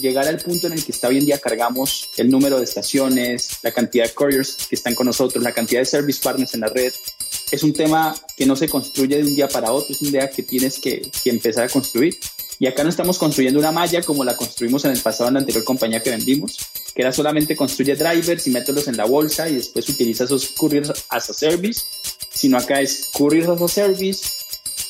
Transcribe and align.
llegar 0.00 0.26
al 0.26 0.38
punto 0.38 0.66
en 0.66 0.74
el 0.74 0.84
que 0.84 0.92
está 0.92 1.08
hoy 1.08 1.18
en 1.18 1.26
día 1.26 1.38
cargamos 1.38 2.10
el 2.16 2.30
número 2.30 2.58
de 2.58 2.64
estaciones, 2.64 3.58
la 3.62 3.72
cantidad 3.72 4.04
de 4.04 4.14
couriers 4.14 4.66
que 4.68 4.74
están 4.74 4.94
con 4.94 5.06
nosotros, 5.06 5.42
la 5.42 5.52
cantidad 5.52 5.80
de 5.80 5.86
service 5.86 6.20
partners 6.22 6.54
en 6.54 6.60
la 6.60 6.68
red, 6.68 6.92
es 7.50 7.62
un 7.62 7.72
tema 7.72 8.14
que 8.36 8.46
no 8.46 8.56
se 8.56 8.68
construye 8.68 9.16
de 9.16 9.24
un 9.24 9.34
día 9.34 9.48
para 9.48 9.72
otro, 9.72 9.94
es 9.94 10.02
un 10.02 10.12
día 10.12 10.30
que 10.30 10.42
tienes 10.42 10.78
que, 10.78 11.02
que 11.22 11.30
empezar 11.30 11.64
a 11.64 11.68
construir. 11.68 12.18
Y 12.58 12.66
acá 12.66 12.84
no 12.84 12.90
estamos 12.90 13.18
construyendo 13.18 13.58
una 13.58 13.72
malla 13.72 14.02
como 14.02 14.22
la 14.22 14.36
construimos 14.36 14.84
en 14.84 14.90
el 14.90 15.00
pasado 15.00 15.28
en 15.28 15.34
la 15.34 15.40
anterior 15.40 15.64
compañía 15.64 16.02
que 16.02 16.10
vendimos, 16.10 16.58
que 16.94 17.02
era 17.02 17.10
solamente 17.10 17.56
construye 17.56 17.96
drivers 17.96 18.46
y 18.46 18.50
mételos 18.50 18.86
en 18.86 18.98
la 18.98 19.06
bolsa 19.06 19.48
y 19.48 19.54
después 19.54 19.88
utiliza 19.88 20.24
esos 20.24 20.48
couriers 20.48 20.92
as 21.08 21.30
a 21.30 21.32
service, 21.32 21.82
sino 22.30 22.58
acá 22.58 22.82
es 22.82 23.08
couriers 23.14 23.48
as 23.48 23.62
a 23.62 23.68
service, 23.68 24.28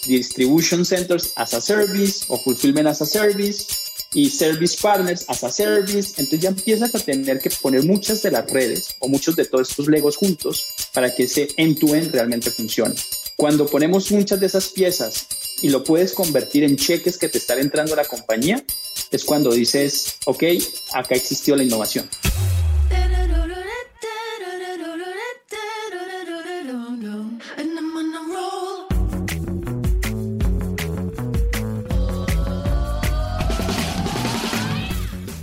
distribution 0.07 0.85
centers 0.85 1.33
as 1.37 1.55
a 1.55 1.61
service 1.61 2.25
o 2.29 2.39
fulfillment 2.39 2.89
as 2.89 3.03
a 3.03 3.07
service 3.07 3.90
y 4.15 4.29
service 4.29 4.77
partners 4.81 5.25
as 5.29 5.45
a 5.45 5.51
service. 5.51 6.11
Entonces 6.17 6.41
ya 6.41 6.49
empiezas 6.49 6.95
a 6.95 6.99
tener 6.99 7.39
que 7.39 7.51
poner 7.51 7.85
muchas 7.85 8.23
de 8.23 8.31
las 8.31 8.51
redes 8.51 8.97
o 8.99 9.09
muchos 9.09 9.37
de 9.37 9.45
todos 9.45 9.71
estos 9.71 9.89
legos 9.89 10.17
juntos 10.17 10.67
para 10.93 11.15
que 11.15 11.25
ese 11.25 11.49
end-to-end 11.57 12.13
realmente 12.13 12.51
funcione. 12.51 12.95
Cuando 13.37 13.67
ponemos 13.67 14.11
muchas 14.11 14.41
de 14.41 14.47
esas 14.47 14.69
piezas 14.69 15.27
y 15.63 15.69
lo 15.69 15.85
puedes 15.85 16.13
convertir 16.13 16.65
en 16.65 16.77
cheques 16.77 17.17
que 17.17 17.29
te 17.29 17.39
están 17.39 17.59
entrando 17.59 17.95
a 17.95 17.97
la 17.97 18.05
compañía, 18.05 18.65
es 19.11 19.25
cuando 19.25 19.53
dices, 19.53 20.17
ok, 20.27 20.45
acá 20.93 21.15
existió 21.15 21.57
la 21.57 21.63
innovación. 21.63 22.09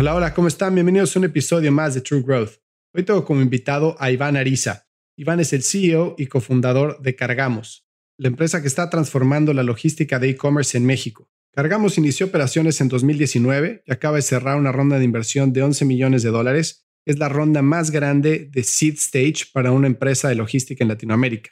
Hola, 0.00 0.14
hola, 0.14 0.32
¿cómo 0.32 0.46
están? 0.46 0.76
Bienvenidos 0.76 1.16
a 1.16 1.18
un 1.18 1.24
episodio 1.24 1.72
más 1.72 1.92
de 1.92 2.00
True 2.00 2.22
Growth. 2.22 2.60
Hoy 2.94 3.02
tengo 3.02 3.24
como 3.24 3.42
invitado 3.42 3.96
a 3.98 4.12
Iván 4.12 4.36
Ariza. 4.36 4.86
Iván 5.16 5.40
es 5.40 5.52
el 5.52 5.64
CEO 5.64 6.14
y 6.16 6.26
cofundador 6.26 7.02
de 7.02 7.16
Cargamos, 7.16 7.84
la 8.16 8.28
empresa 8.28 8.62
que 8.62 8.68
está 8.68 8.90
transformando 8.90 9.52
la 9.52 9.64
logística 9.64 10.20
de 10.20 10.28
e-commerce 10.28 10.78
en 10.78 10.86
México. 10.86 11.28
Cargamos 11.52 11.98
inició 11.98 12.26
operaciones 12.26 12.80
en 12.80 12.86
2019 12.86 13.82
y 13.84 13.92
acaba 13.92 14.18
de 14.18 14.22
cerrar 14.22 14.56
una 14.56 14.70
ronda 14.70 15.00
de 15.00 15.04
inversión 15.04 15.52
de 15.52 15.64
11 15.64 15.84
millones 15.84 16.22
de 16.22 16.30
dólares. 16.30 16.86
Es 17.04 17.18
la 17.18 17.28
ronda 17.28 17.62
más 17.62 17.90
grande 17.90 18.48
de 18.52 18.62
seed 18.62 18.94
stage 18.98 19.46
para 19.52 19.72
una 19.72 19.88
empresa 19.88 20.28
de 20.28 20.36
logística 20.36 20.84
en 20.84 20.90
Latinoamérica. 20.90 21.50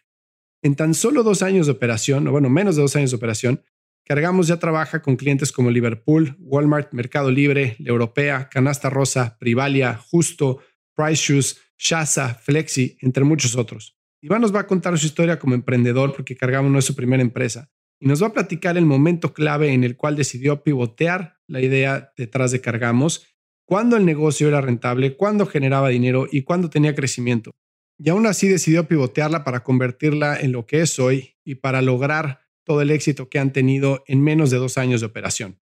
En 0.63 0.77
tan 0.77 0.95
solo 0.95 1.25
dos 1.25 1.43
años 1.43 1.67
de 1.67 1.73
operación, 1.73 2.29
o 2.29 2.31
bueno, 2.31 2.49
menos 2.49 2.77
de 2.77 2.83
dos 2.83 2.95
años 2.95 3.11
de 3.11 3.17
operación, 3.17 3.65
Cargamos 4.07 4.47
ya 4.47 4.61
trabaja 4.61 5.03
con 5.03 5.17
clientes 5.17 5.51
como 5.51 5.69
Liverpool, 5.69 6.37
Walmart, 6.39 6.93
Mercado 6.93 7.29
Libre, 7.29 7.75
La 7.81 7.91
Europea, 7.91 8.49
Canasta 8.49 8.89
Rosa, 8.89 9.37
Privalia, 9.41 9.97
Justo, 9.97 10.61
Price 10.95 11.21
Shoes, 11.33 11.61
Shasa, 11.77 12.37
Flexi, 12.37 12.97
entre 13.01 13.25
muchos 13.25 13.57
otros. 13.57 13.99
Iván 14.23 14.43
nos 14.43 14.55
va 14.55 14.61
a 14.61 14.67
contar 14.69 14.97
su 14.97 15.07
historia 15.07 15.41
como 15.41 15.57
emprendedor 15.57 16.15
porque 16.15 16.37
Cargamos 16.37 16.71
no 16.71 16.79
es 16.79 16.85
su 16.85 16.95
primera 16.95 17.21
empresa 17.21 17.69
y 17.99 18.07
nos 18.07 18.23
va 18.23 18.29
a 18.29 18.33
platicar 18.33 18.77
el 18.77 18.87
momento 18.87 19.35
clave 19.35 19.73
en 19.73 19.83
el 19.83 19.97
cual 19.97 20.15
decidió 20.15 20.63
pivotear 20.63 21.39
la 21.49 21.61
idea 21.61 22.13
detrás 22.17 22.53
de 22.53 22.61
Cargamos, 22.61 23.27
cuándo 23.65 23.97
el 23.97 24.05
negocio 24.05 24.47
era 24.47 24.61
rentable, 24.61 25.17
cuándo 25.17 25.47
generaba 25.47 25.89
dinero 25.89 26.29
y 26.31 26.43
cuándo 26.43 26.71
tenía 26.71 26.95
crecimiento. 26.95 27.51
Y 27.99 28.11
aún 28.11 28.27
así 28.27 28.47
decidió 28.47 28.87
pivotearla 28.87 29.43
para 29.43 29.65
convertirla 29.65 30.39
en 30.39 30.53
lo 30.53 30.65
que 30.65 30.83
es 30.83 30.99
hoy 31.01 31.37
y 31.45 31.57
para 31.57 31.83
lograr 31.83 32.46
todo 32.67 32.83
el 32.83 32.91
éxito 32.91 33.31
que 33.31 33.39
han 33.39 33.53
tenido 33.53 34.05
en 34.07 34.23
menos 34.23 34.51
de 34.51 34.59
dos 34.59 34.77
años 34.77 35.01
de 35.01 35.07
operación. 35.07 35.59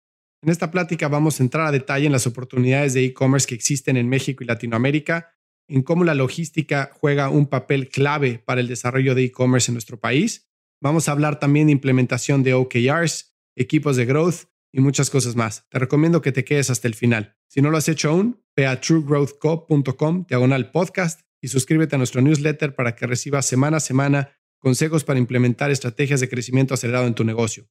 En 0.43 0.51
esta 0.51 0.71
plática 0.71 1.09
vamos 1.09 1.41
a 1.41 1.43
entrar 1.43 1.67
a 1.67 1.73
detalle 1.73 2.07
en 2.07 2.13
las 2.13 2.27
oportunidades 2.27 2.93
de 2.93 3.05
e-commerce 3.05 3.47
que 3.47 3.55
existen 3.55 3.97
en 3.97 4.09
México 4.09 4.45
y 4.45 4.47
Latinoamérica, 4.47 5.35
en 5.69 5.83
cómo 5.83 6.05
la 6.05 6.15
logística 6.15 6.91
juega 6.93 7.31
un 7.31 7.47
papel 7.47 7.89
clave 7.89 8.39
para 8.39 8.61
el 8.61 8.69
desarrollo 8.69 9.15
de 9.15 9.25
e-commerce 9.25 9.71
en 9.71 9.75
nuestro 9.75 9.99
país. 9.99 10.51
Vamos 10.81 11.09
a 11.09 11.13
hablar 11.13 11.39
también 11.39 11.67
de 11.67 11.73
implementación 11.73 12.43
de 12.43 12.55
OKRs, 12.55 13.37
equipos 13.57 13.97
de 13.97 14.05
growth 14.05 14.45
y 14.73 14.81
muchas 14.81 15.11
cosas 15.11 15.37
más. 15.37 15.67
Te 15.71 15.79
recomiendo 15.79 16.21
que 16.21 16.33
te 16.33 16.45
quedes 16.45 16.71
hasta 16.71 16.89
el 16.89 16.95
final. 16.95 17.37
Si 17.49 17.63
no 17.63 17.71
lo 17.71 17.79
has 17.79 17.89
hecho 17.89 18.11
aún, 18.11 18.45
ve 18.57 18.67
a 18.67 18.81
truegrowthco.com, 18.81 20.27
diagonal 20.29 20.71
podcast, 20.71 21.23
y 21.41 21.49
suscríbete 21.49 21.95
a 21.95 21.99
nuestro 21.99 22.21
newsletter 22.21 22.75
para 22.75 22.95
que 22.95 23.07
recibas 23.07 23.47
semana 23.47 23.77
a 23.79 23.81
semana 23.81 24.38
consejos 24.59 25.05
para 25.05 25.19
implementar 25.19 25.71
estrategias 25.71 26.21
de 26.21 26.29
crecimiento 26.29 26.75
acelerado 26.75 27.07
en 27.07 27.15
tu 27.15 27.25
negocio. 27.25 27.69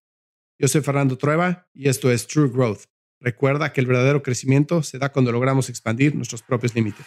Yo 0.60 0.68
soy 0.68 0.82
Fernando 0.82 1.18
Trueba 1.18 1.68
y 1.74 1.88
esto 1.90 2.12
es 2.12 2.28
True 2.28 2.50
Growth. 2.50 2.86
Recuerda 3.20 3.74
que 3.74 3.82
el 3.82 3.88
verdadero 3.88 4.24
crecimiento 4.24 4.84
se 4.84 4.98
da 4.98 5.12
cuando 5.12 5.32
logramos 5.32 5.70
expandir 5.70 6.16
nuestros 6.16 6.42
propios 6.42 6.76
límites. 6.76 7.06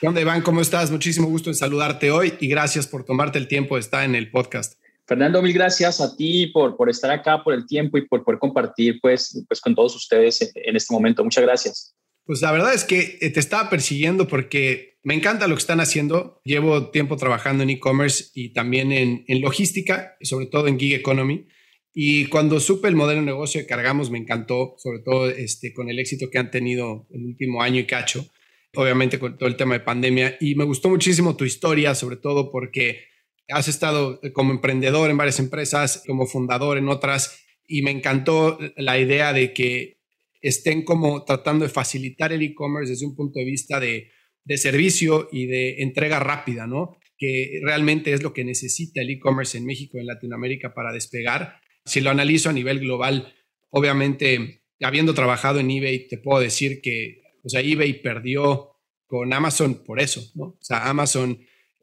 ¿Qué 0.00 0.06
onda, 0.06 0.20
Iván? 0.20 0.42
¿Cómo 0.42 0.60
estás? 0.60 0.90
Muchísimo 0.90 1.26
gusto 1.28 1.50
en 1.50 1.56
saludarte 1.56 2.10
hoy 2.10 2.34
y 2.38 2.48
gracias 2.48 2.86
por 2.86 3.04
tomarte 3.04 3.38
el 3.38 3.48
tiempo 3.48 3.74
de 3.74 3.80
estar 3.80 4.04
en 4.04 4.14
el 4.14 4.30
podcast. 4.30 4.78
Fernando, 5.06 5.40
mil 5.40 5.54
gracias 5.54 6.00
a 6.02 6.14
ti 6.14 6.48
por, 6.48 6.76
por 6.76 6.90
estar 6.90 7.10
acá, 7.10 7.42
por 7.42 7.54
el 7.54 7.66
tiempo 7.66 7.96
y 7.96 8.06
por 8.06 8.22
poder 8.22 8.38
compartir 8.38 9.00
pues, 9.00 9.42
pues 9.48 9.60
con 9.60 9.74
todos 9.74 9.96
ustedes 9.96 10.52
en 10.54 10.76
este 10.76 10.92
momento. 10.92 11.24
Muchas 11.24 11.42
gracias. 11.42 11.94
Pues 12.24 12.42
la 12.42 12.52
verdad 12.52 12.74
es 12.74 12.84
que 12.84 13.18
eh, 13.22 13.30
te 13.30 13.40
estaba 13.40 13.70
persiguiendo 13.70 14.28
porque 14.28 14.97
me 15.08 15.14
encanta 15.14 15.48
lo 15.48 15.54
que 15.54 15.60
están 15.60 15.80
haciendo. 15.80 16.38
Llevo 16.44 16.90
tiempo 16.90 17.16
trabajando 17.16 17.62
en 17.62 17.70
e-commerce 17.70 18.26
y 18.34 18.52
también 18.52 18.92
en, 18.92 19.24
logística, 19.40 20.18
sobre 20.20 20.44
todo 20.44 20.68
en 20.68 20.78
gig 20.78 20.92
economy. 20.92 21.46
Y 21.94 22.26
cuando 22.26 22.60
supe 22.60 22.88
el 22.88 22.94
modelo 22.94 23.20
de 23.20 23.24
negocio 23.24 23.58
de 23.58 23.66
Cargamos, 23.66 24.10
me 24.10 24.18
encantó, 24.18 24.74
sobre 24.76 24.98
todo 24.98 25.30
este, 25.30 25.72
con 25.72 25.88
el 25.88 25.98
éxito 25.98 26.28
que 26.30 26.36
han 26.36 26.50
tenido 26.50 27.06
el 27.10 27.24
último 27.24 27.62
año 27.62 27.80
y 27.80 27.86
cacho, 27.86 28.28
obviamente 28.74 29.18
con 29.18 29.38
todo 29.38 29.48
el 29.48 29.56
tema 29.56 29.72
de 29.76 29.80
pandemia. 29.80 30.36
Y 30.42 30.56
me 30.56 30.64
gustó 30.64 30.90
muchísimo 30.90 31.36
tu 31.36 31.46
historia, 31.46 31.94
sobre 31.94 32.16
todo 32.16 32.50
porque 32.50 33.04
has 33.48 33.66
estado 33.66 34.20
como 34.34 34.52
emprendedor 34.52 35.08
en 35.08 35.16
varias 35.16 35.38
empresas, 35.38 36.02
como 36.06 36.26
fundador 36.26 36.76
en 36.76 36.90
otras, 36.90 37.46
y 37.66 37.80
me 37.80 37.92
encantó 37.92 38.58
la 38.76 38.98
idea 38.98 39.32
de 39.32 39.54
que 39.54 40.02
estén 40.42 40.84
como 40.84 41.24
tratando 41.24 41.64
de 41.64 41.70
facilitar 41.70 42.30
el 42.30 42.42
e-commerce 42.42 42.92
desde 42.92 43.06
un 43.06 43.16
punto 43.16 43.38
de 43.38 43.46
vista 43.46 43.80
de, 43.80 44.10
servicio 44.56 45.28
y 45.30 45.46
de 45.46 45.82
entrega 45.82 46.18
rápida, 46.20 46.66
¿no? 46.66 46.96
Que 47.16 47.60
realmente 47.62 48.12
es 48.12 48.22
lo 48.22 48.32
que 48.32 48.44
necesita 48.44 49.02
el 49.02 49.10
e-commerce 49.10 49.58
en 49.58 49.66
México 49.66 49.98
en 49.98 50.06
Latinoamérica 50.06 50.72
para 50.72 50.92
despegar. 50.92 51.60
Si 51.84 52.00
lo 52.00 52.10
analizo 52.10 52.48
a 52.48 52.52
nivel 52.52 52.80
global, 52.80 53.34
obviamente, 53.70 54.62
habiendo 54.80 55.14
trabajado 55.14 55.60
en 55.60 55.70
eBay, 55.70 56.08
te 56.08 56.18
puedo 56.18 56.40
decir 56.40 56.80
que, 56.80 57.22
o 57.42 57.48
sea, 57.48 57.60
eBay 57.60 58.00
perdió 58.02 58.70
con 59.06 59.32
Amazon 59.32 59.82
por 59.84 60.00
eso, 60.00 60.22
¿no? 60.34 60.44
O 60.44 60.58
sea, 60.60 60.88
Amazon, 60.88 61.38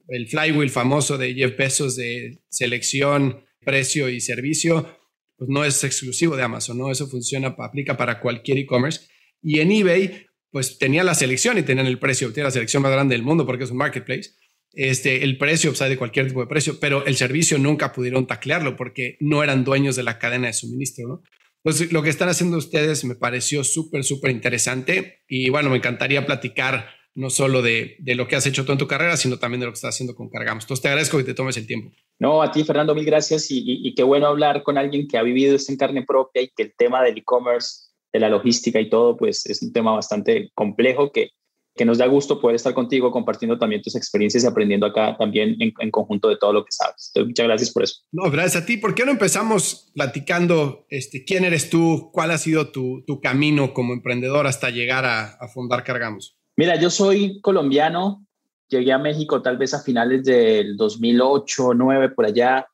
el 0.08 0.28
flywheel 0.28 0.70
famoso 0.70 1.18
de 1.18 1.34
Jeff 1.34 1.58
Bezos 1.58 1.96
de 1.96 2.40
selección, 2.50 3.44
precio 3.64 4.10
y 4.10 4.22
servicio, 4.22 4.98
pues 5.38 5.50
no 5.50 5.66
es 5.66 5.84
exclusivo 5.84 6.38
de 6.38 6.44
Amazon, 6.44 6.78
¿no? 6.78 6.92
Eso 6.92 7.08
funciona, 7.08 7.56
aplica 7.58 7.98
para 7.98 8.22
cualquier 8.22 8.60
e-commerce. 8.60 9.08
Y 9.42 9.60
en 9.60 9.72
eBay, 9.72 10.25
pues 10.56 10.78
tenía 10.78 11.04
la 11.04 11.16
selección 11.16 11.58
y 11.58 11.64
tenían 11.64 11.86
el 11.86 12.00
precio, 12.00 12.32
tiene 12.32 12.46
la 12.46 12.52
selección 12.52 12.82
más 12.82 12.94
grande 12.94 13.14
del 13.14 13.24
mundo 13.24 13.46
porque 13.46 13.66
es 13.66 13.72
un 13.72 13.76
marketplace. 13.76 14.36
Este, 14.72 15.26
el 15.26 15.38
precio, 15.38 15.74
pues 15.74 15.90
de 15.90 15.98
cualquier 15.98 16.28
tipo 16.28 16.40
de 16.40 16.48
precio, 16.48 16.80
pero 16.80 17.06
el 17.06 17.18
servicio 17.18 17.58
nunca 17.58 17.92
pudieron 17.92 18.26
taclearlo 18.26 18.78
porque 18.78 19.18
no 19.20 19.44
eran 19.44 19.66
dueños 19.66 19.98
de 19.98 20.04
la 20.04 20.18
cadena 20.18 20.48
de 20.48 20.54
suministro, 20.54 21.10
¿no? 21.10 21.24
Pues 21.62 21.92
lo 21.92 22.02
que 22.02 22.10
están 22.10 22.30
haciendo 22.30 22.56
ustedes 22.56 23.04
me 23.04 23.16
pareció 23.16 23.66
súper, 23.66 24.06
súper 24.06 24.32
interesante 24.32 25.26
y 25.28 25.50
bueno, 25.50 25.70
me 25.70 25.76
encantaría 25.76 26.26
platicar 26.26 26.88
no 27.16 27.30
solo 27.30 27.62
de, 27.62 27.98
de, 28.00 28.16
lo 28.16 28.30
que 28.30 28.38
has 28.38 28.48
hecho 28.48 28.64
tú 28.64 28.72
en 28.72 28.78
tu 28.78 28.88
carrera, 28.88 29.18
sino 29.18 29.38
también 29.38 29.60
de 29.60 29.66
lo 29.66 29.74
que 29.74 29.78
estás 29.78 29.96
haciendo 29.96 30.16
con 30.16 30.30
Cargamos. 30.30 30.64
Entonces 30.64 30.84
te 30.84 30.88
agradezco 30.88 31.18
que 31.18 31.26
te 31.26 31.34
tomes 31.34 31.58
el 31.58 31.68
tiempo. 31.68 31.92
No, 32.18 32.42
a 32.42 32.50
ti, 32.50 32.64
Fernando, 32.64 32.96
mil 32.96 33.04
gracias 33.04 33.48
y, 33.50 33.94
qué 33.94 34.04
bueno 34.04 34.28
hablar 34.28 34.64
con 34.64 34.78
alguien 34.78 35.06
que 35.06 35.18
ha 35.18 35.24
vivido 35.24 35.58
esto 35.58 35.74
en 35.74 35.78
carne 35.78 36.06
propia 36.06 36.44
y 36.44 36.48
que 36.48 36.64
el 36.64 36.74
tema 36.78 37.04
del 37.04 37.18
e-commerce, 37.18 37.85
de 38.16 38.20
la 38.22 38.30
logística 38.30 38.80
y 38.80 38.90
todo, 38.90 39.18
pues 39.18 39.46
es 39.46 39.62
un 39.62 39.74
tema 39.74 39.94
bastante 39.94 40.50
complejo 40.56 41.12
que, 41.12 41.32
que 41.76 41.84
nos 41.84 41.98
da 41.98 42.08
gusto 42.08 42.40
poder 42.40 42.56
estar 42.56 42.74
contigo 42.74 43.12
compartiendo 43.12 43.60
también 43.60 43.82
tus 43.82 43.96
experiencias 43.98 44.46
y 44.46 44.48
aprendiendo 44.48 44.86
acá 44.86 45.18
también 45.18 45.58
en, 45.60 45.92
conjunto 45.92 46.30
de 46.30 46.38
todo 46.38 46.54
lo 46.54 46.64
que 46.64 46.72
sabes. 46.72 47.12
Entonces, 47.14 47.28
muchas 47.28 47.46
gracias 47.46 47.72
por 47.74 47.84
eso. 47.84 47.96
No, 48.14 48.32
gracias 48.32 48.64
a 48.64 48.66
ti. 48.66 48.78
¿Por 48.78 48.96
qué 48.96 49.06
no 49.06 49.12
empezamos 49.12 49.92
platicando 49.94 50.86
este, 50.90 51.26
quién 51.26 51.44
eres 51.44 51.70
tú? 51.70 52.10
¿Cuál 52.14 52.32
ha 52.32 52.38
sido 52.38 52.72
tu, 52.72 53.04
tu 53.06 53.20
camino 53.20 53.74
como 53.74 53.92
emprendedor 53.92 54.48
hasta 54.48 54.70
llegar 54.70 55.04
a, 55.04 55.26
a 55.26 55.50
fundar 55.50 55.84
Cargamos? 55.84 56.38
Mira, 56.56 56.80
yo 56.80 56.90
soy 56.90 57.42
colombiano, 57.42 58.26
llegué 58.70 58.94
a 58.94 58.98
México 58.98 59.42
tal 59.42 59.58
vez 59.58 59.74
a 59.74 59.84
finales 59.84 60.24
del 60.24 60.78
2008, 60.78 61.64
2009, 61.64 62.10
por 62.12 62.26
allá, 62.28 62.66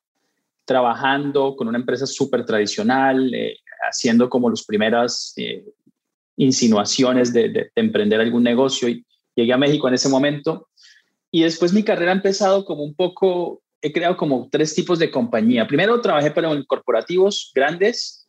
trabajando 0.65 1.55
con 1.55 1.67
una 1.67 1.79
empresa 1.79 2.05
súper 2.05 2.45
tradicional, 2.45 3.33
eh, 3.33 3.57
haciendo 3.81 4.29
como 4.29 4.49
las 4.49 4.63
primeras 4.63 5.33
eh, 5.37 5.65
insinuaciones 6.37 7.33
de, 7.33 7.71
emprender 7.75 8.19
algún 8.19 8.43
negocio 8.43 8.89
y 8.89 9.05
llegué 9.35 9.53
a 9.53 9.57
México 9.57 9.87
en 9.87 9.93
ese 9.93 10.09
momento. 10.09 10.69
Y 11.31 11.43
después 11.43 11.73
mi 11.73 11.83
carrera 11.83 12.11
ha 12.11 12.15
empezado 12.15 12.65
como 12.65 12.83
un 12.83 12.93
poco, 12.93 13.61
he 13.81 13.91
creado 13.91 14.17
como 14.17 14.49
tres 14.51 14.75
tipos 14.75 14.99
de 14.99 15.11
compañía. 15.11 15.67
Primero 15.67 16.01
trabajé 16.01 16.31
para 16.31 16.49
corporativos 16.65 17.51
grandes, 17.55 18.27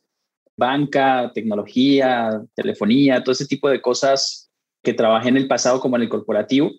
banca, 0.55 1.31
tecnología, 1.33 2.41
telefonía, 2.55 3.23
todo 3.23 3.33
ese 3.33 3.47
tipo 3.47 3.69
de 3.69 3.81
cosas 3.81 4.49
que 4.83 4.93
trabajé 4.93 5.29
en 5.29 5.37
el 5.37 5.47
pasado 5.47 5.79
como 5.79 5.95
en 5.95 6.03
el 6.03 6.09
corporativo. 6.09 6.71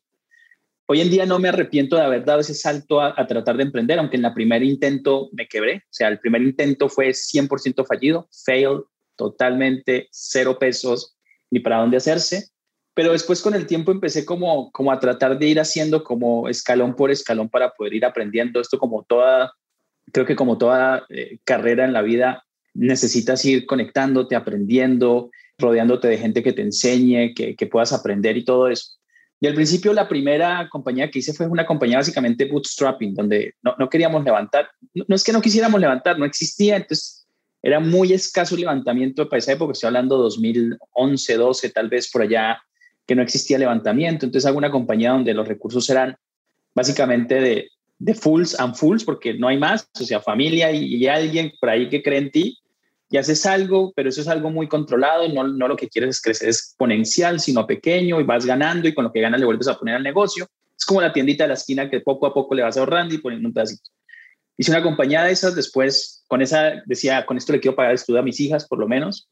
Hoy 0.86 1.00
en 1.00 1.10
día 1.10 1.24
no 1.24 1.38
me 1.38 1.48
arrepiento 1.48 1.96
de 1.96 2.02
haber 2.02 2.26
dado 2.26 2.40
ese 2.40 2.54
salto 2.54 3.00
a, 3.00 3.26
tratar 3.26 3.56
de 3.56 3.62
emprender, 3.62 3.98
aunque 3.98 4.18
en 4.18 4.24
el 4.26 4.34
primer 4.34 4.62
intento 4.62 5.30
me 5.32 5.48
quebré. 5.48 5.76
O 5.76 5.92
sea, 5.92 6.08
el 6.08 6.18
primer 6.18 6.42
intento 6.42 6.90
fue 6.90 7.14
100% 7.14 7.86
fallido, 7.86 8.28
fail, 8.44 8.82
totalmente, 9.16 10.08
cero 10.10 10.58
pesos, 10.60 11.16
ni 11.50 11.60
para 11.60 11.78
dónde 11.78 11.96
hacerse. 11.96 12.48
Pero 12.92 13.12
después 13.12 13.40
con 13.40 13.54
el 13.54 13.66
tiempo 13.66 13.92
empecé 13.92 14.26
como, 14.26 14.70
como 14.72 14.92
a 14.92 15.00
tratar 15.00 15.38
de 15.38 15.46
ir 15.48 15.58
haciendo 15.58 16.04
como 16.04 16.48
escalón 16.50 16.94
por 16.94 17.10
escalón 17.10 17.48
para 17.48 17.70
poder 17.70 17.94
ir 17.94 18.04
aprendiendo 18.04 18.60
esto 18.60 18.78
como 18.78 19.04
toda, 19.04 19.52
creo 20.12 20.26
que 20.26 20.36
como 20.36 20.58
toda 20.58 21.06
eh, 21.08 21.38
carrera 21.44 21.86
en 21.86 21.94
la 21.94 22.02
vida, 22.02 22.44
necesitas 22.74 23.42
ir 23.46 23.64
conectándote, 23.64 24.36
aprendiendo, 24.36 25.30
rodeándote 25.58 26.08
de 26.08 26.18
gente 26.18 26.42
que 26.42 26.52
te 26.52 26.60
enseñe, 26.60 27.32
que, 27.34 27.56
que 27.56 27.66
puedas 27.66 27.94
aprender 27.94 28.36
y 28.36 28.44
todo 28.44 28.68
eso. 28.68 28.98
Y 29.44 29.46
al 29.46 29.52
principio 29.52 29.92
la 29.92 30.08
primera 30.08 30.70
compañía 30.70 31.10
que 31.10 31.18
hice 31.18 31.34
fue 31.34 31.46
una 31.46 31.66
compañía 31.66 31.98
básicamente 31.98 32.46
bootstrapping, 32.46 33.12
donde 33.12 33.52
no, 33.62 33.74
no 33.78 33.90
queríamos 33.90 34.24
levantar, 34.24 34.70
no, 34.94 35.14
es 35.14 35.22
que 35.22 35.34
no 35.34 35.42
quisiéramos 35.42 35.78
levantar, 35.78 36.18
no 36.18 36.24
existía, 36.24 36.76
entonces 36.76 37.26
era 37.62 37.78
muy 37.78 38.14
escaso 38.14 38.54
el 38.54 38.62
levantamiento 38.62 39.28
para 39.28 39.40
esa 39.40 39.52
época, 39.52 39.72
estoy 39.72 39.88
hablando 39.88 40.16
2011, 40.16 41.36
12, 41.36 41.68
tal 41.68 41.90
vez 41.90 42.10
por 42.10 42.22
allá, 42.22 42.58
que 43.06 43.14
no 43.14 43.20
existía 43.20 43.58
levantamiento, 43.58 44.24
entonces 44.24 44.48
hago 44.48 44.56
una 44.56 44.70
compañía 44.70 45.10
donde 45.10 45.34
los 45.34 45.46
recursos 45.46 45.90
eran 45.90 46.16
básicamente 46.74 47.38
de, 47.38 47.68
de 47.98 48.14
fulls 48.14 48.58
and 48.58 48.74
fulls, 48.74 49.04
porque 49.04 49.34
no 49.34 49.48
hay 49.48 49.58
más, 49.58 49.86
o 50.00 50.04
sea, 50.04 50.20
familia 50.20 50.72
y, 50.72 50.86
y 50.86 51.06
alguien 51.06 51.52
por 51.60 51.68
ahí 51.68 51.90
que 51.90 52.02
cree 52.02 52.18
en 52.18 52.30
ti, 52.30 52.58
y 53.14 53.16
haces 53.16 53.46
algo, 53.46 53.92
pero 53.94 54.08
eso 54.08 54.22
es 54.22 54.26
algo 54.26 54.50
muy 54.50 54.66
controlado, 54.66 55.28
no, 55.28 55.46
no 55.46 55.68
lo 55.68 55.76
que 55.76 55.88
quieres 55.88 56.16
es 56.16 56.20
crecer 56.20 56.48
exponencial, 56.48 57.38
sino 57.38 57.64
pequeño 57.64 58.20
y 58.20 58.24
vas 58.24 58.44
ganando 58.44 58.88
y 58.88 58.92
con 58.92 59.04
lo 59.04 59.12
que 59.12 59.20
ganas 59.20 59.38
le 59.38 59.46
vuelves 59.46 59.68
a 59.68 59.78
poner 59.78 59.94
al 59.94 60.02
negocio. 60.02 60.48
Es 60.76 60.84
como 60.84 61.00
la 61.00 61.12
tiendita 61.12 61.44
de 61.44 61.48
la 61.48 61.54
esquina 61.54 61.88
que 61.88 62.00
poco 62.00 62.26
a 62.26 62.34
poco 62.34 62.56
le 62.56 62.64
vas 62.64 62.76
ahorrando 62.76 63.14
y 63.14 63.18
poniendo 63.18 63.46
un 63.46 63.54
pedacito. 63.54 63.88
Hice 64.56 64.72
una 64.72 64.82
compañía 64.82 65.22
de 65.22 65.30
esas, 65.30 65.54
después 65.54 66.24
con 66.26 66.42
esa 66.42 66.82
decía, 66.86 67.24
con 67.24 67.36
esto 67.36 67.52
le 67.52 67.60
quiero 67.60 67.76
pagar 67.76 67.94
estudio 67.94 68.18
a 68.18 68.24
mis 68.24 68.40
hijas 68.40 68.66
por 68.66 68.80
lo 68.80 68.88
menos. 68.88 69.28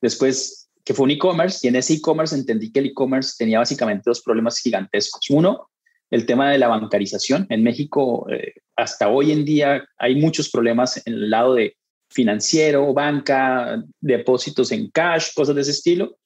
Después 0.00 0.68
que 0.84 0.92
fue 0.92 1.04
un 1.04 1.12
e-commerce 1.12 1.60
y 1.62 1.68
en 1.68 1.76
ese 1.76 1.94
e-commerce 1.94 2.34
entendí 2.34 2.72
que 2.72 2.80
el 2.80 2.86
e-commerce 2.86 3.36
tenía 3.38 3.60
básicamente 3.60 4.02
dos 4.06 4.22
problemas 4.22 4.58
gigantescos. 4.58 5.30
Uno, 5.30 5.70
el 6.10 6.26
tema 6.26 6.50
de 6.50 6.58
la 6.58 6.66
bancarización. 6.66 7.46
En 7.48 7.62
México, 7.62 8.26
eh, 8.28 8.54
hasta 8.74 9.06
hoy 9.06 9.30
en 9.30 9.44
día, 9.44 9.88
hay 9.98 10.16
muchos 10.16 10.50
problemas 10.50 11.00
en 11.06 11.12
el 11.12 11.30
lado 11.30 11.54
de 11.54 11.76
financiero, 12.14 12.94
banca, 12.94 13.82
depósitos 14.00 14.70
en 14.72 14.88
cash, 14.90 15.34
cosas 15.34 15.54
de 15.54 15.62
ese 15.62 15.72
estilo. 15.72 16.16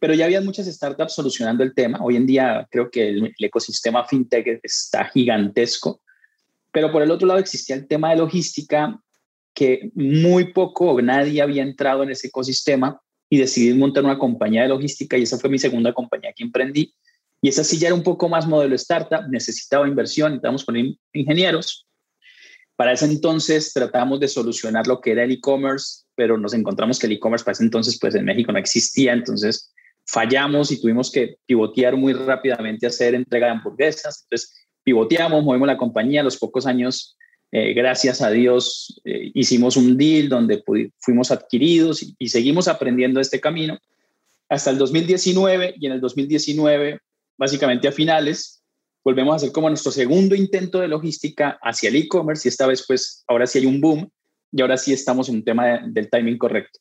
Pero 0.00 0.14
ya 0.14 0.24
había 0.24 0.40
muchas 0.40 0.66
startups 0.66 1.14
solucionando 1.14 1.62
el 1.62 1.74
tema. 1.74 2.00
Hoy 2.02 2.16
en 2.16 2.26
día 2.26 2.66
creo 2.70 2.90
que 2.90 3.08
el, 3.08 3.32
ecosistema 3.38 4.04
fintech 4.04 4.60
está 4.62 5.04
gigantesco. 5.04 6.02
Pero 6.72 6.90
por 6.90 7.02
el 7.02 7.10
otro 7.10 7.28
lado 7.28 7.38
existía 7.38 7.76
el 7.76 7.86
tema 7.86 8.10
de 8.10 8.16
logística 8.16 8.98
que 9.54 9.90
muy 9.94 10.52
poco 10.52 10.90
o 10.90 11.00
nadie 11.00 11.40
había 11.40 11.62
entrado 11.62 12.02
en 12.02 12.10
ese 12.10 12.28
ecosistema 12.28 13.00
y 13.30 13.38
decidí 13.38 13.72
montar 13.74 14.04
una 14.04 14.18
compañía 14.18 14.62
de 14.62 14.68
logística 14.68 15.16
y 15.16 15.22
esa 15.22 15.38
fue 15.38 15.50
mi 15.50 15.58
segunda 15.58 15.92
compañía 15.92 16.32
que 16.34 16.42
emprendí. 16.42 16.92
Y 17.40 17.48
esa 17.48 17.62
sí 17.62 17.78
ya 17.78 17.88
era 17.88 17.94
un 17.94 18.02
poco 18.02 18.28
más 18.28 18.46
modelo 18.46 18.74
startup, 18.74 19.28
necesitaba 19.28 19.86
inversión, 19.86 20.32
necesitábamos 20.32 20.64
poner 20.64 20.94
ingenieros 21.12 21.86
para 22.76 22.92
ese 22.92 23.04
entonces 23.04 23.72
tratamos 23.72 24.20
de 24.20 24.28
solucionar 24.28 24.86
lo 24.86 25.00
que 25.00 25.12
era 25.12 25.24
el 25.24 25.32
e-commerce, 25.32 26.04
pero 26.14 26.38
nos 26.38 26.54
encontramos 26.54 26.98
que 26.98 27.06
el 27.06 27.12
e-commerce 27.12 27.44
para 27.44 27.52
ese 27.52 27.64
entonces 27.64 27.98
pues 28.00 28.14
en 28.14 28.24
México 28.24 28.52
no 28.52 28.58
existía, 28.58 29.12
entonces 29.12 29.72
fallamos 30.06 30.70
y 30.70 30.80
tuvimos 30.80 31.10
que 31.10 31.36
pivotear 31.46 31.96
muy 31.96 32.12
rápidamente 32.12 32.86
a 32.86 32.88
hacer 32.88 33.14
entrega 33.14 33.46
de 33.46 33.52
hamburguesas. 33.52 34.24
Entonces 34.24 34.54
pivoteamos, 34.82 35.44
movimos 35.44 35.68
la 35.68 35.76
compañía, 35.76 36.22
los 36.22 36.38
pocos 36.38 36.66
años, 36.66 37.16
eh, 37.52 37.74
gracias 37.74 38.22
a 38.22 38.30
Dios, 38.30 39.00
eh, 39.04 39.30
hicimos 39.34 39.76
un 39.76 39.96
deal 39.96 40.28
donde 40.28 40.62
fuimos 40.98 41.30
adquiridos 41.30 42.02
y, 42.02 42.14
y 42.18 42.28
seguimos 42.28 42.66
aprendiendo 42.68 43.20
este 43.20 43.40
camino. 43.40 43.78
Hasta 44.48 44.70
el 44.70 44.78
2019 44.78 45.74
y 45.78 45.86
en 45.86 45.92
el 45.92 46.00
2019, 46.00 47.00
básicamente 47.36 47.88
a 47.88 47.92
finales, 47.92 48.61
volvemos 49.04 49.32
a 49.32 49.36
hacer 49.36 49.52
como 49.52 49.68
nuestro 49.68 49.92
segundo 49.92 50.34
intento 50.34 50.80
de 50.80 50.88
logística 50.88 51.58
hacia 51.62 51.88
el 51.88 51.96
e-commerce 51.96 52.46
y 52.46 52.50
esta 52.50 52.66
vez 52.66 52.84
pues 52.86 53.24
ahora 53.26 53.46
sí 53.46 53.58
hay 53.58 53.66
un 53.66 53.80
boom 53.80 54.08
y 54.52 54.60
ahora 54.60 54.76
sí 54.76 54.92
estamos 54.92 55.28
en 55.28 55.36
un 55.36 55.44
tema 55.44 55.80
del 55.86 56.10
timing 56.10 56.38
correcto. 56.38 56.78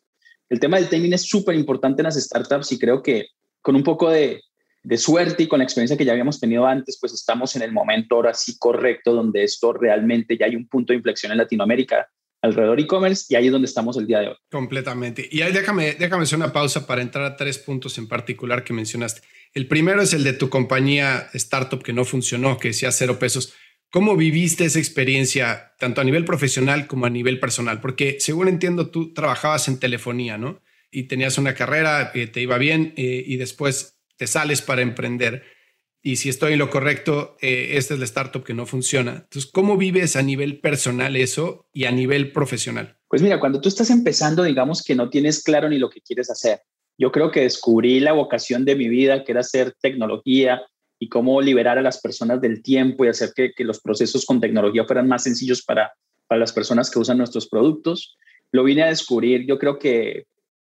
El 0.50 0.59
tema 0.59 0.77
del 0.77 0.89
timing 0.89 1.13
es 1.13 1.23
súper 1.23 1.56
importante 1.56 2.01
en 2.01 2.06
las 2.06 2.15
startups 2.15 2.71
y 2.73 2.79
creo 2.79 3.01
que 3.01 3.27
con 3.62 3.75
un 3.75 3.83
poco 3.83 4.09
de, 4.09 4.41
de 4.83 4.97
suerte 4.97 5.44
y 5.44 5.47
con 5.47 5.59
la 5.59 5.63
experiencia 5.63 5.97
que 5.97 6.06
ya 6.06 6.12
habíamos 6.12 6.39
tenido 6.39 6.65
antes, 6.65 6.97
pues 7.00 7.13
estamos 7.13 7.56
en 7.56 7.62
el 7.62 7.71
momento 7.71 8.15
ahora 8.15 8.33
sí 8.33 8.57
correcto 8.57 9.13
donde 9.13 9.44
esto 9.44 9.71
realmente 9.74 10.38
ya 10.38 10.47
hay 10.47 10.56
un 10.56 10.67
punto 10.67 10.91
de 10.94 10.97
inflexión 10.97 11.31
en 11.31 11.38
Latinoamérica 11.38 12.07
alrededor 12.41 12.79
e-commerce 12.79 13.25
y 13.29 13.35
ahí 13.35 13.45
es 13.45 13.51
donde 13.51 13.67
estamos 13.67 13.97
el 13.97 14.07
día 14.07 14.19
de 14.19 14.27
hoy. 14.29 14.35
Completamente. 14.50 15.27
Y 15.31 15.41
ahí 15.41 15.53
déjame, 15.53 15.94
déjame 15.94 16.24
hacer 16.24 16.38
una 16.38 16.51
pausa 16.51 16.88
para 16.88 17.01
entrar 17.01 17.24
a 17.24 17.35
tres 17.35 17.60
puntos 17.60 17.98
en 17.98 18.07
particular 18.07 18.63
que 18.63 18.74
mencionaste. 18.74 19.22
El 19.53 19.67
primero 19.67 20.01
es 20.01 20.13
el 20.13 20.24
de 20.24 20.34
tu 20.34 20.50
compañía 20.50 21.29
startup 21.34 21.84
que 21.84 21.93
no 21.93 22.05
funcionó, 22.05 22.58
que 22.58 22.70
decía 22.70 22.91
cero 22.91 23.20
pesos. 23.20 23.53
¿Cómo 23.89 24.15
viviste 24.15 24.63
esa 24.63 24.79
experiencia, 24.79 25.74
tanto 25.77 26.00
a 26.00 26.05
nivel 26.05 26.24
profesional 26.24 26.88
como 26.88 27.05
a 27.05 27.10
nivel 27.10 27.39
personal? 27.39 27.81
Porque 27.81 28.17
según 28.22 28.48
entiendo, 28.48 28.89
tú 28.89 29.13
trabajabas 29.13 29.67
en 29.67 29.79
telefonía, 29.79 30.38
¿no? 30.38 30.62
Y 30.89 31.03
tenías 31.03 31.38
una 31.38 31.53
carrera, 31.53 32.12
que 32.13 32.27
te 32.27 32.41
iba 32.41 32.58
bien 32.58 32.93
eh, 32.96 33.24
y 33.25 33.36
después 33.36 34.00
te 34.15 34.27
sales 34.27 34.62
para 34.62 34.81
emprender. 34.81 35.43
Y 36.01 36.15
si 36.15 36.29
estoy 36.29 36.53
en 36.53 36.60
lo 36.60 36.70
correcto, 36.70 37.36
eh, 37.41 37.72
esta 37.74 37.93
es 37.93 38.00
la 38.00 38.05
startup 38.05 38.46
que 38.46 38.53
no 38.53 38.65
funciona. 38.65 39.12
Entonces, 39.12 39.51
¿cómo 39.51 39.75
vives 39.75 40.15
a 40.15 40.24
nivel 40.24 40.62
personal 40.62 41.17
eso 41.17 41.67
y 41.74 41.84
a 41.84 41.91
nivel 41.91 42.31
profesional? 42.31 42.98
Pues 43.10 43.22
mira, 43.22 43.41
cuando 43.41 43.60
tú 43.60 43.67
estás 43.67 43.89
empezando, 43.89 44.43
digamos 44.43 44.81
que 44.81 44.96
no 44.96 45.10
tienes 45.10 45.43
claro 45.43 45.67
ni 45.67 45.77
lo 45.77 45.89
que 45.89 46.00
quieres 46.00 46.31
hacer 46.31 46.62
yo 47.01 47.12
creo 47.12 47.31
que 47.31 47.41
descubrí 47.41 48.00
la 48.00 48.13
vocación 48.13 48.63
de 48.63 48.75
mi 48.75 48.88
vida, 48.88 49.24
que 49.24 49.31
era 49.31 49.41
hacer 49.41 49.74
tecnología 49.81 50.62
y 51.00 51.10
cómo 51.10 51.41
liberar 51.41 51.79
a 51.79 51.81
las 51.81 52.00
personas 52.00 52.39
del 52.41 52.62
tiempo 52.62 53.03
y 53.03 53.08
hacer 53.08 53.31
que, 53.36 53.51
los 53.63 53.81
procesos 53.81 54.24
con 54.24 54.39
tecnología 54.39 54.86
fueran 54.86 55.08
más 55.08 55.24
sencillos 55.24 55.63
para, 55.63 55.91
para 56.27 56.38
las 56.38 56.53
personas 56.53 56.91
que 56.91 57.00
usan 57.00 57.17
nuestros 57.17 57.50
productos. 57.50 58.15
Lo 58.51 58.63
vine 58.63 58.84
a 58.84 58.89
descubrir, 58.89 59.48
yo 59.48 59.58
creo 59.58 59.79
que, 59.79 60.27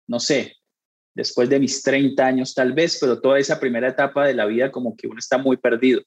no 0.08 0.22
sé, 0.22 0.56
después 1.14 1.50
de 1.50 1.60
mis 1.60 1.84
30 1.84 2.26
años 2.26 2.54
tal 2.54 2.72
vez, 2.72 2.98
pero 3.02 3.20
toda 3.20 3.38
esa 3.38 3.60
primera 3.60 3.90
etapa 3.90 4.26
de 4.26 4.34
la 4.34 4.46
vida 4.46 4.72
como 4.72 4.96
que 4.96 5.08
uno 5.08 5.20
está 5.20 5.38
muy 5.38 5.58
perdido. 5.58 6.02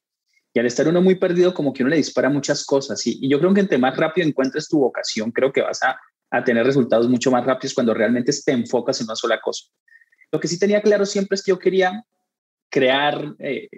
Y 0.54 0.59
al 0.59 0.64
estar 0.64 0.88
uno 0.88 1.02
muy 1.02 1.16
perdido, 1.16 1.52
como 1.52 1.75
que 1.75 1.83
uno 1.83 1.90
le 1.90 1.97
dispara 1.97 2.31
muchas 2.31 2.64
cosas. 2.64 3.07
Y, 3.07 3.19
y 3.21 3.28
yo 3.28 3.38
creo 3.40 3.52
que 3.52 3.61
entre 3.61 3.76
más 3.76 3.95
rápido 3.95 4.26
encuentres 4.26 4.71
tu 4.71 4.78
vocación, 4.78 5.33
creo 5.33 5.52
que 5.52 5.61
vas 5.61 5.83
a, 5.83 5.99
a 6.31 6.43
tener 6.43 6.64
resultados 6.64 7.11
mucho 7.11 7.31
más 7.31 7.45
rápidos 7.45 7.75
cuando 7.75 7.93
realmente 7.93 8.33
te 8.43 8.52
enfocas 8.52 8.99
en 9.02 9.04
una 9.04 9.16
sola 9.16 9.38
cosa. 9.38 9.66
Lo 10.33 10.40
que 10.40 10.49
sí 10.49 10.59
tenía 10.59 10.83
claro 10.83 11.07
siempre 11.07 11.37
es 11.37 11.43
que 11.43 11.50
yo 11.50 11.59
quería 11.59 12.04
crear, 12.71 13.35
eh, 13.38 13.69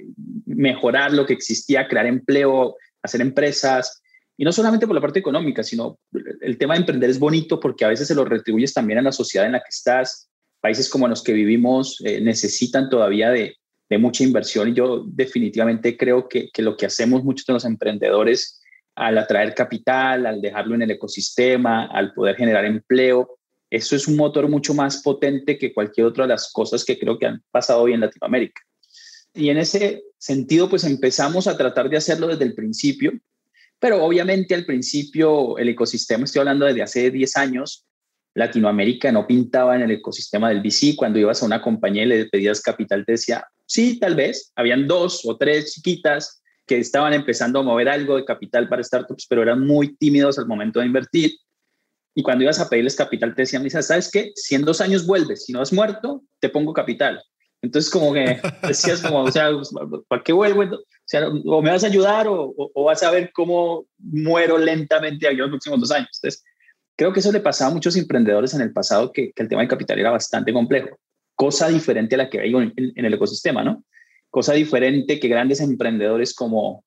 mejorar 0.46 1.12
lo 1.12 1.26
que 1.26 1.34
existía, 1.34 1.86
crear 1.86 2.06
empleo, 2.06 2.76
hacer 3.02 3.20
empresas, 3.20 4.02
y 4.38 4.44
no 4.44 4.52
solamente 4.52 4.86
por 4.86 4.94
la 4.94 5.00
parte 5.00 5.18
económica, 5.18 5.62
sino 5.62 5.98
el 6.40 6.58
tema 6.58 6.74
de 6.74 6.80
emprender 6.80 7.08
es 7.08 7.18
bonito 7.18 7.58
porque 7.58 7.84
a 7.84 7.88
veces 7.88 8.08
se 8.08 8.14
lo 8.14 8.24
retribuyes 8.24 8.74
también 8.74 8.98
a 8.98 9.02
la 9.02 9.12
sociedad 9.12 9.46
en 9.46 9.52
la 9.52 9.60
que 9.60 9.70
estás. 9.70 10.28
Países 10.60 10.90
como 10.90 11.08
los 11.08 11.22
que 11.22 11.32
vivimos 11.32 12.02
eh, 12.04 12.20
necesitan 12.20 12.90
todavía 12.90 13.30
de, 13.30 13.56
mucha 13.98 14.24
inversión 14.24 14.68
y 14.68 14.74
yo 14.74 15.04
definitivamente 15.06 15.96
creo 15.96 16.28
que, 16.28 16.50
que, 16.52 16.60
lo 16.60 16.76
que 16.76 16.86
hacemos 16.86 17.22
muchos 17.22 17.46
de 17.46 17.52
los 17.52 17.64
emprendedores 17.64 18.60
al 18.96 19.16
atraer 19.16 19.54
capital, 19.54 20.26
al 20.26 20.40
dejarlo 20.40 20.74
en 20.74 20.82
el 20.82 20.90
ecosistema, 20.90 21.86
al 21.86 22.12
poder 22.12 22.34
generar 22.34 22.64
empleo. 22.64 23.38
Eso 23.76 23.94
es 23.94 24.08
un 24.08 24.16
motor 24.16 24.48
mucho 24.48 24.72
más 24.72 25.02
potente 25.02 25.58
que 25.58 25.74
cualquier 25.74 26.06
otra 26.06 26.24
de 26.24 26.28
las 26.28 26.50
cosas 26.50 26.82
que 26.82 26.98
creo 26.98 27.18
que 27.18 27.26
han 27.26 27.42
pasado 27.50 27.82
hoy 27.82 27.92
en 27.92 28.00
Latinoamérica. 28.00 28.62
Y 29.34 29.50
en 29.50 29.58
ese 29.58 30.02
sentido, 30.16 30.70
pues 30.70 30.84
empezamos 30.84 31.46
a 31.46 31.58
tratar 31.58 31.90
de 31.90 31.98
hacerlo 31.98 32.28
desde 32.28 32.44
el 32.44 32.54
principio, 32.54 33.12
pero 33.78 34.02
obviamente 34.02 34.54
al 34.54 34.64
principio 34.64 35.58
el 35.58 35.68
ecosistema, 35.68 36.24
estoy 36.24 36.40
hablando 36.40 36.64
desde 36.64 36.82
hace 36.82 37.10
10 37.10 37.36
años, 37.36 37.86
Latinoamérica 38.32 39.12
no 39.12 39.26
pintaba 39.26 39.76
en 39.76 39.82
el 39.82 39.90
ecosistema 39.90 40.48
del 40.48 40.60
VC. 40.60 40.94
Cuando 40.96 41.18
ibas 41.18 41.42
a 41.42 41.46
una 41.46 41.60
compañía 41.60 42.04
y 42.04 42.06
le 42.06 42.26
pedías 42.26 42.60
capital, 42.60 43.04
te 43.04 43.12
decía, 43.12 43.46
sí, 43.66 43.98
tal 43.98 44.14
vez. 44.14 44.52
Habían 44.56 44.86
dos 44.86 45.22
o 45.24 45.36
tres 45.36 45.72
chiquitas 45.72 46.42
que 46.66 46.78
estaban 46.78 47.14
empezando 47.14 47.60
a 47.60 47.62
mover 47.62 47.88
algo 47.88 48.16
de 48.16 48.24
capital 48.24 48.68
para 48.68 48.82
startups, 48.82 49.26
pero 49.28 49.42
eran 49.42 49.66
muy 49.66 49.96
tímidos 49.96 50.38
al 50.38 50.46
momento 50.46 50.80
de 50.80 50.86
invertir. 50.86 51.30
Y 52.18 52.22
cuando 52.22 52.44
ibas 52.44 52.58
a 52.58 52.70
pedirles 52.70 52.96
capital, 52.96 53.34
te 53.34 53.42
decían, 53.42 53.62
Lisa, 53.62 53.82
¿sabes 53.82 54.10
qué? 54.10 54.32
Si 54.34 54.54
en 54.54 54.62
dos 54.62 54.80
años 54.80 55.06
vuelves, 55.06 55.44
si 55.44 55.52
no 55.52 55.60
has 55.60 55.70
muerto, 55.70 56.22
te 56.40 56.48
pongo 56.48 56.72
capital. 56.72 57.22
Entonces, 57.60 57.90
como 57.90 58.14
que 58.14 58.40
decías, 58.66 59.02
como, 59.02 59.24
o 59.24 59.30
sea, 59.30 59.50
¿para 60.08 60.22
qué 60.22 60.32
vuelvo? 60.32 60.78
O 61.44 61.60
me 61.60 61.70
vas 61.70 61.84
a 61.84 61.88
ayudar 61.88 62.26
o, 62.26 62.54
o, 62.56 62.84
vas 62.84 63.02
a 63.02 63.10
ver 63.10 63.32
cómo 63.34 63.86
muero 63.98 64.56
lentamente 64.56 65.28
aquí 65.28 65.36
los 65.36 65.50
próximos 65.50 65.78
dos 65.78 65.90
años. 65.90 66.08
Entonces, 66.14 66.42
creo 66.96 67.12
que 67.12 67.20
eso 67.20 67.30
le 67.32 67.40
pasaba 67.40 67.70
a 67.70 67.74
muchos 67.74 67.94
emprendedores 67.96 68.54
en 68.54 68.62
el 68.62 68.72
pasado, 68.72 69.12
que, 69.12 69.32
el 69.36 69.48
tema 69.48 69.60
de 69.60 69.68
capital 69.68 69.98
era 69.98 70.10
bastante 70.10 70.54
complejo. 70.54 70.98
Cosa 71.34 71.68
diferente 71.68 72.14
a 72.14 72.18
la 72.18 72.30
que 72.30 72.40
hay 72.40 72.54
en 72.54 73.04
el 73.04 73.12
ecosistema, 73.12 73.62
¿no? 73.62 73.84
Cosa 74.30 74.54
diferente 74.54 75.20
que 75.20 75.28
grandes 75.28 75.60
emprendedores 75.60 76.34
como, 76.34 76.82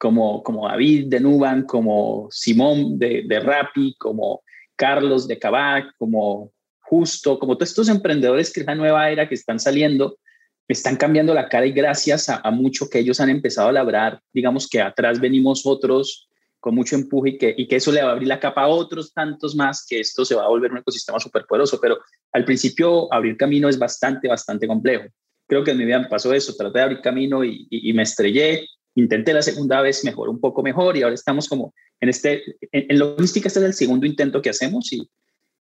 como, 0.00 0.42
como 0.42 0.66
David 0.66 1.08
de 1.08 1.20
Nuban, 1.20 1.64
como 1.64 2.26
Simón 2.30 2.98
de, 2.98 3.22
de 3.26 3.38
Rappi, 3.38 3.96
como 3.98 4.42
Carlos 4.74 5.28
de 5.28 5.38
Cabac, 5.38 5.94
como 5.98 6.52
Justo, 6.80 7.38
como 7.38 7.56
todos 7.56 7.68
estos 7.68 7.90
emprendedores 7.90 8.50
que 8.50 8.60
es 8.60 8.66
la 8.66 8.74
nueva 8.74 9.10
era 9.10 9.28
que 9.28 9.34
están 9.34 9.60
saliendo, 9.60 10.18
están 10.66 10.96
cambiando 10.96 11.34
la 11.34 11.50
cara 11.50 11.66
y 11.66 11.72
gracias 11.72 12.30
a, 12.30 12.50
mucho 12.50 12.88
que 12.88 13.00
ellos 13.00 13.20
han 13.20 13.28
empezado 13.28 13.68
a 13.68 13.72
labrar, 13.72 14.20
digamos 14.32 14.68
que 14.68 14.80
atrás 14.80 15.20
venimos 15.20 15.66
otros 15.66 16.28
con 16.58 16.74
mucho 16.74 16.96
empuje 16.96 17.30
y 17.30 17.38
que, 17.38 17.54
y 17.56 17.68
que 17.68 17.76
eso 17.76 17.92
le 17.92 18.02
va 18.02 18.08
a 18.08 18.12
abrir 18.12 18.26
la 18.26 18.40
capa 18.40 18.62
a 18.62 18.68
otros 18.68 19.12
tantos 19.12 19.54
más, 19.54 19.86
que 19.86 20.00
esto 20.00 20.24
se 20.24 20.34
va 20.34 20.44
a 20.44 20.48
volver 20.48 20.72
un 20.72 20.78
ecosistema 20.78 21.20
súper 21.20 21.44
poderoso, 21.46 21.78
pero 21.80 21.98
al 22.32 22.46
principio 22.46 23.12
abrir 23.12 23.36
camino 23.36 23.68
es 23.68 23.78
bastante, 23.78 24.28
bastante 24.28 24.66
complejo. 24.66 25.04
Creo 25.46 25.62
que 25.62 25.72
en 25.72 25.78
mi 25.78 25.84
vida 25.84 25.98
me 25.98 26.08
pasó 26.08 26.32
eso, 26.32 26.54
traté 26.56 26.78
de 26.78 26.84
abrir 26.84 27.00
camino 27.02 27.44
y, 27.44 27.68
y, 27.70 27.92
me 27.92 28.02
estrellé, 28.02 28.66
intenté 29.00 29.32
la 29.32 29.42
segunda 29.42 29.80
vez 29.80 30.04
mejor, 30.04 30.28
un 30.28 30.40
poco 30.40 30.62
mejor 30.62 30.96
y 30.96 31.02
ahora 31.02 31.14
estamos 31.14 31.48
como 31.48 31.74
en 32.00 32.08
este, 32.08 32.42
en, 32.72 32.86
en 32.88 32.98
logística 32.98 33.48
este 33.48 33.60
es 33.60 33.66
el 33.66 33.74
segundo 33.74 34.06
intento 34.06 34.40
que 34.42 34.50
hacemos 34.50 34.92
y, 34.92 35.08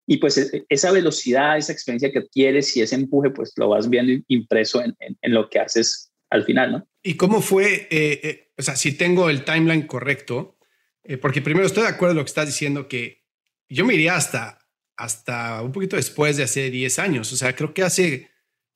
y 0.06 0.18
pues 0.18 0.38
e, 0.38 0.66
esa 0.70 0.92
velocidad, 0.92 1.58
esa 1.58 1.72
experiencia 1.72 2.12
que 2.12 2.20
adquieres 2.20 2.76
y 2.76 2.82
ese 2.82 2.96
empuje, 2.96 3.30
pues 3.30 3.54
lo 3.56 3.70
vas 3.70 3.90
viendo 3.90 4.14
impreso 4.28 4.82
en, 4.84 4.96
en, 5.00 5.34
lo 5.34 5.50
que 5.50 5.60
haces 5.60 6.12
al 6.30 6.44
final, 6.44 6.72
¿no? 6.72 6.88
¿Y 7.02 7.16
cómo 7.16 7.42
fue, 7.42 7.88
eh, 7.90 8.20
eh, 8.24 8.52
o 8.58 8.62
sea, 8.62 8.76
si 8.76 8.94
tengo 8.94 9.30
el 9.30 9.44
timeline 9.46 9.88
correcto, 9.88 10.58
eh, 11.04 11.18
porque 11.18 11.42
primero 11.42 11.68
estoy 11.68 11.84
de 11.84 11.90
acuerdo 11.90 12.12
en 12.12 12.18
lo 12.18 12.24
que 12.24 12.30
estás 12.30 12.48
diciendo, 12.48 12.88
que 12.88 13.24
yo 13.70 13.86
me 13.86 13.94
iría 13.94 14.16
hasta, 14.16 14.60
hasta 14.96 15.62
un 15.62 15.72
poquito 15.72 15.96
después 15.96 16.38
de 16.38 16.44
hace 16.44 16.70
10 16.70 17.00
años, 17.00 17.32
o 17.32 17.38
sea, 17.38 17.56
creo 17.56 17.74
que 17.74 17.84
hace, 17.84 18.30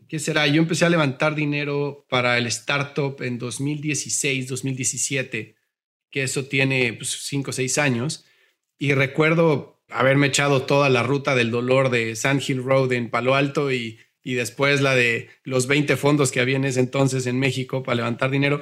¿qué 0.07 0.19
será? 0.19 0.47
Yo 0.47 0.61
empecé 0.61 0.85
a 0.85 0.89
levantar 0.89 1.35
dinero 1.35 2.05
para 2.09 2.37
el 2.37 2.47
startup 2.47 3.21
en 3.21 3.37
2016, 3.37 4.47
2017, 4.47 5.55
que 6.09 6.23
eso 6.23 6.45
tiene 6.45 6.93
pues, 6.93 7.09
5 7.09 7.49
o 7.49 7.53
6 7.53 7.77
años, 7.77 8.25
y 8.77 8.93
recuerdo 8.93 9.83
haberme 9.89 10.27
echado 10.27 10.63
toda 10.63 10.89
la 10.89 11.03
ruta 11.03 11.35
del 11.35 11.51
dolor 11.51 11.89
de 11.89 12.15
Sand 12.15 12.41
Hill 12.45 12.63
Road 12.63 12.91
en 12.93 13.09
Palo 13.09 13.35
Alto 13.35 13.71
y, 13.71 13.99
y 14.21 14.33
después 14.33 14.81
la 14.81 14.95
de 14.95 15.29
los 15.43 15.67
20 15.67 15.95
fondos 15.95 16.31
que 16.31 16.41
había 16.41 16.57
en 16.57 16.65
ese 16.65 16.81
entonces 16.81 17.25
en 17.27 17.39
México 17.39 17.83
para 17.83 17.95
levantar 17.95 18.29
dinero. 18.29 18.61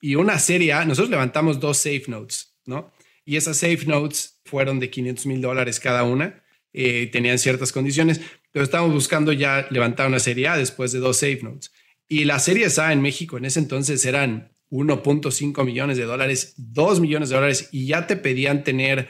Y 0.00 0.14
una 0.14 0.38
serie, 0.38 0.74
nosotros 0.86 1.10
levantamos 1.10 1.60
dos 1.60 1.76
safe 1.78 2.04
notes, 2.08 2.56
¿no? 2.64 2.92
Y 3.24 3.36
esas 3.36 3.58
safe 3.58 3.84
notes 3.86 4.40
fueron 4.44 4.80
de 4.80 4.90
500 4.90 5.26
mil 5.26 5.40
dólares 5.40 5.78
cada 5.80 6.02
una, 6.02 6.42
eh, 6.72 7.08
tenían 7.12 7.38
ciertas 7.38 7.72
condiciones, 7.72 8.20
pero 8.52 8.64
estábamos 8.64 8.94
buscando 8.94 9.32
ya 9.32 9.66
levantar 9.70 10.06
una 10.06 10.20
serie 10.20 10.48
A 10.48 10.56
después 10.56 10.92
de 10.92 11.00
dos 11.00 11.16
safe 11.16 11.40
notes. 11.42 11.72
Y 12.06 12.24
la 12.24 12.38
serie 12.38 12.68
A 12.76 12.92
en 12.92 13.00
México 13.00 13.38
en 13.38 13.46
ese 13.46 13.58
entonces 13.58 14.04
eran 14.04 14.52
1.5 14.70 15.64
millones 15.64 15.96
de 15.96 16.04
dólares, 16.04 16.54
2 16.56 17.00
millones 17.00 17.28
de 17.28 17.36
dólares, 17.36 17.68
y 17.72 17.86
ya 17.86 18.06
te 18.06 18.16
pedían 18.16 18.64
tener 18.64 19.08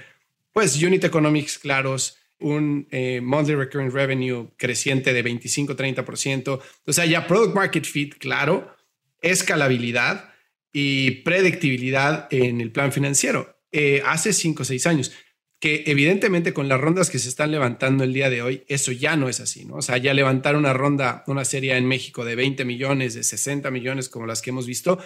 pues 0.53 0.81
unit 0.83 1.05
economics 1.05 1.59
claros, 1.59 2.19
un 2.39 2.89
eh, 2.91 3.21
monthly 3.23 3.55
recurring 3.55 3.91
revenue 3.91 4.49
creciente 4.57 5.13
de 5.13 5.25
25-30%, 5.25 6.61
o 6.87 6.93
sea, 6.93 7.07
ya 7.07 7.27
product 7.27 7.55
market 7.55 7.85
fit 7.85 8.15
claro, 8.19 8.75
escalabilidad 9.21 10.33
y 10.73 11.23
predictibilidad 11.23 12.27
en 12.31 12.61
el 12.61 12.73
plan 12.73 12.93
financiero. 12.93 13.61
Eh, 13.71 14.03
hace 14.05 14.33
5 14.33 14.63
o 14.63 14.65
6 14.65 14.87
años, 14.87 15.13
que 15.63 15.85
evidentemente 15.87 16.53
con 16.53 16.67
las 16.67 16.81
rondas 16.81 17.09
que 17.09 17.21
se 17.21 17.29
están 17.29 17.53
levantando 17.53 18.03
el 18.03 18.13
día 18.13 18.29
de 18.29 18.43
hoy, 18.43 18.65
eso 18.67 18.91
ya 18.91 19.17
no 19.17 19.29
es 19.29 19.39
así, 19.39 19.65
¿no? 19.65 19.77
O 19.77 19.83
sea, 19.83 19.97
ya 19.97 20.13
levantar 20.13 20.57
una 20.57 20.73
ronda, 20.73 21.23
una 21.29 21.45
serie 21.45 21.77
en 21.77 21.87
México 21.87 22.25
de 22.25 22.35
20 22.35 22.65
millones, 22.65 23.15
de 23.15 23.23
60 23.23 23.71
millones 23.71 24.09
como 24.09 24.27
las 24.27 24.43
que 24.43 24.51
hemos 24.51 24.67
visto, 24.67 24.99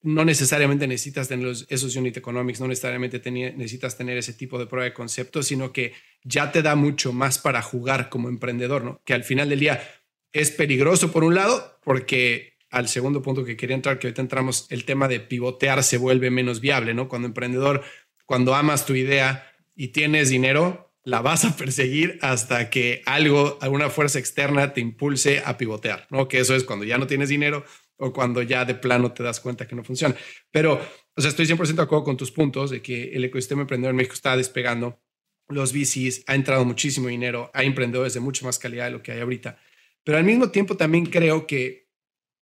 no 0.00 0.24
necesariamente 0.24 0.88
necesitas 0.88 1.28
tener 1.28 1.48
esos 1.68 1.94
unit 1.94 2.16
economics, 2.16 2.58
no 2.58 2.68
necesariamente 2.68 3.20
necesitas 3.30 3.98
tener 3.98 4.16
ese 4.16 4.32
tipo 4.32 4.58
de 4.58 4.64
prueba 4.64 4.84
de 4.86 4.94
concepto, 4.94 5.42
sino 5.42 5.74
que 5.74 5.92
ya 6.24 6.52
te 6.52 6.62
da 6.62 6.74
mucho 6.74 7.12
más 7.12 7.38
para 7.38 7.60
jugar 7.60 8.08
como 8.08 8.30
emprendedor, 8.30 8.84
¿no? 8.84 9.02
Que 9.04 9.12
al 9.12 9.24
final 9.24 9.50
del 9.50 9.60
día 9.60 9.86
es 10.32 10.50
peligroso 10.50 11.12
por 11.12 11.22
un 11.22 11.34
lado, 11.34 11.80
porque 11.84 12.54
al 12.70 12.88
segundo 12.88 13.20
punto 13.20 13.44
que 13.44 13.58
quería 13.58 13.76
entrar, 13.76 13.98
que 13.98 14.06
ahorita 14.06 14.22
entramos, 14.22 14.68
el 14.70 14.86
tema 14.86 15.06
de 15.06 15.20
pivotear 15.20 15.82
se 15.82 15.98
vuelve 15.98 16.30
menos 16.30 16.62
viable, 16.62 16.94
¿no? 16.94 17.10
Cuando 17.10 17.28
emprendedor, 17.28 17.82
cuando 18.24 18.54
amas 18.54 18.86
tu 18.86 18.94
idea 18.94 19.44
y 19.78 19.88
tienes 19.88 20.28
dinero, 20.28 20.92
la 21.04 21.22
vas 21.22 21.44
a 21.44 21.56
perseguir 21.56 22.18
hasta 22.20 22.68
que 22.68 23.00
algo, 23.06 23.58
alguna 23.60 23.90
fuerza 23.90 24.18
externa 24.18 24.74
te 24.74 24.80
impulse 24.80 25.40
a 25.44 25.56
pivotear, 25.56 26.08
¿no? 26.10 26.26
Que 26.26 26.40
eso 26.40 26.56
es 26.56 26.64
cuando 26.64 26.84
ya 26.84 26.98
no 26.98 27.06
tienes 27.06 27.28
dinero, 27.28 27.64
o 27.96 28.12
cuando 28.12 28.42
ya 28.42 28.64
de 28.64 28.74
plano 28.74 29.12
te 29.12 29.22
das 29.22 29.38
cuenta 29.38 29.68
que 29.68 29.76
no 29.76 29.84
funciona. 29.84 30.16
Pero, 30.50 30.80
o 31.14 31.20
sea, 31.20 31.30
estoy 31.30 31.46
100% 31.46 31.74
de 31.74 31.82
acuerdo 31.82 32.04
con 32.04 32.16
tus 32.16 32.32
puntos 32.32 32.70
de 32.70 32.82
que 32.82 33.12
el 33.12 33.24
ecosistema 33.24 33.62
emprendedor 33.62 33.92
en 33.92 33.96
México 33.96 34.14
está 34.14 34.36
despegando. 34.36 35.00
Los 35.48 35.72
VCs, 35.72 36.24
ha 36.26 36.34
entrado 36.34 36.64
muchísimo 36.64 37.06
dinero, 37.06 37.50
hay 37.54 37.68
emprendedores 37.68 38.14
de 38.14 38.20
mucha 38.20 38.44
más 38.44 38.58
calidad 38.58 38.86
de 38.86 38.90
lo 38.90 39.02
que 39.02 39.12
hay 39.12 39.20
ahorita. 39.20 39.60
Pero 40.02 40.18
al 40.18 40.24
mismo 40.24 40.50
tiempo 40.50 40.76
también 40.76 41.06
creo 41.06 41.46
que 41.46 41.88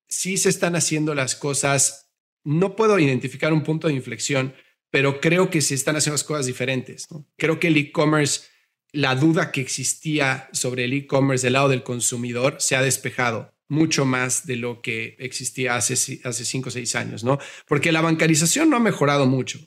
sí 0.08 0.38
se 0.38 0.48
están 0.48 0.74
haciendo 0.74 1.14
las 1.14 1.36
cosas, 1.36 2.10
no 2.44 2.76
puedo 2.76 2.98
identificar 2.98 3.52
un 3.52 3.62
punto 3.62 3.88
de 3.88 3.94
inflexión, 3.94 4.54
pero 4.96 5.20
creo 5.20 5.50
que 5.50 5.60
se 5.60 5.74
están 5.74 5.96
haciendo 5.96 6.14
las 6.14 6.24
cosas 6.24 6.46
diferentes. 6.46 7.06
Creo 7.36 7.60
que 7.60 7.66
el 7.66 7.76
e-commerce, 7.76 8.46
la 8.92 9.14
duda 9.14 9.52
que 9.52 9.60
existía 9.60 10.48
sobre 10.52 10.86
el 10.86 10.94
e-commerce 10.94 11.44
del 11.44 11.52
lado 11.52 11.68
del 11.68 11.82
consumidor 11.82 12.56
se 12.60 12.76
ha 12.76 12.80
despejado 12.80 13.52
mucho 13.68 14.06
más 14.06 14.46
de 14.46 14.56
lo 14.56 14.80
que 14.80 15.14
existía 15.18 15.76
hace, 15.76 16.22
hace 16.24 16.44
cinco 16.46 16.70
o 16.70 16.72
seis 16.72 16.96
años, 16.96 17.24
¿no? 17.24 17.38
Porque 17.68 17.92
la 17.92 18.00
bancarización 18.00 18.70
no 18.70 18.78
ha 18.78 18.80
mejorado 18.80 19.26
mucho. 19.26 19.58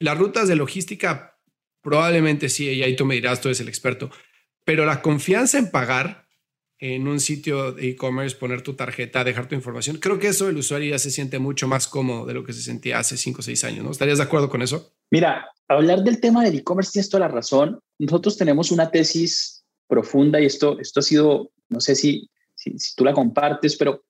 Las 0.00 0.18
rutas 0.18 0.48
de 0.48 0.56
logística 0.56 1.38
probablemente 1.80 2.48
sí, 2.48 2.68
y 2.68 2.82
ahí 2.82 2.96
tú 2.96 3.04
me 3.04 3.14
dirás, 3.14 3.40
tú 3.40 3.46
eres 3.46 3.60
el 3.60 3.68
experto, 3.68 4.10
pero 4.64 4.84
la 4.84 5.00
confianza 5.00 5.58
en 5.58 5.70
pagar 5.70 6.25
en 6.78 7.08
un 7.08 7.20
sitio 7.20 7.72
de 7.72 7.90
e-commerce, 7.90 8.36
poner 8.36 8.62
tu 8.62 8.74
tarjeta, 8.74 9.24
dejar 9.24 9.48
tu 9.48 9.54
información, 9.54 9.98
creo 9.98 10.18
que 10.18 10.28
eso 10.28 10.48
el 10.48 10.56
usuario 10.56 10.90
ya 10.90 10.98
se 10.98 11.10
siente 11.10 11.38
mucho 11.38 11.68
más 11.68 11.88
cómodo 11.88 12.26
de 12.26 12.34
lo 12.34 12.44
que 12.44 12.52
se 12.52 12.62
sentía 12.62 12.98
hace 12.98 13.16
cinco 13.16 13.40
o 13.40 13.42
seis 13.42 13.64
años, 13.64 13.84
¿no? 13.84 13.90
¿Estarías 13.90 14.18
de 14.18 14.24
acuerdo 14.24 14.50
con 14.50 14.62
eso? 14.62 14.92
Mira, 15.10 15.48
hablar 15.68 16.02
del 16.02 16.20
tema 16.20 16.44
del 16.44 16.58
e-commerce 16.58 16.92
tienes 16.92 17.08
toda 17.08 17.28
la 17.28 17.34
razón. 17.34 17.80
Nosotros 17.98 18.36
tenemos 18.36 18.70
una 18.70 18.90
tesis 18.90 19.64
profunda 19.88 20.40
y 20.40 20.46
esto, 20.46 20.78
esto 20.78 21.00
ha 21.00 21.02
sido, 21.02 21.50
no 21.68 21.80
sé 21.80 21.94
si 21.94 22.28
si, 22.56 22.94
tú 22.96 23.04
la 23.04 23.12
compartes, 23.12 23.76
pero 23.76 24.04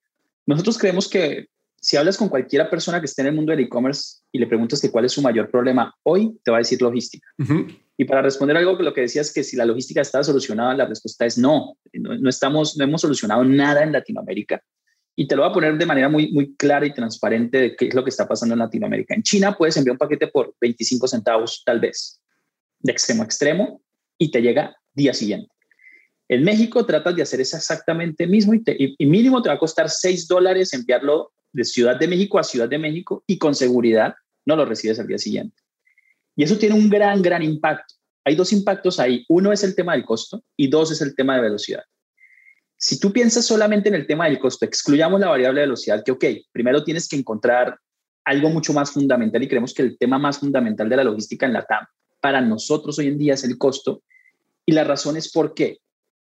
nosotros 0.47 0.79
creemos 0.79 1.09
que 1.09 1.49
si 1.81 1.97
hablas 1.97 2.17
con 2.17 2.29
cualquiera 2.29 2.69
persona 2.69 3.01
que 3.01 3.07
esté 3.07 3.23
en 3.23 3.29
el 3.29 3.35
mundo 3.35 3.53
del 3.53 3.61
e-commerce 3.61 4.19
y 4.33 4.39
le 4.39 4.47
preguntas 4.47 4.81
que 4.81 4.91
cuál 4.91 5.05
es 5.05 5.13
su 5.13 5.23
mayor 5.23 5.51
problema 5.51 5.95
hoy, 6.03 6.37
te 6.43 6.51
va 6.51 6.59
a 6.59 6.61
decir 6.61 6.81
logística. 6.83 7.29
Y 7.97 8.05
para 8.05 8.23
responder 8.23 8.57
algo 8.57 8.77
que 8.77 8.83
lo 8.83 8.93
que 8.93 9.03
decías 9.03 9.33
que 9.33 9.43
si 9.43 9.57
la 9.57 9.65
logística 9.65 10.01
está 10.01 10.23
solucionada, 10.23 10.75
la 10.75 10.87
respuesta 10.87 11.25
es 11.25 11.39
no. 11.39 11.77
no. 11.95 12.29
estamos, 12.29 12.77
no 12.77 12.85
hemos 12.85 13.01
solucionado 13.01 13.45
nada 13.45 13.83
en 13.83 13.93
Latinoamérica. 13.93 14.63
Y 15.15 15.27
te 15.27 15.35
lo 15.35 15.43
voy 15.43 15.51
a 15.51 15.55
poner 15.55 15.79
de 15.79 15.87
manera 15.87 16.11
muy, 16.11 16.31
muy 16.33 16.55
clara 16.57 16.85
y 16.85 16.93
transparente 16.93 17.59
de 17.59 17.77
qué 17.77 17.89
es 17.89 17.95
lo 17.95 18.05
que 18.05 18.11
está 18.11 18.29
pasando 18.29 18.55
en 18.55 18.59
Latinoamérica. 18.59 19.15
En 19.15 19.23
China 19.23 19.57
puedes 19.57 19.77
enviar 19.77 19.93
un 19.93 19.99
paquete 19.99 20.27
por 20.27 20.55
25 20.61 21.09
centavos, 21.09 21.63
tal 21.65 21.81
vez, 21.81 22.21
de 22.81 22.93
extremo 22.93 23.23
a 23.23 23.25
extremo, 23.25 23.81
y 24.19 24.31
te 24.31 24.43
llega 24.43 24.77
día 24.93 25.15
siguiente. 25.15 25.49
En 26.29 26.43
México 26.43 26.85
tratas 26.85 27.15
de 27.15 27.23
hacer 27.23 27.41
exactamente 27.41 28.27
mismo 28.27 28.53
y, 28.55 29.07
mínimo 29.07 29.43
te 29.43 29.49
va 29.49 29.55
a 29.55 29.59
costar 29.59 29.89
6 29.89 30.27
dólares 30.27 30.73
enviarlo 30.73 31.33
de 31.57 31.65
Ciudad 31.65 31.99
de 31.99 32.07
México 32.07 32.39
a 32.39 32.45
Ciudad 32.45 32.69
de 32.69 32.79
México 32.79 33.25
y 33.27 33.39
con 33.39 33.55
seguridad 33.55 34.15
no 34.45 34.57
lo 34.57 34.65
recibes 34.65 35.01
al 35.01 35.07
día 35.07 35.19
siguiente. 35.19 35.57
Y 36.37 36.45
eso 36.45 36.59
tiene 36.59 36.75
un 36.75 36.89
gran, 36.91 37.23
gran 37.23 37.43
impacto. 37.43 37.95
Hay 38.25 38.37
dos 38.37 38.53
impactos 38.53 39.01
ahí. 39.01 39.25
Uno 39.29 39.53
es 39.53 39.65
el 39.65 39.75
tema 39.75 39.95
del 39.95 40.05
costo 40.05 40.45
y 40.57 40.69
dos 40.69 40.93
es 40.93 41.01
el 41.01 41.15
tema 41.15 41.37
de 41.37 41.43
velocidad. 41.43 41.83
Si 42.77 43.01
tú 43.01 43.11
piensas 43.11 43.47
solamente 43.47 43.89
en 43.89 43.95
el 43.95 44.07
tema 44.07 44.27
del 44.27 44.39
costo, 44.39 44.67
excluyamos 44.67 45.19
la 45.19 45.29
variable 45.29 45.61
de 45.61 45.67
velocidad, 45.67 46.05
que 46.05 46.13
ok, 46.13 46.25
primero 46.53 46.85
tienes 46.85 47.09
que 47.09 47.17
encontrar 47.17 47.79
algo 48.25 48.51
mucho 48.51 48.75
más 48.75 48.91
fundamental 48.91 49.43
y 49.43 49.49
creemos 49.49 49.73
que 49.73 49.83
el 49.83 49.97
tema 49.97 50.19
más 50.19 50.39
fundamental 50.39 50.89
de 50.89 50.97
la 50.97 51.05
logística 51.05 51.47
en 51.47 51.55
la 51.55 51.65
TAM 51.65 51.87
para 52.21 52.41
nosotros 52.41 52.99
hoy 52.99 53.07
en 53.07 53.19
día 53.19 53.35
es 53.35 53.45
el 53.45 53.57
costo. 53.57 54.03
Y 54.67 54.73
la 54.73 54.85
razón 54.85 55.17
es 55.17 55.33
por 55.33 55.55
qué. 55.55 55.79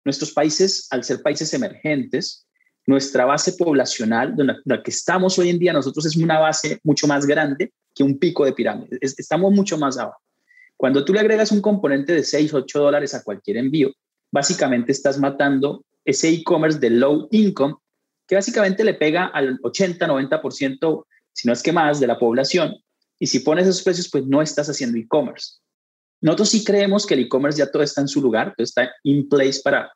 Nuestros 0.03 0.33
países, 0.33 0.87
al 0.89 1.03
ser 1.03 1.21
países 1.21 1.53
emergentes, 1.53 2.45
nuestra 2.85 3.25
base 3.25 3.53
poblacional, 3.53 4.35
donde 4.35 4.55
la 4.65 4.83
que 4.83 4.91
estamos 4.91 5.37
hoy 5.39 5.49
en 5.49 5.59
día, 5.59 5.73
nosotros 5.73 6.05
es 6.05 6.17
una 6.17 6.39
base 6.39 6.79
mucho 6.83 7.07
más 7.07 7.25
grande 7.25 7.71
que 7.95 8.03
un 8.03 8.17
pico 8.17 8.45
de 8.45 8.53
pirámide. 8.53 8.97
Estamos 9.01 9.51
mucho 9.51 9.77
más 9.77 9.97
abajo. 9.97 10.19
Cuando 10.75 11.05
tú 11.05 11.13
le 11.13 11.19
agregas 11.19 11.51
un 11.51 11.61
componente 11.61 12.13
de 12.13 12.23
6, 12.23 12.53
8 12.53 12.79
dólares 12.79 13.13
a 13.13 13.23
cualquier 13.23 13.57
envío, 13.57 13.91
básicamente 14.31 14.91
estás 14.91 15.17
matando 15.17 15.85
ese 16.03 16.29
e-commerce 16.29 16.79
de 16.79 16.89
low 16.89 17.27
income, 17.31 17.75
que 18.27 18.35
básicamente 18.35 18.83
le 18.83 18.95
pega 18.95 19.27
al 19.27 19.59
80, 19.63 20.05
90%, 20.07 21.05
si 21.31 21.47
no 21.47 21.53
es 21.53 21.63
que 21.63 21.71
más, 21.71 21.99
de 21.99 22.07
la 22.07 22.19
población. 22.19 22.75
Y 23.19 23.27
si 23.27 23.39
pones 23.39 23.67
esos 23.67 23.83
precios, 23.83 24.09
pues 24.11 24.25
no 24.25 24.41
estás 24.41 24.69
haciendo 24.69 24.97
e-commerce. 24.97 25.59
Nosotros 26.19 26.49
sí 26.49 26.63
creemos 26.63 27.05
que 27.05 27.13
el 27.13 27.21
e-commerce 27.21 27.59
ya 27.59 27.71
todo 27.71 27.83
está 27.83 28.01
en 28.01 28.07
su 28.07 28.21
lugar, 28.21 28.53
todo 28.55 28.63
está 28.63 28.91
in 29.03 29.29
place 29.29 29.61
para, 29.63 29.91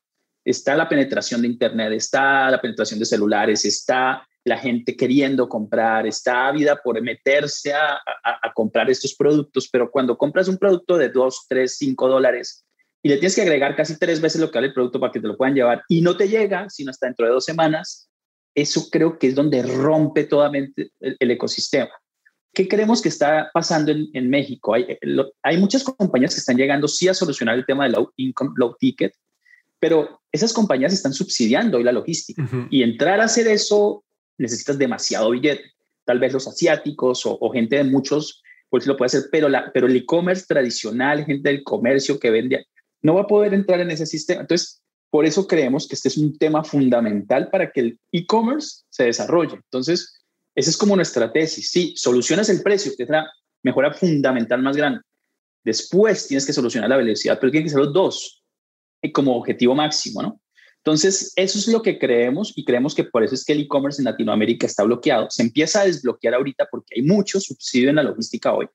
está 0.50 0.78
la 0.78 0.88
penetración 0.88 1.42
de 1.42 1.50
Internet, 1.50 1.92
está 1.92 2.50
la 2.50 2.62
penetración 2.62 3.00
de 3.00 3.06
celulares, 3.06 3.66
está 3.66 4.26
la 4.46 4.58
gente 4.58 4.96
queriendo 4.96 5.50
comprar, 5.50 6.08
está 6.08 6.48
ávida 6.48 6.80
por 6.82 7.02
meterse 7.02 7.74
a, 7.74 8.00
comprar 8.56 8.90
estos 8.90 9.14
productos, 9.14 9.68
pero 9.70 9.92
cuando 9.92 10.18
compras 10.18 10.48
un 10.48 10.58
producto 10.58 10.98
de 10.98 11.10
2, 11.10 11.46
3, 11.50 11.78
5 11.78 12.08
dólares 12.08 12.66
y 13.04 13.10
le 13.10 13.18
tienes 13.18 13.36
que 13.36 13.42
agregar 13.42 13.76
casi 13.76 14.00
tres 14.00 14.22
veces 14.22 14.40
lo 14.40 14.50
que 14.50 14.58
vale 14.58 14.68
el 14.68 14.74
producto 14.74 15.00
para 15.00 15.12
que 15.12 15.20
te 15.20 15.28
lo 15.28 15.36
puedan 15.36 15.54
llevar 15.54 15.84
y 15.90 16.02
no 16.02 16.16
te 16.16 16.30
llega, 16.30 16.70
sino 16.70 16.92
hasta 16.92 17.08
dentro 17.08 17.26
de 17.26 17.34
dos 17.34 17.44
semanas, 17.44 18.10
eso 18.56 18.88
creo 18.90 19.20
que 19.20 19.28
es 19.28 19.36
donde 19.36 19.62
rompe 19.62 20.24
totalmente 20.24 20.92
el, 21.00 21.32
ecosistema. 21.32 21.92
¿Qué 22.54 22.68
creemos 22.68 23.02
que 23.02 23.10
está 23.10 23.52
pasando 23.54 23.92
en, 23.92 24.30
México? 24.30 24.74
Hay, 24.74 24.98
hay, 25.44 25.58
muchas 25.58 25.84
compañías 25.84 26.34
que 26.34 26.40
están 26.40 26.58
llegando 26.58 26.88
sí 26.88 27.08
a 27.08 27.14
solucionar 27.14 27.56
el 27.56 27.66
tema 27.66 27.84
de 27.84 27.92
low 27.92 28.12
income, 28.16 28.52
low 28.56 28.76
ticket, 28.80 29.14
pero 29.80 30.22
esas 30.32 30.54
compañías 30.54 30.94
están 30.94 31.14
subsidiando 31.14 31.78
hoy 31.78 31.84
la 31.84 31.92
logística 31.92 32.48
y 32.70 32.84
entrar 32.84 33.20
a 33.20 33.26
hacer 33.26 33.48
eso 33.48 34.04
necesitas 34.38 34.78
demasiado 34.78 35.32
billete. 35.32 35.64
Tal 36.06 36.20
vez 36.20 36.34
los 36.34 36.48
asiáticos 36.48 37.24
o, 37.26 37.50
gente 37.52 37.78
de 37.78 37.84
muchos, 37.84 38.42
pues 38.70 38.88
lo 38.88 38.96
puede 38.96 39.08
hacer, 39.08 39.24
pero, 39.32 39.50
la, 39.50 39.72
pero 39.74 39.88
el 39.88 39.96
e-commerce 39.96 40.46
tradicional, 40.48 41.26
gente 41.26 41.50
del 41.50 41.64
comercio 41.64 42.20
que 42.20 42.30
vende, 42.30 42.66
no 43.02 43.16
va 43.16 43.22
a 43.22 43.28
poder 43.28 43.54
entrar 43.54 43.80
en 43.82 43.92
ese 43.92 44.06
sistema. 44.06 44.42
Entonces, 44.42 44.82
por 45.10 45.26
eso 45.26 45.48
creemos 45.48 45.88
que 45.88 45.96
este 45.96 46.10
es 46.10 46.18
un 46.18 46.38
tema 46.38 46.64
fundamental 46.64 47.50
para 47.50 47.72
que 47.72 47.80
el 47.80 48.00
e-commerce 48.12 48.84
se 48.90 49.06
desarrolle. 49.06 49.56
Entonces, 49.56 50.18
esa 50.56 50.70
es 50.70 50.78
como 50.78 50.96
nuestra 50.96 51.32
tesis. 51.32 51.72
Sí, 51.72 51.94
solucionas 51.96 52.50
el 52.50 52.62
precio, 52.62 52.94
que 52.96 53.04
es 53.04 53.10
la 53.10 53.30
mejora 53.64 53.94
fundamental 53.94 54.62
más 54.62 54.76
grande. 54.76 55.02
Después 55.64 56.28
tienes 56.28 56.46
que 56.46 56.54
solucionar 56.54 56.90
la 56.90 56.98
velocidad, 56.98 57.38
pero 57.40 57.52
tienen 57.52 57.66
que 57.66 57.72
ser 57.72 57.80
los 57.80 57.94
dos 57.94 58.44
como 59.14 59.38
objetivo 59.38 59.76
máximo, 59.76 60.22
¿no? 60.22 60.42
Entonces, 60.78 61.34
eso 61.36 61.60
es 61.60 61.68
lo 61.68 61.82
que 61.82 62.00
creemos 62.00 62.54
y 62.56 62.64
creemos 62.64 62.96
que 62.96 63.04
por 63.04 63.24
eso 63.24 63.36
es 63.36 63.44
que 63.44 63.52
el 63.52 63.60
e-commerce 63.60 64.02
en 64.02 64.06
Latinoamérica 64.06 64.66
está 64.66 64.84
bloqueado. 64.84 65.28
Se 65.30 65.42
empieza 65.42 65.82
a 65.82 65.86
desbloquear 65.86 66.34
ahorita 66.34 66.68
porque 66.72 66.96
hay 66.96 67.02
mucho 67.02 67.42
subsidio 67.42 67.90
en 67.90 67.98
la 67.98 68.04
logística 68.04 68.54
hoy. 68.54 68.68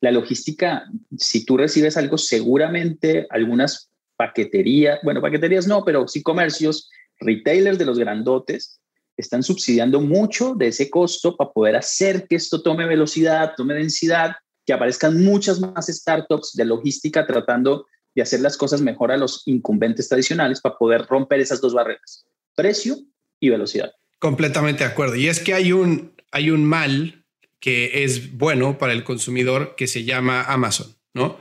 La 0.00 0.10
logística, 0.10 0.84
si 1.18 1.44
tú 1.44 1.58
recibes 1.58 1.98
algo, 1.98 2.16
seguramente 2.16 3.26
algunas 3.28 3.90
paqueterías, 4.16 5.00
bueno, 5.02 5.20
paqueterías 5.20 5.66
no, 5.66 5.84
pero 5.84 6.08
sí 6.08 6.22
comercios, 6.22 6.88
retailers 7.18 7.78
de 7.78 7.84
los 7.84 7.98
grandotes, 7.98 8.80
están 9.18 9.42
subsidiando 9.42 10.00
mucho 10.00 10.54
de 10.54 10.68
ese 10.68 10.88
costo 10.88 11.36
para 11.36 11.50
poder 11.50 11.76
hacer 11.76 12.26
que 12.26 12.36
esto 12.36 12.62
tome 12.62 12.86
velocidad, 12.86 13.52
tome 13.54 13.74
densidad, 13.74 14.32
que 14.64 14.72
aparezcan 14.72 15.22
muchas 15.22 15.60
más 15.60 15.88
startups 15.88 16.52
de 16.54 16.64
logística 16.64 17.26
tratando 17.26 17.84
de 18.14 18.22
hacer 18.22 18.40
las 18.40 18.56
cosas 18.56 18.80
mejor 18.80 19.12
a 19.12 19.16
los 19.16 19.42
incumbentes 19.46 20.08
tradicionales 20.08 20.60
para 20.60 20.76
poder 20.76 21.06
romper 21.06 21.40
esas 21.40 21.60
dos 21.60 21.74
barreras, 21.74 22.26
precio 22.54 22.96
y 23.38 23.50
velocidad. 23.50 23.92
Completamente 24.18 24.84
de 24.84 24.90
acuerdo. 24.90 25.16
Y 25.16 25.28
es 25.28 25.40
que 25.40 25.54
hay 25.54 25.72
un, 25.72 26.14
hay 26.30 26.50
un 26.50 26.64
mal 26.64 27.24
que 27.60 28.04
es 28.04 28.36
bueno 28.36 28.78
para 28.78 28.92
el 28.92 29.04
consumidor 29.04 29.74
que 29.76 29.86
se 29.86 30.04
llama 30.04 30.42
Amazon, 30.44 30.96
¿no? 31.14 31.38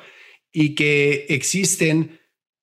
Y 0.52 0.76
que 0.76 1.26
existen 1.30 2.20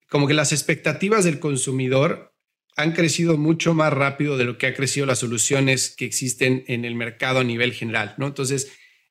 como 0.08 0.26
que 0.26 0.34
las 0.34 0.52
expectativas 0.52 1.24
del 1.24 1.40
consumidor 1.40 2.34
han 2.76 2.92
crecido 2.92 3.38
mucho 3.38 3.74
más 3.74 3.92
rápido 3.92 4.36
de 4.36 4.44
lo 4.44 4.58
que 4.58 4.66
ha 4.66 4.74
crecido 4.74 5.06
las 5.06 5.20
soluciones 5.20 5.94
que 5.96 6.04
existen 6.04 6.64
en 6.68 6.84
el 6.84 6.94
mercado 6.94 7.40
a 7.40 7.44
nivel 7.44 7.72
general, 7.72 8.14
¿no? 8.18 8.26
Entonces, 8.26 8.70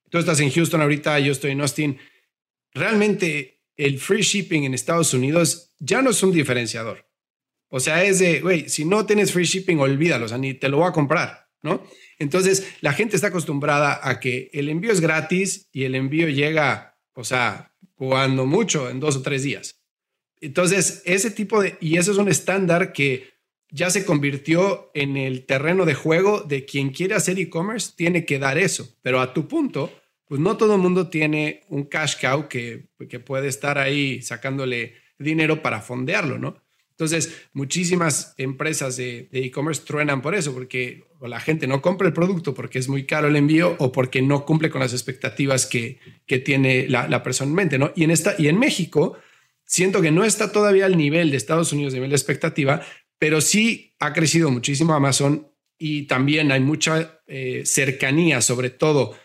tú 0.09 0.19
estás 0.19 0.39
en 0.39 0.51
Houston 0.51 0.81
ahorita, 0.81 1.19
yo 1.19 1.31
estoy 1.31 1.51
en 1.51 1.61
Austin. 1.61 1.97
Realmente 2.73 3.54
el 3.77 3.99
free 3.99 4.21
shipping 4.21 4.63
en 4.63 4.73
Estados 4.73 5.13
Unidos 5.13 5.73
ya 5.79 6.01
no 6.01 6.11
es 6.11 6.23
un 6.23 6.31
diferenciador. 6.31 7.05
O 7.69 7.79
sea, 7.79 8.03
es 8.03 8.19
de, 8.19 8.41
güey, 8.41 8.69
si 8.69 8.85
no 8.85 9.05
tienes 9.05 9.31
free 9.31 9.45
shipping, 9.45 9.79
olvídalo, 9.79 10.25
o 10.25 10.27
sea, 10.27 10.37
ni 10.37 10.53
te 10.53 10.69
lo 10.69 10.77
voy 10.77 10.87
a 10.87 10.93
comprar, 10.93 11.49
¿no? 11.61 11.83
Entonces, 12.19 12.67
la 12.81 12.93
gente 12.93 13.15
está 13.15 13.27
acostumbrada 13.27 13.99
a 14.01 14.19
que 14.19 14.49
el 14.53 14.69
envío 14.69 14.91
es 14.91 15.01
gratis 15.01 15.67
y 15.71 15.83
el 15.83 15.95
envío 15.95 16.29
llega, 16.29 16.97
o 17.13 17.23
sea, 17.23 17.73
jugando 17.95 18.45
mucho 18.45 18.89
en 18.89 18.99
dos 18.99 19.17
o 19.17 19.21
tres 19.21 19.43
días. 19.43 19.81
Entonces, 20.39 21.01
ese 21.05 21.31
tipo 21.31 21.61
de, 21.61 21.77
y 21.81 21.97
eso 21.97 22.11
es 22.11 22.17
un 22.17 22.29
estándar 22.29 22.93
que 22.93 23.35
ya 23.69 23.89
se 23.89 24.05
convirtió 24.05 24.91
en 24.93 25.17
el 25.17 25.45
terreno 25.45 25.85
de 25.85 25.95
juego 25.95 26.41
de 26.41 26.65
quien 26.65 26.91
quiere 26.91 27.15
hacer 27.15 27.39
e-commerce, 27.39 27.93
tiene 27.95 28.25
que 28.25 28.39
dar 28.39 28.57
eso. 28.57 28.95
Pero 29.01 29.19
a 29.19 29.33
tu 29.33 29.47
punto, 29.47 29.91
pues 30.27 30.41
no 30.41 30.57
todo 30.57 30.75
el 30.75 30.81
mundo 30.81 31.09
tiene 31.09 31.61
un 31.69 31.85
cash 31.85 32.15
cow 32.19 32.47
que, 32.47 32.87
que 33.09 33.19
puede 33.19 33.47
estar 33.47 33.77
ahí 33.77 34.21
sacándole 34.21 34.95
dinero 35.17 35.61
para 35.61 35.81
fondearlo, 35.81 36.37
¿no? 36.37 36.61
Entonces, 36.91 37.47
muchísimas 37.51 38.33
empresas 38.37 38.95
de 38.95 39.27
e-commerce 39.33 39.83
truenan 39.85 40.21
por 40.21 40.33
eso, 40.33 40.53
porque 40.53 41.03
la 41.21 41.39
gente 41.39 41.67
no 41.67 41.81
compra 41.81 42.07
el 42.07 42.13
producto 42.13 42.53
porque 42.53 42.79
es 42.79 42.87
muy 42.87 43.05
caro 43.05 43.27
el 43.27 43.35
envío 43.35 43.75
o 43.79 43.91
porque 43.91 44.21
no 44.21 44.45
cumple 44.45 44.69
con 44.69 44.81
las 44.81 44.93
expectativas 44.93 45.65
que, 45.65 45.99
que 46.25 46.39
tiene 46.39 46.87
la, 46.87 47.07
la, 47.07 47.23
persona 47.23 47.49
en 47.49 47.55
mente, 47.55 47.77
¿no? 47.77 47.91
Y 47.95 48.03
en, 48.03 48.11
esta, 48.11 48.35
y 48.37 48.47
en 48.47 48.57
México, 48.57 49.17
siento 49.65 50.01
que 50.01 50.11
no 50.11 50.23
está 50.23 50.51
todavía 50.51 50.85
al 50.85 50.97
nivel 50.97 51.31
de 51.31 51.37
Estados 51.37 51.73
Unidos, 51.73 51.93
nivel 51.93 52.09
de 52.09 52.15
expectativa, 52.15 52.81
pero 53.19 53.41
sí 53.41 53.93
ha 53.99 54.13
crecido 54.13 54.51
muchísimo 54.51 54.93
Amazon 54.93 55.47
y 55.77 56.03
también 56.03 56.51
hay 56.51 56.61
mucha 56.61 57.21
eh, 57.27 57.63
cercanía, 57.65 58.41
sobre 58.41 58.69
todo 58.69 59.17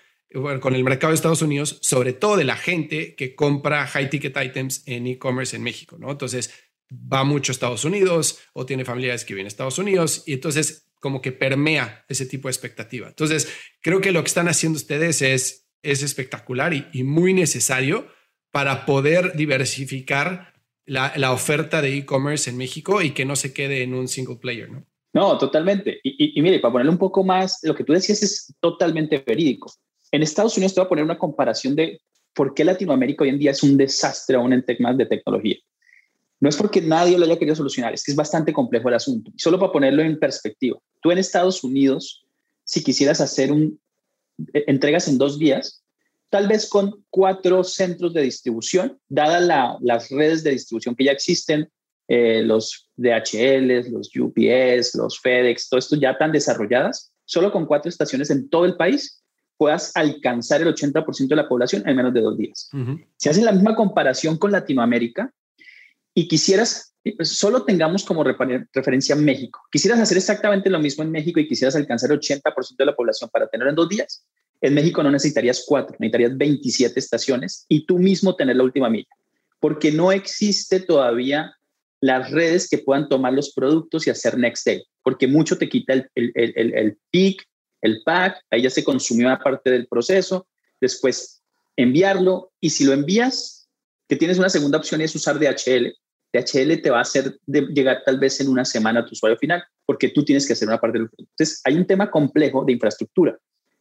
con 0.61 0.75
el 0.75 0.85
mercado 0.85 1.11
de 1.11 1.17
Estados 1.17 1.43
Unidos, 1.43 1.79
sobre 1.83 2.13
todo 2.13 2.37
de 2.37 2.45
la 2.45 2.57
gente 2.57 3.15
que 3.17 3.35
compra 3.35 3.87
high 3.87 4.11
ticket 4.11 4.37
items 4.41 4.83
en 4.87 5.07
e-commerce 5.07 5.57
en 5.57 5.63
México, 5.63 5.97
¿no? 5.99 6.11
Entonces, 6.11 6.53
va 6.93 7.25
mucho 7.25 7.53
a 7.53 7.55
Estados 7.55 7.85
Unidos 7.85 8.39
o 8.53 8.67
tiene 8.67 8.85
familiares 8.85 9.25
que 9.25 9.35
viven 9.35 9.47
a 9.47 9.49
Estados 9.49 9.79
Unidos 9.79 10.25
y 10.27 10.35
entonces 10.35 10.91
como 11.01 11.23
que 11.23 11.33
permea 11.33 12.05
ese 12.09 12.27
tipo 12.27 12.49
de 12.49 12.53
expectativa. 12.53 13.09
Entonces, 13.09 13.49
creo 13.81 14.01
que 14.01 14.13
lo 14.13 14.23
que 14.23 14.29
están 14.29 14.49
haciendo 14.49 14.77
ustedes 14.77 15.23
es, 15.23 15.69
es 15.83 16.03
espectacular 16.03 16.75
y, 16.75 17.03
muy 17.05 17.33
necesario 17.33 18.07
para 18.51 18.85
poder 18.85 19.35
diversificar 19.35 20.53
la, 20.85 21.13
la 21.17 21.33
oferta 21.33 21.81
de 21.81 21.97
e-commerce 21.97 22.51
en 22.51 22.59
México 22.59 23.01
y 23.01 23.13
que 23.13 23.25
no 23.25 23.37
se 23.37 23.55
quede 23.55 23.83
en 23.83 23.95
un 23.95 24.09
single 24.09 24.37
player, 24.37 24.71
¿no? 24.71 24.87
No, 25.13 25.39
totalmente. 25.39 26.01
Y, 26.05 26.39
y, 26.39 26.43
mire, 26.43 26.61
para 26.61 26.73
ponerle 26.73 26.93
un 26.93 26.99
poco 26.99 27.25
más, 27.25 27.59
lo 27.63 27.75
que 27.75 27.83
tú 27.83 27.93
decías 27.93 28.23
es 28.23 28.55
totalmente 28.61 29.19
verídico. 29.27 29.73
En 30.13 30.23
Estados 30.23 30.57
Unidos 30.57 30.75
te 30.75 30.81
voy 30.81 30.87
a 30.87 30.89
poner 30.89 31.05
una 31.05 31.19
comparación 31.19 31.75
de 31.75 32.01
por 32.35 32.55
qué 32.55 32.65
Latinoamérica 32.65 33.25
hoy 33.25 33.31
en 33.31 33.39
día 33.39 33.51
es 33.51 33.63
un 33.63 33.77
desastre 33.77 34.37
aún 34.37 34.53
en 34.53 34.65
temas 34.65 34.97
de 34.97 35.07
tecnología. 35.07 35.57
No 36.41 36.49
es 36.49 36.57
porque 36.57 36.81
nadie 36.81 37.19
lo 37.19 37.27
haya 37.27 37.39
querido 37.39 37.55
solucionar, 37.55 37.93
es 37.93 38.03
que 38.03 38.13
es 38.13 38.17
bastante 38.17 38.53
complejo 38.53 38.89
el 38.89 38.95
asunto. 38.95 39.31
Solo 39.37 39.59
para 39.59 39.73
ponerlo 39.73 40.03
en 40.03 40.19
perspectiva, 40.19 40.79
tú 41.03 41.11
en 41.11 41.19
Estados 41.19 41.63
Unidos, 41.63 42.25
si 42.65 42.83
quisieras 42.83 43.21
hacer 43.21 43.53
un, 43.53 43.79
eh, 44.55 44.65
entregas 44.67 45.07
en 45.09 45.19
dos 45.19 45.39
días, 45.39 45.83
tal 46.31 46.49
vez 46.49 46.69
con 46.69 47.05
cuatro 47.11 47.63
centros 47.63 48.15
de 48.15 48.23
distribución, 48.23 48.99
dadas 49.09 49.79
las 49.83 50.09
redes 50.09 50.43
de 50.43 50.53
distribución 50.53 50.95
que 50.95 51.05
ya 51.05 51.13
existen, 51.13 51.69
eh, 52.09 52.43
los 52.43 52.89
DHL, 52.97 53.91
los 53.91 54.11
UPS, 54.17 54.95
los 54.95 55.21
FedEx, 55.21 55.69
todo 55.69 55.79
esto 55.79 55.97
ya 55.97 56.17
tan 56.17 56.33
desarrolladas, 56.33 57.13
solo 57.25 57.53
con 57.53 57.67
cuatro 57.67 57.89
estaciones 57.89 58.31
en 58.31 58.49
todo 58.49 58.65
el 58.65 58.77
país, 58.77 59.23
puedas 59.61 59.93
alcanzar 59.95 60.63
el 60.63 60.75
80% 60.75 61.29
de 61.29 61.37
la 61.37 61.47
población 61.47 61.87
en 61.87 61.95
menos 61.95 62.15
de 62.15 62.23
dos 62.23 62.39
días. 62.39 62.71
Si 63.19 63.29
haces 63.29 63.45
la 63.45 63.53
misma 63.53 63.77
comparación 63.77 64.39
con 64.39 64.53
Latinoamérica 64.53 65.31
y 66.15 66.27
quisieras, 66.29 66.95
solo 67.21 67.65
tengamos 67.67 68.03
como 68.03 68.25
referencia 68.25 69.15
México, 69.17 69.61
quisieras 69.71 70.01
hacer 70.01 70.17
exactamente 70.17 70.71
lo 70.71 70.81
mismo 70.81 71.05
en 71.05 71.11
México 71.11 71.41
y 71.41 71.47
quisieras 71.47 71.77
alcanzar 71.77 72.11
el 72.11 72.21
80% 72.21 72.43
de 72.79 72.87
la 72.87 72.97
población 72.97 73.29
para 73.31 73.49
tener 73.49 73.69
en 73.69 73.75
dos 73.75 73.91
días, 73.91 74.25
En 74.63 74.73
México 74.73 75.03
no 75.03 75.11
necesitarías 75.11 75.63
cuatro, 75.67 75.95
necesitarías 75.99 76.39
27 76.39 76.99
estaciones 76.99 77.67
y 77.69 77.85
tú 77.85 77.99
mismo 77.99 78.37
tener 78.37 78.57
la 78.57 78.65
última 78.65 78.89
milla, 78.89 79.15
porque 79.59 79.93
no 79.93 80.11
existe 80.11 80.81
todavía 80.81 81.55
las 82.01 82.31
redes 82.31 82.67
que 82.67 82.79
puedan 82.79 83.11
tomar 83.11 83.35
los 83.35 83.53
productos 83.53 84.07
y 84.07 84.11
hacer 84.11 84.39
next 84.39 84.65
day, 84.65 84.83
porque 85.03 85.29
mucho 85.29 85.59
te 85.59 85.69
quita 85.69 85.93
el, 85.93 86.11
el, 86.15 86.33
el, 86.35 86.75
el 86.75 86.99
pick, 87.11 87.47
el 87.83 88.03
pack, 88.05 88.45
ahí 88.51 88.63
ya 88.63 88.71
se 88.71 88.85
consumió 88.85 89.27
una 89.27 89.39
parte 89.39 89.71
del 89.71 89.87
proceso, 89.87 90.47
después 90.81 91.43
enviarlo 91.77 92.53
y 92.61 92.71
si 92.71 92.85
lo 92.85 92.93
envías, 92.93 93.69
que 94.09 94.17
tienes 94.17 94.39
una 94.39 94.49
segunda 94.49 94.79
opción 94.79 95.01
es 95.01 95.15
usar 95.15 95.39
DHL. 95.39 95.95
DHL 96.33 96.83
te 96.83 96.91
va 96.91 96.99
a 96.99 97.03
hacer 97.03 97.39
llegar 97.47 98.03
tal 98.05 98.19
vez 98.19 98.41
en 98.41 98.49
una 98.49 98.65
semana 98.65 99.01
a 99.01 99.05
tu 99.05 99.13
usuario 99.13 99.39
final, 99.39 99.63
porque 99.87 100.09
tú 100.09 100.25
tienes 100.25 100.47
que 100.47 100.53
hacer 100.53 100.69
una 100.69 100.81
parte 100.81 100.99
del 100.99 101.09
Entonces, 101.17 101.61
hay 101.65 101.77
un 101.77 101.87
tema 101.87 102.11
complejo 102.11 102.65
de 102.65 102.73
infraestructura. 102.73 103.39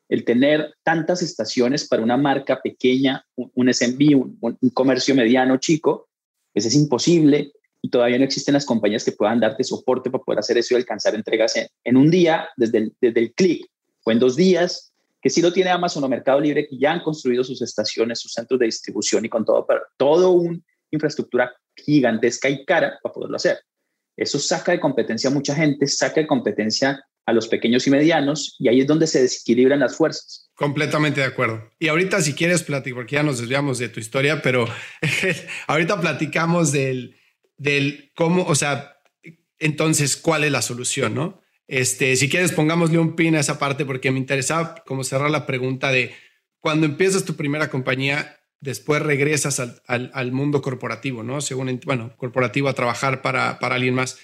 El 0.07 0.25
tener 0.25 0.73
tantas 0.83 1.21
estaciones 1.21 1.88
para 1.88 2.01
una 2.01 2.17
marca 2.17 2.59
pequeña, 2.62 3.23
un, 3.35 3.71
SMB, 3.71 4.15
un, 4.15 4.38
un, 4.59 4.69
comercio 4.71 5.13
mediano 5.13 5.57
chico, 5.57 6.09
pues 6.51 6.65
es 6.65 6.73
imposible 6.73 7.51
y 7.81 7.89
todavía 7.89 8.17
no 8.17 8.23
existen 8.23 8.53
las 8.53 8.65
compañías 8.65 9.05
que 9.05 9.12
puedan 9.12 9.39
darte 9.39 9.63
soporte 9.63 10.09
para 10.09 10.23
poder 10.23 10.39
hacer 10.39 10.57
eso 10.57 10.73
y 10.73 10.77
alcanzar 10.77 11.13
entregas 11.13 11.53
en, 11.83 11.97
un 11.97 12.09
día 12.09 12.49
desde 12.57 12.91
desde 12.99 13.19
el 13.19 13.33
clic 13.33 13.69
en 14.12 14.19
dos 14.19 14.36
días, 14.36 14.93
que 15.22 15.30
sí 15.30 15.41
lo 15.41 15.52
tiene 15.52 15.69
Amazon 15.69 16.04
o 16.04 16.10
Mercado 16.10 16.39
Libre, 16.39 16.67
que 16.67 16.78
ya 16.78 16.91
han 16.91 17.02
construido 17.02 17.43
sus 17.43 17.62
estaciones, 17.62 18.19
sus 18.19 18.34
centros 18.34 18.60
de 18.60 18.67
distribución 18.67 19.26
y 19.26 19.30
con 19.30 19.45
todo, 19.45 19.65
pero 19.67 19.82
todo 19.98 20.32
una 20.32 20.60
infraestructura 20.91 21.54
gigantesca 21.76 22.50
y 22.50 22.65
cara 22.65 23.00
para 23.02 23.13
poderlo 23.13 23.36
hacer. 23.36 23.60
Eso 24.15 24.39
saca 24.39 24.72
de 24.72 24.80
competencia 24.80 25.30
a 25.30 25.34
mucha 25.34 25.56
gente, 25.56 25.88
saca 25.88 26.22
de 26.22 26.28
competencia 26.28 27.04
a 27.26 27.34
los 27.34 27.48
pequeños 27.48 27.86
y 27.88 27.91
medianos 27.91 28.56
y 28.60 28.67
ahí 28.67 28.82
es 28.82 28.88
donde 28.88 29.08
se 29.08 29.22
desequilibran 29.22 29.80
las 29.80 29.95
fuerzas. 29.95 30.50
Completamente 30.56 31.22
de 31.22 31.28
acuerdo. 31.28 31.69
Y 31.80 31.88
ahorita 31.88 32.22
si 32.22 32.34
quieres 32.34 32.63
platicar, 32.63 32.95
porque 32.95 33.15
ya 33.15 33.24
nos 33.24 33.39
desviamos 33.39 33.78
de 33.78 33.89
tu 33.89 34.00
historia, 34.00 34.41
pero 34.41 34.67
ahorita 35.67 36.02
platicamos 36.02 36.72
del, 36.72 37.15
del 37.58 38.12
cómo, 38.15 38.43
o 38.43 38.56
sea, 38.56 38.98
entonces, 39.60 40.17
¿cuál 40.17 40.45
es 40.45 40.52
la 40.52 40.62
solución, 40.62 41.13
no? 41.13 41.38
Este, 41.69 42.15
si 42.15 42.29
quieres, 42.29 42.51
pongámosle 42.51 42.97
un 42.97 43.15
pin 43.15 43.36
a 43.36 43.41
esa 43.41 43.60
parte 43.60 43.86
porque 43.86 44.10
me 44.10 44.17
interesaba 44.17 44.84
como 44.88 45.03
cerrar 45.03 45.29
la 45.29 45.45
pregunta 45.45 45.91
de 45.91 46.15
cuando 46.60 46.88
empiezas 46.88 47.25
tu 47.25 47.36
primera 47.36 47.69
compañía, 47.69 48.39
después 48.60 49.03
regresas 49.03 49.60
al, 49.60 50.12
al, 50.12 50.32
mundo 50.32 50.63
corporativo, 50.63 51.21
¿no? 51.21 51.41
Según, 51.41 51.79
bueno, 51.86 52.17
corporativo 52.17 52.69
a 52.69 52.73
trabajar 52.73 53.21
para, 53.21 53.60
para 53.60 53.75
alguien 53.75 53.93
más. 53.93 54.17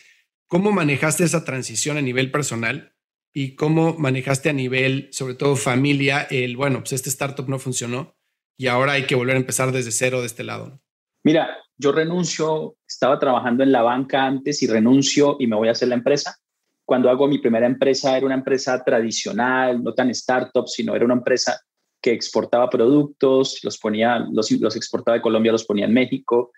¿Cómo 0.47 0.71
manejaste 0.71 1.23
esa 1.23 1.45
transición 1.45 1.97
a 1.97 2.01
nivel 2.01 2.31
personal 2.31 2.95
y 3.31 3.53
cómo 3.53 3.93
manejaste 3.93 4.49
a 4.49 4.53
nivel, 4.53 5.09
sobre 5.11 5.35
todo 5.35 5.55
familia, 5.55 6.25
el, 6.31 6.57
bueno, 6.57 6.79
pues 6.79 6.93
este 6.93 7.09
startup 7.09 7.47
no 7.47 7.59
funcionó 7.59 8.17
y 8.57 8.67
ahora 8.67 8.93
hay 8.93 9.05
que 9.05 9.13
volver 9.13 9.35
a 9.35 9.39
empezar 9.39 9.71
desde 9.71 9.91
cero 9.91 10.21
de 10.21 10.27
este 10.27 10.43
lado? 10.43 10.81
Mira, 11.23 11.55
yo 11.77 11.91
renuncio, 11.91 12.75
estaba 12.87 13.19
trabajando 13.19 13.63
en 13.63 13.71
la 13.71 13.83
banca 13.83 14.25
antes 14.25 14.63
y 14.63 14.67
renuncio 14.67 15.37
y 15.39 15.45
me 15.45 15.55
voy 15.55 15.67
a 15.67 15.73
hacer 15.73 15.89
la 15.89 15.95
empresa. 15.95 16.39
Cuando 16.85 17.09
hago 17.09 17.27
mi 17.27 17.39
primera 17.39 17.65
empresa 17.65 18.15
era 18.15 18.25
una 18.25 18.35
empresa 18.35 18.83
tradicional, 18.83 19.83
no 19.83 19.93
tan 19.93 20.09
startup, 20.11 20.67
sino 20.67 20.95
era 20.95 21.05
una 21.05 21.15
empresa 21.15 21.59
que 22.01 22.11
exportaba 22.11 22.69
productos, 22.69 23.63
los 23.63 23.79
ponía, 23.79 24.19
los, 24.31 24.51
los 24.51 24.75
exportaba 24.75 25.17
de 25.17 25.21
Colombia, 25.21 25.51
los 25.51 25.65
ponía 25.65 25.85
en 25.85 25.93
México. 25.93 26.51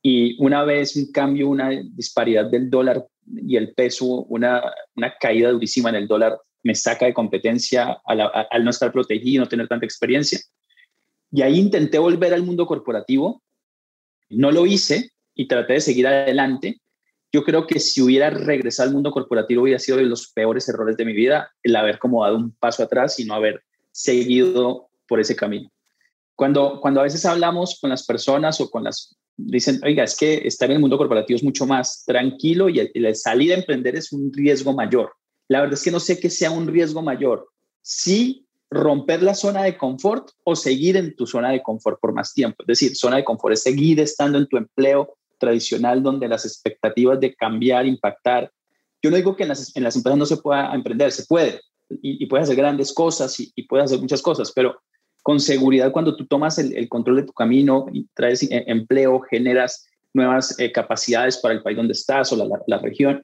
Y 0.00 0.40
una 0.42 0.62
vez 0.64 0.94
un 0.94 1.10
cambio, 1.10 1.48
una 1.48 1.70
disparidad 1.70 2.46
del 2.48 2.70
dólar 2.70 3.04
y 3.26 3.56
el 3.56 3.74
peso, 3.74 4.06
una, 4.06 4.62
una 4.94 5.14
caída 5.18 5.50
durísima 5.50 5.88
en 5.90 5.96
el 5.96 6.06
dólar, 6.06 6.38
me 6.62 6.74
saca 6.74 7.06
de 7.06 7.14
competencia 7.14 8.00
al, 8.04 8.20
al 8.20 8.64
no 8.64 8.70
estar 8.70 8.92
protegido, 8.92 9.42
no 9.42 9.48
tener 9.48 9.66
tanta 9.66 9.86
experiencia. 9.86 10.38
Y 11.32 11.42
ahí 11.42 11.58
intenté 11.58 11.98
volver 11.98 12.32
al 12.32 12.42
mundo 12.42 12.66
corporativo, 12.66 13.42
no 14.30 14.50
lo 14.50 14.66
hice 14.66 15.10
y 15.34 15.48
traté 15.48 15.74
de 15.74 15.80
seguir 15.80 16.06
adelante. 16.06 16.80
Yo 17.32 17.44
creo 17.44 17.66
que 17.66 17.78
si 17.78 18.00
hubiera 18.00 18.30
regresado 18.30 18.88
al 18.88 18.94
mundo 18.94 19.10
corporativo 19.10 19.62
hubiera 19.62 19.78
sido 19.78 19.98
de 19.98 20.04
los 20.04 20.32
peores 20.32 20.68
errores 20.68 20.96
de 20.96 21.04
mi 21.04 21.12
vida 21.12 21.50
el 21.62 21.76
haber 21.76 21.98
como 21.98 22.24
dado 22.24 22.36
un 22.36 22.52
paso 22.52 22.82
atrás 22.82 23.18
y 23.20 23.24
no 23.24 23.34
haber 23.34 23.62
seguido 23.92 24.88
por 25.06 25.20
ese 25.20 25.36
camino. 25.36 25.70
Cuando, 26.34 26.80
cuando 26.80 27.00
a 27.00 27.02
veces 27.02 27.24
hablamos 27.26 27.78
con 27.80 27.90
las 27.90 28.06
personas 28.06 28.60
o 28.60 28.70
con 28.70 28.84
las, 28.84 29.16
dicen, 29.36 29.80
oiga, 29.84 30.04
es 30.04 30.16
que 30.16 30.46
estar 30.46 30.70
en 30.70 30.76
el 30.76 30.80
mundo 30.80 30.96
corporativo 30.96 31.36
es 31.36 31.44
mucho 31.44 31.66
más 31.66 32.04
tranquilo 32.06 32.68
y 32.68 32.78
el, 32.94 33.16
salir 33.16 33.52
a 33.52 33.56
emprender 33.56 33.96
es 33.96 34.12
un 34.12 34.32
riesgo 34.32 34.72
mayor. 34.72 35.12
La 35.48 35.60
verdad 35.60 35.74
es 35.74 35.82
que 35.82 35.90
no 35.90 36.00
sé 36.00 36.20
qué 36.20 36.30
sea 36.30 36.50
un 36.50 36.68
riesgo 36.68 37.02
mayor. 37.02 37.48
Sí 37.82 38.46
romper 38.70 39.22
la 39.22 39.34
zona 39.34 39.64
de 39.64 39.76
confort 39.76 40.30
o 40.44 40.54
seguir 40.54 40.96
en 40.96 41.16
tu 41.16 41.26
zona 41.26 41.50
de 41.50 41.62
confort 41.62 41.98
por 42.00 42.12
más 42.12 42.32
tiempo. 42.34 42.62
Es 42.62 42.66
decir, 42.66 42.96
zona 42.96 43.16
de 43.16 43.24
confort 43.24 43.54
es 43.54 43.62
seguir 43.62 43.98
estando 44.00 44.38
en 44.38 44.46
tu 44.46 44.58
empleo 44.58 45.16
tradicional 45.38 46.02
donde 46.02 46.28
las 46.28 46.44
expectativas 46.44 47.20
de 47.20 47.34
cambiar, 47.34 47.86
impactar. 47.86 48.50
Yo 49.02 49.10
no 49.10 49.16
digo 49.16 49.36
que 49.36 49.44
en 49.44 49.50
las, 49.50 49.74
en 49.76 49.84
las 49.84 49.96
empresas 49.96 50.18
no 50.18 50.26
se 50.26 50.36
pueda 50.38 50.74
emprender, 50.74 51.12
se 51.12 51.24
puede 51.26 51.60
y, 51.90 52.22
y 52.22 52.26
puedes 52.26 52.44
hacer 52.44 52.56
grandes 52.56 52.92
cosas 52.92 53.38
y, 53.40 53.52
y, 53.54 53.62
puedes 53.64 53.86
hacer 53.86 54.00
muchas 54.00 54.22
cosas, 54.22 54.52
pero 54.54 54.80
con 55.22 55.40
seguridad 55.40 55.92
cuando 55.92 56.16
tú 56.16 56.26
tomas 56.26 56.58
el, 56.58 56.76
el 56.76 56.88
control 56.88 57.16
de 57.16 57.22
tu 57.24 57.32
camino 57.32 57.86
y 57.92 58.06
traes 58.14 58.42
eh, 58.42 58.64
empleo, 58.66 59.20
generas 59.20 59.86
nuevas 60.12 60.58
eh, 60.58 60.72
capacidades 60.72 61.38
para 61.38 61.54
el 61.54 61.62
país 61.62 61.76
donde 61.76 61.92
estás 61.92 62.32
o 62.32 62.36
la, 62.36 62.44
la, 62.44 62.60
la 62.66 62.78
región, 62.78 63.22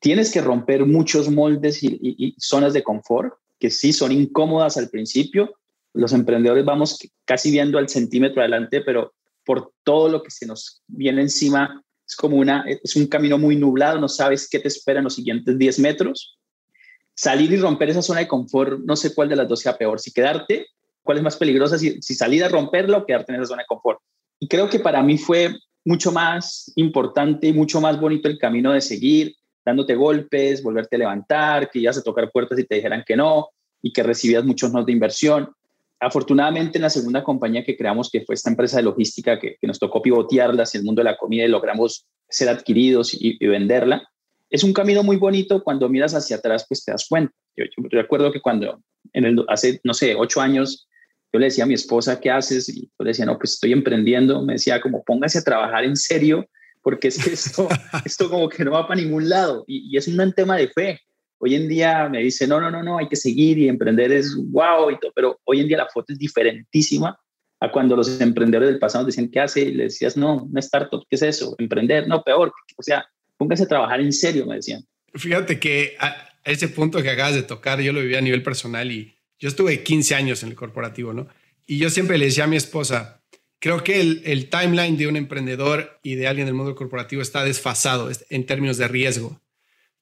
tienes 0.00 0.32
que 0.32 0.40
romper 0.40 0.84
muchos 0.86 1.30
moldes 1.30 1.82
y, 1.82 1.98
y 2.00 2.34
zonas 2.38 2.72
de 2.72 2.82
confort 2.82 3.34
que 3.58 3.70
sí 3.70 3.92
son 3.92 4.10
incómodas 4.10 4.76
al 4.76 4.88
principio. 4.88 5.54
Los 5.94 6.12
emprendedores 6.12 6.64
vamos 6.64 6.98
casi 7.24 7.52
viendo 7.52 7.78
al 7.78 7.88
centímetro 7.88 8.40
adelante, 8.40 8.80
pero 8.80 9.12
por 9.44 9.72
todo 9.84 10.08
lo 10.08 10.22
que 10.22 10.30
se 10.30 10.46
nos 10.46 10.82
viene 10.86 11.22
encima, 11.22 11.82
es 12.06 12.16
como 12.16 12.36
una, 12.36 12.64
es 12.66 12.96
un 12.96 13.06
camino 13.06 13.38
muy 13.38 13.56
nublado, 13.56 13.98
no 13.98 14.08
sabes 14.08 14.48
qué 14.48 14.58
te 14.58 14.68
espera 14.68 14.98
en 14.98 15.04
los 15.04 15.14
siguientes 15.14 15.58
10 15.58 15.78
metros. 15.80 16.38
Salir 17.14 17.52
y 17.52 17.56
romper 17.56 17.90
esa 17.90 18.02
zona 18.02 18.20
de 18.20 18.28
confort, 18.28 18.80
no 18.80 18.96
sé 18.96 19.14
cuál 19.14 19.28
de 19.28 19.36
las 19.36 19.48
dos 19.48 19.60
sea 19.60 19.76
peor, 19.76 20.00
si 20.00 20.12
quedarte, 20.12 20.66
cuál 21.02 21.18
es 21.18 21.24
más 21.24 21.36
peligrosa, 21.36 21.78
si, 21.78 22.00
si 22.00 22.14
salir 22.14 22.44
a 22.44 22.48
romperlo 22.48 22.98
o 22.98 23.06
quedarte 23.06 23.32
en 23.32 23.40
esa 23.40 23.48
zona 23.48 23.62
de 23.62 23.66
confort. 23.66 24.00
Y 24.38 24.48
creo 24.48 24.68
que 24.68 24.78
para 24.78 25.02
mí 25.02 25.18
fue 25.18 25.54
mucho 25.84 26.12
más 26.12 26.72
importante 26.76 27.48
y 27.48 27.52
mucho 27.52 27.80
más 27.80 28.00
bonito 28.00 28.28
el 28.28 28.38
camino 28.38 28.72
de 28.72 28.80
seguir, 28.80 29.34
dándote 29.64 29.94
golpes, 29.94 30.62
volverte 30.62 30.96
a 30.96 31.00
levantar, 31.00 31.70
que 31.70 31.80
ibas 31.80 31.98
a 31.98 32.02
tocar 32.02 32.30
puertas 32.30 32.58
y 32.58 32.64
te 32.64 32.76
dijeran 32.76 33.04
que 33.06 33.16
no, 33.16 33.48
y 33.80 33.92
que 33.92 34.02
recibías 34.02 34.44
muchos 34.44 34.72
no 34.72 34.84
de 34.84 34.92
inversión. 34.92 35.50
Afortunadamente, 36.02 36.78
en 36.78 36.82
la 36.82 36.90
segunda 36.90 37.22
compañía 37.22 37.64
que 37.64 37.76
creamos, 37.76 38.10
que 38.10 38.22
fue 38.22 38.34
esta 38.34 38.50
empresa 38.50 38.78
de 38.78 38.82
logística, 38.82 39.38
que, 39.38 39.56
nos 39.62 39.78
tocó 39.78 40.02
pivotearla 40.02 40.64
hacia 40.64 40.78
el 40.78 40.84
mundo 40.84 41.00
de 41.00 41.04
la 41.04 41.16
comida 41.16 41.44
y 41.44 41.48
logramos 41.48 42.06
ser 42.28 42.48
adquiridos 42.48 43.16
y, 43.18 43.38
venderla, 43.46 44.08
es 44.50 44.64
un 44.64 44.72
camino 44.72 45.02
muy 45.02 45.16
bonito 45.16 45.62
cuando 45.62 45.88
miras 45.88 46.14
hacia 46.14 46.36
atrás, 46.36 46.66
pues 46.68 46.84
te 46.84 46.92
das 46.92 47.06
cuenta. 47.08 47.32
Yo, 47.56 47.64
recuerdo 47.90 48.32
que 48.32 48.40
cuando, 48.40 48.82
en 49.12 49.24
el, 49.24 49.44
hace, 49.48 49.80
no 49.84 49.94
sé, 49.94 50.14
ocho 50.16 50.40
años, 50.40 50.88
yo 51.32 51.38
le 51.38 51.46
decía 51.46 51.64
a 51.64 51.66
mi 51.66 51.74
esposa, 51.74 52.20
¿qué 52.20 52.30
haces? 52.30 52.68
Y 52.68 52.82
yo 52.82 53.04
le 53.04 53.10
decía, 53.10 53.24
no, 53.24 53.38
pues 53.38 53.52
estoy 53.52 53.72
emprendiendo. 53.72 54.42
Me 54.42 54.54
decía, 54.54 54.80
como 54.80 55.04
póngase 55.04 55.38
a 55.38 55.42
trabajar 55.42 55.84
en 55.84 55.96
serio 55.96 56.46
porque 56.82 57.08
es 57.08 57.22
que 57.22 57.32
esto, 57.32 57.68
esto 58.04 58.28
como 58.28 58.48
que 58.48 58.64
no 58.64 58.72
va 58.72 58.86
para 58.86 59.00
ningún 59.00 59.28
lado 59.28 59.64
y, 59.66 59.96
es 59.96 60.08
un 60.08 60.32
tema 60.32 60.56
de 60.56 60.68
fe. 60.68 61.00
Hoy 61.44 61.56
en 61.56 61.68
día 61.68 62.08
me 62.08 62.22
dice, 62.22 62.46
no, 62.46 62.60
no, 62.60 62.70
no, 62.70 62.82
no, 62.82 62.98
hay 62.98 63.08
que 63.08 63.16
seguir 63.16 63.58
y 63.58 63.68
emprender 63.68 64.12
es 64.12 64.36
wow 64.36 64.90
y 64.92 64.98
todo, 65.00 65.10
pero 65.12 65.40
hoy 65.44 65.60
en 65.60 65.66
día 65.68 65.76
la 65.76 65.88
foto 65.88 66.12
es 66.12 66.18
diferentísima 66.18 67.18
a 67.60 67.72
cuando 67.72 67.96
los 67.96 68.20
emprendedores 68.20 68.70
del 68.70 68.78
pasado 68.78 69.04
decían, 69.04 69.28
¿qué 69.28 69.40
hace? 69.40 69.62
Y 69.62 69.74
le 69.74 69.84
decías, 69.84 70.16
no, 70.16 70.44
una 70.44 70.60
startup, 70.60 71.04
¿qué 71.10 71.16
es 71.16 71.22
eso? 71.22 71.56
Emprender, 71.58 72.06
no, 72.06 72.22
peor. 72.22 72.52
O 72.76 72.82
sea, 72.82 73.04
póngase 73.36 73.64
a 73.64 73.68
trabajar 73.68 74.00
en 74.00 74.12
serio, 74.12 74.46
me 74.46 74.56
decían. 74.56 74.84
Fíjate 75.14 75.58
que 75.58 75.96
a 75.98 76.28
ese 76.44 76.68
punto 76.68 77.02
que 77.02 77.10
acabas 77.10 77.34
de 77.34 77.42
tocar, 77.42 77.80
yo 77.80 77.92
lo 77.92 78.00
viví 78.00 78.14
a 78.14 78.20
nivel 78.20 78.44
personal 78.44 78.92
y 78.92 79.14
yo 79.38 79.48
estuve 79.48 79.82
15 79.82 80.14
años 80.14 80.42
en 80.44 80.50
el 80.50 80.54
corporativo, 80.54 81.12
¿no? 81.12 81.26
Y 81.66 81.78
yo 81.78 81.90
siempre 81.90 82.18
le 82.18 82.26
decía 82.26 82.44
a 82.44 82.48
mi 82.48 82.56
esposa, 82.56 83.22
Creo 83.62 83.84
que 83.84 84.00
el, 84.00 84.50
timeline 84.50 84.96
de 84.96 85.06
un 85.06 85.16
emprendedor 85.16 86.00
y 86.02 86.16
de 86.16 86.26
alguien 86.26 86.46
del 86.46 86.54
mundo 86.56 86.74
corporativo 86.74 87.22
está 87.22 87.44
desfasado 87.44 88.10
en 88.28 88.44
términos 88.44 88.76
de 88.76 88.88
riesgo, 88.88 89.40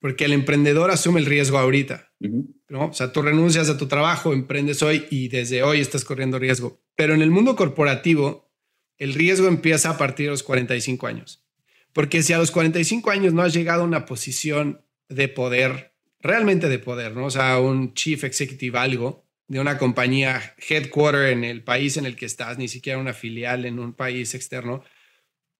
porque 0.00 0.24
el 0.24 0.32
emprendedor 0.32 0.90
asume 0.90 1.20
el 1.20 1.26
riesgo 1.26 1.58
ahorita. 1.58 2.12
¿no? 2.18 2.86
O 2.86 2.92
sea, 2.92 3.12
tú 3.12 3.22
renuncias 3.22 3.68
a 3.68 3.76
tu 3.76 3.86
trabajo, 3.86 4.32
emprendes 4.32 4.82
hoy 4.82 5.06
y 5.10 5.28
desde 5.28 5.62
hoy 5.62 5.80
estás 5.80 6.04
corriendo 6.04 6.38
riesgo. 6.38 6.82
Pero 6.96 7.14
en 7.14 7.22
el 7.22 7.30
mundo 7.30 7.54
corporativo, 7.54 8.50
el 8.96 9.14
riesgo 9.14 9.46
empieza 9.46 9.90
a 9.90 9.98
partir 9.98 10.26
de 10.26 10.30
los 10.30 10.42
45 10.42 11.06
años. 11.06 11.44
Porque 11.92 12.22
si 12.22 12.32
a 12.32 12.38
los 12.38 12.50
45 12.50 13.10
años 13.10 13.34
no 13.34 13.42
has 13.42 13.52
llegado 13.52 13.82
a 13.82 13.86
una 13.86 14.06
posición 14.06 14.84
de 15.08 15.28
poder, 15.28 15.94
realmente 16.20 16.68
de 16.68 16.78
poder, 16.78 17.14
¿no? 17.14 17.26
O 17.26 17.30
sea, 17.30 17.58
un 17.58 17.94
chief 17.94 18.24
executive 18.24 18.78
algo, 18.78 19.26
de 19.48 19.58
una 19.58 19.78
compañía 19.78 20.54
headquarter 20.68 21.32
en 21.32 21.42
el 21.42 21.64
país 21.64 21.96
en 21.96 22.06
el 22.06 22.14
que 22.14 22.26
estás, 22.26 22.56
ni 22.56 22.68
siquiera 22.68 23.00
una 23.00 23.12
filial 23.12 23.66
en 23.66 23.80
un 23.80 23.94
país 23.94 24.34
externo, 24.34 24.84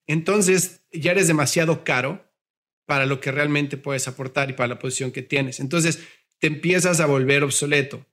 entonces 0.06 0.82
ya 0.92 1.10
eres 1.10 1.26
demasiado 1.26 1.82
caro 1.82 2.29
para 2.90 3.06
lo 3.06 3.20
que 3.20 3.30
realmente 3.30 3.76
puedes 3.76 4.08
aportar 4.08 4.50
y 4.50 4.54
para 4.54 4.66
la 4.66 4.80
posición 4.80 5.12
que 5.12 5.22
tienes. 5.22 5.60
Entonces 5.60 6.00
te 6.40 6.48
empiezas 6.48 6.98
a 6.98 7.06
volver 7.06 7.44
obsoleto. 7.44 8.04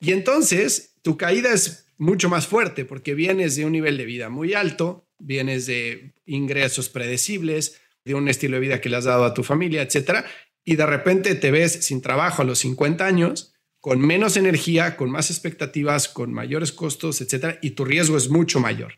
Y 0.00 0.12
entonces 0.12 0.94
tu 1.02 1.18
caída 1.18 1.52
es 1.52 1.88
mucho 1.98 2.30
más 2.30 2.46
fuerte 2.46 2.86
porque 2.86 3.14
vienes 3.14 3.54
de 3.54 3.66
un 3.66 3.72
nivel 3.72 3.98
de 3.98 4.06
vida 4.06 4.30
muy 4.30 4.54
alto, 4.54 5.06
vienes 5.18 5.66
de 5.66 6.14
ingresos 6.24 6.88
predecibles, 6.88 7.82
de 8.02 8.14
un 8.14 8.26
estilo 8.30 8.54
de 8.54 8.60
vida 8.62 8.80
que 8.80 8.88
le 8.88 8.96
has 8.96 9.04
dado 9.04 9.26
a 9.26 9.34
tu 9.34 9.42
familia, 9.42 9.82
etcétera, 9.82 10.24
y 10.64 10.76
de 10.76 10.86
repente 10.86 11.34
te 11.34 11.50
ves 11.50 11.84
sin 11.84 12.00
trabajo 12.00 12.40
a 12.40 12.46
los 12.46 12.60
50 12.60 13.04
años, 13.04 13.52
con 13.78 14.00
menos 14.00 14.38
energía, 14.38 14.96
con 14.96 15.10
más 15.10 15.28
expectativas, 15.30 16.08
con 16.08 16.32
mayores 16.32 16.72
costos, 16.72 17.20
etcétera, 17.20 17.58
y 17.60 17.72
tu 17.72 17.84
riesgo 17.84 18.16
es 18.16 18.30
mucho 18.30 18.58
mayor. 18.58 18.94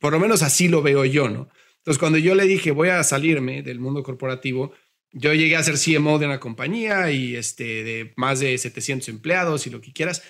Por 0.00 0.12
lo 0.12 0.18
menos 0.18 0.42
así 0.42 0.66
lo 0.66 0.82
veo 0.82 1.04
yo, 1.04 1.28
¿no? 1.28 1.48
Entonces, 1.84 1.98
cuando 1.98 2.16
yo 2.16 2.34
le 2.34 2.44
dije 2.44 2.70
voy 2.70 2.88
a 2.88 3.02
salirme 3.02 3.62
del 3.62 3.78
mundo 3.78 4.02
corporativo, 4.02 4.72
yo 5.12 5.34
llegué 5.34 5.56
a 5.56 5.62
ser 5.62 5.76
CMO 5.78 6.18
de 6.18 6.24
una 6.24 6.40
compañía 6.40 7.10
y 7.10 7.36
este, 7.36 7.84
de 7.84 8.14
más 8.16 8.40
de 8.40 8.56
700 8.56 9.08
empleados 9.10 9.66
y 9.66 9.70
lo 9.70 9.82
que 9.82 9.92
quieras. 9.92 10.22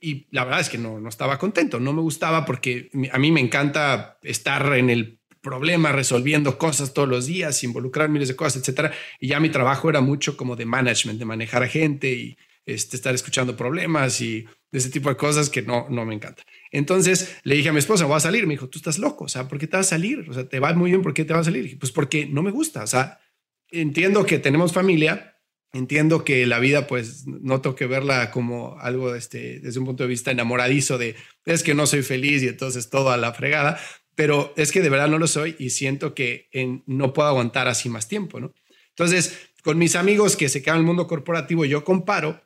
Y 0.00 0.28
la 0.30 0.44
verdad 0.44 0.60
es 0.60 0.68
que 0.68 0.76
no, 0.76 1.00
no 1.00 1.08
estaba 1.08 1.38
contento, 1.38 1.80
no 1.80 1.94
me 1.94 2.02
gustaba 2.02 2.44
porque 2.44 2.90
a 3.10 3.18
mí 3.18 3.32
me 3.32 3.40
encanta 3.40 4.18
estar 4.22 4.76
en 4.76 4.90
el 4.90 5.18
problema, 5.40 5.92
resolviendo 5.92 6.58
cosas 6.58 6.92
todos 6.92 7.08
los 7.08 7.26
días, 7.26 7.64
involucrar 7.64 8.10
miles 8.10 8.28
de 8.28 8.36
cosas, 8.36 8.60
etcétera. 8.60 8.92
Y 9.18 9.28
ya 9.28 9.40
mi 9.40 9.48
trabajo 9.48 9.88
era 9.88 10.02
mucho 10.02 10.36
como 10.36 10.56
de 10.56 10.66
management, 10.66 11.18
de 11.18 11.24
manejar 11.24 11.62
a 11.62 11.68
gente 11.68 12.12
y 12.12 12.36
este, 12.66 12.96
estar 12.96 13.14
escuchando 13.14 13.56
problemas 13.56 14.20
y 14.20 14.46
ese 14.70 14.90
tipo 14.90 15.08
de 15.08 15.16
cosas 15.16 15.48
que 15.48 15.62
no, 15.62 15.86
no 15.88 16.04
me 16.04 16.14
encanta. 16.14 16.42
Entonces 16.70 17.36
le 17.42 17.54
dije 17.54 17.70
a 17.70 17.72
mi 17.72 17.78
esposa, 17.78 18.04
voy 18.04 18.16
a 18.16 18.20
salir. 18.20 18.46
Me 18.46 18.54
dijo, 18.54 18.68
tú 18.68 18.78
estás 18.78 18.98
loco. 18.98 19.24
O 19.24 19.28
sea, 19.28 19.48
¿por 19.48 19.58
qué 19.58 19.66
te 19.66 19.76
vas 19.76 19.86
a 19.86 19.90
salir? 19.90 20.28
O 20.28 20.34
sea, 20.34 20.48
te 20.48 20.60
va 20.60 20.72
muy 20.74 20.90
bien. 20.90 21.02
¿Por 21.02 21.14
qué 21.14 21.24
te 21.24 21.32
vas 21.32 21.42
a 21.42 21.44
salir? 21.44 21.64
dije, 21.64 21.76
pues 21.76 21.92
porque 21.92 22.26
no 22.26 22.42
me 22.42 22.50
gusta. 22.50 22.82
O 22.82 22.86
sea, 22.86 23.18
entiendo 23.70 24.26
que 24.26 24.38
tenemos 24.38 24.72
familia. 24.72 25.34
Entiendo 25.72 26.24
que 26.24 26.46
la 26.46 26.60
vida, 26.60 26.86
pues, 26.86 27.26
no 27.26 27.60
tengo 27.60 27.76
que 27.76 27.86
verla 27.86 28.30
como 28.30 28.78
algo 28.80 29.14
este, 29.14 29.60
desde 29.60 29.78
un 29.78 29.84
punto 29.84 30.02
de 30.02 30.08
vista 30.08 30.30
enamoradizo 30.30 30.96
de 30.96 31.14
es 31.44 31.62
que 31.62 31.74
no 31.74 31.86
soy 31.86 32.02
feliz 32.02 32.42
y 32.42 32.48
entonces 32.48 32.88
todo 32.88 33.10
a 33.10 33.18
la 33.18 33.34
fregada, 33.34 33.78
pero 34.14 34.54
es 34.56 34.72
que 34.72 34.80
de 34.80 34.88
verdad 34.88 35.08
no 35.08 35.18
lo 35.18 35.26
soy 35.26 35.56
y 35.58 35.68
siento 35.68 36.14
que 36.14 36.48
no 36.86 37.12
puedo 37.12 37.28
aguantar 37.28 37.68
así 37.68 37.90
más 37.90 38.08
tiempo, 38.08 38.40
¿no? 38.40 38.54
Entonces, 38.88 39.50
con 39.62 39.76
mis 39.76 39.94
amigos 39.94 40.36
que 40.36 40.48
se 40.48 40.62
quedan 40.62 40.78
en 40.78 40.80
el 40.80 40.86
mundo 40.86 41.06
corporativo, 41.06 41.66
yo 41.66 41.84
comparo 41.84 42.42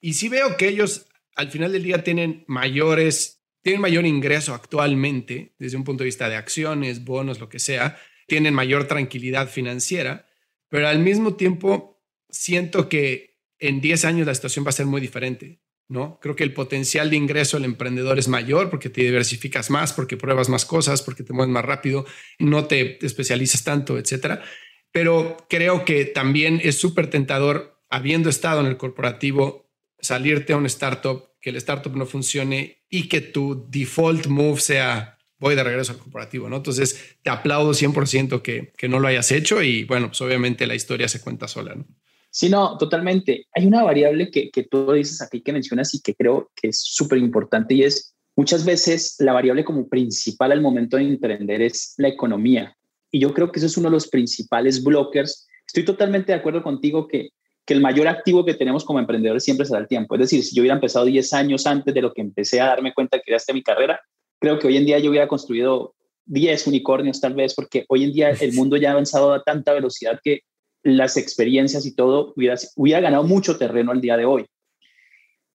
y 0.00 0.14
sí 0.14 0.28
veo 0.28 0.56
que 0.56 0.68
ellos 0.68 1.06
al 1.36 1.50
final 1.50 1.72
del 1.72 1.84
día 1.84 2.02
tienen 2.02 2.44
mayores 2.48 3.36
tienen 3.66 3.82
mayor 3.82 4.06
ingreso 4.06 4.54
actualmente 4.54 5.56
desde 5.58 5.76
un 5.76 5.82
punto 5.82 6.04
de 6.04 6.06
vista 6.06 6.28
de 6.28 6.36
acciones, 6.36 7.04
bonos, 7.04 7.40
lo 7.40 7.48
que 7.48 7.58
sea, 7.58 7.98
tienen 8.28 8.54
mayor 8.54 8.86
tranquilidad 8.86 9.48
financiera, 9.48 10.28
pero 10.68 10.86
al 10.86 11.00
mismo 11.00 11.34
tiempo 11.34 12.00
siento 12.30 12.88
que 12.88 13.40
en 13.58 13.80
10 13.80 14.04
años 14.04 14.26
la 14.28 14.36
situación 14.36 14.64
va 14.64 14.68
a 14.68 14.72
ser 14.72 14.86
muy 14.86 15.00
diferente, 15.00 15.58
¿no? 15.88 16.20
Creo 16.22 16.36
que 16.36 16.44
el 16.44 16.54
potencial 16.54 17.10
de 17.10 17.16
ingreso 17.16 17.56
del 17.56 17.64
emprendedor 17.64 18.20
es 18.20 18.28
mayor 18.28 18.70
porque 18.70 18.88
te 18.88 19.00
diversificas 19.00 19.68
más, 19.68 19.92
porque 19.92 20.16
pruebas 20.16 20.48
más 20.48 20.64
cosas, 20.64 21.02
porque 21.02 21.24
te 21.24 21.32
mueves 21.32 21.52
más 21.52 21.64
rápido, 21.64 22.06
no 22.38 22.66
te 22.66 23.04
especializas 23.04 23.64
tanto, 23.64 23.98
etcétera. 23.98 24.44
Pero 24.92 25.36
creo 25.50 25.84
que 25.84 26.04
también 26.04 26.60
es 26.62 26.78
súper 26.78 27.10
tentador, 27.10 27.82
habiendo 27.90 28.30
estado 28.30 28.60
en 28.60 28.66
el 28.66 28.76
corporativo, 28.76 29.68
salirte 29.98 30.52
a 30.52 30.56
un 30.56 30.66
startup 30.66 31.25
que 31.46 31.50
el 31.50 31.56
startup 31.58 31.94
no 31.94 32.06
funcione 32.06 32.82
y 32.90 33.06
que 33.06 33.20
tu 33.20 33.68
default 33.70 34.26
move 34.26 34.58
sea 34.58 35.16
voy 35.38 35.54
de 35.54 35.62
regreso 35.62 35.92
al 35.92 35.98
corporativo, 35.98 36.48
¿no? 36.48 36.56
Entonces, 36.56 37.14
te 37.22 37.30
aplaudo 37.30 37.70
100% 37.70 38.42
que, 38.42 38.72
que 38.76 38.88
no 38.88 38.98
lo 38.98 39.06
hayas 39.06 39.30
hecho 39.30 39.62
y 39.62 39.84
bueno, 39.84 40.08
pues 40.08 40.20
obviamente 40.22 40.66
la 40.66 40.74
historia 40.74 41.06
se 41.06 41.20
cuenta 41.20 41.46
sola, 41.46 41.76
¿no? 41.76 41.84
Sí, 42.30 42.48
no, 42.48 42.76
totalmente. 42.78 43.46
Hay 43.54 43.64
una 43.64 43.84
variable 43.84 44.28
que, 44.32 44.50
que 44.50 44.64
tú 44.64 44.90
dices 44.90 45.22
aquí 45.22 45.40
que 45.40 45.52
mencionas 45.52 45.94
y 45.94 46.00
que 46.00 46.16
creo 46.16 46.50
que 46.60 46.70
es 46.70 46.80
súper 46.80 47.18
importante 47.18 47.74
y 47.74 47.84
es 47.84 48.16
muchas 48.34 48.64
veces 48.64 49.14
la 49.20 49.32
variable 49.32 49.64
como 49.64 49.88
principal 49.88 50.50
al 50.50 50.62
momento 50.62 50.96
de 50.96 51.04
emprender 51.04 51.62
es 51.62 51.94
la 51.96 52.08
economía. 52.08 52.76
Y 53.12 53.20
yo 53.20 53.32
creo 53.32 53.52
que 53.52 53.60
eso 53.60 53.66
es 53.66 53.76
uno 53.76 53.88
de 53.88 53.92
los 53.94 54.08
principales 54.08 54.82
blockers. 54.82 55.46
Estoy 55.64 55.84
totalmente 55.84 56.32
de 56.32 56.38
acuerdo 56.38 56.64
contigo 56.64 57.06
que 57.06 57.28
que 57.66 57.74
el 57.74 57.80
mayor 57.80 58.06
activo 58.06 58.44
que 58.44 58.54
tenemos 58.54 58.84
como 58.84 59.00
emprendedores 59.00 59.42
siempre 59.42 59.66
será 59.66 59.80
el 59.80 59.88
tiempo. 59.88 60.14
Es 60.14 60.20
decir, 60.20 60.44
si 60.44 60.54
yo 60.54 60.62
hubiera 60.62 60.76
empezado 60.76 61.04
10 61.04 61.32
años 61.32 61.66
antes 61.66 61.92
de 61.92 62.00
lo 62.00 62.14
que 62.14 62.20
empecé 62.20 62.60
a 62.60 62.66
darme 62.66 62.94
cuenta 62.94 63.18
que 63.18 63.24
era 63.26 63.36
esta 63.36 63.52
mi 63.52 63.62
carrera, 63.62 64.00
creo 64.38 64.58
que 64.58 64.68
hoy 64.68 64.76
en 64.76 64.86
día 64.86 65.00
yo 65.00 65.10
hubiera 65.10 65.26
construido 65.26 65.94
10 66.26 66.68
unicornios 66.68 67.20
tal 67.20 67.34
vez, 67.34 67.54
porque 67.54 67.84
hoy 67.88 68.04
en 68.04 68.12
día 68.12 68.30
el 68.30 68.52
mundo 68.54 68.76
ya 68.76 68.90
ha 68.90 68.92
avanzado 68.92 69.32
a 69.34 69.42
tanta 69.42 69.72
velocidad 69.72 70.20
que 70.22 70.42
las 70.84 71.16
experiencias 71.16 71.84
y 71.84 71.96
todo 71.96 72.32
hubiera, 72.36 72.56
hubiera 72.76 73.00
ganado 73.00 73.24
mucho 73.24 73.58
terreno 73.58 73.90
al 73.90 74.00
día 74.00 74.16
de 74.16 74.24
hoy. 74.24 74.46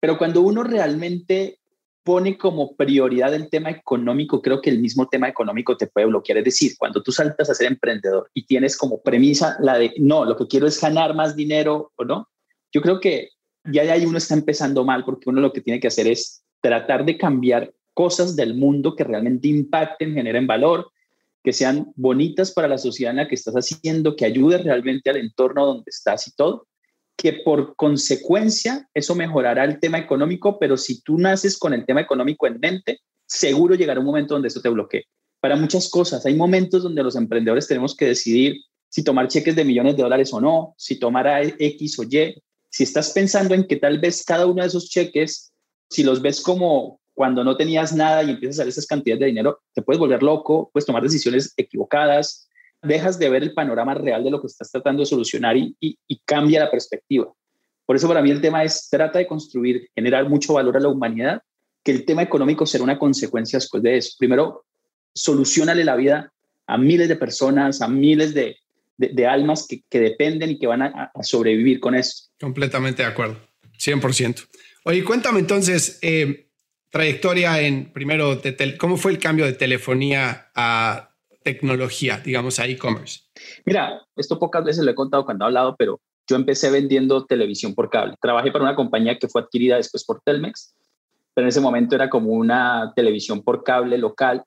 Pero 0.00 0.16
cuando 0.16 0.40
uno 0.40 0.62
realmente 0.62 1.58
pone 2.08 2.38
como 2.38 2.74
prioridad 2.74 3.34
el 3.34 3.50
tema 3.50 3.68
económico, 3.68 4.40
creo 4.40 4.62
que 4.62 4.70
el 4.70 4.78
mismo 4.78 5.06
tema 5.08 5.28
económico 5.28 5.76
te 5.76 5.88
puede 5.88 6.06
bloquear. 6.06 6.38
Es 6.38 6.44
decir, 6.44 6.72
cuando 6.78 7.02
tú 7.02 7.12
saltas 7.12 7.50
a 7.50 7.54
ser 7.54 7.66
emprendedor 7.66 8.30
y 8.32 8.46
tienes 8.46 8.78
como 8.78 9.02
premisa 9.02 9.58
la 9.60 9.76
de, 9.76 9.92
no, 9.98 10.24
lo 10.24 10.34
que 10.34 10.46
quiero 10.46 10.66
es 10.66 10.80
ganar 10.80 11.14
más 11.14 11.36
dinero 11.36 11.92
o 11.96 12.04
no, 12.06 12.26
yo 12.72 12.80
creo 12.80 12.98
que 12.98 13.28
ya 13.70 13.82
de 13.82 13.90
ahí 13.90 14.06
uno 14.06 14.16
está 14.16 14.32
empezando 14.32 14.86
mal 14.86 15.04
porque 15.04 15.28
uno 15.28 15.42
lo 15.42 15.52
que 15.52 15.60
tiene 15.60 15.80
que 15.80 15.88
hacer 15.88 16.06
es 16.06 16.42
tratar 16.62 17.04
de 17.04 17.18
cambiar 17.18 17.74
cosas 17.92 18.34
del 18.34 18.54
mundo 18.54 18.96
que 18.96 19.04
realmente 19.04 19.48
impacten, 19.48 20.14
generen 20.14 20.46
valor, 20.46 20.90
que 21.44 21.52
sean 21.52 21.92
bonitas 21.94 22.52
para 22.52 22.68
la 22.68 22.78
sociedad 22.78 23.10
en 23.10 23.18
la 23.18 23.28
que 23.28 23.34
estás 23.34 23.52
haciendo, 23.52 24.16
que 24.16 24.24
ayude 24.24 24.56
realmente 24.56 25.10
al 25.10 25.18
entorno 25.18 25.66
donde 25.66 25.90
estás 25.90 26.26
y 26.26 26.30
todo 26.34 26.68
que 27.18 27.32
por 27.32 27.74
consecuencia 27.74 28.88
eso 28.94 29.16
mejorará 29.16 29.64
el 29.64 29.80
tema 29.80 29.98
económico, 29.98 30.56
pero 30.60 30.76
si 30.76 31.02
tú 31.02 31.18
naces 31.18 31.58
con 31.58 31.74
el 31.74 31.84
tema 31.84 32.00
económico 32.00 32.46
en 32.46 32.60
mente, 32.60 33.00
seguro 33.26 33.74
llegará 33.74 33.98
un 33.98 34.06
momento 34.06 34.34
donde 34.34 34.46
eso 34.46 34.60
te 34.60 34.68
bloquee. 34.68 35.02
Para 35.40 35.56
muchas 35.56 35.90
cosas, 35.90 36.24
hay 36.24 36.34
momentos 36.34 36.84
donde 36.84 37.02
los 37.02 37.16
emprendedores 37.16 37.66
tenemos 37.66 37.96
que 37.96 38.06
decidir 38.06 38.58
si 38.88 39.02
tomar 39.02 39.26
cheques 39.26 39.56
de 39.56 39.64
millones 39.64 39.96
de 39.96 40.04
dólares 40.04 40.32
o 40.32 40.40
no, 40.40 40.74
si 40.78 40.96
tomar 40.96 41.26
a 41.26 41.42
X 41.42 41.98
o 41.98 42.04
Y. 42.04 42.40
Si 42.70 42.84
estás 42.84 43.10
pensando 43.10 43.52
en 43.52 43.66
que 43.66 43.76
tal 43.76 43.98
vez 43.98 44.24
cada 44.24 44.46
uno 44.46 44.62
de 44.62 44.68
esos 44.68 44.88
cheques, 44.88 45.52
si 45.90 46.04
los 46.04 46.22
ves 46.22 46.40
como 46.40 47.00
cuando 47.14 47.42
no 47.42 47.56
tenías 47.56 47.92
nada 47.92 48.22
y 48.22 48.30
empiezas 48.30 48.60
a 48.60 48.62
dar 48.62 48.68
esas 48.68 48.86
cantidades 48.86 49.20
de 49.20 49.26
dinero, 49.26 49.58
te 49.74 49.82
puedes 49.82 49.98
volver 49.98 50.22
loco, 50.22 50.70
puedes 50.72 50.86
tomar 50.86 51.02
decisiones 51.02 51.52
equivocadas, 51.56 52.47
dejas 52.82 53.18
de 53.18 53.28
ver 53.28 53.42
el 53.42 53.54
panorama 53.54 53.94
real 53.94 54.22
de 54.22 54.30
lo 54.30 54.40
que 54.40 54.46
estás 54.46 54.70
tratando 54.70 55.00
de 55.00 55.06
solucionar 55.06 55.56
y, 55.56 55.76
cambia 56.24 56.60
la 56.60 56.70
perspectiva. 56.70 57.32
Por 57.86 57.96
eso 57.96 58.06
para 58.06 58.22
mí 58.22 58.30
el 58.30 58.40
tema 58.40 58.64
es, 58.64 58.88
trata 58.90 59.18
de 59.18 59.26
construir, 59.26 59.88
generar 59.94 60.28
mucho 60.28 60.54
valor 60.54 60.76
a 60.76 60.80
la 60.80 60.88
humanidad, 60.88 61.42
que 61.82 61.92
el 61.92 62.04
tema 62.04 62.22
económico 62.22 62.66
será 62.66 62.84
una 62.84 62.98
consecuencia 62.98 63.58
después 63.58 63.82
de 63.82 63.96
eso. 63.96 64.14
Primero, 64.18 64.66
solucionale 65.14 65.84
la 65.84 65.96
vida 65.96 66.32
a 66.66 66.76
miles 66.76 67.08
de 67.08 67.16
personas, 67.16 67.80
a 67.80 67.88
miles 67.88 68.34
de, 68.34 68.56
almas 69.26 69.66
que, 69.66 69.98
dependen 69.98 70.50
y 70.50 70.58
que 70.58 70.66
van 70.66 70.82
a, 70.82 71.10
sobrevivir 71.22 71.80
con 71.80 71.94
eso. 71.94 72.28
Completamente 72.38 73.02
de 73.02 73.08
acuerdo, 73.08 73.38
100%. 73.78 74.46
Oye, 74.84 75.02
cuéntame 75.02 75.40
entonces, 75.40 75.98
eh, 76.02 76.50
trayectoria 76.90 77.60
en, 77.60 77.92
primero, 77.92 78.36
de 78.36 78.76
¿cómo 78.76 78.98
fue 78.98 79.12
el 79.12 79.18
cambio 79.18 79.46
de 79.46 79.54
telefonía 79.54 80.50
a 80.54 81.07
tecnología, 81.42 82.20
digamos, 82.24 82.58
a 82.58 82.66
e-commerce? 82.66 83.20
Mira, 83.64 84.00
esto 84.16 84.38
pocas 84.38 84.64
veces 84.64 84.84
lo 84.84 84.90
he 84.90 84.94
contado 84.94 85.24
cuando 85.24 85.44
he 85.44 85.46
hablado, 85.46 85.76
pero 85.76 86.00
yo 86.28 86.36
empecé 86.36 86.70
vendiendo 86.70 87.24
televisión 87.24 87.74
por 87.74 87.88
cable. 87.88 88.14
Trabajé 88.20 88.52
para 88.52 88.64
una 88.64 88.76
compañía 88.76 89.18
que 89.18 89.28
fue 89.28 89.42
adquirida 89.42 89.76
después 89.76 90.04
por 90.04 90.20
Telmex, 90.24 90.74
pero 91.38 91.46
en 91.46 91.50
ese 91.50 91.60
momento 91.60 91.94
era 91.94 92.10
como 92.10 92.30
una 92.30 92.92
televisión 92.96 93.42
por 93.42 93.62
cable 93.62 93.96
local. 93.96 94.42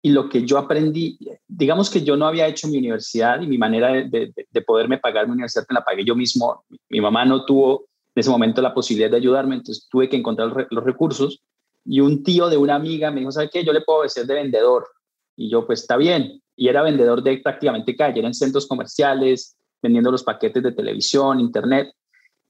Y 0.00 0.10
lo 0.10 0.28
que 0.30 0.46
yo 0.46 0.56
aprendí, 0.56 1.18
digamos 1.46 1.90
que 1.90 2.02
yo 2.02 2.16
no 2.16 2.26
había 2.26 2.46
hecho 2.46 2.66
mi 2.66 2.78
universidad 2.78 3.42
y 3.42 3.46
mi 3.46 3.58
manera 3.58 3.92
de, 3.92 4.32
de, 4.32 4.62
poderme 4.62 4.96
pagar 4.96 5.26
mi 5.26 5.32
universidad 5.32 5.66
me 5.68 5.74
la 5.74 5.84
pagué 5.84 6.02
yo 6.02 6.16
mismo. 6.16 6.64
Mi, 6.88 6.98
mamá 7.00 7.26
no 7.26 7.44
tuvo 7.44 7.84
en 8.14 8.20
ese 8.20 8.30
momento 8.30 8.62
la 8.62 8.72
posibilidad 8.72 9.10
de 9.10 9.18
ayudarme, 9.18 9.56
entonces 9.56 9.86
tuve 9.90 10.08
que 10.08 10.16
encontrar 10.16 10.66
los 10.70 10.84
recursos. 10.84 11.42
Y 11.84 12.00
un 12.00 12.22
tío 12.22 12.48
de 12.48 12.56
una 12.56 12.74
amiga 12.74 13.10
me 13.10 13.20
dijo, 13.20 13.32
¿sabe 13.32 13.50
qué? 13.50 13.62
Yo 13.62 13.74
le 13.74 13.82
puedo 13.82 14.08
ser 14.08 14.24
de 14.26 14.34
vendedor. 14.34 14.86
Y 15.40 15.48
yo, 15.48 15.66
pues 15.66 15.80
está 15.80 15.96
bien. 15.96 16.42
Y 16.54 16.68
era 16.68 16.82
vendedor 16.82 17.22
de 17.22 17.38
prácticamente 17.38 17.96
calle, 17.96 18.18
era 18.18 18.28
en 18.28 18.34
centros 18.34 18.66
comerciales, 18.66 19.56
vendiendo 19.82 20.10
los 20.10 20.22
paquetes 20.22 20.62
de 20.62 20.72
televisión, 20.72 21.40
internet. 21.40 21.94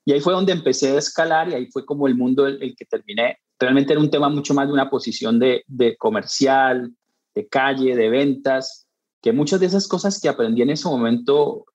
Y 0.04 0.12
ahí 0.12 0.20
fue 0.20 0.32
donde 0.32 0.50
empecé 0.50 0.90
a 0.90 0.98
escalar 0.98 1.48
y 1.48 1.54
ahí 1.54 1.66
fue 1.66 1.86
como 1.86 2.08
el 2.08 2.16
mundo 2.16 2.48
el, 2.48 2.74
que 2.74 2.84
terminé. 2.86 3.38
Realmente 3.60 3.92
era 3.92 4.00
un 4.00 4.10
tema 4.10 4.28
mucho 4.28 4.54
más 4.54 4.66
de 4.66 4.72
una 4.72 4.90
posición 4.90 5.38
de, 5.38 5.62
de 5.68 5.96
comercial, 5.96 6.90
de 7.32 7.46
calle, 7.46 7.94
de 7.94 8.08
ventas, 8.08 8.88
que 9.22 9.32
muchas 9.32 9.60
de 9.60 9.66
esas 9.66 9.86
cosas 9.86 10.20
que 10.20 10.28
aprendí 10.28 10.62
en 10.62 10.70
ese 10.70 10.88
momento 10.88 11.66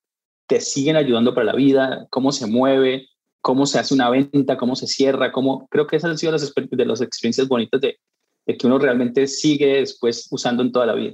te 0.47 0.60
siguen 0.60 0.97
ayudando 0.97 1.34
para 1.34 1.45
la 1.45 1.56
vida, 1.56 2.08
cómo 2.10 2.34
se 2.34 2.45
mueve, 2.45 3.08
cómo 3.39 3.65
se 3.65 3.80
hace 3.80 3.93
una 3.93 4.10
venta, 4.10 4.58
cómo 4.58 4.75
se 4.75 4.88
cierra, 4.88 5.32
cómo 5.32 5.65
creo 5.69 5.88
que 5.88 5.95
esas 5.95 6.12
han 6.12 6.17
sido 6.17 6.34
de 6.34 6.86
las 6.86 6.99
experiencias 6.99 7.47
bonitas 7.47 7.80
de, 7.80 7.99
de 8.45 8.58
que 8.58 8.67
uno 8.67 8.77
realmente 8.77 9.27
sigue 9.27 9.79
después 9.79 10.27
usando 10.31 10.63
en 10.63 10.71
toda 10.71 10.86
la 10.86 10.93
vida. 10.93 11.13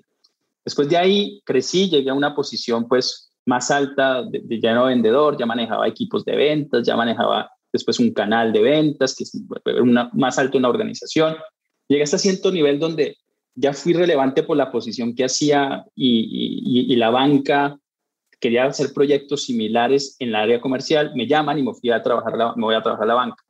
Después 0.65 0.89
de 0.89 0.97
ahí 0.97 1.41
crecí, 1.45 1.89
llegué 1.89 2.09
a 2.09 2.13
una 2.13 2.35
posición 2.35 2.87
pues 2.87 3.31
más 3.45 3.71
alta, 3.71 4.23
de, 4.23 4.59
ya 4.59 4.73
no 4.73 4.85
vendedor, 4.85 5.37
ya 5.37 5.45
manejaba 5.45 5.87
equipos 5.87 6.23
de 6.25 6.35
ventas, 6.35 6.85
ya 6.85 6.95
manejaba 6.95 7.49
después 7.71 7.99
un 7.99 8.13
canal 8.13 8.51
de 8.53 8.61
ventas, 8.61 9.15
que 9.15 9.23
es 9.23 9.35
más 10.13 10.37
alto 10.37 10.57
en 10.57 10.63
la 10.63 10.69
organización. 10.69 11.35
Llegué 11.87 12.03
hasta 12.03 12.17
cierto 12.17 12.51
nivel 12.51 12.79
donde 12.79 13.17
ya 13.55 13.73
fui 13.73 13.93
relevante 13.93 14.43
por 14.43 14.57
la 14.57 14.71
posición 14.71 15.15
que 15.15 15.25
hacía 15.25 15.85
y, 15.95 16.95
la 16.95 17.09
banca 17.09 17.77
quería 18.39 18.65
hacer 18.65 18.93
proyectos 18.93 19.45
similares 19.45 20.15
en 20.19 20.31
la 20.31 20.41
área 20.41 20.61
comercial, 20.61 21.11
me 21.15 21.27
llaman 21.27 21.59
y 21.59 21.63
me, 21.63 21.73
fui 21.73 21.91
a 21.91 22.01
trabajar 22.01 22.35
me 22.55 22.63
voy 22.63 22.75
a 22.75 22.81
trabajar 22.81 23.07
la 23.07 23.13
banca. 23.13 23.43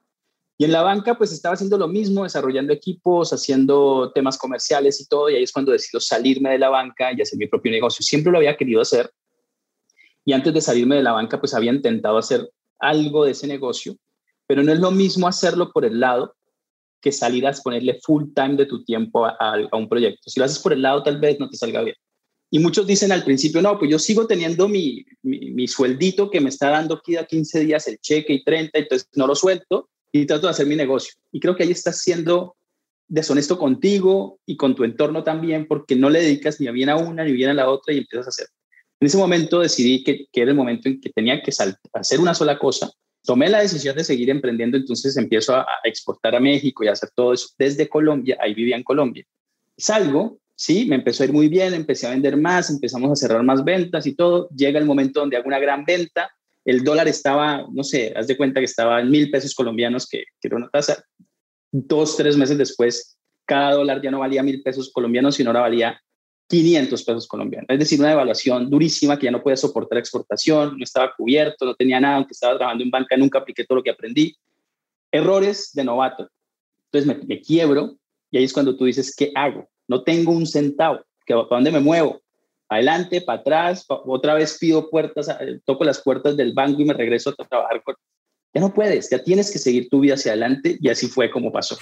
Y 0.62 0.65
en 0.65 0.74
la 0.74 0.84
banca 0.84 1.17
pues 1.17 1.32
estaba 1.32 1.56
haciendo 1.56 1.76
lo 1.76 1.88
mismo, 1.88 2.21
desarrollando 2.21 2.71
equipos, 2.71 3.34
haciendo 3.34 4.12
temas 4.13 4.38
comerciales 4.38 5.02
y 5.02 5.08
todo, 5.08 5.28
y 5.28 5.34
ahí 5.34 5.41
es 5.41 5.52
cuando 5.52 5.71
decido 5.71 6.00
salirme 6.00 6.52
de 6.52 6.60
la 6.60 6.69
banca 6.69 7.12
y 7.12 7.19
hacer 7.19 7.39
mi 7.39 7.47
propio 7.47 7.71
negocio. 7.71 8.06
Siempre 8.06 8.32
lo 8.32 8.38
había 8.38 8.56
querido 8.56 8.80
hacer. 8.80 9.10
Y 10.24 10.34
antes 10.34 10.54
de 10.54 10.62
salirme 10.62 10.97
de 10.97 11.02
la 11.02 11.13
banca 11.13 11.39
pues 11.39 11.56
había 11.56 11.74
intentado 11.74 12.19
hacer 12.19 12.47
algo 12.78 13.26
de 13.26 13.32
ese 13.32 13.47
negocio, 13.47 13.95
pero 14.45 14.62
no 14.62 14.71
es 14.71 14.80
lo 14.80 14.91
mismo 14.91 15.28
hacerlo 15.28 15.71
por 15.71 15.84
el 15.84 16.00
lado 16.00 16.36
que 17.02 17.12
salir 17.12 17.47
a 17.47 17.54
ponerle 17.54 18.00
full 18.04 18.26
time 18.36 18.56
de 18.56 18.67
tu 18.67 18.84
tiempo 18.84 19.26
a, 19.26 19.56
un 19.71 19.89
proyecto. 19.89 20.30
Si 20.30 20.39
lo 20.39 20.45
haces 20.45 20.60
por 20.60 20.74
el 20.74 20.84
lado, 20.84 21.02
tal 21.02 21.19
vez 21.19 21.39
no 21.39 21.50
te 21.50 21.58
salga 21.58 21.82
bien. 21.82 21.95
Y 22.52 22.60
muchos 22.60 22.86
dicen 22.86 23.12
al 23.12 23.24
principio, 23.24 23.63
no, 23.63 23.80
pues 23.80 23.89
yo 23.89 23.97
sigo 23.97 24.28
teniendo 24.28 24.67
mi, 24.67 25.04
mi, 25.24 25.67
sueldito 25.67 26.30
que 26.30 26.39
me 26.39 26.50
está 26.50 26.69
dando 26.69 26.97
aquí 26.97 27.15
a 27.15 27.26
15 27.26 27.62
días 27.62 27.88
el 27.88 27.97
cheque 27.97 28.34
y 28.34 28.43
30, 28.43 28.78
entonces 28.78 29.10
no 29.15 29.26
lo 29.26 29.34
suelto 29.34 29.88
y 30.12 30.26
trato 30.26 30.47
de 30.47 30.52
hacer 30.52 30.67
mi 30.67 30.76
negocio. 30.76 31.13
Y 31.32 31.39
creo 31.39 31.56
que 31.56 31.63
ahí 31.63 31.71
estás 31.71 32.02
siendo 32.02 32.56
deshonesto 33.08 33.58
contigo 33.58 34.39
y 34.45 34.56
con 34.58 34.76
tu 34.76 34.84
entorno 34.84 35.24
también, 35.24 35.67
porque 35.67 35.95
no 35.95 36.10
le 36.10 36.21
dedicas 36.21 36.60
ni 36.60 36.71
bien 36.71 36.89
a 36.89 36.95
una 36.95 37.24
ni 37.24 37.34
bien 37.34 37.50
a 37.50 37.54
la 37.54 37.69
otra 37.69 37.93
y 37.93 38.00
empiezas 38.00 38.28
a 38.28 38.30
hacer. 38.30 38.47
En 39.00 39.08
ese 39.08 39.17
momento 39.17 39.60
decidí 39.60 40.04
que, 40.04 40.28
que 40.32 40.41
era 40.41 40.52
el 40.52 40.58
momento 40.58 40.88
en 40.88 41.02
que 41.02 41.10
tenía 41.10 41.41
que 41.41 41.52
hacer 41.93 42.19
una 42.19 42.34
sola 42.34 42.58
cosa 42.58 42.91
tomé 43.24 43.50
la 43.50 43.62
decisión 43.62 43.95
de 43.95 44.04
seguir 44.04 44.30
emprendiendo, 44.30 44.78
entonces 44.78 45.15
empiezo 45.17 45.56
a, 45.56 45.65
exportar 45.84 46.36
a 46.36 46.39
México 46.39 46.84
y 46.84 46.88
a 46.88 46.93
hacer 46.93 47.10
todo 47.15 47.34
eso 47.34 47.50
desde 47.58 47.88
Colombia, 47.88 48.38
ahí 48.39 48.54
vivía 48.54 48.76
en 48.76 48.84
Colombia. 48.84 49.26
Salgo, 49.78 50.39
sí, 50.56 50.86
me 50.86 50.95
empezó 50.95 51.24
a 51.24 51.28
ir 51.28 51.34
muy 51.34 51.47
bien, 51.47 51.74
empecé 51.74 52.08
a 52.08 52.12
vender 52.12 52.38
más, 52.38 52.69
empezamos 52.69 53.12
a 53.12 53.15
cerrar 53.15 53.43
más 53.43 53.63
ventas 53.63 54.06
y 54.06 54.15
todo. 54.15 54.50
Llega 54.50 54.80
el 54.80 54.86
momento 54.86 55.19
donde 55.19 55.38
hago 55.38 55.47
una 55.47 55.60
gran 55.60 55.86
venta, 55.86 56.32
el 56.65 56.84
dólar 56.84 57.08
estaba, 57.08 57.65
no 57.71 57.84
sé, 57.84 58.13
haz 58.15 58.28
de 58.28 58.38
cuenta 58.38 58.60
que 58.60 58.65
estaba 58.65 59.02
en 59.02 59.10
mil 59.10 59.32
pesos 59.32 59.56
colombianos, 59.56 60.08
que, 60.08 60.24
que 60.39 60.47
era 60.47 60.58
una 60.58 60.69
tasa. 60.69 61.04
Dos, 61.71 62.17
tres 62.17 62.38
meses 62.38 62.58
después, 62.58 63.17
cada 63.45 63.74
dólar 63.74 64.02
ya 64.02 64.12
no 64.12 64.19
valía 64.19 64.43
mil 64.43 64.62
pesos 64.62 64.91
colombianos, 64.91 65.36
sino 65.36 65.50
ahora 65.50 65.62
valía 65.62 66.02
500 66.52 67.04
pesos 67.04 67.28
colombianos. 67.28 67.67
Es 67.69 67.80
decir, 67.80 67.97
una 67.97 68.10
devaluación 68.10 68.69
durísima 68.69 69.17
que 69.17 69.26
ya 69.26 69.32
no 69.32 69.41
podía 69.41 69.56
soportar 69.56 69.97
exportación, 69.97 70.78
no 70.78 70.84
estaba 70.84 71.13
cubierto, 71.15 71.65
no 71.65 71.76
tenía 71.76 72.00
nada, 72.02 72.17
aunque 72.17 72.34
estaba 72.34 72.58
trabajando 72.58 72.84
en 72.84 72.91
banca, 72.91 73.15
nunca 73.15 73.39
apliqué 73.39 73.63
todo 73.63 73.78
lo 73.78 73.84
que 73.84 73.89
aprendí. 73.89 74.36
Errores 75.12 75.71
de 75.74 75.86
novato. 75.86 76.30
Entonces 76.91 77.26
me, 77.26 77.39
quiebro 77.39 77.95
y 78.30 78.38
ahí 78.38 78.43
es 78.43 78.52
cuando 78.52 78.76
tú 78.76 78.84
dices, 78.84 79.15
¿qué 79.15 79.32
hago? 79.34 79.69
No 79.88 80.04
tengo 80.04 80.34
un 80.34 80.45
centavo. 80.45 81.02
¿Para 81.26 81.47
dónde 81.50 81.71
me 81.71 81.80
muevo? 81.80 82.21
Adelante, 82.72 83.20
para 83.20 83.42
atrás, 83.42 83.86
otra 83.90 84.34
vez 84.34 84.58
pido 84.58 84.90
puertas, 84.90 85.28
toco 85.66 85.84
las 85.84 86.02
puertas 86.02 86.38
del 86.38 86.54
banco 86.54 86.82
y 86.82 86.86
me 86.86 86.94
regreso 86.94 87.32
a 87.32 87.46
trabajar. 87.46 87.84
Ya 88.54 88.62
no 88.62 88.74
puedes, 88.74 89.10
ya 89.10 89.22
tienes 89.22 89.52
que 89.52 89.60
seguir 89.60 89.90
tu 89.90 90.00
vida 90.00 90.14
hacia 90.14 90.32
adelante 90.32 90.78
y 90.80 90.88
así 90.88 91.08
fue 91.08 91.30
como 91.30 91.52
pasó. 91.52 91.78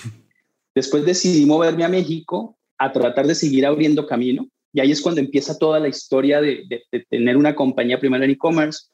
Después 0.73 1.05
decidí 1.05 1.45
moverme 1.45 1.83
a 1.83 1.89
México 1.89 2.57
a 2.79 2.91
tratar 2.91 3.27
de 3.27 3.35
seguir 3.35 3.67
abriendo 3.67 4.07
camino 4.07 4.47
y 4.73 4.79
ahí 4.79 4.89
es 4.89 4.99
cuando 4.99 5.21
empieza 5.21 5.59
toda 5.59 5.79
la 5.79 5.89
historia 5.89 6.41
de, 6.41 6.65
tener 7.07 7.37
una 7.37 7.53
compañía 7.53 7.99
primero 7.99 8.23
en 8.23 8.31
e-commerce. 8.31 8.87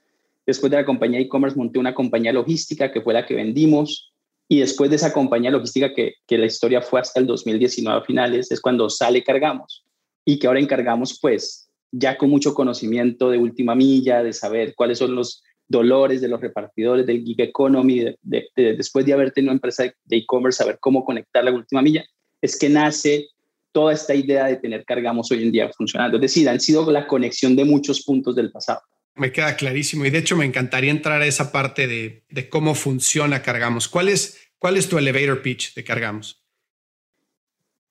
Después 0.46 0.72
de 0.72 0.76
la 0.76 0.86
compañía 0.86 1.22
e-commerce 1.22 1.58
monté 1.58 1.80
una 1.80 1.96
compañía 1.96 2.34
logística 2.34 2.92
que 2.92 3.00
fue 3.00 3.14
la 3.14 3.26
que 3.26 3.36
vendimos. 3.36 4.12
Y 4.50 4.60
después 4.60 4.90
de 4.90 4.98
esa 4.98 5.14
compañía 5.14 5.50
logística 5.50 5.94
que, 5.94 6.16
que 6.28 6.38
la 6.38 6.48
historia 6.48 6.82
fue 6.82 7.00
hasta 7.00 7.22
el 7.22 7.26
2019 7.26 8.02
a 8.02 8.04
finales, 8.04 8.52
es 8.52 8.60
cuando 8.60 8.90
sale 8.90 9.24
Cargamos. 9.24 9.86
Y 10.26 10.40
que 10.40 10.48
ahora 10.48 10.60
encargamos 10.60 11.18
pues 11.22 11.65
ya 11.92 12.18
con 12.18 12.30
mucho 12.30 12.54
conocimiento 12.54 13.30
de 13.30 13.38
última 13.38 13.76
milla, 13.76 14.24
de 14.24 14.34
saber 14.34 14.74
cuáles 14.76 14.98
son 14.98 15.16
los 15.16 15.44
dolores 15.68 16.22
de 16.22 16.28
los 16.28 16.42
repartidores 16.42 17.06
del 17.06 17.24
gig 17.24 17.40
economy, 17.42 18.16
después 18.22 19.06
de 19.06 19.14
haber 19.14 19.32
tenido 19.32 19.52
una 19.52 19.58
empresa 19.58 19.84
de 19.84 20.18
e-commerce, 20.18 20.58
saber 20.58 20.78
cómo 20.80 21.04
conectar 21.04 21.44
la 21.44 21.52
última 21.52 21.82
milla, 21.82 22.06
es 22.42 22.58
que 22.58 22.70
nace 22.70 23.28
toda 23.72 23.94
esta 23.94 24.16
idea 24.16 24.46
de 24.46 24.56
tener 24.56 24.86
Cargamos 24.86 25.30
hoy 25.32 25.44
en 25.44 25.52
día 25.52 25.70
funcionando. 25.76 26.18
Es 26.18 26.22
decir, 26.22 26.48
han 26.48 26.62
sido 26.62 26.90
la 26.92 27.08
conexión 27.08 27.56
de 27.56 27.66
muchos 27.66 28.04
puntos 28.04 28.36
del 28.36 28.52
pasado. 28.52 28.82
Me 29.16 29.32
queda 29.32 29.56
clarísimo 29.56 30.06
y 30.06 30.10
de 30.10 30.20
hecho 30.20 30.38
me 30.38 30.46
encantaría 30.46 30.92
entrar 30.92 31.22
a 31.22 31.26
esa 31.26 31.52
parte 31.52 31.88
de, 31.88 32.50
cómo 32.50 32.76
funciona 32.76 33.42
Cargamos. 33.42 33.88
¿Cuál 33.88 34.10
es, 34.10 34.50
¿Cuál 34.60 34.78
es 34.78 34.88
tu 34.88 34.98
elevator 34.98 35.42
pitch 35.42 35.74
de 35.74 35.84
Cargamos? 35.84 36.42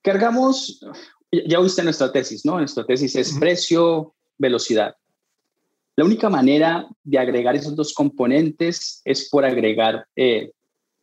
Cargamos, 0.03 0.85
ya 1.47 1.61
viste 1.61 1.83
nuestra 1.83 2.13
tesis, 2.13 2.45
¿no? 2.45 2.59
Nuestra 2.59 2.85
tesis 2.85 3.15
es 3.17 3.33
precio, 3.39 4.15
velocidad. 4.39 4.95
La 5.97 6.05
única 6.05 6.29
manera 6.29 6.89
de 7.03 7.19
agregar 7.19 7.55
esos 7.55 7.77
dos 7.77 7.95
componentes 7.95 9.01
es 9.05 9.29
por 9.31 9.45
agregar 9.45 10.07
eh, 10.17 10.51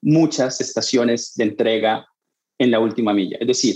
muchas 0.02 0.60
estaciones 0.60 1.34
de 1.36 1.46
entrega 1.46 2.06
en 2.58 2.72
la 2.72 2.80
última 2.80 3.13
milla. 3.13 3.38
Es 3.39 3.48
decir, 3.48 3.76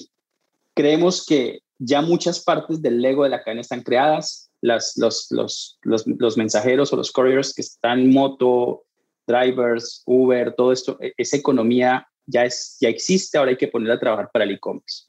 Creemos 0.75 1.25
que 1.25 1.61
ya 1.79 2.01
muchas 2.01 2.43
partes 2.43 2.81
del 2.81 3.01
Lego 3.01 3.23
de 3.23 3.29
la 3.29 3.41
cadena 3.41 3.61
están 3.61 3.81
creadas, 3.81 4.51
las, 4.61 4.97
los, 4.97 5.27
los, 5.31 5.79
los, 5.83 6.37
mensajeros 6.37 6.91
o 6.91 6.97
los 6.97 7.11
couriers 7.11 7.53
que 7.53 7.61
están 7.61 8.11
moto, 8.11 8.83
drivers, 9.25 10.03
Uber, 10.05 10.53
todo 10.53 10.73
esto, 10.73 10.97
e, 10.99 11.13
esa 11.17 11.37
economía 11.37 12.05
ya, 12.25 12.43
es, 12.43 12.77
ya 12.81 12.89
existe, 12.89 13.37
ahora 13.37 13.51
hay 13.51 13.57
que 13.57 13.69
ponerla 13.69 13.95
a 13.95 13.99
trabajar 13.99 14.29
para 14.33 14.43
el 14.43 14.51
e-commerce. 14.51 15.05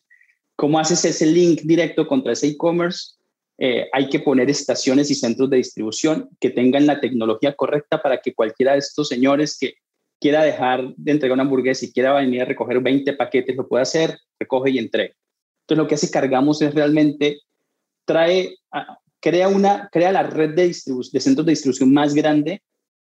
¿Cómo 0.57 0.79
haces 0.79 1.05
ese 1.05 1.27
link 1.27 1.61
directo 1.63 2.07
contra 2.07 2.33
ese 2.33 2.49
e-commerce? 2.49 3.15
Eh, 3.59 3.89
hay 3.93 4.09
que 4.09 4.21
poner 4.21 4.51
estaciones 4.51 5.11
y 5.11 5.15
centros 5.15 5.49
de 5.49 5.59
distribución 5.59 6.29
que 6.41 6.51
tengan 6.51 6.87
la 6.87 7.01
tecnología 7.01 7.55
correcta 7.55 8.03
para 8.03 8.21
que 8.21 8.35
cualquiera 8.35 8.73
de 8.73 8.79
estos 8.79 9.09
señores 9.09 9.57
que 9.59 9.75
quiera 10.21 10.43
dejar 10.43 10.95
de 10.97 11.13
entregar 11.13 11.35
una 11.35 11.43
hamburguesa 11.43 11.85
y 11.85 11.93
quiera 11.93 12.15
venir 12.15 12.43
a 12.43 12.47
recoger 12.47 12.81
20 12.81 13.13
paquetes, 13.15 13.57
lo 13.57 13.69
puede 13.69 13.83
hacer, 13.83 14.19
recoge 14.39 14.71
y 14.71 14.79
entrega. 14.79 15.15
Entonces 15.63 15.83
lo 15.83 15.89
que 15.89 15.95
hace 15.95 16.11
Cargamos 16.11 16.63
es 16.63 16.75
realmente 16.75 17.41
trae, 18.05 18.57
crea, 19.21 19.49
una, 19.49 19.89
crea 19.91 20.13
la 20.13 20.23
red 20.23 20.55
de, 20.55 20.69
de 20.69 21.21
centros 21.21 21.45
de 21.45 21.53
distribución 21.53 21.93
más 21.93 22.15
grande 22.15 22.63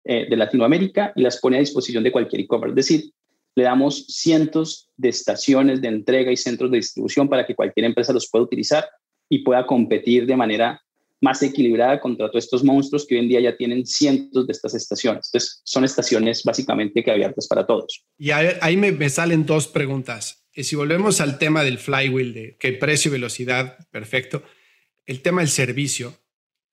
eh, 0.04 0.26
de 0.28 0.36
Latinoamérica 0.36 1.12
y 1.14 1.22
las 1.22 1.38
pone 1.38 1.56
a 1.56 1.60
disposición 1.60 2.02
de 2.02 2.12
cualquier 2.12 2.42
e-commerce. 2.42 2.80
Es 2.80 2.88
decir, 2.88 3.12
le 3.54 3.64
damos 3.64 4.06
cientos 4.06 4.90
de 4.96 5.08
estaciones 5.08 5.80
de 5.80 5.88
entrega 5.88 6.30
y 6.32 6.36
centros 6.36 6.70
de 6.70 6.78
distribución 6.78 7.28
para 7.28 7.46
que 7.46 7.54
cualquier 7.54 7.86
empresa 7.86 8.12
los 8.12 8.28
pueda 8.30 8.44
utilizar 8.44 8.88
y 9.28 9.44
pueda 9.44 9.66
competir 9.66 10.26
de 10.26 10.36
manera 10.36 10.80
más 11.20 11.42
equilibrada 11.42 12.00
contra 12.00 12.30
todos 12.30 12.44
estos 12.44 12.64
monstruos 12.64 13.06
que 13.06 13.14
hoy 13.14 13.20
en 13.20 13.28
día 13.28 13.40
ya 13.40 13.56
tienen 13.56 13.84
cientos 13.84 14.46
de 14.46 14.52
estas 14.52 14.74
estaciones. 14.74 15.28
Entonces, 15.28 15.60
son 15.64 15.84
estaciones 15.84 16.42
básicamente 16.44 17.04
que 17.04 17.10
abiertas 17.10 17.46
para 17.46 17.66
todos. 17.66 18.04
Y 18.16 18.30
ahí 18.30 18.76
me, 18.76 18.92
me 18.92 19.10
salen 19.10 19.44
dos 19.44 19.68
preguntas 19.68 20.40
si 20.62 20.76
volvemos 20.76 21.20
al 21.20 21.38
tema 21.38 21.64
del 21.64 21.78
flywheel, 21.78 22.34
de 22.34 22.56
que 22.58 22.72
precio 22.72 23.10
y 23.10 23.12
velocidad, 23.12 23.78
perfecto, 23.90 24.42
el 25.06 25.22
tema 25.22 25.40
del 25.40 25.50
servicio 25.50 26.18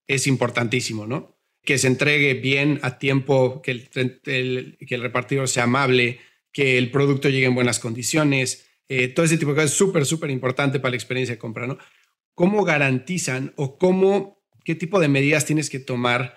es 0.07 0.27
importantísimo, 0.27 1.07
¿no? 1.07 1.37
Que 1.63 1.77
se 1.77 1.87
entregue 1.87 2.35
bien 2.35 2.79
a 2.81 2.97
tiempo, 2.97 3.61
que 3.61 3.71
el, 3.71 3.89
que 3.89 4.95
el 4.95 5.01
repartidor 5.01 5.47
sea 5.47 5.63
amable, 5.63 6.19
que 6.57 6.79
el 6.79 6.89
producto 6.89 7.29
llegue 7.29 7.45
en 7.45 7.53
buenas 7.53 7.77
condiciones, 7.77 8.67
eh, 8.87 9.09
todo 9.09 9.27
ese 9.27 9.37
tipo 9.37 9.51
de 9.51 9.57
cosas 9.57 9.69
es 9.69 9.77
súper, 9.77 10.07
súper 10.07 10.31
importante 10.31 10.79
para 10.79 10.89
la 10.89 10.95
experiencia 10.95 11.35
de 11.35 11.39
compra, 11.39 11.67
¿no? 11.67 11.77
¿Cómo 12.33 12.63
garantizan 12.63 13.53
o 13.57 13.77
cómo, 13.77 14.41
qué 14.65 14.73
tipo 14.73 14.99
de 14.99 15.07
medidas 15.07 15.45
tienes 15.45 15.69
que 15.69 15.77
tomar 15.77 16.33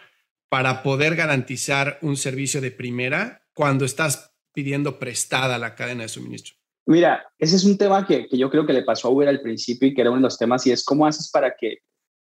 para 0.51 0.83
poder 0.83 1.17
garantizar 1.17 1.99
un 2.03 2.19
servicio 2.19 2.61
de 2.61 2.71
primera 2.71 3.47
cuando 3.55 3.87
estás 3.87 4.35
pidiendo 4.53 4.99
prestada 4.99 5.57
la 5.57 5.75
cadena 5.75 6.03
de 6.03 6.11
suministro? 6.11 6.55
Mira, 6.85 7.25
ese 7.39 7.57
es 7.57 7.65
un 7.65 7.79
tema 7.79 8.07
que, 8.07 8.29
yo 8.31 8.51
creo 8.51 8.67
que 8.67 8.75
le 8.75 8.83
pasó 8.83 9.09
a 9.09 9.13
Uber 9.13 9.27
al 9.27 9.41
principio 9.41 9.89
y 9.89 9.95
que 9.95 10.03
era 10.03 10.11
uno 10.11 10.19
de 10.19 10.25
los 10.25 10.37
temas 10.37 10.67
y 10.67 10.71
es 10.71 10.85
cómo 10.85 11.07
haces 11.07 11.31
para 11.31 11.55
que 11.59 11.79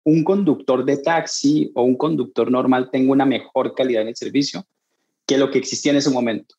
un 0.03 0.25
conductor 0.25 0.83
de 0.83 0.97
taxi 0.97 1.71
o 1.73 1.83
un 1.83 1.95
conductor 1.95 2.51
normal 2.51 2.89
tenga 2.91 3.13
una 3.13 3.25
mejor 3.25 3.73
calidad 3.73 4.01
en 4.01 4.09
el 4.09 4.17
servicio 4.17 4.67
que 5.25 5.37
lo 5.37 5.49
que 5.49 5.59
existía 5.59 5.93
en 5.93 5.99
ese 5.99 6.09
momento. 6.09 6.57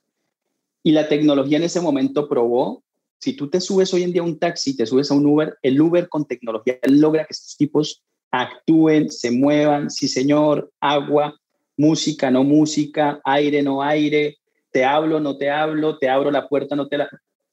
Y 0.82 0.92
la 0.92 1.08
tecnología 1.08 1.58
en 1.58 1.64
ese 1.64 1.80
momento 1.80 2.28
probó, 2.28 2.82
si 3.18 3.32
tú 3.32 3.48
te 3.50 3.60
subes 3.60 3.92
hoy 3.92 4.04
en 4.04 4.12
día 4.12 4.22
a 4.22 4.24
un 4.24 4.38
taxi, 4.38 4.76
te 4.76 4.86
subes 4.86 5.10
a 5.10 5.14
un 5.14 5.26
Uber, 5.26 5.56
el 5.62 5.80
Uber 5.80 6.08
con 6.08 6.24
tecnología 6.24 6.78
logra 6.84 7.24
que 7.24 7.32
estos 7.32 7.56
tipos 7.56 8.02
actúen, 8.30 9.10
se 9.10 9.30
muevan, 9.30 9.90
sí 9.90 10.06
señor, 10.06 10.70
agua, 10.80 11.38
música, 11.76 12.30
no 12.30 12.44
música, 12.44 13.20
aire, 13.24 13.62
no 13.62 13.82
aire, 13.82 14.36
te 14.70 14.84
hablo, 14.84 15.20
no 15.20 15.36
te 15.36 15.50
hablo, 15.50 15.98
te 15.98 16.08
abro 16.08 16.30
la 16.30 16.48
puerta, 16.48 16.76
no 16.76 16.88
te 16.88 16.98
la 16.98 17.08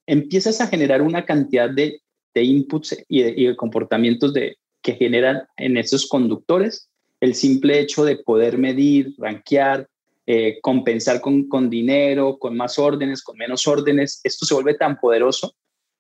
empiezas 0.06 0.62
a 0.62 0.68
generar 0.68 1.02
una 1.02 1.26
cantidad 1.26 1.70
de, 1.70 2.02
inputs 2.36 2.96
y 3.08 3.24
de, 3.24 3.56
comportamientos 3.56 4.34
de, 4.34 4.58
que 4.82 4.94
generan 4.94 5.44
en 5.58 5.78
esos 5.78 6.08
conductores 6.08 6.90
el 7.22 7.34
simple 7.34 7.80
hecho 7.80 8.06
de 8.06 8.18
poder 8.18 8.58
medir, 8.58 9.16
rankear, 9.18 9.88
eh, 10.28 10.60
compensar 10.62 11.22
con, 11.22 11.48
con 11.48 11.70
dinero, 11.70 12.38
con 12.40 12.58
más 12.58 12.80
órdenes, 12.80 13.24
con 13.24 13.38
menos 13.38 13.68
órdenes. 13.68 14.22
Esto 14.24 14.46
se 14.46 14.56
vuelve 14.56 14.74
tan 14.76 15.00
poderoso 15.00 15.56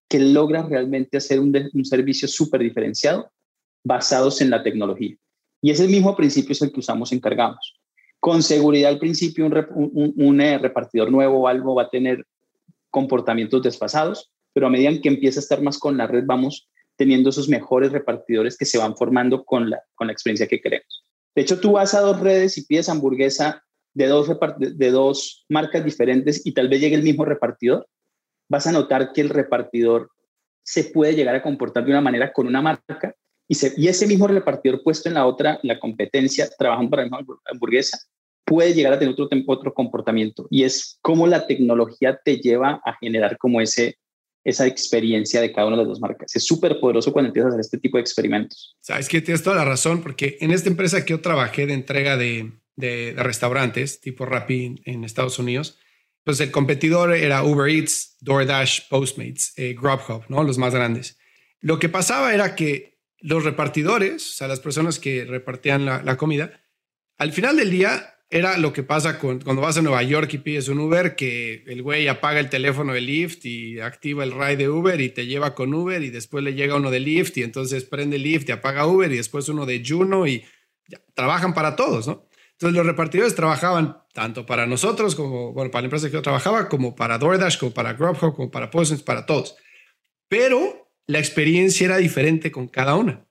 que 0.09 0.19
logra 0.19 0.63
realmente 0.63 1.17
hacer 1.17 1.39
un, 1.39 1.55
un 1.73 1.85
servicio 1.85 2.27
súper 2.27 2.61
diferenciado 2.61 3.31
basados 3.83 4.41
en 4.41 4.49
la 4.49 4.63
tecnología. 4.63 5.15
Y 5.61 5.71
ese 5.71 5.87
mismo 5.87 6.15
principio 6.15 6.51
es 6.51 6.61
el 6.61 6.71
que 6.71 6.79
usamos 6.79 7.11
en 7.11 7.19
Cargamos. 7.19 7.79
Con 8.19 8.41
seguridad 8.41 8.91
al 8.91 8.99
principio 8.99 9.45
un, 9.45 10.13
un, 10.15 10.41
eh, 10.41 10.57
repartidor 10.57 11.11
nuevo 11.11 11.41
o 11.41 11.47
algo 11.47 11.75
va 11.75 11.83
a 11.83 11.89
tener 11.89 12.25
comportamientos 12.89 13.61
desfasados, 13.61 14.31
pero 14.53 14.67
a 14.67 14.69
medida 14.69 14.99
que 15.01 15.09
empieza 15.09 15.39
a 15.39 15.43
estar 15.43 15.61
más 15.61 15.77
con 15.77 15.97
la 15.97 16.07
red, 16.07 16.23
vamos 16.25 16.67
teniendo 16.95 17.29
esos 17.29 17.49
mejores 17.49 17.91
repartidores 17.91 18.57
que 18.57 18.65
se 18.65 18.77
van 18.77 18.95
formando 18.95 19.43
con 19.43 19.69
la, 19.69 19.81
con 19.93 20.07
la 20.07 20.13
experiencia 20.13 20.47
que 20.47 20.61
queremos. 20.61 21.03
De 21.35 21.41
hecho, 21.41 21.59
tú 21.59 21.73
vas 21.73 21.93
a 21.93 21.99
dos 21.99 22.19
redes 22.19 22.57
y 22.57 22.65
pides 22.65 22.89
hamburguesa 22.89 23.63
de 23.95 24.07
dos, 24.07 24.29
de 24.59 24.91
dos 24.91 25.45
marcas 25.49 25.83
diferentes 25.83 26.45
y 26.45 26.53
tal 26.53 26.69
vez 26.69 26.81
llegue 26.81 26.95
el 26.95 27.03
mismo 27.03 27.25
repartidor, 27.25 27.87
vas 28.47 28.67
a 28.67 28.71
notar 28.71 29.11
que 29.13 29.21
el 29.21 29.29
repartidor 29.29 30.11
se 30.63 30.83
puede 30.83 31.15
llegar 31.15 31.35
a 31.35 31.41
comportar 31.41 31.85
de 31.85 31.91
una 31.91 32.01
manera 32.01 32.31
con 32.31 32.45
una 32.45 32.61
marca 32.61 33.15
y, 33.47 33.55
y 33.77 33.87
ese 33.87 34.05
mismo 34.05 34.27
repartidor 34.27 34.83
puesto 34.83 35.07
en 35.07 35.15
la 35.15 35.25
otra, 35.25 35.59
la 35.63 35.79
competencia, 35.79 36.49
trabajando 36.57 36.91
para 36.91 37.03
la 37.03 37.17
misma 37.17 37.37
hamburguesa, 37.45 37.97
puede 38.43 38.73
llegar 38.73 38.93
a 38.93 38.99
tener 38.99 39.15
otro, 39.17 39.29
otro 39.47 39.73
comportamiento. 39.73 40.47
Y 40.49 40.63
es 40.63 40.99
cómo 41.01 41.25
la 41.25 41.47
tecnología 41.47 42.19
te 42.23 42.37
lleva 42.37 42.81
a 42.85 42.97
generar 42.99 43.37
como 43.37 43.61
ese, 43.61 43.97
esa 44.43 44.67
experiencia 44.67 45.39
de 45.39 45.53
cada 45.53 45.67
una 45.67 45.77
de 45.77 45.83
las 45.83 45.89
dos 45.89 46.01
marcas. 46.01 46.35
Es 46.35 46.45
súper 46.45 46.79
poderoso 46.79 47.13
cuando 47.13 47.29
empiezas 47.29 47.51
a 47.51 47.53
hacer 47.53 47.61
este 47.61 47.77
tipo 47.77 47.97
de 47.97 48.01
experimentos. 48.01 48.75
Sabes 48.81 49.07
que 49.07 49.21
tienes 49.21 49.41
toda 49.41 49.55
la 49.55 49.65
razón, 49.65 50.01
porque 50.01 50.37
en 50.41 50.51
esta 50.51 50.69
empresa 50.69 51.05
que 51.05 51.11
yo 51.11 51.21
trabajé 51.21 51.65
de 51.65 51.73
entrega 51.73 52.17
de, 52.17 52.51
de, 52.75 53.13
restaurantes, 53.17 54.01
tipo 54.01 54.25
Rappi 54.25 54.81
en 54.85 55.03
Estados 55.03 55.39
Unidos, 55.39 55.79
pues 56.23 56.39
el 56.39 56.51
competidor 56.51 57.13
era 57.13 57.43
Uber 57.43 57.69
Eats, 57.69 58.17
DoorDash, 58.21 58.89
Postmates, 58.89 59.53
eh, 59.57 59.75
Grubhub, 59.79 60.23
¿no? 60.27 60.43
Los 60.43 60.57
más 60.57 60.73
grandes. 60.73 61.17
Lo 61.61 61.79
que 61.79 61.89
pasaba 61.89 62.33
era 62.33 62.55
que 62.55 62.99
los 63.19 63.43
repartidores, 63.43 64.31
o 64.31 64.33
sea, 64.33 64.47
las 64.47 64.59
personas 64.59 64.99
que 64.99 65.25
repartían 65.25 65.85
la, 65.85 66.01
la 66.01 66.17
comida, 66.17 66.61
al 67.17 67.31
final 67.31 67.57
del 67.57 67.69
día 67.69 68.15
era 68.29 68.57
lo 68.57 68.73
que 68.73 68.83
pasa 68.83 69.19
cuando 69.19 69.61
vas 69.61 69.77
a 69.77 69.81
Nueva 69.81 70.01
York 70.03 70.33
y 70.33 70.39
pides 70.39 70.67
un 70.67 70.79
Uber, 70.79 71.15
que 71.15 71.63
el 71.67 71.83
güey 71.83 72.07
apaga 72.07 72.39
el 72.39 72.49
teléfono 72.49 72.93
de 72.93 73.01
Lyft 73.01 73.45
y 73.45 73.79
activa 73.79 74.23
el 74.23 74.31
ride 74.31 74.57
de 74.57 74.69
Uber 74.69 74.99
y 74.99 75.09
te 75.09 75.27
lleva 75.27 75.53
con 75.53 75.73
Uber 75.73 76.01
y 76.01 76.09
después 76.09 76.43
le 76.43 76.53
llega 76.53 76.75
uno 76.75 76.89
de 76.89 76.99
Lyft 76.99 77.37
y 77.37 77.43
entonces 77.43 77.85
prende 77.85 78.17
Lyft 78.17 78.49
y 78.49 78.51
apaga 78.51 78.87
Uber 78.87 79.11
y 79.11 79.17
después 79.17 79.47
uno 79.47 79.65
de 79.65 79.83
Juno 79.85 80.27
y 80.27 80.43
trabajan 81.13 81.53
para 81.53 81.75
todos, 81.75 82.07
¿no? 82.07 82.27
Entonces 82.55 82.77
los 82.77 82.85
repartidores 82.85 83.35
trabajaban 83.35 83.97
tanto 84.13 84.45
para 84.45 84.65
nosotros 84.65 85.13
como, 85.13 85.51
bueno, 85.51 85.71
para 85.71 85.81
la 85.81 85.85
empresa 85.87 86.07
que 86.07 86.13
yo 86.13 86.21
trabajaba, 86.21 86.69
como 86.69 86.95
para 86.95 87.17
DoorDash, 87.17 87.57
como 87.57 87.73
para 87.73 87.93
Grubhub, 87.93 88.35
como 88.35 88.49
para 88.49 88.71
Postmates, 88.71 89.03
para 89.03 89.25
todos. 89.25 89.57
Pero 90.29 90.91
la 91.05 91.19
experiencia 91.19 91.85
era 91.85 91.97
diferente 91.97 92.51
con 92.51 92.67
cada 92.67 92.95
una. 92.95 93.27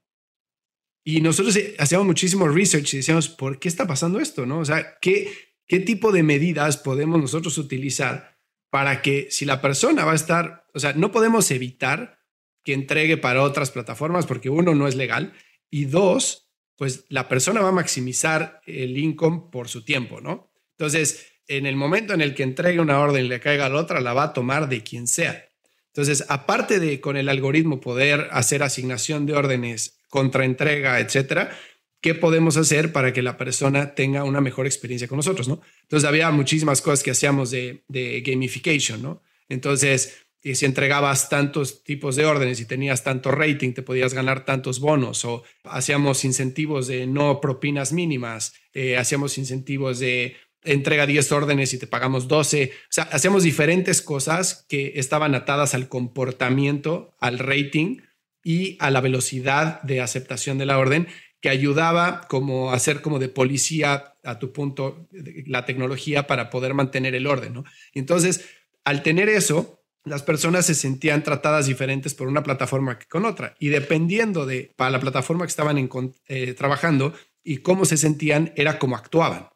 Y 1.04 1.20
nosotros 1.20 1.56
eh, 1.56 1.74
hacíamos 1.78 2.06
muchísimo 2.06 2.48
research 2.48 2.94
y 2.94 2.96
decíamos, 2.98 3.28
¿por 3.28 3.58
qué 3.58 3.68
está 3.68 3.86
pasando 3.86 4.20
esto? 4.20 4.46
¿No? 4.46 4.58
O 4.58 4.64
sea, 4.64 4.98
¿qué, 5.00 5.30
¿qué 5.66 5.80
tipo 5.80 6.12
de 6.12 6.22
medidas 6.22 6.76
podemos 6.76 7.20
nosotros 7.20 7.56
utilizar 7.58 8.38
para 8.70 9.02
que 9.02 9.28
si 9.30 9.44
la 9.44 9.60
persona 9.60 10.04
va 10.04 10.12
a 10.12 10.16
estar, 10.16 10.66
o 10.74 10.80
sea, 10.80 10.92
no 10.94 11.12
podemos 11.12 11.50
evitar 11.50 12.18
que 12.64 12.72
entregue 12.72 13.16
para 13.16 13.42
otras 13.42 13.70
plataformas 13.70 14.26
porque 14.26 14.50
uno 14.50 14.74
no 14.74 14.88
es 14.88 14.96
legal 14.96 15.34
y 15.70 15.84
dos, 15.84 16.43
pues 16.76 17.04
la 17.08 17.28
persona 17.28 17.60
va 17.60 17.68
a 17.68 17.72
maximizar 17.72 18.60
el 18.66 18.96
income 18.98 19.44
por 19.50 19.68
su 19.68 19.84
tiempo, 19.84 20.20
¿no? 20.20 20.50
Entonces, 20.72 21.26
en 21.46 21.66
el 21.66 21.76
momento 21.76 22.14
en 22.14 22.20
el 22.20 22.34
que 22.34 22.42
entregue 22.42 22.80
una 22.80 22.98
orden 23.00 23.24
y 23.24 23.28
le 23.28 23.40
caiga 23.40 23.68
la 23.68 23.80
otra, 23.80 24.00
la 24.00 24.14
va 24.14 24.24
a 24.24 24.32
tomar 24.32 24.68
de 24.68 24.82
quien 24.82 25.06
sea. 25.06 25.46
Entonces, 25.88 26.24
aparte 26.28 26.80
de 26.80 27.00
con 27.00 27.16
el 27.16 27.28
algoritmo 27.28 27.80
poder 27.80 28.28
hacer 28.32 28.62
asignación 28.62 29.26
de 29.26 29.34
órdenes 29.34 30.00
contraentrega, 30.08 30.98
etcétera, 30.98 31.56
¿qué 32.00 32.14
podemos 32.14 32.56
hacer 32.56 32.92
para 32.92 33.12
que 33.12 33.22
la 33.22 33.36
persona 33.36 33.94
tenga 33.94 34.24
una 34.24 34.40
mejor 34.40 34.66
experiencia 34.66 35.06
con 35.06 35.16
nosotros, 35.16 35.46
no? 35.48 35.60
Entonces 35.82 36.08
había 36.08 36.30
muchísimas 36.32 36.82
cosas 36.82 37.02
que 37.02 37.12
hacíamos 37.12 37.50
de, 37.50 37.84
gamification, 38.26 39.02
¿no? 39.02 39.22
Entonces, 39.48 40.23
eh, 40.44 40.54
si 40.54 40.66
entregabas 40.66 41.30
tantos 41.30 41.82
tipos 41.84 42.16
de 42.16 42.26
órdenes 42.26 42.60
y 42.60 42.66
tenías 42.66 43.02
tanto 43.02 43.30
rating, 43.30 43.72
te 43.72 43.82
podías 43.82 44.12
ganar 44.12 44.44
tantos 44.44 44.78
bonos 44.78 45.24
o 45.24 45.42
hacíamos 45.64 46.24
incentivos 46.26 46.86
de 46.86 47.06
no 47.06 47.40
propinas 47.40 47.94
mínimas, 47.94 48.52
eh, 48.74 48.98
hacíamos 48.98 49.38
incentivos 49.38 49.98
de 49.98 50.36
entrega 50.62 51.06
10 51.06 51.32
órdenes 51.32 51.72
y 51.72 51.78
te 51.78 51.86
pagamos 51.86 52.28
12. 52.28 52.72
O 52.74 52.86
sea, 52.90 53.04
hacíamos 53.04 53.42
diferentes 53.42 54.02
cosas 54.02 54.66
que 54.68 54.92
estaban 54.96 55.34
atadas 55.34 55.74
al 55.74 55.88
comportamiento, 55.88 57.14
al 57.20 57.38
rating 57.38 58.02
y 58.42 58.76
a 58.80 58.90
la 58.90 59.00
velocidad 59.00 59.80
de 59.82 60.02
aceptación 60.02 60.58
de 60.58 60.66
la 60.66 60.78
orden 60.78 61.08
que 61.40 61.48
ayudaba 61.48 62.22
como 62.28 62.70
a 62.70 62.74
hacer 62.74 63.00
como 63.00 63.18
de 63.18 63.28
policía 63.28 64.14
a 64.24 64.38
tu 64.38 64.52
punto 64.52 65.08
la 65.46 65.64
tecnología 65.64 66.26
para 66.26 66.50
poder 66.50 66.74
mantener 66.74 67.14
el 67.14 67.26
orden, 67.26 67.54
¿no? 67.54 67.64
Entonces, 67.92 68.44
al 68.84 69.02
tener 69.02 69.28
eso, 69.30 69.83
las 70.04 70.22
personas 70.22 70.66
se 70.66 70.74
sentían 70.74 71.22
tratadas 71.22 71.66
diferentes 71.66 72.14
por 72.14 72.28
una 72.28 72.42
plataforma 72.42 72.98
que 72.98 73.06
con 73.06 73.24
otra 73.24 73.54
y 73.58 73.68
dependiendo 73.68 74.46
de 74.46 74.72
para 74.76 74.90
la 74.90 75.00
plataforma 75.00 75.44
que 75.44 75.50
estaban 75.50 75.88
eh, 76.28 76.54
trabajando 76.54 77.14
y 77.42 77.58
cómo 77.58 77.84
se 77.84 77.96
sentían 77.96 78.52
era 78.56 78.78
como 78.78 78.96
actuaban. 78.96 79.48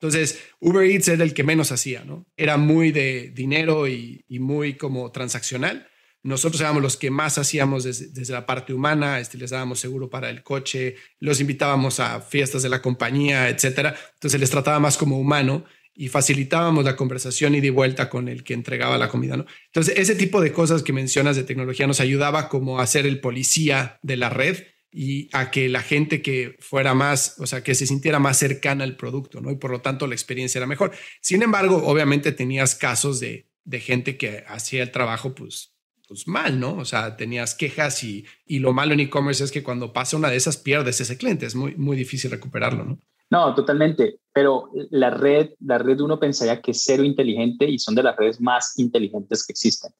Entonces, 0.00 0.38
Uber 0.60 0.88
Eats 0.88 1.08
era 1.08 1.24
el 1.24 1.34
que 1.34 1.42
menos 1.42 1.72
hacía, 1.72 2.04
¿no? 2.04 2.24
Era 2.36 2.56
muy 2.56 2.92
de 2.92 3.32
dinero 3.34 3.88
y, 3.88 4.24
muy 4.28 4.74
como 4.74 5.10
transaccional 5.10 5.88
nosotros 6.22 6.60
éramos 6.60 6.82
los 6.82 6.96
que 6.96 7.10
más 7.10 7.38
hacíamos 7.38 7.84
desde, 7.84 8.32
la 8.32 8.44
parte 8.44 8.74
humana, 8.74 9.20
este, 9.20 9.38
les 9.38 9.50
dábamos 9.50 9.78
seguro 9.78 10.10
para 10.10 10.28
el 10.30 10.42
coche, 10.42 10.96
los 11.20 11.40
invitábamos 11.40 12.00
a 12.00 12.20
fiestas 12.20 12.62
de 12.62 12.68
la 12.68 12.82
compañía, 12.82 13.48
etcétera. 13.48 13.94
Entonces 14.14 14.40
les 14.40 14.50
trataba 14.50 14.80
más 14.80 14.98
como 14.98 15.18
humano 15.18 15.64
y 16.00 16.06
facilitábamos 16.08 16.84
la 16.84 16.94
conversación 16.94 17.56
y 17.56 17.60
de 17.60 17.70
vuelta 17.70 18.08
con 18.08 18.28
el 18.28 18.44
que 18.44 18.54
entregaba 18.54 18.98
la 18.98 19.08
comida, 19.08 19.36
¿no? 19.36 19.46
Entonces, 19.66 19.98
ese 19.98 20.14
tipo 20.14 20.40
de 20.40 20.52
cosas 20.52 20.84
que 20.84 20.92
mencionas 20.92 21.34
de 21.34 21.42
tecnología 21.42 21.88
nos 21.88 21.98
ayudaba 21.98 22.48
como 22.48 22.78
a 22.78 22.86
ser 22.86 23.04
el 23.04 23.20
policía 23.20 23.98
de 24.02 24.16
la 24.16 24.30
red 24.30 24.58
y 24.92 25.28
a 25.32 25.50
que 25.50 25.68
la 25.68 25.82
gente 25.82 26.22
que 26.22 26.56
fuera 26.60 26.94
más, 26.94 27.34
o 27.40 27.48
sea, 27.48 27.64
que 27.64 27.74
se 27.74 27.84
sintiera 27.84 28.20
más 28.20 28.38
cercana 28.38 28.84
al 28.84 28.96
producto, 28.96 29.40
¿no? 29.40 29.50
Y 29.50 29.56
por 29.56 29.72
lo 29.72 29.80
tanto 29.80 30.06
la 30.06 30.14
experiencia 30.14 30.60
era 30.60 30.68
mejor. 30.68 30.92
Sin 31.20 31.42
embargo, 31.42 31.82
obviamente 31.84 32.30
tenías 32.30 32.76
casos 32.76 33.18
de, 33.18 33.48
de 33.64 33.80
gente 33.80 34.16
que 34.16 34.44
hacía 34.46 34.84
el 34.84 34.92
trabajo, 34.92 35.34
pues, 35.34 35.74
pues 36.06 36.28
mal, 36.28 36.60
¿no? 36.60 36.76
O 36.76 36.84
sea, 36.84 37.16
tenías 37.16 37.56
quejas 37.56 38.04
y, 38.04 38.24
y 38.46 38.60
lo 38.60 38.72
malo 38.72 38.92
en 38.94 39.00
e-commerce 39.00 39.42
es 39.42 39.50
que 39.50 39.64
cuando 39.64 39.92
pasa 39.92 40.16
una 40.16 40.30
de 40.30 40.36
esas 40.36 40.58
pierdes 40.58 41.00
ese 41.00 41.18
cliente, 41.18 41.44
es 41.44 41.56
muy, 41.56 41.74
muy 41.74 41.96
difícil 41.96 42.30
recuperarlo, 42.30 42.84
¿no? 42.84 43.00
No, 43.30 43.54
totalmente, 43.54 44.20
pero 44.38 44.70
la 44.90 45.10
red, 45.10 45.50
la 45.58 45.78
red 45.78 45.98
uno 45.98 46.20
pensaría 46.20 46.62
que 46.62 46.70
es 46.70 46.84
cero 46.84 47.02
inteligente 47.02 47.68
y 47.68 47.76
son 47.76 47.96
de 47.96 48.04
las 48.04 48.14
redes 48.14 48.40
más 48.40 48.78
inteligentes 48.78 49.44
que 49.44 49.50
existen. 49.50 49.90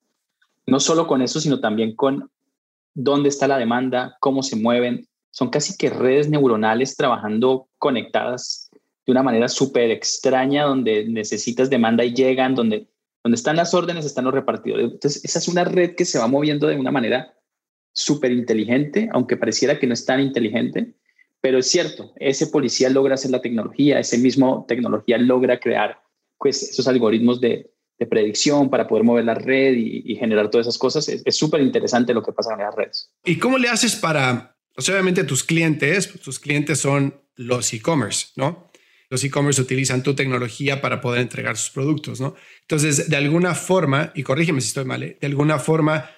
No 0.65 0.79
solo 0.79 1.09
con 1.09 1.23
eso, 1.23 1.41
sino 1.41 1.59
también 1.59 1.97
con 1.97 2.31
dónde 2.95 3.31
está 3.31 3.49
la 3.49 3.59
demanda, 3.59 4.17
cómo 4.21 4.45
se 4.45 4.55
mueven. 4.55 5.09
Son 5.33 5.51
casi 5.51 5.77
que 5.77 5.91
redes 5.91 6.31
neuronales 6.31 6.97
trabajando 6.97 7.69
conectadas 7.79 8.71
de 9.05 9.11
una 9.11 9.25
manera 9.25 9.49
súper 9.49 9.91
extraña, 9.91 10.67
donde 10.67 11.05
necesitas 11.09 11.69
demanda 11.69 12.05
y 12.05 12.15
llegan, 12.15 12.55
donde 12.55 12.87
donde 13.25 13.35
están 13.35 13.57
las 13.57 13.75
órdenes 13.75 14.05
están 14.05 14.25
los 14.25 14.35
repartidores. 14.35 14.93
Entonces, 14.93 15.25
esa 15.25 15.41
es 15.41 15.49
una 15.49 15.65
red 15.65 15.97
que 15.97 16.05
se 16.05 16.21
va 16.21 16.29
moviendo 16.29 16.69
de 16.69 16.77
una 16.77 16.93
manera 16.93 17.35
súper 17.93 18.31
inteligente, 18.31 19.09
aunque 19.13 19.37
pareciera 19.37 19.81
que 19.81 19.89
no 19.89 19.95
es 19.95 20.07
tan 20.07 20.21
inteligente, 20.21 20.95
pero 21.41 21.59
es 21.59 21.71
cierto, 21.71 22.13
ese 22.17 22.49
policía 22.49 22.91
logra 22.91 23.15
hacer 23.15 23.31
la 23.31 23.41
tecnología, 23.41 23.99
ese 23.99 24.19
mismo 24.19 24.65
tecnología 24.69 25.19
logra 25.19 25.61
crear 25.61 26.01
pues, 26.39 26.63
esos 26.63 26.87
algoritmos 26.89 27.41
de, 27.41 27.71
predicción 28.09 28.71
para 28.71 28.87
poder 28.87 29.03
mover 29.03 29.25
la 29.25 29.35
red 29.35 29.75
y, 29.75 30.15
generar 30.15 30.51
todas 30.51 30.69
esas 30.69 30.79
cosas. 30.79 31.09
Es 31.09 31.37
súper 31.37 31.61
interesante 31.61 32.15
lo 32.15 32.23
que 32.23 32.31
pasa 32.31 32.53
en 32.53 32.61
las 32.61 32.73
redes. 32.73 33.11
¿Y 33.25 33.39
cómo 33.39 33.59
le 33.59 33.69
haces 33.69 33.97
para, 33.97 34.57
obviamente 34.77 35.25
tus 35.25 35.43
clientes, 35.43 36.09
tus 36.23 36.39
clientes 36.39 36.79
son 36.79 37.21
los 37.35 37.73
e-commerce, 37.73 38.29
¿no? 38.37 38.69
los 39.11 39.25
e-commerce 39.25 39.61
utilizan 39.61 40.03
tu 40.03 40.15
tecnología 40.15 40.81
para 40.81 41.01
poder 41.01 41.23
entregar 41.23 41.57
sus 41.57 41.71
productos, 41.71 42.21
¿no? 42.21 42.35
Entonces, 42.63 43.09
de 43.09 43.17
alguna 43.17 43.55
forma, 43.55 44.13
y 44.15 44.23
corrígeme 44.23 44.61
si 44.61 44.69
estoy 44.69 44.85
mal, 44.85 45.03
¿eh? 45.03 45.17
de 45.21 45.27
alguna 45.27 45.59
forma 45.59 46.09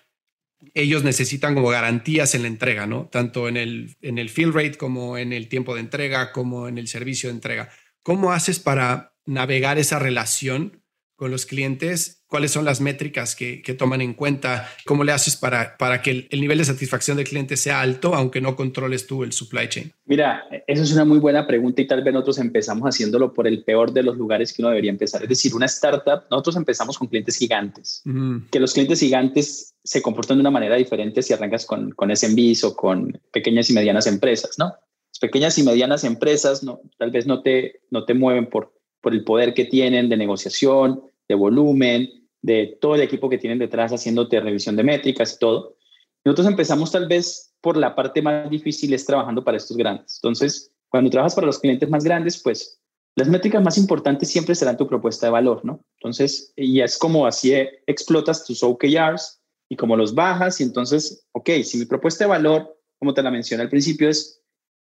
ellos 0.74 1.04
necesitan 1.04 1.54
como 1.54 1.68
garantías 1.68 2.34
en 2.34 2.42
la 2.42 2.48
entrega, 2.48 2.86
¿no? 2.86 3.08
Tanto 3.08 3.48
en 3.48 3.56
el, 3.56 3.96
en 4.00 4.18
el 4.18 4.28
fill 4.28 4.52
rate 4.52 4.76
como 4.76 5.18
en 5.18 5.32
el 5.32 5.48
tiempo 5.48 5.74
de 5.74 5.80
entrega, 5.80 6.32
como 6.32 6.68
en 6.68 6.78
el 6.78 6.88
servicio 6.88 7.28
de 7.28 7.34
entrega. 7.34 7.70
¿Cómo 8.02 8.32
haces 8.32 8.58
para 8.58 9.14
navegar 9.26 9.78
esa 9.78 9.98
relación 9.98 10.82
con 11.16 11.30
los 11.30 11.46
clientes 11.46 12.19
cuáles 12.30 12.52
son 12.52 12.64
las 12.64 12.80
métricas 12.80 13.34
que, 13.34 13.60
toman 13.76 14.00
en 14.00 14.14
cuenta, 14.14 14.68
cómo 14.86 15.02
le 15.04 15.12
haces 15.12 15.36
para, 15.36 15.76
para 15.76 16.00
que 16.00 16.28
el, 16.30 16.40
nivel 16.40 16.58
de 16.58 16.64
satisfacción 16.64 17.16
del 17.16 17.26
cliente 17.26 17.56
sea 17.56 17.80
alto, 17.80 18.14
aunque 18.14 18.40
no 18.40 18.54
controles 18.54 19.06
tú 19.06 19.24
el 19.24 19.32
supply 19.32 19.68
chain. 19.68 19.92
Mira, 20.06 20.44
eso 20.66 20.82
es 20.82 20.92
una 20.92 21.04
muy 21.04 21.18
buena 21.18 21.46
pregunta 21.46 21.82
y 21.82 21.88
tal 21.88 22.04
vez 22.04 22.14
nosotros 22.14 22.38
empezamos 22.38 22.84
haciéndolo 22.88 23.32
por 23.32 23.48
el 23.48 23.64
peor 23.64 23.92
de 23.92 24.04
los 24.04 24.16
lugares 24.16 24.52
que 24.52 24.62
uno 24.62 24.68
debería 24.68 24.92
empezar. 24.92 25.22
Es 25.24 25.28
decir, 25.28 25.54
una 25.54 25.66
startup, 25.66 26.22
nosotros 26.30 26.56
empezamos 26.56 26.96
con 26.96 27.08
clientes 27.08 27.36
gigantes, 27.36 28.02
que 28.50 28.60
los 28.60 28.72
clientes 28.74 29.00
gigantes 29.00 29.74
se 29.82 30.00
comportan 30.00 30.36
de 30.36 30.42
una 30.42 30.52
manera 30.52 30.76
diferente 30.76 31.22
si 31.22 31.32
arrancas 31.32 31.66
con, 31.66 31.90
con 31.90 32.14
SMBs 32.14 32.62
o 32.62 32.76
con 32.76 33.20
pequeñas 33.32 33.68
y 33.70 33.72
medianas 33.72 34.06
empresas, 34.06 34.56
¿no? 34.56 34.66
Las 34.66 35.18
pequeñas 35.20 35.58
y 35.58 35.64
medianas 35.64 36.04
empresas 36.04 36.62
no, 36.62 36.80
tal 36.96 37.10
vez 37.10 37.26
no 37.26 37.42
te, 37.42 37.80
no 37.90 38.04
te 38.04 38.14
mueven 38.14 38.48
por, 38.48 38.72
por 39.00 39.14
el 39.14 39.24
poder 39.24 39.52
que 39.52 39.64
tienen 39.64 40.08
de 40.08 40.16
negociación, 40.16 41.02
de 41.28 41.34
volumen, 41.34 42.19
de 42.42 42.78
todo 42.80 42.94
el 42.94 43.02
equipo 43.02 43.28
que 43.28 43.38
tienen 43.38 43.58
detrás 43.58 43.92
haciéndote 43.92 44.40
revisión 44.40 44.76
de 44.76 44.84
métricas 44.84 45.34
y 45.34 45.38
todo. 45.38 45.76
Nosotros 46.24 46.46
empezamos 46.48 46.92
tal 46.92 47.08
vez 47.08 47.54
por 47.60 47.76
la 47.76 47.94
parte 47.94 48.22
más 48.22 48.48
difícil 48.50 48.92
es 48.94 49.04
trabajando 49.04 49.44
para 49.44 49.56
estos 49.56 49.76
grandes. 49.76 50.18
Entonces, 50.22 50.72
cuando 50.88 51.10
trabajas 51.10 51.34
para 51.34 51.46
los 51.46 51.58
clientes 51.58 51.88
más 51.88 52.04
grandes, 52.04 52.42
pues 52.42 52.80
las 53.16 53.28
métricas 53.28 53.62
más 53.62 53.76
importantes 53.76 54.28
siempre 54.28 54.54
serán 54.54 54.76
tu 54.76 54.86
propuesta 54.86 55.26
de 55.26 55.32
valor, 55.32 55.64
¿no? 55.64 55.84
Entonces, 55.98 56.52
y 56.56 56.80
es 56.80 56.96
como 56.96 57.26
así 57.26 57.52
explotas 57.86 58.44
tus 58.44 58.62
OKRs 58.62 59.40
y 59.68 59.76
como 59.76 59.96
los 59.96 60.14
bajas 60.14 60.60
y 60.60 60.64
entonces, 60.64 61.26
ok, 61.32 61.50
si 61.64 61.78
mi 61.78 61.84
propuesta 61.86 62.24
de 62.24 62.30
valor, 62.30 62.76
como 62.98 63.14
te 63.14 63.22
la 63.22 63.30
mencioné 63.30 63.62
al 63.62 63.68
principio, 63.68 64.08
es, 64.08 64.42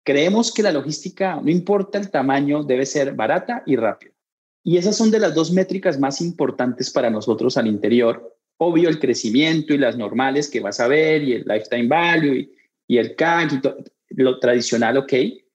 creemos 0.05 0.53
que 0.53 0.63
la 0.63 0.73
logística, 0.73 1.37
no 1.37 1.51
importa 1.51 1.99
el 1.99 2.11
tamaño, 2.11 2.65
debe 2.65 2.87
ser 2.87 3.15
barata 3.15 3.63
y 3.67 3.77
rápida. 3.77 4.13
Y 4.65 4.77
esas 4.77 4.97
son 4.97 5.11
de 5.11 5.19
las 5.19 5.35
dos 5.35 5.53
métricas 5.53 5.99
más 5.99 6.21
importantes 6.21 6.91
para 6.91 7.11
nosotros 7.11 7.57
al 7.57 7.67
interior. 7.67 8.37
Obvio, 8.59 8.89
el 8.89 8.99
crecimiento 8.99 9.73
y 9.73 9.79
las 9.79 9.97
normales 9.97 10.49
que 10.49 10.61
vas 10.61 10.81
a 10.81 10.89
ver, 10.89 11.23
y 11.23 11.35
el 11.35 11.45
lifetime 11.47 11.89
value, 11.89 12.49
y, 12.87 12.99
el 12.99 13.15
CAC, 13.15 13.53
y 14.11 14.23
lo 14.23 14.39
tradicional, 14.41 14.97
ok. 14.97 15.13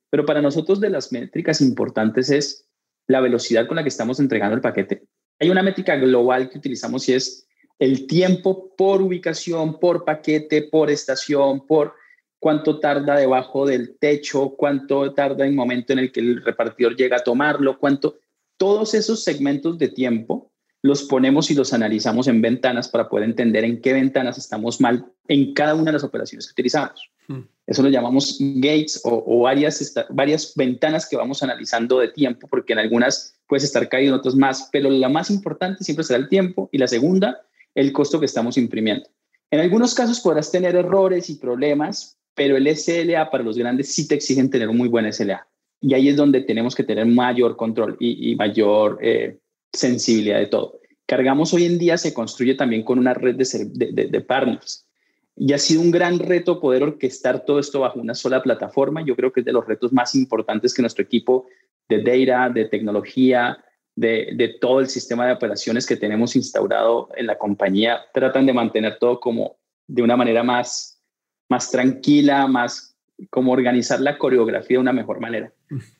Pero 0.09 0.25
para 0.25 0.41
nosotros 0.41 0.79
de 0.79 0.89
las 0.89 1.11
métricas 1.11 1.61
importantes 1.61 2.29
es 2.29 2.67
la 3.07 3.19
velocidad 3.19 3.67
con 3.67 3.75
la 3.75 3.83
que 3.83 3.89
estamos 3.89 4.19
entregando 4.19 4.55
el 4.55 4.61
paquete. 4.61 5.03
Hay 5.39 5.49
una 5.49 5.63
métrica 5.63 5.95
global 5.95 6.49
que 6.49 6.57
utilizamos 6.57 7.07
y 7.09 7.13
es 7.13 7.47
el 7.79 8.07
tiempo 8.07 8.73
por 8.77 9.01
ubicación, 9.01 9.79
por 9.79 10.05
paquete, 10.05 10.63
por 10.63 10.89
estación, 10.89 11.65
por 11.67 11.95
cuánto 12.39 12.79
tarda 12.79 13.17
debajo 13.17 13.65
del 13.65 13.97
techo, 13.97 14.55
cuánto 14.57 15.13
tarda 15.13 15.43
en 15.43 15.51
el 15.51 15.55
momento 15.55 15.93
en 15.93 15.99
el 15.99 16.11
que 16.11 16.19
el 16.19 16.43
repartidor 16.43 16.95
llega 16.95 17.17
a 17.17 17.23
tomarlo, 17.23 17.79
cuánto 17.79 18.19
todos 18.63 18.93
esos 18.93 19.25
segmentos 19.25 19.77
de 19.77 19.89
tiempo 19.89 20.49
los 20.81 21.03
ponemos 21.03 21.51
y 21.51 21.53
los 21.53 21.73
analizamos 21.73 22.29
en 22.29 22.41
ventanas 22.41 22.87
para 22.87 23.09
poder 23.09 23.25
entender 23.25 23.65
en 23.65 23.81
qué 23.81 23.91
ventanas 23.91 24.37
estamos 24.37 24.79
mal 24.79 25.05
en 25.27 25.53
cada 25.53 25.75
una 25.75 25.87
de 25.87 25.91
las 25.91 26.05
operaciones 26.05 26.47
que 26.47 26.53
utilizamos. 26.53 27.11
Hmm. 27.27 27.41
Eso 27.67 27.83
lo 27.83 27.89
llamamos 27.89 28.37
gates 28.39 29.01
o, 29.03 29.41
varias, 29.41 29.93
varias 30.11 30.53
ventanas 30.55 31.09
que 31.09 31.17
vamos 31.17 31.43
analizando 31.43 31.99
de 31.99 32.07
tiempo, 32.07 32.47
porque 32.47 32.71
en 32.71 32.79
algunas 32.79 33.37
puedes 33.49 33.65
estar 33.65 33.89
caído, 33.89 34.13
en 34.13 34.19
otras 34.19 34.35
más, 34.35 34.69
pero 34.71 34.89
la 34.89 35.09
más 35.09 35.29
importante 35.29 35.83
siempre 35.83 36.05
será 36.05 36.19
el 36.19 36.29
tiempo 36.29 36.69
y 36.71 36.77
la 36.77 36.87
segunda, 36.87 37.41
el 37.75 37.91
costo 37.91 38.17
que 38.17 38.27
estamos 38.27 38.57
imprimiendo. 38.57 39.09
En 39.51 39.59
algunos 39.59 39.93
casos 39.93 40.21
podrás 40.21 40.49
tener 40.49 40.77
errores 40.77 41.29
y 41.29 41.35
problemas, 41.35 42.17
pero 42.33 42.55
el 42.55 42.73
SLA 42.73 43.29
para 43.29 43.43
los 43.43 43.57
grandes 43.57 43.93
sí 43.93 44.07
te 44.07 44.15
exigen 44.15 44.49
tener 44.49 44.69
un 44.69 44.77
muy 44.77 44.87
buen 44.87 45.11
SLA. 45.11 45.45
Y 45.83 45.93
ahí 45.93 46.07
es 46.07 46.15
donde 46.15 46.39
tenemos 46.39 46.75
que 46.75 46.85
tener 46.85 47.05
mayor 47.05 47.57
control 47.57 47.97
y, 47.99 48.33
mayor 48.37 48.99
eh, 49.01 49.37
sensibilidad 49.73 50.39
de 50.39 50.45
todo. 50.45 50.79
Cargamos 51.05 51.53
hoy 51.53 51.65
en 51.65 51.77
día 51.77 51.97
se 51.97 52.13
construye 52.13 52.55
también 52.55 52.83
con 52.83 52.99
una 52.99 53.13
red 53.13 53.35
de, 53.35 53.91
de, 53.91 54.07
de, 54.07 54.21
partners. 54.21 54.87
Y 55.35 55.51
ha 55.51 55.57
sido 55.57 55.81
un 55.81 55.91
gran 55.91 56.19
reto 56.19 56.61
poder 56.61 56.83
orquestar 56.83 57.43
todo 57.43 57.59
esto 57.59 57.81
bajo 57.81 57.99
una 57.99 58.15
sola 58.15 58.41
plataforma. 58.41 59.03
Yo 59.05 59.17
creo 59.17 59.33
que 59.33 59.41
es 59.41 59.45
de 59.45 59.51
los 59.51 59.67
retos 59.67 59.91
más 59.91 60.15
importantes 60.15 60.73
que 60.73 60.81
nuestro 60.81 61.03
equipo 61.03 61.47
de 61.89 62.01
data, 62.01 62.49
de 62.53 62.63
tecnología, 62.63 63.61
de, 63.93 64.29
de, 64.37 64.55
todo 64.61 64.79
el 64.79 64.87
sistema 64.87 65.27
de 65.27 65.33
operaciones 65.33 65.85
que 65.85 65.97
tenemos 65.97 66.37
instaurado 66.37 67.09
en 67.17 67.27
la 67.27 67.37
compañía, 67.37 68.03
tratan 68.13 68.45
de 68.45 68.53
mantener 68.53 68.99
todo 68.99 69.19
como 69.19 69.57
de 69.85 70.01
una 70.01 70.15
manera 70.15 70.43
más, 70.43 71.03
más 71.49 71.69
tranquila, 71.69 72.47
más 72.47 72.95
como 73.29 73.51
organizar 73.51 73.99
la 73.99 74.17
coreografía 74.17 74.77
de 74.77 74.81
una 74.81 74.93
mejor 74.93 75.19
manera. 75.19 75.51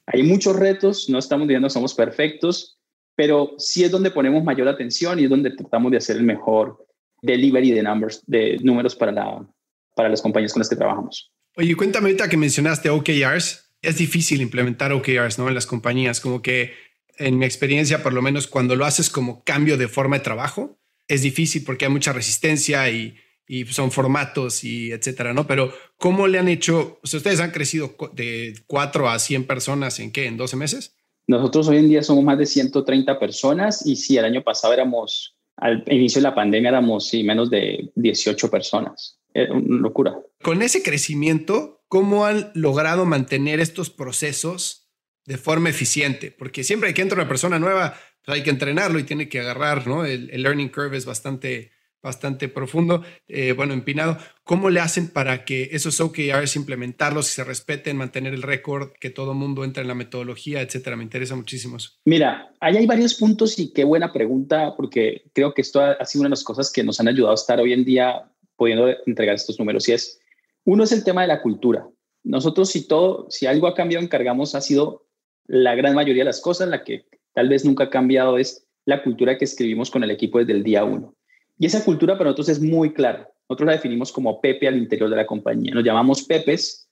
Hay 0.05 0.23
muchos 0.23 0.55
retos, 0.55 1.09
no 1.09 1.19
estamos 1.19 1.47
diciendo 1.47 1.69
somos 1.69 1.93
perfectos, 1.93 2.77
pero 3.15 3.55
sí 3.57 3.83
es 3.83 3.91
donde 3.91 4.11
ponemos 4.11 4.43
mayor 4.43 4.67
atención 4.67 5.19
y 5.19 5.25
es 5.25 5.29
donde 5.29 5.51
tratamos 5.51 5.91
de 5.91 5.97
hacer 5.97 6.17
el 6.17 6.23
mejor 6.23 6.85
delivery 7.21 7.71
de 7.71 8.59
números 8.61 8.95
para, 8.95 9.11
la, 9.11 9.47
para 9.95 10.09
las 10.09 10.21
compañías 10.21 10.53
con 10.53 10.59
las 10.59 10.69
que 10.69 10.75
trabajamos. 10.75 11.31
Oye, 11.55 11.75
cuéntame 11.75 12.07
ahorita 12.07 12.29
que 12.29 12.37
mencionaste 12.37 12.89
OKRs. 12.89 13.71
Es 13.81 13.97
difícil 13.97 14.41
implementar 14.41 14.91
OKRs 14.91 15.37
¿no? 15.37 15.47
en 15.47 15.55
las 15.55 15.65
compañías, 15.65 16.19
como 16.19 16.41
que 16.41 16.73
en 17.17 17.37
mi 17.37 17.45
experiencia, 17.45 18.01
por 18.01 18.13
lo 18.13 18.21
menos 18.21 18.47
cuando 18.47 18.75
lo 18.75 18.85
haces 18.85 19.09
como 19.09 19.43
cambio 19.43 19.77
de 19.77 19.87
forma 19.87 20.17
de 20.17 20.23
trabajo, 20.23 20.77
es 21.07 21.21
difícil 21.21 21.63
porque 21.63 21.85
hay 21.85 21.91
mucha 21.91 22.13
resistencia 22.13 22.89
y 22.89 23.15
y 23.47 23.65
son 23.65 23.91
formatos 23.91 24.63
y 24.63 24.91
etcétera, 24.91 25.33
¿no? 25.33 25.47
Pero 25.47 25.73
¿cómo 25.97 26.27
le 26.27 26.39
han 26.39 26.47
hecho? 26.47 26.99
O 27.03 27.07
sea, 27.07 27.17
ustedes 27.17 27.39
han 27.39 27.51
crecido 27.51 27.95
de 28.13 28.55
4 28.67 29.09
a 29.09 29.19
100 29.19 29.45
personas 29.45 29.99
en 29.99 30.11
qué? 30.11 30.25
¿En 30.25 30.37
12 30.37 30.55
meses? 30.55 30.95
Nosotros 31.27 31.67
hoy 31.67 31.77
en 31.77 31.89
día 31.89 32.03
somos 32.03 32.23
más 32.23 32.37
de 32.37 32.45
130 32.45 33.19
personas 33.19 33.85
y 33.85 33.95
sí, 33.95 34.17
el 34.17 34.25
año 34.25 34.43
pasado 34.43 34.73
éramos, 34.73 35.37
al 35.57 35.83
inicio 35.87 36.19
de 36.19 36.23
la 36.23 36.35
pandemia 36.35 36.69
éramos 36.69 37.07
sí, 37.07 37.23
menos 37.23 37.49
de 37.49 37.91
18 37.95 38.49
personas. 38.49 39.19
Era 39.33 39.53
una 39.53 39.79
locura. 39.79 40.15
Con 40.41 40.61
ese 40.61 40.83
crecimiento, 40.83 41.83
¿cómo 41.87 42.25
han 42.25 42.51
logrado 42.53 43.05
mantener 43.05 43.59
estos 43.59 43.89
procesos 43.89 44.91
de 45.25 45.37
forma 45.37 45.69
eficiente? 45.69 46.31
Porque 46.31 46.63
siempre 46.63 46.89
hay 46.89 46.93
que 46.93 47.01
entrar 47.01 47.19
una 47.19 47.29
persona 47.29 47.57
nueva, 47.57 47.97
pues 48.23 48.37
hay 48.37 48.43
que 48.43 48.49
entrenarlo 48.49 48.99
y 48.99 49.03
tiene 49.03 49.29
que 49.29 49.39
agarrar, 49.39 49.87
¿no? 49.87 50.05
El, 50.05 50.29
el 50.29 50.43
learning 50.43 50.69
curve 50.69 50.97
es 50.97 51.05
bastante 51.05 51.71
bastante 52.03 52.49
profundo, 52.49 53.01
eh, 53.27 53.53
bueno, 53.53 53.73
empinado. 53.73 54.17
¿Cómo 54.43 54.69
le 54.69 54.81
hacen 54.81 55.07
para 55.07 55.45
que 55.45 55.69
esos 55.71 56.01
OKRs 56.01 56.57
implementarlos, 56.57 57.29
y 57.29 57.31
se 57.31 57.43
respeten, 57.45 57.95
mantener 57.95 58.33
el 58.33 58.41
récord, 58.41 58.91
que 58.99 59.09
todo 59.09 59.33
mundo 59.33 59.63
entre 59.63 59.81
en 59.81 59.87
la 59.87 59.95
metodología, 59.95 60.61
etcétera? 60.61 60.97
Me 60.97 61.03
interesa 61.03 61.35
muchísimo 61.35 61.77
Mira, 62.05 62.53
ahí 62.59 62.75
hay 62.75 62.85
varios 62.85 63.15
puntos 63.15 63.57
y 63.57 63.71
qué 63.71 63.85
buena 63.85 64.11
pregunta, 64.11 64.75
porque 64.75 65.23
creo 65.33 65.53
que 65.53 65.61
esto 65.61 65.79
ha, 65.79 66.05
sido 66.05 66.21
una 66.21 66.27
de 66.27 66.31
las 66.31 66.43
cosas 66.43 66.71
que 66.71 66.83
nos 66.83 66.99
han 66.99 67.07
ayudado 67.07 67.31
a 67.31 67.35
estar 67.35 67.59
hoy 67.59 67.71
en 67.71 67.85
día 67.85 68.29
pudiendo 68.57 68.89
entregar 69.05 69.35
estos 69.35 69.57
números. 69.57 69.87
Y 69.87 69.93
es, 69.93 70.19
uno 70.65 70.83
es 70.83 70.91
el 70.91 71.05
tema 71.05 71.21
de 71.21 71.29
la 71.29 71.41
cultura. 71.41 71.87
Nosotros, 72.23 72.69
si 72.69 72.87
todo, 72.87 73.27
si 73.29 73.47
algo 73.47 73.67
ha 73.67 73.75
cambiado 73.75 74.03
encargamos 74.03 74.55
ha 74.55 74.61
sido 74.61 75.07
la 75.45 75.75
gran 75.75 75.95
mayoría 75.95 76.21
de 76.21 76.29
las 76.29 76.41
cosas, 76.41 76.67
la 76.67 76.83
que 76.83 77.05
tal 77.33 77.49
vez 77.49 77.63
nunca 77.65 77.85
ha 77.85 77.89
cambiado 77.89 78.37
es 78.37 78.67
la 78.85 79.03
cultura 79.03 79.37
que 79.37 79.45
escribimos 79.45 79.89
con 79.89 80.03
el 80.03 80.11
equipo 80.11 80.39
desde 80.39 80.53
el 80.53 80.63
día 80.63 80.83
uno. 80.83 81.15
Y 81.63 81.65
esa 81.65 81.85
cultura 81.85 82.17
para 82.17 82.25
nosotros 82.25 82.49
es 82.49 82.59
muy 82.59 82.91
clara. 82.91 83.31
Nosotros 83.47 83.67
la 83.67 83.71
definimos 83.71 84.11
como 84.11 84.41
Pepe 84.41 84.67
al 84.67 84.75
interior 84.75 85.09
de 85.09 85.15
la 85.15 85.25
compañía. 85.25 85.73
Nos 85.73 85.85
llamamos 85.85 86.21
Pepes 86.23 86.89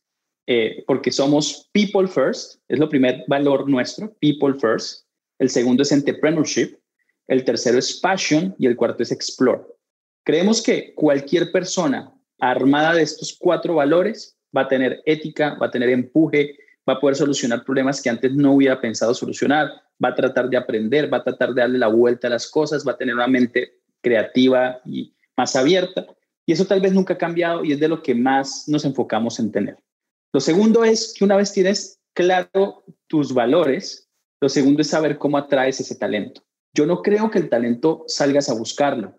eh, 0.48 0.86
porque 0.88 1.12
somos 1.12 1.70
people 1.74 2.08
first, 2.08 2.62
es 2.70 2.80
lo 2.80 2.88
primer 2.88 3.26
valor 3.28 3.70
nuestro, 3.70 4.16
people 4.22 4.54
first. 4.58 5.06
El 5.40 5.50
segundo 5.50 5.84
es 5.84 5.92
entrepreneurship, 5.92 6.78
el 7.28 7.44
tercero 7.44 7.78
es 7.80 8.00
passion 8.00 8.56
y 8.58 8.66
el 8.66 8.78
cuarto 8.78 9.04
es 9.04 9.12
explore. 9.12 9.62
Creemos 10.24 10.64
que 10.64 10.94
cualquier 10.96 11.52
persona 11.52 12.10
armada 12.40 12.94
de 12.94 13.02
estos 13.02 13.36
cuatro 13.38 13.76
valores 13.76 14.38
va 14.56 14.62
a 14.62 14.68
tener 14.70 15.02
ética, 15.06 15.58
va 15.62 15.66
a 15.66 15.72
tener 15.72 15.90
empuje, 15.90 16.56
va 16.88 16.94
a 16.94 17.00
poder 17.02 17.18
solucionar 17.18 17.66
problemas 17.66 18.02
que 18.02 18.10
antes 18.10 18.34
no 18.34 18.54
hubiera 18.54 18.80
pensado 18.80 19.14
solucionar, 19.14 19.70
va 20.02 20.10
a 20.10 20.16
tratar 20.16 20.50
de 20.50 20.56
aprender, 20.56 21.14
va 21.14 21.18
a 21.18 21.24
tratar 21.26 21.54
de 21.54 21.60
darle 21.60 21.78
la 21.78 21.88
vuelta 21.88 22.28
a 22.28 22.30
las 22.30 22.50
cosas, 22.50 22.88
va 22.88 22.94
a 22.94 22.98
tener 22.98 23.16
una 23.16 23.28
mente 23.28 23.81
creativa 24.02 24.82
y 24.86 25.14
más 25.38 25.56
abierta. 25.56 26.06
Y 26.46 26.54
eso 26.54 26.66
tal 26.66 26.82
vez 26.82 26.94
nunca 26.94 27.14
ha 27.14 27.18
cambiado 27.18 27.64
y 27.64 27.72
es 27.72 27.80
de 27.80 27.88
lo 27.88 28.02
que 28.02 28.16
más 28.16 28.68
nos 28.68 28.86
enfocamos 28.86 29.40
en 29.40 29.52
tener. 29.52 29.78
Lo 30.34 30.40
segundo 30.40 30.84
es 30.84 31.14
que 31.18 31.24
una 31.24 31.36
vez 31.36 31.52
tienes 31.52 32.00
claro 32.14 32.84
tus 33.08 33.34
valores, 33.34 34.10
lo 34.42 34.50
segundo 34.50 34.82
es 34.82 34.88
saber 34.88 35.18
cómo 35.18 35.38
atraes 35.38 35.80
ese 35.80 35.96
talento. 35.96 36.42
Yo 36.74 36.86
no 36.86 37.02
creo 37.02 37.30
que 37.30 37.40
el 37.40 37.50
talento 37.50 38.06
salgas 38.08 38.50
a 38.50 38.54
buscarlo. 38.54 39.18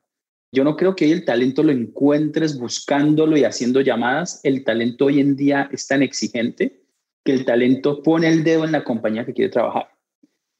Yo 0.54 0.64
no 0.64 0.76
creo 0.76 0.94
que 0.96 1.10
el 1.10 1.24
talento 1.24 1.62
lo 1.62 1.72
encuentres 1.72 2.58
buscándolo 2.58 3.36
y 3.36 3.44
haciendo 3.44 3.80
llamadas. 3.80 4.40
El 4.42 4.64
talento 4.64 5.06
hoy 5.06 5.20
en 5.20 5.36
día 5.36 5.68
es 5.72 5.86
tan 5.86 6.02
exigente 6.02 6.82
que 7.24 7.32
el 7.32 7.44
talento 7.44 8.02
pone 8.02 8.28
el 8.28 8.42
dedo 8.44 8.64
en 8.64 8.72
la 8.72 8.84
compañía 8.84 9.24
que 9.24 9.32
quiere 9.32 9.50
trabajar. 9.50 9.88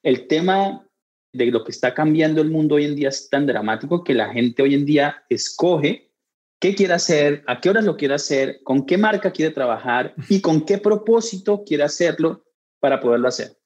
El 0.03 0.27
tema 0.29 0.87
de 1.33 1.47
lo 1.47 1.65
que 1.65 1.73
está 1.73 1.95
cambiando 1.95 2.41
el 2.41 2.51
mundo 2.51 2.75
hoy 2.77 2.85
en 2.85 2.97
día 2.97 3.09
es 3.09 3.29
tan 3.29 3.47
dramático 3.47 4.05
que 4.05 4.15
la 4.15 4.33
gente 4.33 4.63
hoy 4.63 4.75
en 4.75 4.85
día 4.85 5.25
escoge 5.29 6.11
qué 6.59 6.75
quiere 6.75 6.95
hacer, 6.95 7.43
a 7.47 7.61
qué 7.61 7.71
horas 7.71 7.85
lo 7.85 7.97
quiere 7.97 8.15
hacer, 8.15 8.61
con 8.63 8.87
qué 8.87 8.99
marca 8.99 9.33
quiere 9.33 9.53
trabajar 9.53 10.15
y 10.29 10.41
con 10.41 10.65
qué 10.65 10.79
propósito 10.79 11.65
quiere 11.65 11.83
hacerlo 11.83 12.45
para 12.79 13.01
poderlo 13.01 13.29
hacer. 13.29 13.57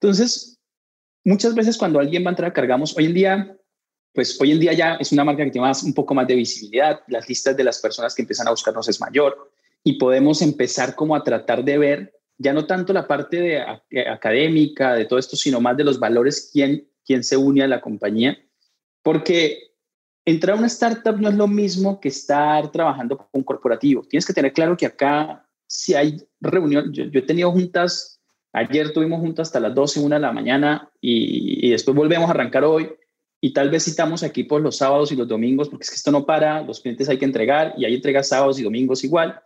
Entonces, 0.00 0.58
muchas 1.24 1.54
veces 1.54 1.78
cuando 1.78 2.00
alguien 2.00 2.24
va 2.24 2.28
a 2.28 2.32
entrar 2.32 2.50
a 2.50 2.54
Cargamos, 2.54 2.96
hoy 2.96 3.06
en 3.06 3.14
día 3.14 3.58
pues 4.14 4.40
hoy 4.40 4.52
en 4.52 4.60
día 4.60 4.72
ya 4.72 4.94
es 4.94 5.10
una 5.10 5.24
marca 5.24 5.44
que 5.44 5.50
tiene 5.50 5.66
más, 5.66 5.82
un 5.82 5.92
poco 5.92 6.14
más 6.14 6.26
de 6.28 6.36
visibilidad, 6.36 7.00
las 7.08 7.28
listas 7.28 7.56
de 7.56 7.64
las 7.64 7.80
personas 7.80 8.14
que 8.14 8.22
empiezan 8.22 8.46
a 8.46 8.52
buscarnos 8.52 8.88
es 8.88 9.00
mayor 9.00 9.50
y 9.82 9.98
podemos 9.98 10.40
empezar 10.40 10.94
como 10.94 11.16
a 11.16 11.24
tratar 11.24 11.64
de 11.64 11.78
ver 11.78 12.20
ya 12.38 12.52
no 12.52 12.66
tanto 12.66 12.92
la 12.92 13.06
parte 13.06 13.40
de, 13.40 14.08
académica, 14.08 14.94
de 14.94 15.04
todo 15.04 15.18
esto, 15.18 15.36
sino 15.36 15.60
más 15.60 15.76
de 15.76 15.84
los 15.84 15.98
valores, 15.98 16.50
quién, 16.52 16.88
quién 17.04 17.22
se 17.24 17.36
une 17.36 17.62
a 17.62 17.68
la 17.68 17.80
compañía, 17.80 18.38
porque 19.02 19.74
entrar 20.24 20.56
a 20.56 20.58
una 20.58 20.66
startup 20.68 21.16
no 21.18 21.28
es 21.28 21.34
lo 21.34 21.46
mismo 21.46 22.00
que 22.00 22.08
estar 22.08 22.70
trabajando 22.72 23.18
con 23.18 23.28
un 23.32 23.42
corporativo. 23.42 24.02
Tienes 24.02 24.26
que 24.26 24.32
tener 24.32 24.52
claro 24.52 24.76
que 24.76 24.86
acá 24.86 25.48
si 25.66 25.94
hay 25.94 26.16
reunión, 26.40 26.92
yo, 26.92 27.04
he 27.12 27.22
tenido 27.22 27.50
juntas, 27.50 28.20
ayer 28.52 28.92
tuvimos 28.92 29.20
juntas 29.20 29.48
hasta 29.48 29.60
las 29.60 29.74
12, 29.74 30.00
1 30.00 30.14
de 30.14 30.20
la 30.20 30.32
mañana 30.32 30.90
y, 31.00 31.66
y 31.66 31.70
después 31.70 31.96
volvemos 31.96 32.28
a 32.28 32.32
arrancar 32.32 32.64
hoy 32.64 32.90
y 33.40 33.52
tal 33.52 33.68
vez 33.68 33.84
citamos 33.84 34.22
equipos 34.22 34.62
los 34.62 34.78
sábados 34.78 35.12
y 35.12 35.16
los 35.16 35.28
domingos, 35.28 35.68
porque 35.68 35.84
es 35.84 35.90
que 35.90 35.96
esto 35.96 36.10
no 36.10 36.24
para, 36.24 36.62
los 36.62 36.80
clientes 36.80 37.08
hay 37.10 37.18
que 37.18 37.26
entregar 37.26 37.74
y 37.76 37.84
hay 37.84 37.94
entregas 37.94 38.28
sábados 38.28 38.58
y 38.58 38.62
domingos 38.62 39.04
igual. 39.04 39.38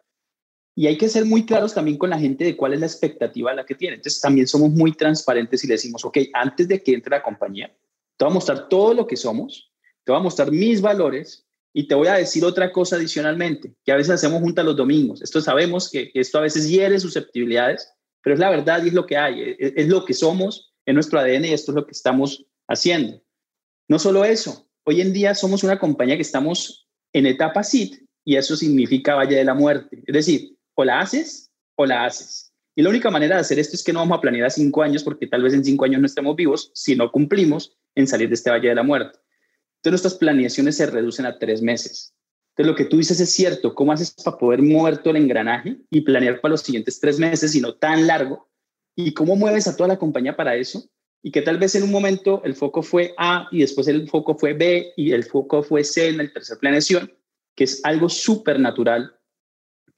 Y 0.79 0.87
hay 0.87 0.97
que 0.97 1.09
ser 1.09 1.24
muy 1.24 1.45
claros 1.45 1.74
también 1.74 1.99
con 1.99 2.09
la 2.09 2.20
gente 2.20 2.45
de 2.45 2.57
cuál 2.57 2.72
es 2.72 2.79
la 2.79 2.87
expectativa 2.87 3.51
a 3.51 3.55
la 3.55 3.66
que 3.66 3.74
tiene. 3.74 3.97
Entonces 3.97 4.20
también 4.20 4.47
somos 4.47 4.70
muy 4.70 4.93
transparentes 4.93 5.64
y 5.64 5.66
le 5.66 5.74
decimos, 5.74 6.05
ok, 6.05 6.18
antes 6.33 6.68
de 6.68 6.81
que 6.81 6.95
entre 6.95 7.11
la 7.11 7.20
compañía, 7.20 7.66
te 8.16 8.24
voy 8.24 8.31
a 8.31 8.35
mostrar 8.35 8.68
todo 8.68 8.95
lo 8.95 9.05
que 9.05 9.16
somos, 9.16 9.72
te 10.05 10.12
voy 10.12 10.20
a 10.20 10.22
mostrar 10.22 10.53
mis 10.53 10.81
valores 10.81 11.45
y 11.72 11.89
te 11.89 11.97
voy 11.97 12.07
a 12.07 12.14
decir 12.14 12.45
otra 12.45 12.70
cosa 12.70 12.95
adicionalmente, 12.95 13.74
que 13.85 13.91
a 13.91 13.97
veces 13.97 14.12
hacemos 14.12 14.41
juntas 14.41 14.64
los 14.64 14.76
domingos. 14.76 15.20
Esto 15.20 15.41
sabemos 15.41 15.91
que, 15.91 16.12
esto 16.14 16.39
a 16.39 16.43
veces 16.43 16.70
hiere 16.70 17.01
susceptibilidades, 17.01 17.93
pero 18.22 18.35
es 18.35 18.41
la 18.41 18.49
verdad 18.49 18.81
y 18.85 18.87
es 18.87 18.95
lo 18.95 19.05
que 19.05 19.16
hay, 19.16 19.43
es, 19.43 19.57
e, 19.59 19.72
es 19.83 19.89
lo 19.89 20.05
que 20.05 20.14
somos 20.14 20.72
en 20.87 20.95
nuestro 20.95 21.18
ADN 21.18 21.47
y 21.47 21.55
esto 21.55 21.72
es 21.72 21.74
lo 21.74 21.87
que 21.87 21.93
estamos 21.93 22.47
haciendo. 22.68 23.20
No 23.89 23.99
solo 23.99 24.24
eso, 24.24 24.68
hoy 24.85 25.01
en 25.01 25.12
día 25.12 25.35
somos 25.35 25.64
una 25.64 25.81
compañía 25.81 26.14
que 26.14 26.22
estamos 26.22 26.89
en 27.12 27.26
etapa 27.26 27.64
SID 27.64 27.97
y 28.24 28.37
eso 28.37 28.55
significa 28.55 29.16
Valle 29.16 29.35
de 29.35 29.45
la 29.45 29.55
Muerte. 29.55 30.05
Es 30.07 30.14
decir, 30.14 30.58
o 30.79 30.85
la 30.85 31.01
haces 31.01 31.51
o 31.74 31.87
la 31.87 32.05
haces. 32.05 32.53
Y 32.76 32.83
la 32.83 32.91
única 32.91 33.11
manera 33.11 33.35
de 33.35 33.41
hacer 33.41 33.59
esto 33.59 33.74
es 33.74 33.83
que 33.83 33.93
no 33.93 33.99
vamos 33.99 34.18
a 34.18 34.20
planear 34.20 34.49
cinco 34.53 34.81
años 34.83 35.03
porque 35.03 35.26
tal 35.26 35.43
vez 35.43 35.53
en 35.53 35.64
cinco 35.64 35.85
años 35.85 36.01
no 36.01 36.07
estemos 36.07 36.37
vivos 36.37 36.70
si 36.72 36.95
no 36.95 37.11
cumplimos 37.11 37.76
en 37.97 38.07
salir 38.07 38.29
de 38.29 38.37
este 38.37 38.51
Valle 38.51 38.68
de 38.68 38.76
la 38.76 38.85
Muerte. 38.85 39.18
Entonces 39.79 39.91
nuestras 39.91 40.14
planeaciones 40.14 40.76
se 40.76 40.87
reducen 40.87 41.26
a 41.26 41.37
tres 41.37 41.62
meses. 41.62 42.14
Entonces 42.51 42.70
lo 42.70 42.76
que 42.76 42.85
tú 42.85 42.99
dices 42.99 43.18
es 43.18 43.33
cierto. 43.33 43.74
¿Cómo 43.74 43.91
haces 43.91 44.14
para 44.22 44.39
poder 44.39 44.62
mover 44.62 44.99
todo 44.99 45.11
el 45.11 45.22
engranaje 45.24 45.79
y 45.91 46.03
planear 46.03 46.41
para 46.41 46.53
los 46.53 46.61
siguientes 46.61 47.01
tres 47.01 47.18
meses 47.18 47.57
y 47.57 47.61
no 47.61 47.74
tan 47.74 48.07
largo? 48.07 48.49
¿Y 48.95 49.14
cómo 49.14 49.35
mueves 49.35 49.66
a 49.66 49.76
toda 49.76 49.89
la 49.89 49.99
compañía 49.99 50.37
para 50.37 50.55
eso? 50.55 50.89
Y 51.24 51.33
que 51.33 51.43
tal 51.43 51.59
vez 51.59 51.74
en 51.74 51.83
un 51.83 51.91
momento 51.91 52.41
el 52.45 52.55
foco 52.55 52.85
fue 52.85 53.14
A 53.18 53.49
y 53.51 53.62
después 53.62 53.89
el 53.89 54.09
foco 54.09 54.37
fue 54.37 54.53
B 54.53 54.93
y 54.97 55.11
el 55.11 55.24
foco 55.24 55.64
fue 55.64 55.83
C 55.83 56.07
en 56.07 56.18
la 56.18 56.33
tercera 56.33 56.61
planeación, 56.61 57.12
que 57.57 57.64
es 57.64 57.81
algo 57.83 58.09
súper 58.09 58.61
natural 58.61 59.18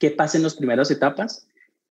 qué 0.01 0.09
pasa 0.09 0.35
en 0.35 0.43
las 0.43 0.55
primeras 0.55 0.89
etapas, 0.89 1.47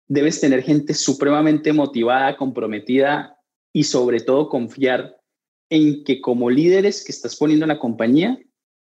debes 0.09 0.41
tener 0.41 0.63
gente 0.63 0.95
supremamente 0.95 1.75
motivada, 1.75 2.39
comprometida 2.39 3.39
y 3.71 3.85
sobre 3.85 4.21
todo 4.21 4.49
confiar 4.49 5.21
en 5.69 6.03
que 6.05 6.23
como 6.23 6.49
líderes 6.49 7.05
que 7.05 7.13
estás 7.13 7.37
poniendo 7.37 7.67
en 7.67 7.69
la 7.69 7.79
compañía 7.79 8.39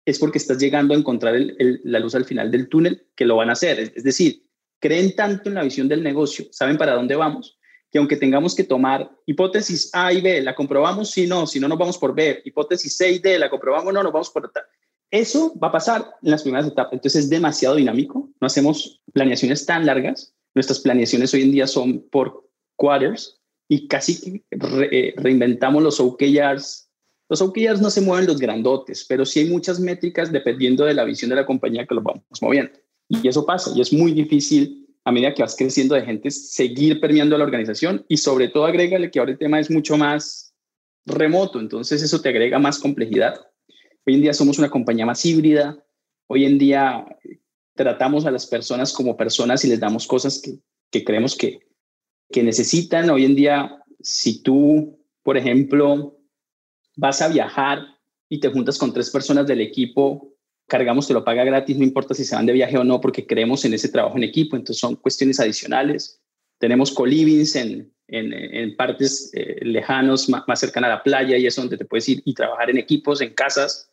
es 0.06 0.18
porque 0.18 0.40
estás 0.40 0.58
llegando 0.58 0.96
a 0.96 0.98
encontrar 0.98 1.36
la 1.60 2.00
luz 2.00 2.16
al 2.16 2.26
final 2.26 2.50
del 2.50 2.68
túnel 2.68 3.06
que 3.16 3.26
lo 3.26 3.36
van 3.36 3.50
a 3.50 3.54
hacer. 3.54 3.80
Es, 3.80 4.04
decir, 4.04 4.44
creen 4.80 5.16
tanto 5.16 5.50
en 5.50 5.56
la 5.56 5.64
visión 5.64 5.88
del 5.88 6.02
negocio, 6.02 6.48
saben 6.50 6.80
para 6.80 6.96
dónde 6.96 7.16
vamos, 7.16 7.60
que 7.92 8.00
aunque 8.00 8.18
tengamos 8.18 8.56
que 8.56 8.64
tomar 8.64 9.12
hipótesis 9.28 9.92
A 9.94 10.12
y 10.12 10.22
B, 10.22 10.42
la 10.42 10.56
comprobamos, 10.56 11.12
si 11.12 11.28
no, 11.28 11.46
si 11.46 11.60
no 11.60 11.68
nos 11.68 11.78
vamos 11.78 12.00
por 12.00 12.16
B, 12.16 12.42
hipótesis 12.44 12.98
C 12.98 13.12
y 13.12 13.20
D, 13.20 13.38
la 13.38 13.52
comprobamos, 13.52 13.94
no, 13.94 14.02
nos 14.02 14.12
vamos 14.12 14.32
por 14.32 14.52
tal. 14.52 14.64
Eso 15.12 15.54
va 15.62 15.68
a 15.68 15.72
pasar 15.74 16.06
en 16.24 16.32
las 16.32 16.42
primeras 16.42 16.68
etapas. 16.68 16.94
Entonces 16.94 17.26
es 17.26 17.30
demasiado 17.30 17.76
dinámico. 17.76 18.30
No 18.40 18.48
hacemos 18.48 19.02
planeaciones 19.12 19.66
tan 19.66 19.86
largas. 19.86 20.34
Nuestras 20.56 20.80
planeaciones 20.80 21.34
hoy 21.34 21.44
en 21.44 21.52
día 21.52 21.68
son 21.68 22.02
por 22.10 22.50
quarters 22.78 23.40
y 23.68 23.88
casi 23.88 24.44
eh, 24.50 25.14
reinventamos 25.18 25.84
los 25.84 26.00
OKRs. 26.00 26.90
Los 27.30 27.42
OKRs 27.42 27.82
no 27.82 27.90
se 27.90 28.02
mueven 28.02 28.26
los 28.26 28.40
grandotes, 28.40 29.06
pero 29.08 29.26
sí 29.26 29.42
hay 29.42 29.50
muchas 29.50 29.80
métricas 29.80 30.32
dependiendo 30.32 30.86
de 30.86 30.94
la 30.94 31.04
visión 31.04 31.30
de 31.30 31.36
la 31.36 31.46
compañía 31.46 31.86
que 31.86 31.96
los 31.96 32.04
vamos 32.04 32.24
moviendo. 32.42 32.72
Y 33.10 33.28
eso 33.28 33.46
pasa 33.46 33.72
y 33.76 33.82
es 33.82 33.92
muy 33.92 34.14
difícil 34.14 34.88
a 35.04 35.12
medida 35.12 35.34
que 35.34 35.42
vas 35.42 35.56
creciendo 35.56 35.96
de 35.96 36.04
gente 36.04 36.32
seguir 36.32 37.00
permeando 37.00 37.36
a 37.36 37.40
la 37.40 37.46
organización 37.46 38.06
y 38.08 38.18
sobre 38.18 38.50
todo 38.50 38.66
agrégale 38.66 39.10
que 39.10 39.20
ahora 39.20 39.32
el 39.32 39.38
tema 39.38 39.60
es 39.60 39.70
mucho 39.70 39.98
más 39.98 40.54
remoto, 41.06 41.60
entonces 41.60 42.04
eso 42.04 42.22
te 42.22 42.30
agrega 42.30 42.60
más 42.60 42.78
complejidad 42.78 43.51
Hoy 44.06 44.16
en 44.16 44.22
día 44.22 44.34
somos 44.34 44.58
una 44.58 44.70
compañía 44.70 45.06
más 45.06 45.24
híbrida. 45.26 45.78
Hoy 46.28 46.46
en 46.46 46.58
día 46.58 47.06
tratamos 47.76 48.26
a 48.26 48.32
las 48.32 48.48
personas 48.48 48.94
como 48.94 49.16
personas 49.16 49.64
y 49.64 49.68
les 49.68 49.80
damos 49.80 50.08
cosas 50.08 50.42
que, 50.42 51.04
creemos 51.04 51.36
que, 51.36 51.60
que 52.32 52.42
necesitan. 52.42 53.10
Hoy 53.12 53.26
en 53.26 53.36
día, 53.36 53.84
si 54.00 54.42
tú, 54.42 55.00
por 55.22 55.38
ejemplo, 55.38 56.20
vas 56.96 57.22
a 57.22 57.28
viajar 57.28 57.80
y 58.28 58.40
te 58.40 58.50
juntas 58.50 58.80
con 58.80 58.92
tres 58.92 59.12
personas 59.12 59.46
del 59.46 59.62
equipo, 59.62 60.36
cargamos, 60.68 61.08
te 61.08 61.14
lo 61.14 61.24
paga 61.24 61.44
gratis, 61.44 61.78
no 61.78 61.84
importa 61.84 62.16
si 62.16 62.26
se 62.26 62.36
van 62.36 62.48
de 62.48 62.54
viaje 62.54 62.78
o 62.78 62.84
no, 62.84 63.00
porque 63.02 63.28
creemos 63.28 63.66
en 63.66 63.76
ese 63.76 63.90
trabajo 63.90 64.18
en 64.18 64.24
equipo. 64.24 64.56
Entonces 64.56 64.80
son 64.80 64.96
cuestiones 64.96 65.40
adicionales. 65.40 66.20
Tenemos 66.58 66.92
co-livings 66.92 67.56
en, 67.56 67.94
en, 68.08 68.76
partes 68.76 69.30
eh, 69.34 69.60
lejanos, 69.64 70.28
más, 70.28 70.44
más 70.48 70.60
cercanas 70.60 70.90
a 70.90 70.96
la 70.96 71.04
playa 71.04 71.38
y 71.38 71.46
es 71.46 71.56
donde 71.56 71.78
te 71.78 71.86
puedes 71.86 72.10
ir 72.10 72.22
y 72.26 72.34
trabajar 72.34 72.72
en 72.72 72.78
equipos, 72.78 73.22
en 73.22 73.34
casas 73.34 73.91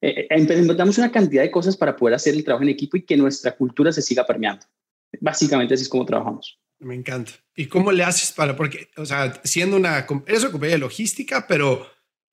eh, 0.00 0.26
eh 0.30 0.38
implementamos 0.38 0.98
una 0.98 1.12
cantidad 1.12 1.42
de 1.42 1.50
cosas 1.50 1.76
para 1.76 1.96
poder 1.96 2.14
hacer 2.14 2.34
el 2.34 2.44
trabajo 2.44 2.62
en 2.62 2.70
equipo 2.70 2.96
y 2.96 3.02
que 3.02 3.16
nuestra 3.16 3.56
cultura 3.56 3.92
se 3.92 4.02
siga 4.02 4.26
permeando. 4.26 4.66
Básicamente 5.20 5.74
así 5.74 5.82
es 5.82 5.88
como 5.88 6.06
trabajamos. 6.06 6.58
Me 6.78 6.94
encanta. 6.94 7.32
¿Y 7.54 7.66
cómo 7.66 7.92
le 7.92 8.04
haces 8.04 8.32
para, 8.32 8.56
porque, 8.56 8.88
o 8.96 9.04
sea, 9.04 9.40
siendo 9.44 9.76
una, 9.76 10.06
eres 10.26 10.42
una 10.42 10.52
compañía 10.52 10.76
de 10.76 10.80
logística, 10.80 11.46
pero 11.46 11.86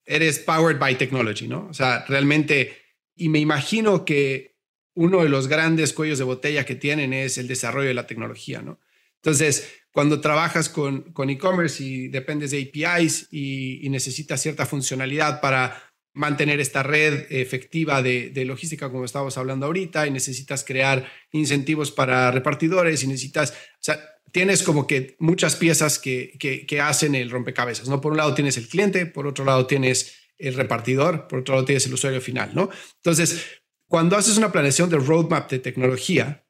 eres 0.05 0.39
powered 0.39 0.79
by 0.79 0.97
technology, 0.97 1.47
¿no? 1.47 1.67
O 1.69 1.73
sea, 1.73 2.05
realmente, 2.07 2.77
y 3.15 3.27
me 3.27 3.39
imagino 3.39 4.05
que 4.05 4.55
uno 4.93 5.21
de 5.21 5.29
los 5.29 5.47
grandes 5.47 5.91
cuellos 5.91 6.17
de 6.17 6.23
botella 6.23 6.65
que 6.65 6.75
tienen 6.75 7.11
es 7.11 7.37
el 7.37 7.47
desarrollo 7.47 7.89
de 7.89 7.93
la 7.93 8.07
tecnología, 8.07 8.61
¿no? 8.61 8.79
Entonces, 9.15 9.69
cuando 9.91 10.21
trabajas 10.21 10.69
con 10.69 11.29
e-commerce 11.29 11.83
y 11.83 12.07
dependes 12.07 12.51
de 12.51 12.61
APIs 12.61 13.27
y, 13.31 13.85
y 13.85 13.89
necesitas 13.89 14.41
cierta 14.41 14.65
funcionalidad 14.65 15.41
para 15.41 15.86
mantener 16.17 16.59
esta 16.59 16.81
red 16.81 17.27
efectiva 17.29 18.01
de, 18.01 18.43
logística 18.45 18.89
como 18.89 19.05
estábamos 19.05 19.37
hablando 19.37 19.67
ahorita 19.67 20.07
y 20.07 20.11
necesitas 20.11 20.63
crear 20.63 21.07
incentivos 21.31 21.91
para 21.91 22.31
repartidores 22.31 23.03
y 23.03 23.07
necesitas, 23.07 23.51
o 23.51 23.79
sea, 23.79 23.99
tienes 24.31 24.63
como 24.63 24.87
que 24.87 25.15
muchas 25.19 25.55
piezas 25.55 25.99
que, 25.99 26.35
que, 26.39 26.81
hacen 26.81 27.13
el 27.13 27.29
rompecabezas, 27.29 27.87
¿no? 27.87 28.01
Por 28.01 28.11
un 28.13 28.17
lado 28.17 28.33
tienes 28.33 28.57
el 28.57 28.67
cliente, 28.67 29.05
por 29.05 29.27
otro 29.27 29.45
lado 29.45 29.67
tienes 29.67 30.15
el 30.39 30.55
repartidor, 30.55 31.27
por 31.27 31.39
otro 31.39 31.53
lado 31.55 31.65
tienes 31.65 31.85
el 31.85 31.93
usuario 31.93 32.19
final, 32.19 32.49
¿no? 32.53 32.69
Entonces, 32.95 33.45
cuando 33.87 34.17
haces 34.17 34.37
una 34.37 34.51
planeación 34.51 34.89
de 34.89 34.97
roadmap 34.97 35.49
de 35.51 35.59
tecnología, 35.59 36.45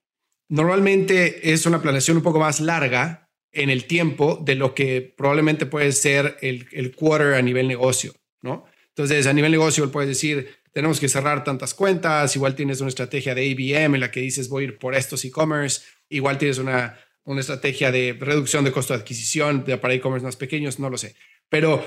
normalmente 0.49 1.51
es 1.53 1.65
una 1.65 1.82
planeación 1.82 2.18
un 2.18 2.24
poco 2.24 2.39
más 2.39 2.61
larga 2.61 3.30
en 3.51 3.70
el 3.70 3.86
tiempo 3.86 4.41
de 4.43 4.55
lo 4.55 4.74
que 4.74 5.13
probablemente 5.18 5.65
puede 5.65 5.91
ser 5.91 6.38
el, 6.41 6.68
el 6.72 6.95
quarter 6.95 7.34
a 7.34 7.41
nivel 7.41 7.68
negocio, 7.68 8.13
¿no? 8.41 8.65
Entonces, 8.98 9.28
a 9.28 9.34
nivel 9.34 9.52
negocio, 9.52 9.91
puedes 9.91 10.10
decir, 10.10 10.50
tenemos 10.74 11.00
que 11.00 11.08
cerrar 11.08 11.43
tantas 11.43 11.76
cuentas, 11.76 12.36
igual 12.36 12.56
tienes 12.56 12.82
una 12.82 12.89
estrategia 12.89 13.36
de 13.36 13.52
ABM 13.52 13.93
en 13.93 14.02
la 14.02 14.10
que 14.10 14.22
dices, 14.22 14.50
voy 14.50 14.64
a 14.64 14.68
ir 14.70 14.80
por 14.80 14.95
estos 14.95 15.24
e-commerce, 15.24 15.82
igual 16.10 16.39
tienes 16.39 16.58
una, 16.58 16.98
una 17.24 17.41
estrategia 17.41 17.91
de 17.91 18.18
reducción 18.20 18.66
de 18.66 18.72
costo 18.72 18.95
de 18.95 19.02
adquisición 19.02 19.64
para 19.80 19.93
e-commerce 19.93 20.26
más 20.26 20.36
pequeños, 20.36 20.80
no 20.80 20.89
lo 20.89 20.98
sé. 20.98 21.14
Pero 21.48 21.86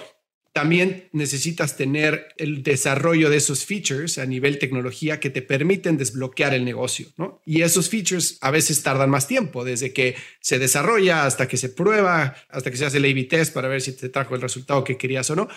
también 0.52 1.08
necesitas 1.12 1.76
tener 1.76 2.28
el 2.36 2.62
desarrollo 2.62 3.28
de 3.28 3.38
esos 3.38 3.64
features 3.64 4.18
a 4.18 4.26
nivel 4.26 4.60
tecnología 4.60 5.18
que 5.18 5.30
te 5.30 5.42
permiten 5.42 5.96
desbloquear 5.96 6.54
el 6.54 6.64
negocio, 6.64 7.08
¿no? 7.16 7.40
Y 7.44 7.62
esos 7.62 7.88
features 7.88 8.38
a 8.40 8.52
veces 8.52 8.84
tardan 8.84 9.10
más 9.10 9.26
tiempo, 9.26 9.64
desde 9.64 9.92
que 9.92 10.14
se 10.40 10.60
desarrolla 10.60 11.26
hasta 11.26 11.48
que 11.48 11.56
se 11.56 11.70
prueba, 11.70 12.36
hasta 12.48 12.70
que 12.70 12.76
se 12.76 12.86
hace 12.86 12.98
el 12.98 13.04
A-B 13.04 13.24
test 13.24 13.52
para 13.52 13.66
ver 13.66 13.80
si 13.80 13.96
te 13.96 14.08
trajo 14.08 14.36
el 14.36 14.40
resultado 14.40 14.84
que 14.84 14.96
querías 14.96 15.28
o 15.30 15.36
no 15.36 15.48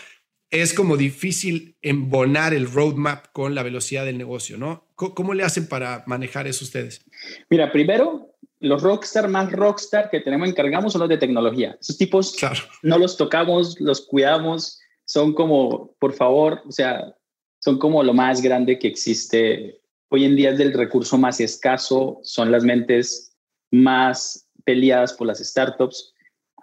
es 0.53 0.75
como 0.75 0.97
difícil 0.97 1.75
embonar 1.81 2.53
el 2.53 2.71
roadmap 2.71 3.25
con 3.33 3.55
la 3.55 3.63
velocidad 3.63 4.05
del 4.05 4.19
negocio, 4.19 4.55
¿no? 4.55 4.85
¿Cómo, 4.93 5.33
le 5.33 5.43
hacen 5.43 5.67
para 5.67 6.03
manejar 6.05 6.45
eso 6.45 6.63
ustedes? 6.63 7.03
Mira, 7.49 7.71
primero, 7.71 8.35
los 8.59 8.83
rockstar 8.83 9.27
más 9.29 9.51
rockstar 9.51 10.11
que 10.11 10.19
tenemos 10.19 10.47
encargamos 10.47 10.93
son 10.93 10.99
los 11.01 11.09
de 11.09 11.17
tecnología. 11.17 11.75
Esos 11.81 11.97
tipos 11.97 12.35
no 12.83 12.99
los 12.99 13.17
tocamos, 13.17 13.81
los 13.81 14.01
cuidamos, 14.01 14.79
son 15.05 15.33
como, 15.33 15.95
por 15.97 16.13
favor, 16.13 16.61
o 16.67 16.71
sea, 16.71 17.15
son 17.57 17.79
como 17.79 18.03
lo 18.03 18.13
más 18.13 18.39
grande 18.39 18.77
que 18.77 18.87
existe. 18.87 19.81
Hoy 20.09 20.25
en 20.25 20.35
día 20.35 20.51
es 20.51 20.59
del 20.59 20.73
recurso 20.73 21.17
más 21.17 21.39
escaso, 21.39 22.19
son 22.21 22.51
las 22.51 22.63
mentes 22.63 23.35
más 23.71 24.47
peleadas 24.63 25.13
por 25.13 25.25
las 25.25 25.39
startups 25.39 26.13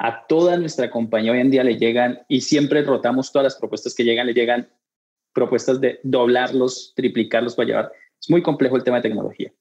a 0.03 0.27
toda 0.27 0.57
nuestra 0.57 0.91
compañía 0.91 1.33
hoy 1.33 1.41
en 1.41 1.51
día 1.51 1.63
le 1.63 1.77
llegan, 1.77 2.23
y 2.27 2.41
siempre 2.41 2.83
rotamos 2.83 3.31
todas 3.31 3.45
las 3.45 3.57
propuestas 3.57 3.95
que 3.95 4.03
llegan, 4.03 4.27
le 4.27 4.33
llegan 4.33 4.71
propuestas 5.35 5.79
de 5.79 6.01
doblarlos, 6.03 6.95
triplicarlos 6.97 7.55
para 7.55 7.67
llevar. 7.67 7.93
Es 8.19 8.31
muy 8.31 8.43
complejo 8.43 8.77
el 8.77 8.83
tema 8.83 8.97
de 8.97 9.03
tecnología. 9.03 9.53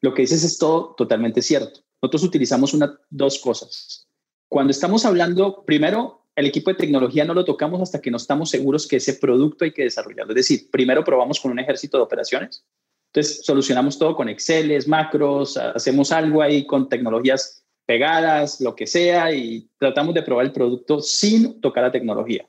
Lo 0.00 0.14
que 0.14 0.22
dices 0.22 0.44
es 0.44 0.56
todo 0.56 0.94
totalmente 0.96 1.42
cierto. 1.42 1.80
Nosotros 2.00 2.22
utilizamos 2.22 2.74
una, 2.74 2.96
dos 3.10 3.40
cosas. 3.40 4.06
Cuando 4.48 4.70
estamos 4.70 5.04
hablando, 5.04 5.64
primero, 5.64 6.26
el 6.36 6.46
equipo 6.46 6.70
de 6.70 6.76
tecnología 6.76 7.24
no 7.24 7.34
lo 7.34 7.44
tocamos 7.44 7.82
hasta 7.82 8.00
que 8.00 8.12
no 8.12 8.18
estamos 8.18 8.50
seguros 8.50 8.86
que 8.86 8.96
ese 8.96 9.14
producto 9.14 9.64
hay 9.64 9.72
que 9.72 9.82
desarrollarlo. 9.82 10.30
Es 10.30 10.46
decir, 10.46 10.70
primero 10.70 11.02
probamos 11.02 11.40
con 11.40 11.50
un 11.50 11.58
ejército 11.58 11.96
de 11.96 12.04
operaciones. 12.04 12.64
Entonces, 13.12 13.44
solucionamos 13.44 13.98
todo 13.98 14.14
con 14.14 14.28
Excel, 14.28 14.72
macros, 14.86 15.56
hacemos 15.56 16.12
algo 16.12 16.40
ahí 16.40 16.66
con 16.66 16.88
tecnologías 16.88 17.61
pegadas, 17.86 18.60
lo 18.60 18.74
que 18.74 18.86
sea, 18.86 19.32
y 19.34 19.68
tratamos 19.78 20.14
de 20.14 20.22
probar 20.22 20.46
el 20.46 20.52
producto 20.52 21.00
sin 21.00 21.60
tocar 21.60 21.84
la 21.84 21.92
tecnología. 21.92 22.48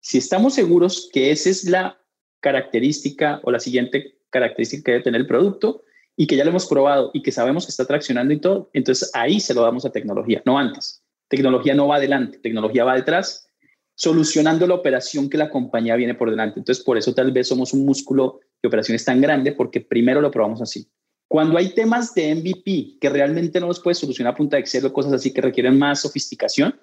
Si 0.00 0.18
estamos 0.18 0.54
seguros 0.54 1.08
que 1.12 1.30
esa 1.30 1.50
es 1.50 1.64
la 1.64 1.98
característica 2.40 3.40
o 3.42 3.50
la 3.50 3.60
siguiente 3.60 4.18
característica 4.30 4.84
que 4.84 4.92
debe 4.92 5.04
tener 5.04 5.20
el 5.22 5.26
producto 5.26 5.82
y 6.16 6.26
que 6.26 6.36
ya 6.36 6.44
lo 6.44 6.50
hemos 6.50 6.66
probado 6.66 7.10
y 7.14 7.22
que 7.22 7.32
sabemos 7.32 7.64
que 7.64 7.70
está 7.70 7.86
traccionando 7.86 8.34
y 8.34 8.40
todo, 8.40 8.70
entonces 8.72 9.10
ahí 9.14 9.40
se 9.40 9.54
lo 9.54 9.62
damos 9.62 9.84
a 9.84 9.90
tecnología, 9.90 10.42
no 10.44 10.58
antes. 10.58 11.02
Tecnología 11.28 11.74
no 11.74 11.88
va 11.88 11.96
adelante, 11.96 12.38
tecnología 12.38 12.84
va 12.84 12.94
detrás, 12.96 13.48
solucionando 13.94 14.66
la 14.66 14.74
operación 14.74 15.30
que 15.30 15.38
la 15.38 15.50
compañía 15.50 15.96
viene 15.96 16.14
por 16.14 16.30
delante. 16.30 16.58
Entonces, 16.60 16.84
por 16.84 16.98
eso 16.98 17.14
tal 17.14 17.32
vez 17.32 17.48
somos 17.48 17.72
un 17.72 17.84
músculo 17.84 18.40
de 18.62 18.68
operaciones 18.68 19.04
tan 19.04 19.20
grande, 19.20 19.52
porque 19.52 19.80
primero 19.80 20.20
lo 20.20 20.30
probamos 20.30 20.60
así. 20.60 20.88
Cuando 21.34 21.58
hay 21.58 21.70
temas 21.70 22.14
de 22.14 22.32
MVP 22.32 22.98
que 23.00 23.08
realmente 23.08 23.58
no 23.58 23.66
los 23.66 23.80
puede 23.80 23.96
solucionar 23.96 24.34
a 24.34 24.36
punta 24.36 24.56
de 24.56 24.60
Excel 24.60 24.86
o 24.86 24.92
cosas 24.92 25.14
así 25.14 25.32
que 25.32 25.40
requieren 25.40 25.76
más 25.76 26.02
sofisticación, 26.02 26.80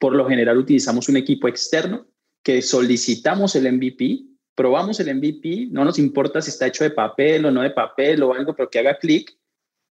por 0.00 0.16
lo 0.16 0.28
general 0.28 0.58
utilizamos 0.58 1.08
un 1.08 1.16
equipo 1.16 1.46
externo 1.46 2.04
que 2.42 2.60
solicitamos 2.60 3.54
el 3.54 3.72
MVP, 3.72 4.24
probamos 4.56 4.98
el 4.98 5.14
MVP, 5.14 5.68
no 5.70 5.84
nos 5.84 6.00
importa 6.00 6.42
si 6.42 6.50
está 6.50 6.66
hecho 6.66 6.82
de 6.82 6.90
papel 6.90 7.46
o 7.46 7.52
no 7.52 7.62
de 7.62 7.70
papel 7.70 8.20
o 8.24 8.34
algo, 8.34 8.56
pero 8.56 8.68
que 8.68 8.80
haga 8.80 8.98
clic, 8.98 9.30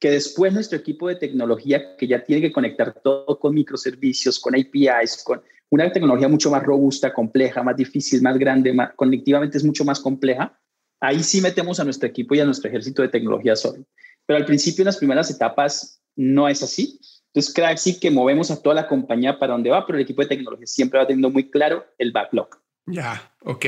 que 0.01 0.11
después 0.11 0.53
nuestro 0.53 0.79
equipo 0.79 1.07
de 1.07 1.15
tecnología, 1.15 1.95
que 1.97 2.09
ya 2.09 2.25
tiene 2.25 2.43
que 2.43 2.51
conectar 2.51 3.01
todo 3.05 3.39
con 3.39 3.55
microservicios, 3.55 4.41
con 4.41 4.57
APIs, 4.57 5.23
con 5.23 5.41
una 5.71 5.93
tecnología 5.93 6.27
mucho 6.27 6.51
más 6.51 6.65
robusta, 6.65 7.15
compleja, 7.15 7.63
más 7.63 7.77
difícil, 7.77 8.21
más 8.21 8.37
grande, 8.37 8.73
más, 8.73 8.95
conectivamente 8.97 9.59
es 9.59 9.65
mucho 9.65 9.85
más 9.85 10.01
compleja, 10.01 10.59
ahí 11.03 11.23
sí 11.23 11.41
metemos 11.41 11.81
a 11.81 11.85
nuestro 11.85 12.09
equipo 12.09 12.35
y 12.35 12.41
a 12.41 12.45
nuestro 12.45 12.71
ejército 12.71 13.03
de 13.03 13.09
tecnología 13.09 13.57
solo. 13.57 13.85
Pero 14.25 14.39
al 14.39 14.47
principio, 14.47 14.83
en 14.83 14.87
las 14.87 14.97
primeras 14.97 15.31
etapas, 15.31 16.01
no 16.15 16.49
es 16.49 16.63
así. 16.63 17.01
Entonces, 17.27 17.53
crea 17.53 17.77
sí 17.77 17.99
que 17.99 18.11
movemos 18.11 18.51
a 18.51 18.63
toda 18.63 18.77
la 18.77 18.87
compañía 18.87 19.39
para 19.39 19.53
donde 19.53 19.71
va, 19.71 19.85
pero 19.85 19.99
el 19.99 20.05
equipo 20.05 20.23
de 20.23 20.29
tecnología 20.29 20.67
siempre 20.67 21.01
va 21.01 21.07
teniendo 21.07 21.31
muy 21.31 21.51
claro 21.51 21.85
el 21.99 22.13
backlog. 22.13 22.49
Ya, 22.87 23.35
ok. 23.41 23.67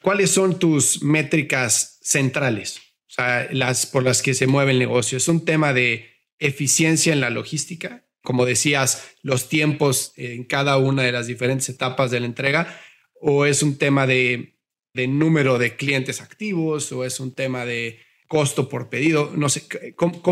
¿Cuáles 0.00 0.30
son 0.30 0.58
tus 0.58 1.02
métricas 1.02 1.98
centrales? 2.02 2.78
O 3.08 3.12
sea, 3.16 3.48
las 3.50 3.86
por 3.86 4.04
las 4.04 4.22
que 4.22 4.34
se 4.34 4.46
mueve 4.46 4.70
el 4.70 4.78
negocio. 4.78 5.18
¿Es 5.18 5.26
un 5.28 5.44
tema 5.44 5.72
de 5.72 6.06
eficiencia 6.38 7.12
en 7.12 7.20
la 7.20 7.30
logística? 7.30 8.04
Como 8.22 8.44
decías, 8.44 9.08
los 9.22 9.48
tiempos 9.48 10.12
en 10.16 10.44
cada 10.44 10.76
una 10.76 11.02
de 11.02 11.12
las 11.12 11.26
diferentes 11.26 11.68
etapas 11.68 12.12
de 12.12 12.20
la 12.20 12.26
entrega. 12.26 12.78
¿O 13.20 13.46
es 13.46 13.62
un 13.62 13.76
tema 13.78 14.06
de 14.06 14.55
de 14.96 15.06
número 15.06 15.58
de 15.58 15.76
clientes 15.76 16.20
activos 16.20 16.90
o 16.90 17.04
es 17.04 17.20
un 17.20 17.32
tema 17.32 17.64
de 17.64 18.00
costo 18.26 18.68
por 18.68 18.88
pedido? 18.88 19.30
No 19.36 19.48
sé, 19.48 19.68
¿cómo, 19.94 20.22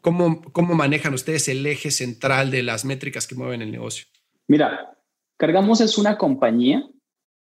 cómo, 0.00 0.42
cómo, 0.52 0.74
manejan 0.74 1.14
ustedes 1.14 1.46
el 1.48 1.64
eje 1.66 1.90
central 1.90 2.50
de 2.50 2.62
las 2.62 2.84
métricas 2.84 3.26
que 3.26 3.36
mueven 3.36 3.62
el 3.62 3.70
negocio? 3.70 4.06
Mira, 4.48 4.98
Cargamos 5.36 5.80
es 5.80 5.98
una 5.98 6.16
compañía 6.18 6.88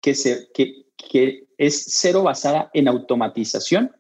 que, 0.01 0.13
se, 0.13 0.49
que, 0.53 0.86
que 0.95 1.47
es 1.57 1.86
cero 1.89 2.23
basada 2.23 2.69
en 2.73 2.88
automatización 2.88 3.91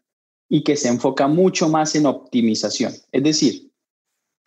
y 0.49 0.63
que 0.63 0.75
se 0.75 0.87
enfoca 0.87 1.27
mucho 1.27 1.67
más 1.67 1.95
en 1.95 2.05
optimización. 2.05 2.93
Es 3.11 3.23
decir, 3.23 3.67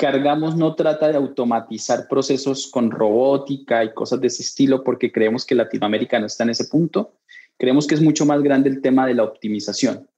Cargamos 0.00 0.56
no 0.56 0.74
trata 0.76 1.08
de 1.08 1.16
automatizar 1.18 2.08
procesos 2.08 2.68
con 2.68 2.90
robótica 2.90 3.84
y 3.84 3.92
cosas 3.92 4.18
de 4.18 4.28
ese 4.28 4.42
estilo 4.42 4.82
porque 4.82 5.12
creemos 5.12 5.44
que 5.44 5.54
Latinoamérica 5.54 6.18
no 6.18 6.24
está 6.24 6.44
en 6.44 6.50
ese 6.50 6.64
punto, 6.64 7.19
Creemos 7.60 7.86
que 7.86 7.94
es 7.94 8.00
mucho 8.00 8.24
más 8.24 8.42
grande 8.42 8.70
el 8.70 8.80
tema 8.80 9.06
de 9.06 9.12
la 9.12 9.22
optimización. 9.22 10.08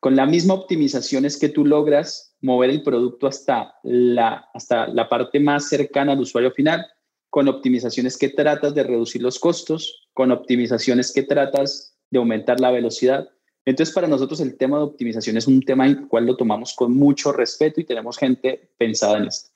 Con 0.00 0.16
la 0.16 0.26
misma 0.26 0.52
optimización 0.52 1.24
es 1.24 1.38
que 1.38 1.48
tú 1.48 1.64
logras 1.64 2.36
mover 2.42 2.68
el 2.68 2.82
producto 2.82 3.26
hasta 3.26 3.72
la, 3.82 4.50
hasta 4.52 4.86
la 4.88 5.08
parte 5.08 5.40
más 5.40 5.70
cercana 5.70 6.12
al 6.12 6.20
usuario 6.20 6.50
final. 6.50 6.86
Con 7.30 7.48
optimizaciones 7.48 8.18
que 8.18 8.28
tratas 8.28 8.74
de 8.74 8.82
reducir 8.82 9.22
los 9.22 9.38
costos, 9.38 10.08
con 10.12 10.30
optimizaciones 10.30 11.10
que 11.10 11.22
tratas 11.22 11.96
de 12.10 12.18
aumentar 12.18 12.60
la 12.60 12.70
velocidad. 12.70 13.30
Entonces, 13.64 13.94
para 13.94 14.06
nosotros 14.06 14.38
el 14.40 14.58
tema 14.58 14.76
de 14.76 14.84
optimización 14.84 15.38
es 15.38 15.46
un 15.46 15.62
tema 15.62 15.86
en 15.86 15.92
el 15.92 16.06
cual 16.06 16.26
lo 16.26 16.36
tomamos 16.36 16.74
con 16.74 16.94
mucho 16.94 17.32
respeto 17.32 17.80
y 17.80 17.84
tenemos 17.84 18.18
gente 18.18 18.72
pensada 18.76 19.16
en 19.16 19.24
esto. 19.24 19.48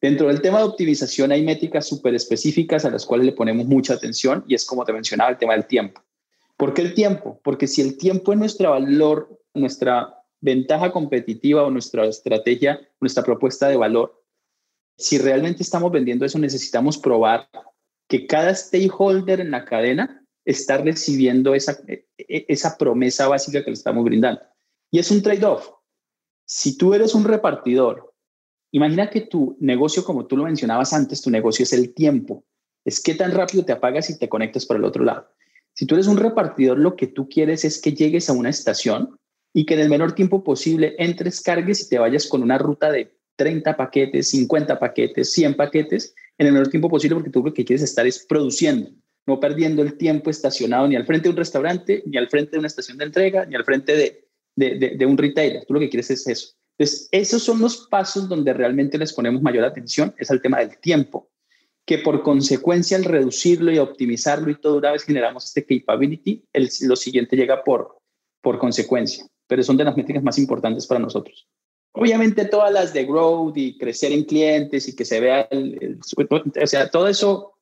Dentro 0.00 0.26
del 0.26 0.42
tema 0.42 0.58
de 0.58 0.64
optimización 0.64 1.30
hay 1.30 1.44
métricas 1.44 1.86
súper 1.86 2.16
específicas 2.16 2.84
a 2.84 2.90
las 2.90 3.06
cuales 3.06 3.26
le 3.26 3.32
ponemos 3.32 3.66
mucha 3.66 3.94
atención 3.94 4.44
y 4.48 4.56
es 4.56 4.64
como 4.64 4.84
te 4.84 4.92
mencionaba 4.92 5.30
el 5.30 5.38
tema 5.38 5.52
del 5.52 5.66
tiempo. 5.66 6.02
¿Por 6.60 6.74
qué 6.74 6.82
el 6.82 6.92
tiempo? 6.92 7.40
Porque 7.42 7.66
si 7.66 7.80
el 7.80 7.96
tiempo 7.96 8.34
es 8.34 8.38
nuestro 8.38 8.72
valor, 8.72 9.40
nuestra 9.54 10.22
ventaja 10.42 10.92
competitiva 10.92 11.62
o 11.62 11.70
nuestra 11.70 12.04
estrategia, 12.04 12.86
nuestra 13.00 13.22
propuesta 13.22 13.66
de 13.68 13.78
valor, 13.78 14.22
si 14.98 15.16
realmente 15.16 15.62
estamos 15.62 15.90
vendiendo 15.90 16.26
eso, 16.26 16.38
necesitamos 16.38 16.98
probar 16.98 17.48
que 18.10 18.26
cada 18.26 18.54
stakeholder 18.54 19.40
en 19.40 19.52
la 19.52 19.64
cadena 19.64 20.22
está 20.44 20.76
recibiendo 20.76 21.54
esa, 21.54 21.78
e, 21.88 22.06
e, 22.18 22.44
esa 22.46 22.76
promesa 22.76 23.26
básica 23.26 23.64
que 23.64 23.70
le 23.70 23.74
estamos 23.74 24.04
brindando. 24.04 24.42
Y 24.90 24.98
es 24.98 25.10
un 25.10 25.22
trade-off. 25.22 25.70
Si 26.44 26.76
tú 26.76 26.92
eres 26.92 27.14
un 27.14 27.24
repartidor, 27.24 28.12
imagina 28.70 29.08
que 29.08 29.22
tu 29.22 29.56
negocio, 29.60 30.04
como 30.04 30.26
tú 30.26 30.36
lo 30.36 30.44
mencionabas 30.44 30.92
antes, 30.92 31.22
tu 31.22 31.30
negocio 31.30 31.62
es 31.62 31.72
el 31.72 31.94
tiempo. 31.94 32.44
Es 32.84 33.02
qué 33.02 33.14
tan 33.14 33.32
rápido 33.32 33.64
te 33.64 33.72
apagas 33.72 34.10
y 34.10 34.18
te 34.18 34.28
conectas 34.28 34.66
por 34.66 34.76
el 34.76 34.84
otro 34.84 35.04
lado. 35.04 35.26
Si 35.80 35.86
tú 35.86 35.94
eres 35.94 36.08
un 36.08 36.18
repartidor, 36.18 36.78
lo 36.78 36.94
que 36.94 37.06
tú 37.06 37.26
quieres 37.26 37.64
es 37.64 37.80
que 37.80 37.94
llegues 37.94 38.28
a 38.28 38.34
una 38.34 38.50
estación 38.50 39.16
y 39.54 39.64
que 39.64 39.72
en 39.72 39.80
el 39.80 39.88
menor 39.88 40.12
tiempo 40.12 40.44
posible 40.44 40.94
entres, 40.98 41.40
cargues 41.40 41.80
y 41.80 41.88
te 41.88 41.98
vayas 41.98 42.26
con 42.26 42.42
una 42.42 42.58
ruta 42.58 42.92
de 42.92 43.16
30 43.36 43.78
paquetes, 43.78 44.28
50 44.28 44.78
paquetes, 44.78 45.32
100 45.32 45.54
paquetes 45.54 46.14
en 46.36 46.48
el 46.48 46.52
menor 46.52 46.68
tiempo 46.68 46.90
posible 46.90 47.14
porque 47.14 47.30
tú 47.30 47.42
lo 47.42 47.54
que 47.54 47.64
quieres 47.64 47.82
estar 47.82 48.06
es 48.06 48.26
produciendo, 48.28 48.90
no 49.26 49.40
perdiendo 49.40 49.80
el 49.80 49.96
tiempo 49.96 50.28
estacionado 50.28 50.86
ni 50.86 50.96
al 50.96 51.06
frente 51.06 51.28
de 51.28 51.30
un 51.30 51.38
restaurante, 51.38 52.02
ni 52.04 52.18
al 52.18 52.28
frente 52.28 52.50
de 52.50 52.58
una 52.58 52.68
estación 52.68 52.98
de 52.98 53.06
entrega, 53.06 53.46
ni 53.46 53.54
al 53.54 53.64
frente 53.64 53.96
de, 54.56 55.06
un 55.06 55.16
retailer. 55.16 55.64
Tú 55.64 55.72
lo 55.72 55.80
que 55.80 55.88
quieres 55.88 56.10
es 56.10 56.26
eso. 56.26 56.48
Entonces, 56.76 57.08
esos 57.10 57.42
son 57.42 57.58
los 57.58 57.88
pasos 57.90 58.28
donde 58.28 58.52
realmente 58.52 58.98
les 58.98 59.14
ponemos 59.14 59.40
mayor 59.40 59.64
atención, 59.64 60.14
es 60.18 60.30
al 60.30 60.42
tema 60.42 60.58
del 60.58 60.76
tiempo 60.76 61.30
que 61.86 61.98
por 61.98 62.22
consecuencia 62.22 62.96
al 62.96 63.04
reducirlo 63.04 63.72
y 63.72 63.78
optimizarlo 63.78 64.50
y 64.50 64.60
todo, 64.60 64.78
una 64.78 64.92
vez 64.92 65.02
generamos 65.04 65.44
este 65.44 65.64
capability, 65.64 66.44
el, 66.52 66.68
lo 66.82 66.96
siguiente 66.96 67.36
llega 67.36 67.64
por, 67.64 67.98
por 68.42 68.58
consecuencia, 68.58 69.26
pero 69.46 69.62
son 69.62 69.76
de 69.76 69.84
las 69.84 69.96
métricas 69.96 70.22
más 70.22 70.38
importantes 70.38 70.86
para 70.86 71.00
nosotros. 71.00 71.48
Obviamente 71.92 72.44
todas 72.44 72.72
las 72.72 72.92
de 72.92 73.04
growth 73.04 73.56
y 73.56 73.76
crecer 73.76 74.12
en 74.12 74.24
clientes 74.24 74.88
y 74.88 74.94
que 74.94 75.04
se 75.04 75.20
vea 75.20 75.48
el, 75.50 75.98
o 76.62 76.66
sea, 76.66 76.88
todo 76.88 77.08
eso 77.08 77.54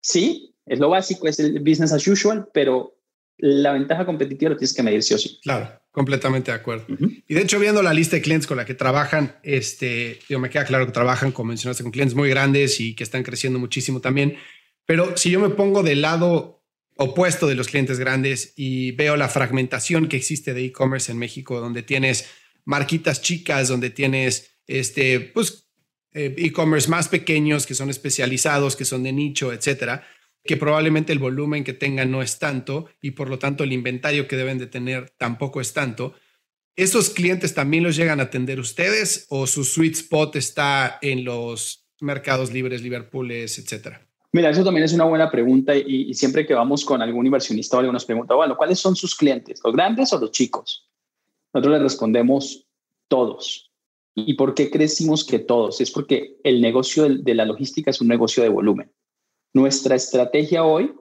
sí, 0.00 0.54
es 0.66 0.78
lo 0.78 0.88
básico, 0.88 1.28
es 1.28 1.38
el 1.38 1.60
business 1.60 1.92
as 1.92 2.06
usual, 2.08 2.48
pero 2.54 2.96
la 3.38 3.72
ventaja 3.72 4.06
competitiva 4.06 4.50
lo 4.50 4.56
tienes 4.56 4.74
que 4.74 4.82
medir 4.82 5.02
sí 5.02 5.14
o 5.14 5.18
sí. 5.18 5.38
Claro, 5.42 5.80
completamente 5.90 6.50
de 6.50 6.56
acuerdo. 6.56 6.86
Y 7.26 7.34
de 7.34 7.42
hecho, 7.42 7.58
viendo 7.58 7.82
la 7.82 7.92
lista 7.92 8.16
de 8.16 8.22
clientes 8.22 8.46
con 8.46 8.56
la 8.56 8.64
que 8.64 8.74
trabajan, 8.74 9.36
este, 9.42 10.18
digo, 10.28 10.40
me 10.40 10.50
queda 10.50 10.64
claro 10.64 10.86
que 10.86 10.92
trabajan, 10.92 11.32
como 11.32 11.48
mencionaste, 11.48 11.82
con 11.82 11.92
clientes 11.92 12.14
muy 12.14 12.28
grandes 12.28 12.80
y 12.80 12.94
que 12.94 13.04
están 13.04 13.22
creciendo 13.22 13.58
muchísimo 13.58 14.00
también. 14.00 14.36
Pero 14.86 15.16
si 15.16 15.30
yo 15.30 15.40
me 15.40 15.50
pongo 15.50 15.82
del 15.82 16.02
lado 16.02 16.62
opuesto 16.96 17.48
de 17.48 17.56
los 17.56 17.68
clientes 17.68 17.98
grandes 17.98 18.52
y 18.56 18.92
veo 18.92 19.16
la 19.16 19.28
fragmentación 19.28 20.08
que 20.08 20.16
existe 20.16 20.54
de 20.54 20.64
e-commerce 20.64 21.10
en 21.10 21.18
México, 21.18 21.60
donde 21.60 21.82
tienes 21.82 22.30
marquitas 22.64 23.20
chicas, 23.20 23.68
donde 23.68 23.90
tienes 23.90 24.58
este, 24.68 25.20
pues, 25.20 25.68
eh, 26.12 26.34
e-commerce 26.38 26.88
más 26.88 27.08
pequeños 27.08 27.66
que 27.66 27.74
son 27.74 27.90
especializados, 27.90 28.76
que 28.76 28.84
son 28.84 29.02
de 29.02 29.12
nicho, 29.12 29.52
etcétera 29.52 30.06
que 30.44 30.56
probablemente 30.56 31.12
el 31.12 31.18
volumen 31.18 31.64
que 31.64 31.72
tengan 31.72 32.10
no 32.10 32.22
es 32.22 32.38
tanto 32.38 32.86
y 33.00 33.12
por 33.12 33.30
lo 33.30 33.38
tanto 33.38 33.64
el 33.64 33.72
inventario 33.72 34.28
que 34.28 34.36
deben 34.36 34.58
de 34.58 34.66
tener 34.66 35.10
tampoco 35.16 35.60
es 35.60 35.72
tanto. 35.72 36.14
¿Esos 36.76 37.10
clientes 37.10 37.54
también 37.54 37.82
los 37.82 37.96
llegan 37.96 38.20
a 38.20 38.24
atender 38.24 38.60
ustedes 38.60 39.26
o 39.30 39.46
su 39.46 39.64
sweet 39.64 39.94
spot 39.94 40.36
está 40.36 40.98
en 41.00 41.24
los 41.24 41.86
mercados 42.00 42.52
libres, 42.52 42.82
Liverpooles, 42.82 43.58
etcétera? 43.58 44.06
Mira, 44.32 44.50
eso 44.50 44.64
también 44.64 44.84
es 44.84 44.92
una 44.92 45.04
buena 45.04 45.30
pregunta 45.30 45.76
y, 45.76 46.12
siempre 46.12 46.44
que 46.44 46.54
vamos 46.54 46.84
con 46.84 47.00
algún 47.00 47.24
inversionista 47.24 47.76
o 47.76 47.80
algo 47.80 47.92
nos 47.92 48.04
pregunta, 48.04 48.34
bueno, 48.34 48.56
¿cuáles 48.56 48.80
son 48.80 48.96
sus 48.96 49.14
clientes? 49.14 49.60
¿Los 49.62 49.72
grandes 49.72 50.12
o 50.12 50.18
los 50.18 50.32
chicos? 50.32 50.90
Nosotros 51.52 51.74
les 51.74 51.82
respondemos 51.82 52.66
todos. 53.08 53.70
¿Y 54.16 54.34
por 54.34 54.54
qué 54.54 54.70
crecimos 54.70 55.24
que 55.24 55.38
todos? 55.38 55.80
Es 55.80 55.92
porque 55.92 56.36
el 56.42 56.60
negocio 56.60 57.08
de 57.08 57.34
la 57.34 57.44
logística 57.44 57.92
es 57.92 58.00
un 58.00 58.08
negocio 58.08 58.42
de 58.42 58.48
volumen. 58.48 58.92
Nuestra 59.54 59.94
estrategia 59.94 60.64
hoy 60.64 60.92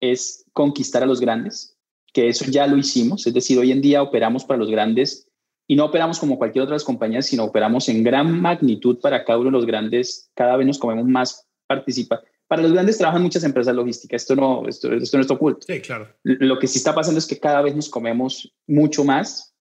es 0.00 0.44
conquistar 0.52 1.04
a 1.04 1.06
los 1.06 1.20
grandes, 1.20 1.76
que 2.12 2.28
eso 2.28 2.44
ya 2.50 2.66
lo 2.66 2.76
hicimos, 2.76 3.26
es 3.26 3.32
decir, 3.32 3.58
hoy 3.58 3.70
en 3.70 3.80
día 3.80 4.02
operamos 4.02 4.44
para 4.44 4.58
los 4.58 4.68
grandes 4.68 5.28
y 5.68 5.76
no 5.76 5.84
operamos 5.84 6.18
como 6.18 6.38
cualquier 6.38 6.64
otra 6.64 6.76
compañía, 6.80 7.22
sino 7.22 7.44
operamos 7.44 7.88
en 7.88 8.02
gran 8.02 8.40
magnitud 8.40 8.98
para 9.00 9.24
cada 9.24 9.38
uno 9.38 9.50
de 9.50 9.56
los 9.56 9.66
grandes, 9.66 10.28
cada 10.34 10.56
vez 10.56 10.66
nos 10.66 10.78
comemos 10.78 11.06
más 11.06 11.46
participa. 11.68 12.20
Para 12.48 12.62
los 12.62 12.72
grandes 12.72 12.98
trabajan 12.98 13.22
muchas 13.22 13.44
empresas 13.44 13.76
logísticas, 13.76 14.22
esto 14.22 14.34
no, 14.34 14.66
esto, 14.66 14.92
esto 14.92 15.16
no 15.16 15.20
está 15.20 15.34
oculto. 15.34 15.66
Sí, 15.66 15.80
claro. 15.80 16.08
Lo 16.24 16.58
que 16.58 16.66
sí 16.66 16.78
está 16.78 16.94
pasando 16.94 17.18
es 17.18 17.26
que 17.26 17.38
cada 17.38 17.62
vez 17.62 17.76
nos 17.76 17.88
comemos 17.88 18.52
mucho 18.66 19.04
más 19.04 19.54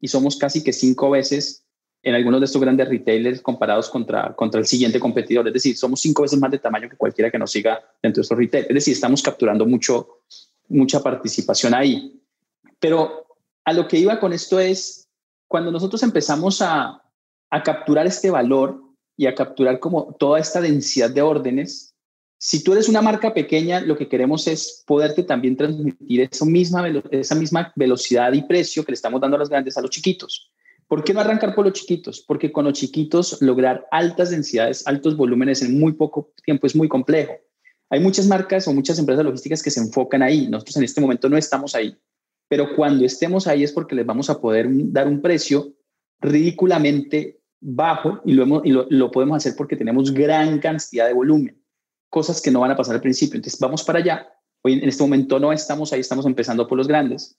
y 0.00 0.08
somos 0.08 0.36
casi 0.36 0.64
que 0.64 0.72
cinco 0.72 1.10
veces 1.10 1.66
en 2.02 2.14
algunos 2.14 2.40
de 2.40 2.46
estos 2.46 2.60
grandes 2.60 2.88
retailers 2.88 3.42
comparados 3.42 3.90
contra, 3.90 4.34
contra 4.34 4.60
el 4.60 4.66
siguiente 4.66 4.98
competidor. 4.98 5.46
Es 5.46 5.54
decir, 5.54 5.76
somos 5.76 6.00
cinco 6.00 6.22
veces 6.22 6.38
más 6.38 6.50
de 6.50 6.58
tamaño 6.58 6.88
que 6.88 6.96
cualquiera 6.96 7.30
que 7.30 7.38
nos 7.38 7.50
siga 7.50 7.80
dentro 8.02 8.20
de 8.20 8.22
estos 8.22 8.38
retailers. 8.38 8.70
Es 8.70 8.74
decir, 8.74 8.94
estamos 8.94 9.22
capturando 9.22 9.66
mucho, 9.66 10.20
mucha 10.68 11.02
participación 11.02 11.74
ahí. 11.74 12.20
Pero 12.78 13.26
a 13.64 13.72
lo 13.72 13.86
que 13.86 13.98
iba 13.98 14.18
con 14.18 14.32
esto 14.32 14.58
es, 14.58 15.08
cuando 15.46 15.70
nosotros 15.70 16.02
empezamos 16.02 16.62
a, 16.62 17.02
a 17.50 17.62
capturar 17.62 18.06
este 18.06 18.30
valor 18.30 18.82
y 19.16 19.26
a 19.26 19.34
capturar 19.34 19.78
como 19.78 20.16
toda 20.18 20.38
esta 20.38 20.60
densidad 20.60 21.10
de 21.10 21.20
órdenes, 21.20 21.94
si 22.38 22.64
tú 22.64 22.72
eres 22.72 22.88
una 22.88 23.02
marca 23.02 23.34
pequeña, 23.34 23.82
lo 23.82 23.98
que 23.98 24.08
queremos 24.08 24.46
es 24.46 24.82
poderte 24.86 25.24
también 25.24 25.58
transmitir 25.58 26.22
esa 26.22 26.46
misma, 26.46 26.88
esa 27.10 27.34
misma 27.34 27.70
velocidad 27.76 28.32
y 28.32 28.40
precio 28.40 28.82
que 28.82 28.92
le 28.92 28.94
estamos 28.94 29.20
dando 29.20 29.36
a 29.36 29.40
los 29.40 29.50
grandes 29.50 29.76
a 29.76 29.82
los 29.82 29.90
chiquitos. 29.90 30.50
¿Por 30.90 31.04
qué 31.04 31.14
no 31.14 31.20
arrancar 31.20 31.54
por 31.54 31.64
los 31.64 31.74
chiquitos? 31.74 32.20
Porque 32.20 32.50
con 32.50 32.64
los 32.64 32.72
chiquitos 32.72 33.40
lograr 33.40 33.86
altas 33.92 34.30
densidades, 34.30 34.84
altos 34.88 35.16
volúmenes 35.16 35.62
en 35.62 35.78
muy 35.78 35.92
poco 35.92 36.32
tiempo 36.44 36.66
es 36.66 36.74
muy 36.74 36.88
complejo. 36.88 37.32
Hay 37.90 38.00
muchas 38.00 38.26
marcas 38.26 38.66
o 38.66 38.74
muchas 38.74 38.98
empresas 38.98 39.24
logísticas 39.24 39.62
que 39.62 39.70
se 39.70 39.78
enfocan 39.78 40.20
ahí. 40.20 40.48
Nosotros 40.48 40.78
en 40.78 40.82
este 40.82 41.00
momento 41.00 41.28
no 41.28 41.36
estamos 41.36 41.76
ahí. 41.76 41.96
Pero 42.48 42.74
cuando 42.74 43.04
estemos 43.04 43.46
ahí 43.46 43.62
es 43.62 43.70
porque 43.70 43.94
les 43.94 44.04
vamos 44.04 44.30
a 44.30 44.40
poder 44.40 44.66
dar 44.68 45.06
un 45.06 45.22
precio 45.22 45.72
ridículamente 46.18 47.40
bajo 47.60 48.20
y, 48.24 48.32
lo, 48.32 48.44
lo 48.64 49.10
podemos 49.12 49.36
hacer 49.36 49.54
porque 49.56 49.76
tenemos 49.76 50.12
gran 50.12 50.58
cantidad 50.58 51.06
de 51.06 51.12
volumen 51.12 51.62
cosas 52.08 52.42
que 52.42 52.50
no 52.50 52.58
van 52.58 52.72
a 52.72 52.76
pasar 52.76 52.96
al 52.96 53.00
principio. 53.00 53.36
Entonces 53.36 53.60
vamos 53.60 53.84
para 53.84 54.00
allá. 54.00 54.28
Hoy 54.62 54.74
en 54.74 54.88
este 54.88 55.04
momento 55.04 55.38
no 55.38 55.52
estamos 55.52 55.92
ahí, 55.92 56.00
estamos 56.00 56.26
empezando 56.26 56.66
por 56.66 56.76
los 56.76 56.88
grandes, 56.88 57.38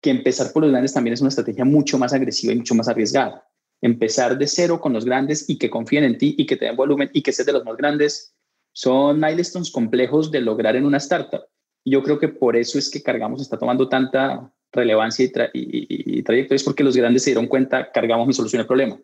que 0.00 0.10
empezar 0.10 0.52
por 0.52 0.62
los 0.62 0.70
grandes 0.70 0.92
también 0.92 1.14
es 1.14 1.20
una 1.20 1.28
estrategia 1.28 1.64
mucho 1.64 1.98
más 1.98 2.12
agresiva 2.12 2.52
y 2.52 2.56
mucho 2.56 2.74
más 2.74 2.88
arriesgada. 2.88 3.46
Empezar 3.80 4.38
de 4.38 4.46
cero 4.46 4.80
con 4.80 4.92
los 4.92 5.04
grandes 5.04 5.48
y 5.48 5.58
que 5.58 5.70
confíen 5.70 6.04
en 6.04 6.18
ti 6.18 6.34
y 6.38 6.46
que 6.46 6.56
te 6.56 6.66
den 6.66 6.76
volumen 6.76 7.10
y 7.12 7.22
que 7.22 7.32
seas 7.32 7.46
de 7.46 7.52
los 7.52 7.64
más 7.64 7.76
grandes 7.76 8.34
son 8.72 9.20
milestones 9.20 9.70
complejos 9.70 10.30
de 10.30 10.40
lograr 10.40 10.76
en 10.76 10.84
una 10.84 10.98
startup. 10.98 11.42
Yo 11.84 12.02
creo 12.02 12.18
que 12.18 12.28
por 12.28 12.56
eso 12.56 12.78
es 12.78 12.90
que 12.90 13.02
Cargamos 13.02 13.40
está 13.40 13.58
tomando 13.58 13.88
tanta 13.88 14.52
relevancia 14.72 15.24
y, 15.24 15.28
y, 15.54 16.22
trayectoria, 16.22 16.56
es 16.56 16.64
porque 16.64 16.84
los 16.84 16.96
grandes 16.96 17.22
se 17.22 17.30
dieron 17.30 17.46
cuenta, 17.46 17.90
Cargamos 17.90 18.26
mi 18.26 18.34
solución 18.34 18.60
al 18.60 18.66
problema 18.66 19.00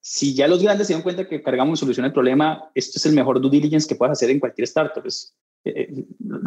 si 0.00 0.34
ya 0.34 0.48
los 0.48 0.62
grandes 0.62 0.86
se 0.86 0.92
dan 0.92 1.02
cuenta 1.02 1.28
que 1.28 1.42
cargamos 1.42 1.80
solución 1.80 2.06
al 2.06 2.12
problema, 2.12 2.70
esto 2.74 2.98
es 2.98 3.06
el 3.06 3.14
mejor 3.14 3.40
due 3.40 3.50
diligence 3.50 3.88
que 3.88 3.94
puedes 3.94 4.12
hacer 4.12 4.30
en 4.30 4.40
cualquier 4.40 4.64
startup. 4.64 5.04
Es, 5.04 5.34
eh, 5.64 5.88
eh, 5.90 6.04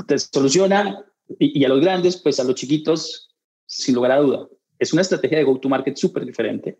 te 0.07 0.17
soluciona 0.17 1.05
y, 1.37 1.63
a 1.63 1.69
los 1.69 1.81
grandes, 1.81 2.17
pues 2.17 2.39
a 2.39 2.43
los 2.43 2.55
chiquitos, 2.55 3.30
sin 3.71 3.95
lugar 3.95 4.11
a 4.11 4.19
duda. 4.19 4.47
Es 4.79 4.91
una 4.91 5.01
estrategia 5.01 5.37
de 5.37 5.43
go-to-market 5.45 5.95
súper 5.95 6.25
diferente, 6.25 6.79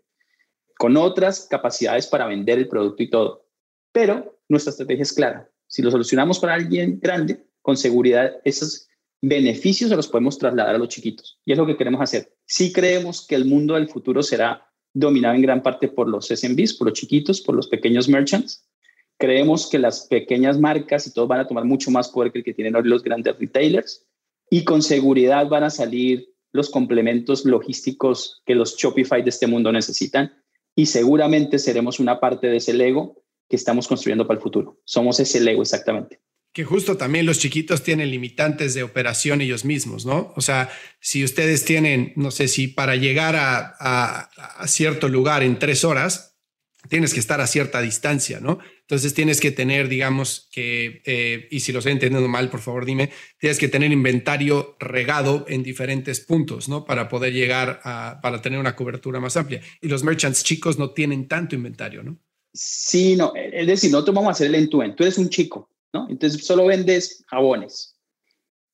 con 0.76 0.96
otras 0.96 1.46
capacidades 1.48 2.06
para 2.06 2.26
vender 2.26 2.58
el 2.58 2.68
producto 2.68 3.02
y 3.02 3.10
todo. 3.10 3.46
Pero 3.92 4.38
nuestra 4.48 4.70
estrategia 4.70 5.02
es 5.02 5.12
clara. 5.12 5.50
Si 5.66 5.80
lo 5.80 5.90
solucionamos 5.90 6.38
para 6.38 6.54
alguien 6.54 7.00
grande, 7.00 7.46
con 7.62 7.76
seguridad, 7.76 8.40
esos 8.44 8.88
beneficios 9.22 9.88
se 9.88 9.96
los 9.96 10.08
podemos 10.08 10.36
trasladar 10.36 10.74
a 10.74 10.78
los 10.78 10.88
chiquitos. 10.88 11.40
Y 11.44 11.52
es 11.52 11.58
lo 11.58 11.66
que 11.66 11.76
queremos 11.76 12.00
hacer. 12.00 12.34
Si 12.44 12.72
creemos 12.72 13.26
que 13.26 13.36
el 13.36 13.46
mundo 13.46 13.74
del 13.74 13.88
futuro 13.88 14.22
será 14.22 14.68
dominado 14.92 15.34
en 15.34 15.42
gran 15.42 15.62
parte 15.62 15.88
por 15.88 16.08
los 16.08 16.26
SMBs, 16.26 16.74
por 16.74 16.88
los 16.88 16.98
chiquitos, 16.98 17.40
por 17.40 17.54
los 17.54 17.68
pequeños 17.68 18.08
merchants. 18.08 18.68
Creemos 19.18 19.68
que 19.70 19.78
las 19.78 20.06
pequeñas 20.08 20.58
marcas 20.58 21.06
y 21.06 21.12
todos 21.12 21.28
van 21.28 21.40
a 21.40 21.46
tomar 21.46 21.64
mucho 21.64 21.90
más 21.90 22.10
poder 22.10 22.32
que 22.32 22.38
el 22.38 22.44
que 22.44 22.52
tienen 22.52 22.76
hoy 22.76 22.82
los 22.84 23.02
grandes 23.02 23.38
retailers 23.38 24.06
y 24.50 24.64
con 24.64 24.82
seguridad 24.82 25.48
van 25.48 25.64
a 25.64 25.70
salir 25.70 26.31
los 26.52 26.70
complementos 26.70 27.44
logísticos 27.44 28.42
que 28.46 28.54
los 28.54 28.76
Shopify 28.76 29.22
de 29.22 29.30
este 29.30 29.46
mundo 29.46 29.72
necesitan 29.72 30.32
y 30.76 30.86
seguramente 30.86 31.58
seremos 31.58 32.00
una 32.00 32.20
parte 32.20 32.46
de 32.46 32.58
ese 32.58 32.72
Lego 32.74 33.22
que 33.48 33.56
estamos 33.56 33.88
construyendo 33.88 34.26
para 34.26 34.38
el 34.38 34.42
futuro. 34.42 34.80
Somos 34.84 35.20
ese 35.20 35.40
Lego 35.40 35.62
exactamente 35.62 36.20
que 36.52 36.64
justo 36.64 36.96
también 36.96 37.24
los 37.24 37.38
chiquitos 37.38 37.82
tienen 37.82 38.10
limitantes 38.10 38.74
de 38.74 38.82
operación 38.82 39.40
ellos 39.40 39.64
mismos, 39.64 40.04
¿no? 40.04 40.32
O 40.36 40.42
sea, 40.42 40.70
si 41.00 41.24
ustedes 41.24 41.64
tienen, 41.64 42.12
no 42.16 42.30
sé, 42.30 42.46
si 42.46 42.68
para 42.68 42.94
llegar 42.96 43.36
a, 43.36 44.28
cierto 44.66 45.08
lugar 45.08 45.42
en 45.42 45.58
tres 45.58 45.82
horas, 45.82 46.36
tienes 46.88 47.14
que 47.14 47.20
estar 47.20 47.40
a 47.40 47.46
cierta 47.46 47.80
distancia, 47.80 48.38
¿no? 48.40 48.58
Entonces 48.92 49.14
tienes 49.14 49.40
que 49.40 49.50
tener, 49.50 49.88
digamos, 49.88 50.50
que, 50.52 51.00
eh, 51.06 51.48
y 51.50 51.60
si 51.60 51.72
lo 51.72 51.78
estoy 51.78 51.92
entendiendo 51.92 52.28
mal, 52.28 52.50
por 52.50 52.60
favor 52.60 52.84
dime, 52.84 53.10
tienes 53.38 53.58
que 53.58 53.68
tener 53.68 53.90
inventario 53.90 54.76
regado 54.78 55.46
en 55.48 55.62
diferentes 55.62 56.20
puntos, 56.20 56.68
¿no? 56.68 56.84
Para 56.84 57.08
poder 57.08 57.32
llegar 57.32 57.80
a, 57.84 58.18
para 58.20 58.42
tener 58.42 58.58
una 58.58 58.76
cobertura 58.76 59.18
más 59.18 59.38
amplia. 59.38 59.62
Y 59.80 59.88
los 59.88 60.04
merchants 60.04 60.44
chicos 60.44 60.78
no 60.78 60.90
tienen 60.90 61.26
tanto 61.26 61.54
inventario, 61.54 62.02
¿no? 62.02 62.18
Sí, 62.52 63.16
no, 63.16 63.32
es 63.34 63.66
decir, 63.66 63.90
nosotros 63.90 64.14
vamos 64.14 64.28
a 64.28 64.32
hacer 64.32 64.54
el 64.54 64.68
to 64.68 64.82
-end. 64.82 64.94
Tú 64.94 65.04
eres 65.04 65.16
un 65.16 65.30
chico, 65.30 65.70
entonces 66.10 66.44
solo 66.44 66.66
vendes 66.66 67.24
jabones. 67.28 67.96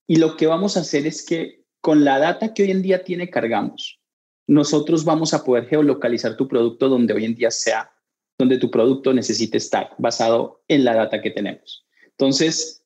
Y 0.09 0.17
lo 0.17 0.37
que 0.37 0.49
vamos 0.49 0.77
a 0.77 0.81
hacer 0.81 1.07
es 1.07 1.25
que 1.25 1.63
con 1.81 2.05
la 2.05 2.19
data 2.19 2.53
que 2.53 2.65
hoy 2.65 2.73
en 2.73 2.83
día 2.83 3.05
tiene 3.05 3.31
Cargamos, 3.31 4.01
nosotros 4.49 5.05
vamos 5.05 5.33
a 5.33 5.45
poder 5.45 5.69
geolocalizar 5.69 6.37
tu 6.37 6.49
producto 6.49 6.89
donde 6.89 7.15
hoy 7.15 7.25
en 7.25 7.37
día 7.37 7.53
sea, 7.53 7.93
donde 8.39 8.59
tu 8.59 8.71
producto 8.71 9.13
necesite 9.13 9.59
estar, 9.59 9.91
basado 9.99 10.63
en 10.69 10.85
la 10.85 10.95
data 10.95 11.21
que 11.21 11.31
tenemos. 11.31 11.85
Entonces, 12.05 12.85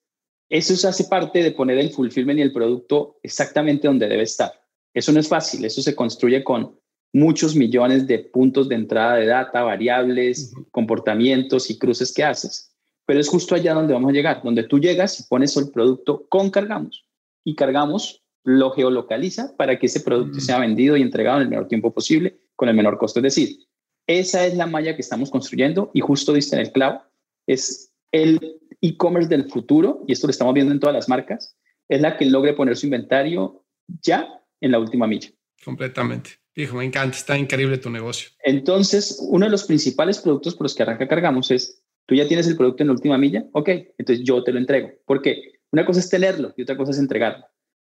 eso 0.49 0.89
hace 0.89 1.05
parte 1.05 1.43
de 1.43 1.53
poner 1.53 1.79
el 1.79 1.91
fulfillment 1.91 2.39
y 2.39 2.43
el 2.43 2.53
producto 2.53 3.19
exactamente 3.23 3.87
donde 3.87 4.09
debe 4.09 4.23
estar. 4.23 4.53
Eso 4.95 5.13
no 5.13 5.21
es 5.21 5.29
fácil, 5.29 5.65
eso 5.65 5.83
se 5.83 5.95
construye 5.95 6.43
con 6.43 6.79
muchos 7.13 7.55
millones 7.55 8.07
de 8.07 8.19
puntos 8.19 8.69
de 8.69 8.75
entrada 8.75 9.17
de 9.17 9.27
data, 9.27 9.63
variables, 9.63 10.55
comportamientos 10.71 11.71
y 11.71 11.79
cruces 11.79 12.13
que 12.13 12.25
haces 12.25 12.73
pero 13.07 13.21
es 13.21 13.29
justo 13.29 13.55
allá 13.55 13.75
donde 13.75 13.93
vamos 13.93 14.11
a 14.11 14.15
llegar, 14.15 14.41
donde 14.43 14.65
tú 14.65 14.79
llegas 14.79 15.21
y 15.21 15.25
pones 15.25 15.57
el 15.57 15.71
producto 15.71 16.27
con 16.29 16.51
cargamos 16.51 17.05
y 17.45 17.55
cargamos 17.55 18.23
lo 18.45 18.71
geolocaliza 18.71 19.57
para 19.57 19.79
que 19.79 19.87
ese 19.87 20.01
producto 20.01 20.41
sea 20.41 20.59
vendido 20.59 20.97
y 20.97 21.03
entregado 21.03 21.39
en 21.39 21.45
el 21.45 21.49
menor 21.49 21.69
tiempo 21.69 21.93
posible 21.93 22.41
con 22.57 22.69
el 22.69 22.75
menor 22.75 22.99
costo. 22.99 23.21
Es 23.21 23.25
decir, 23.25 23.59
esa 24.07 24.47
es 24.47 24.57
la 24.57 24.67
malla 24.67 24.95
que 24.95 25.03
estamos 25.03 25.31
construyendo 25.31 25.91
y 25.95 26.01
justo 26.01 26.33
diste 26.33 26.57
en 26.57 26.63
el 26.63 26.73
clavo, 26.73 27.03
es 27.47 27.93
el 28.13 28.61
e-commerce 28.81 29.29
del 29.29 29.51
futuro 29.51 30.05
y 30.07 30.13
esto 30.13 30.27
lo 30.27 30.33
estamos 30.33 30.55
viendo 30.55 30.73
en 30.73 30.81
todas 30.81 30.95
las 30.95 31.09
marcas, 31.09 31.57
es 31.89 32.01
la 32.01 32.17
que 32.17 32.27
logre 32.27 32.55
poner 32.55 32.77
su 32.77 32.87
inventario 32.87 33.65
ya 34.03 34.43
en 34.61 34.73
la 34.73 34.79
última 34.79 35.07
milla. 35.07 35.31
Completamente. 35.65 36.31
Hijo, 36.55 36.77
me 36.77 36.85
encanta, 36.85 37.17
está 37.17 37.39
increíble 37.39 37.79
tu 37.79 37.89
negocio. 37.89 38.31
Entonces, 38.45 39.19
uno 39.31 39.47
de 39.47 39.51
los 39.51 39.65
principales 39.65 40.19
productos 40.19 40.55
por 40.55 40.65
los 40.65 40.75
que 40.75 40.83
arranca 40.83 41.09
Cargamos 41.09 41.51
es 41.51 41.83
Tú 42.07 42.15
ya 42.15 42.27
tienes 42.27 42.47
el 42.49 42.57
producto 42.57 42.83
en 42.83 42.89
la 42.89 42.95
última 42.95 43.17
milla, 43.17 43.47
ok, 43.53 43.69
entonces 43.99 44.25
yo 44.25 44.43
te 44.43 44.53
lo 44.53 44.59
entrego. 44.59 44.91
¿Por 45.07 45.23
qué? 45.23 45.61
Una 45.71 45.87
cosa 45.87 46.01
es 46.01 46.09
tenerlo 46.09 46.53
y 46.57 46.63
otra 46.63 46.77
cosa 46.77 46.91
es 46.91 46.99
entregarlo. 46.99 47.47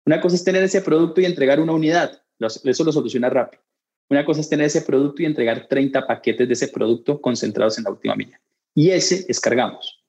Una 0.07 0.21
cosa 0.21 0.37
es 0.37 0.45
tener 0.45 0.63
ese 0.63 0.81
producto 0.81 1.21
y 1.21 1.27
entregar 1.27 1.61
una 1.61 1.73
unidad, 1.73 2.23
eso 2.41 2.85
lo 2.85 2.93
soluciona 2.93 3.29
rápido. 3.29 3.63
Una 4.11 4.25
cosa 4.25 4.41
es 4.41 4.49
tener 4.49 4.67
ese 4.67 4.83
producto 4.83 5.23
y 5.23 5.27
entregar 5.27 5.67
30 5.69 6.07
paquetes 6.07 6.49
de 6.49 6.55
ese 6.55 6.69
producto 6.69 7.21
concentrados 7.21 7.79
en 7.79 7.85
la 7.85 7.91
última 7.91 8.17
milla. 8.17 8.41
Y 8.75 8.91
ese 8.91 9.27
es 9.29 9.41
cargamos. 9.41 10.03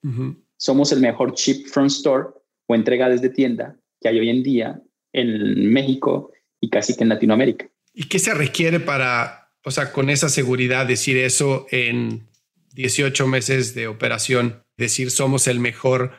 Somos 0.56 0.92
el 0.92 1.00
mejor 1.00 1.34
chip 1.34 1.66
from 1.66 1.86
store 1.86 2.28
o 2.66 2.74
entrega 2.74 3.08
desde 3.08 3.28
tienda 3.28 3.76
que 4.00 4.08
hay 4.08 4.18
hoy 4.18 4.30
en 4.30 4.42
día 4.42 4.82
en 5.12 5.72
México 5.72 6.32
y 6.60 6.70
casi 6.70 6.96
que 6.96 7.02
en 7.02 7.08
Latinoamérica. 7.08 7.68
¿Y 7.92 8.04
qué 8.04 8.18
se 8.18 8.34
requiere 8.34 8.80
para, 8.80 9.52
o 9.64 9.70
sea, 9.70 9.92
con 9.92 10.10
esa 10.10 10.28
seguridad 10.28 10.86
decir 10.86 11.16
eso 11.16 11.66
en 11.70 12.28
18 12.72 13.26
meses 13.26 13.74
de 13.74 13.88
operación, 13.88 14.62
decir 14.76 15.10
somos 15.10 15.48
el 15.48 15.58
mejor, 15.58 16.12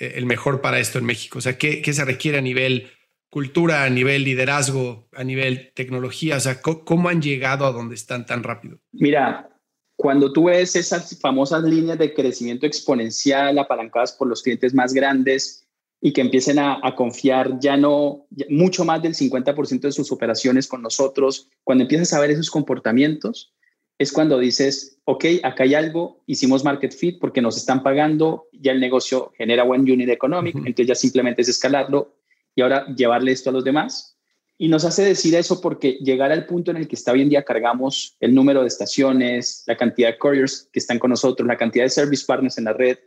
eh, 0.00 0.14
el 0.16 0.26
mejor 0.26 0.60
para 0.60 0.80
esto 0.80 0.98
en 0.98 1.04
México? 1.04 1.38
O 1.38 1.42
sea, 1.42 1.56
¿qué, 1.56 1.82
se 1.92 2.04
requiere 2.04 2.38
a 2.38 2.42
nivel 2.42 2.90
cultura, 3.34 3.82
a 3.82 3.90
nivel 3.90 4.22
liderazgo, 4.22 5.08
a 5.12 5.24
nivel 5.24 5.72
tecnología? 5.74 6.36
O 6.36 6.40
sea, 6.40 6.62
¿cómo, 6.62 7.08
han 7.08 7.20
llegado 7.20 7.66
a 7.66 7.72
donde 7.72 7.96
están 7.96 8.26
tan 8.26 8.44
rápido? 8.44 8.78
Mira, 8.92 9.50
cuando 9.96 10.32
tú 10.32 10.44
ves 10.44 10.76
esas 10.76 11.18
famosas 11.18 11.64
líneas 11.64 11.98
de 11.98 12.14
crecimiento 12.14 12.64
exponencial 12.64 13.58
apalancadas 13.58 14.12
por 14.12 14.28
los 14.28 14.40
clientes 14.40 14.72
más 14.72 14.94
grandes 14.94 15.66
y 16.00 16.12
que 16.12 16.20
empiecen 16.20 16.60
a, 16.60 16.78
a 16.80 16.94
confiar 16.94 17.58
ya 17.58 17.76
no 17.76 18.24
mucho 18.50 18.84
más 18.84 19.02
del 19.02 19.16
50% 19.16 19.80
de 19.80 19.90
sus 19.90 20.12
operaciones 20.12 20.68
con 20.68 20.80
nosotros, 20.80 21.48
cuando 21.64 21.82
empiezas 21.82 22.12
a 22.12 22.20
ver 22.20 22.30
esos 22.30 22.52
comportamientos, 22.52 23.52
es 23.98 24.12
cuando 24.12 24.38
dices, 24.38 25.00
ok, 25.06 25.24
acá 25.42 25.64
hay 25.64 25.74
algo, 25.74 26.22
hicimos 26.26 26.62
market 26.62 26.92
fit 26.92 27.18
porque 27.18 27.42
nos 27.42 27.56
están 27.56 27.82
pagando, 27.82 28.46
ya 28.52 28.70
el 28.70 28.78
negocio 28.78 29.32
genera 29.36 29.64
buen 29.64 29.80
unit 29.80 30.08
economic, 30.08 30.54
entonces 30.54 30.86
ya 30.86 30.94
simplemente 30.94 31.42
es 31.42 31.48
escalarlo 31.48 32.14
y 32.54 32.62
ahora 32.62 32.86
llevarle 32.94 33.32
esto 33.32 33.50
a 33.50 33.52
los 33.52 33.64
demás. 33.64 34.16
Y 34.56 34.68
nos 34.68 34.84
hace 34.84 35.02
decir 35.02 35.34
eso 35.34 35.60
porque 35.60 35.98
llegar 36.00 36.30
al 36.30 36.46
punto 36.46 36.70
en 36.70 36.76
el 36.76 36.86
que 36.86 36.94
está 36.94 37.12
hoy 37.12 37.22
en 37.22 37.28
día 37.28 37.42
cargamos 37.42 38.16
el 38.20 38.34
número 38.34 38.62
de 38.62 38.68
estaciones, 38.68 39.64
la 39.66 39.76
cantidad 39.76 40.10
de 40.10 40.18
couriers 40.18 40.68
que 40.72 40.78
están 40.78 40.98
con 40.98 41.10
nosotros, 41.10 41.46
la 41.46 41.56
cantidad 41.56 41.84
de 41.84 41.90
service 41.90 42.24
partners 42.24 42.58
en 42.58 42.64
la 42.64 42.72
red, 42.72 42.98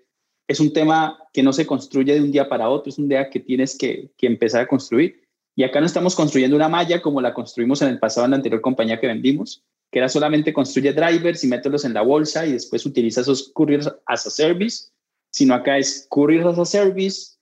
es 0.48 0.60
un 0.60 0.74
tema 0.74 1.18
que 1.34 1.44
no 1.44 1.54
se 1.54 1.66
construye 1.66 2.14
de 2.14 2.22
un 2.22 2.32
día 2.32 2.50
para 2.50 2.70
otro, 2.70 2.90
es 2.90 2.98
un 2.98 3.08
día 3.08 3.30
que 3.30 3.40
tienes 3.40 3.78
que, 3.78 4.12
que 4.18 4.28
empezar 4.28 4.62
a 4.62 4.68
construir. 4.68 5.24
Y 5.56 5.64
acá 5.64 5.80
no 5.80 5.86
estamos 5.86 6.16
construyendo 6.16 6.56
una 6.56 6.70
malla 6.70 7.02
como 7.02 7.22
la 7.22 7.34
construimos 7.34 7.82
en 7.82 7.90
el 7.90 8.00
pasado 8.00 8.26
en 8.26 8.32
la 8.32 8.38
anterior 8.38 8.62
compañía 8.62 9.00
que 9.00 9.08
vendimos, 9.08 9.64
que 9.92 10.00
era 10.00 10.10
solamente 10.10 10.54
construye 10.54 10.94
drivers 10.94 11.44
y 11.44 11.48
mételos 11.48 11.86
en 11.86 11.94
la 11.94 12.02
bolsa 12.02 12.46
y 12.46 12.54
después 12.54 12.86
utiliza 12.86 13.22
esos 13.22 13.52
couriers 13.54 13.90
as 14.06 14.28
a 14.28 14.30
service, 14.30 14.90
sino 15.32 15.54
acá 15.54 15.78
es 15.78 16.06
couriers 16.10 16.46
as 16.46 16.60
a 16.60 16.66
service, 16.66 17.37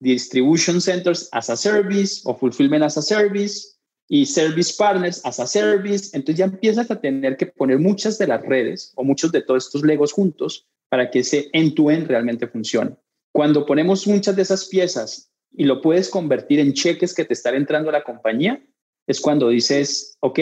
distribution 0.00 0.80
centers 0.80 1.28
as 1.32 1.50
a 1.50 1.56
service 1.56 2.22
o 2.24 2.34
fulfillment 2.34 2.84
as 2.84 2.96
a 2.96 3.02
service 3.02 3.76
y 4.08 4.24
service 4.26 4.74
partners 4.76 5.20
as 5.24 5.40
a 5.40 5.46
service. 5.46 6.10
Entonces 6.14 6.38
ya 6.38 6.44
empiezas 6.46 6.90
a 6.90 7.00
tener 7.00 7.36
que 7.36 7.46
poner 7.46 7.78
muchas 7.78 8.18
de 8.18 8.26
las 8.26 8.42
redes 8.42 8.92
o 8.96 9.04
muchos 9.04 9.32
de 9.32 9.42
todos 9.42 9.66
estos 9.66 9.82
legos 9.82 10.12
juntos 10.12 10.66
para 10.88 11.10
que 11.10 11.20
ese 11.20 11.48
end-to-end 11.52 12.06
realmente 12.06 12.46
funcione. 12.46 12.96
Cuando 13.32 13.66
ponemos 13.66 14.06
muchas 14.06 14.36
de 14.36 14.42
esas 14.42 14.66
piezas 14.66 15.30
y 15.52 15.64
lo 15.64 15.80
puedes 15.80 16.08
convertir 16.08 16.60
en 16.60 16.72
cheques 16.72 17.14
que 17.14 17.24
te 17.24 17.34
están 17.34 17.54
entrando 17.54 17.90
a 17.90 17.92
la 17.92 18.04
compañía, 18.04 18.62
es 19.06 19.20
cuando 19.20 19.48
dices, 19.48 20.16
ok, 20.20 20.40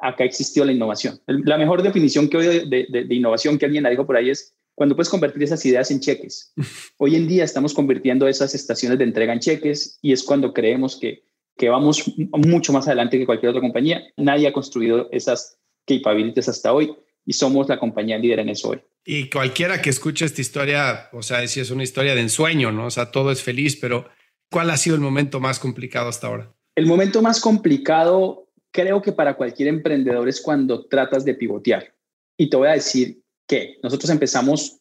acá 0.00 0.24
existió 0.24 0.64
la 0.64 0.72
innovación. 0.72 1.20
La 1.26 1.58
mejor 1.58 1.82
definición 1.82 2.28
que 2.28 2.36
hoy 2.36 2.68
de, 2.68 2.86
de 2.90 3.14
innovación 3.14 3.58
que 3.58 3.66
alguien 3.66 3.84
la 3.84 3.90
dijo 3.90 4.06
por 4.06 4.16
ahí 4.16 4.30
es 4.30 4.54
cuando 4.74 4.96
puedes 4.96 5.08
convertir 5.08 5.42
esas 5.42 5.64
ideas 5.66 5.90
en 5.90 6.00
cheques. 6.00 6.52
Hoy 6.98 7.16
en 7.16 7.28
día 7.28 7.44
estamos 7.44 7.74
convirtiendo 7.74 8.26
esas 8.26 8.54
estaciones 8.54 8.98
de 8.98 9.04
entrega 9.04 9.32
en 9.32 9.40
cheques 9.40 9.98
y 10.02 10.12
es 10.12 10.22
cuando 10.22 10.52
creemos 10.52 10.96
que, 10.96 11.24
que 11.56 11.68
vamos 11.68 12.04
mucho 12.32 12.72
más 12.72 12.86
adelante 12.86 13.18
que 13.18 13.26
cualquier 13.26 13.50
otra 13.50 13.60
compañía. 13.60 14.02
Nadie 14.16 14.48
ha 14.48 14.52
construido 14.52 15.08
esas 15.12 15.58
capabilities 15.86 16.48
hasta 16.48 16.72
hoy 16.72 16.94
y 17.24 17.32
somos 17.34 17.68
la 17.68 17.78
compañía 17.78 18.18
líder 18.18 18.40
en 18.40 18.48
eso 18.48 18.70
hoy. 18.70 18.80
Y 19.04 19.28
cualquiera 19.30 19.82
que 19.82 19.90
escuche 19.90 20.24
esta 20.24 20.40
historia, 20.40 21.08
o 21.12 21.22
sea, 21.22 21.46
si 21.48 21.60
es 21.60 21.70
una 21.70 21.82
historia 21.82 22.14
de 22.14 22.20
ensueño, 22.20 22.70
¿no? 22.70 22.86
O 22.86 22.90
sea, 22.90 23.10
todo 23.10 23.32
es 23.32 23.42
feliz, 23.42 23.76
pero 23.76 24.08
¿cuál 24.50 24.70
ha 24.70 24.76
sido 24.76 24.94
el 24.96 25.02
momento 25.02 25.40
más 25.40 25.58
complicado 25.58 26.08
hasta 26.08 26.28
ahora? 26.28 26.54
El 26.76 26.86
momento 26.86 27.20
más 27.20 27.40
complicado 27.40 28.48
creo 28.70 29.02
que 29.02 29.12
para 29.12 29.34
cualquier 29.34 29.68
emprendedor 29.68 30.28
es 30.28 30.40
cuando 30.40 30.86
tratas 30.86 31.24
de 31.24 31.34
pivotear. 31.34 31.94
Y 32.36 32.48
te 32.48 32.56
voy 32.56 32.68
a 32.68 32.72
decir 32.72 33.21
que 33.46 33.78
nosotros 33.82 34.10
empezamos 34.10 34.80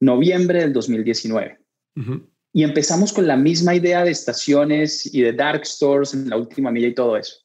noviembre 0.00 0.60
del 0.60 0.72
2019 0.72 1.58
y 2.52 2.62
empezamos 2.62 3.12
con 3.12 3.26
la 3.26 3.36
misma 3.36 3.74
idea 3.74 4.04
de 4.04 4.12
estaciones 4.12 5.12
y 5.12 5.22
de 5.22 5.32
dark 5.32 5.66
stores 5.66 6.14
en 6.14 6.28
la 6.28 6.36
última 6.36 6.70
milla 6.70 6.88
y 6.88 6.94
todo 6.94 7.16
eso. 7.16 7.36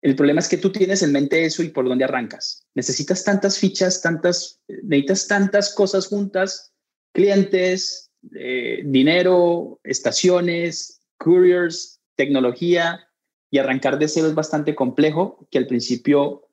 El 0.00 0.16
problema 0.16 0.40
es 0.40 0.48
que 0.48 0.56
tú 0.56 0.72
tienes 0.72 1.02
en 1.02 1.12
mente 1.12 1.44
eso 1.44 1.62
y 1.62 1.68
por 1.68 1.88
dónde 1.88 2.04
arrancas. 2.04 2.66
Necesitas 2.74 3.22
tantas 3.22 3.58
fichas, 3.58 4.02
tantas, 4.02 4.60
necesitas 4.66 5.28
tantas 5.28 5.74
cosas 5.74 6.08
juntas, 6.08 6.72
clientes, 7.12 8.10
eh, 8.34 8.82
dinero, 8.84 9.78
estaciones, 9.84 11.02
couriers, 11.18 12.00
tecnología, 12.16 13.06
y 13.52 13.58
arrancar 13.58 13.98
de 13.98 14.08
cero 14.08 14.28
es 14.28 14.34
bastante 14.34 14.74
complejo, 14.74 15.46
que 15.50 15.58
al 15.58 15.66
principio 15.66 16.48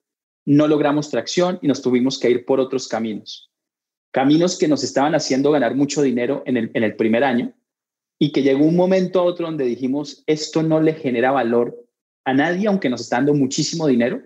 no 0.50 0.66
logramos 0.66 1.10
tracción 1.10 1.60
y 1.62 1.68
nos 1.68 1.80
tuvimos 1.80 2.18
que 2.18 2.28
ir 2.28 2.44
por 2.44 2.58
otros 2.58 2.88
caminos. 2.88 3.52
Caminos 4.10 4.58
que 4.58 4.66
nos 4.66 4.82
estaban 4.82 5.14
haciendo 5.14 5.52
ganar 5.52 5.76
mucho 5.76 6.02
dinero 6.02 6.42
en 6.44 6.56
el, 6.56 6.72
en 6.74 6.82
el 6.82 6.96
primer 6.96 7.22
año 7.22 7.54
y 8.18 8.32
que 8.32 8.42
llegó 8.42 8.64
un 8.64 8.74
momento 8.74 9.20
a 9.20 9.22
otro 9.22 9.46
donde 9.46 9.64
dijimos, 9.64 10.24
esto 10.26 10.64
no 10.64 10.80
le 10.80 10.94
genera 10.94 11.30
valor 11.30 11.78
a 12.24 12.34
nadie, 12.34 12.66
aunque 12.66 12.88
nos 12.88 13.00
está 13.00 13.16
dando 13.16 13.32
muchísimo 13.32 13.86
dinero. 13.86 14.22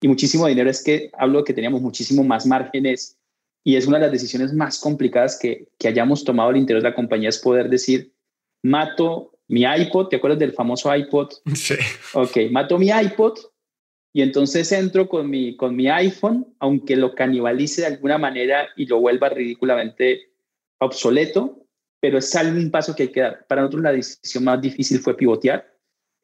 Y 0.00 0.08
muchísimo 0.08 0.46
dinero 0.46 0.70
es 0.70 0.82
que 0.82 1.10
hablo 1.12 1.40
de 1.40 1.44
que 1.44 1.52
teníamos 1.52 1.82
muchísimo 1.82 2.24
más 2.24 2.46
márgenes 2.46 3.18
y 3.62 3.76
es 3.76 3.86
una 3.86 3.98
de 3.98 4.04
las 4.04 4.12
decisiones 4.12 4.54
más 4.54 4.78
complicadas 4.78 5.38
que, 5.38 5.68
que 5.78 5.88
hayamos 5.88 6.24
tomado 6.24 6.48
al 6.48 6.56
interior 6.56 6.82
de 6.82 6.88
la 6.88 6.96
compañía, 6.96 7.28
es 7.28 7.38
poder 7.38 7.68
decir, 7.68 8.14
mato 8.62 9.32
mi 9.48 9.64
iPod, 9.64 10.08
¿te 10.08 10.16
acuerdas 10.16 10.38
del 10.38 10.54
famoso 10.54 10.94
iPod? 10.96 11.28
Sí. 11.54 11.74
Ok, 12.14 12.50
mato 12.50 12.78
mi 12.78 12.88
iPod 12.88 13.38
y 14.12 14.22
entonces 14.22 14.72
entro 14.72 15.08
con 15.08 15.28
mi, 15.28 15.56
con 15.56 15.76
mi 15.76 15.88
iPhone, 15.88 16.46
aunque 16.58 16.96
lo 16.96 17.14
canibalice 17.14 17.82
de 17.82 17.88
alguna 17.88 18.18
manera 18.18 18.68
y 18.76 18.86
lo 18.86 19.00
vuelva 19.00 19.28
ridículamente 19.28 20.30
obsoleto, 20.78 21.66
pero 22.00 22.18
es 22.18 22.34
algún 22.34 22.70
paso 22.70 22.94
que 22.94 23.04
hay 23.04 23.12
que 23.12 23.20
dar. 23.20 23.46
Para 23.46 23.62
nosotros 23.62 23.82
la 23.82 23.92
decisión 23.92 24.44
más 24.44 24.60
difícil 24.60 25.00
fue 25.00 25.16
pivotear, 25.16 25.72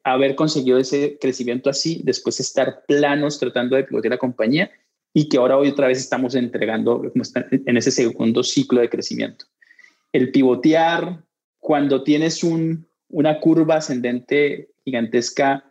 haber 0.03 0.35
conseguido 0.35 0.77
ese 0.77 1.17
crecimiento 1.19 1.69
así, 1.69 2.01
después 2.03 2.39
estar 2.39 2.83
planos 2.87 3.39
tratando 3.39 3.75
de 3.75 3.83
pivotear 3.83 4.11
la 4.11 4.17
compañía 4.17 4.71
y 5.13 5.29
que 5.29 5.37
ahora 5.37 5.57
hoy 5.57 5.69
otra 5.69 5.87
vez 5.87 5.99
estamos 5.99 6.35
entregando 6.35 7.11
en 7.51 7.77
ese 7.77 7.91
segundo 7.91 8.43
ciclo 8.43 8.81
de 8.81 8.89
crecimiento. 8.89 9.45
El 10.11 10.31
pivotear, 10.31 11.23
cuando 11.59 12.03
tienes 12.03 12.43
un, 12.43 12.87
una 13.09 13.39
curva 13.39 13.77
ascendente 13.77 14.69
gigantesca, 14.83 15.63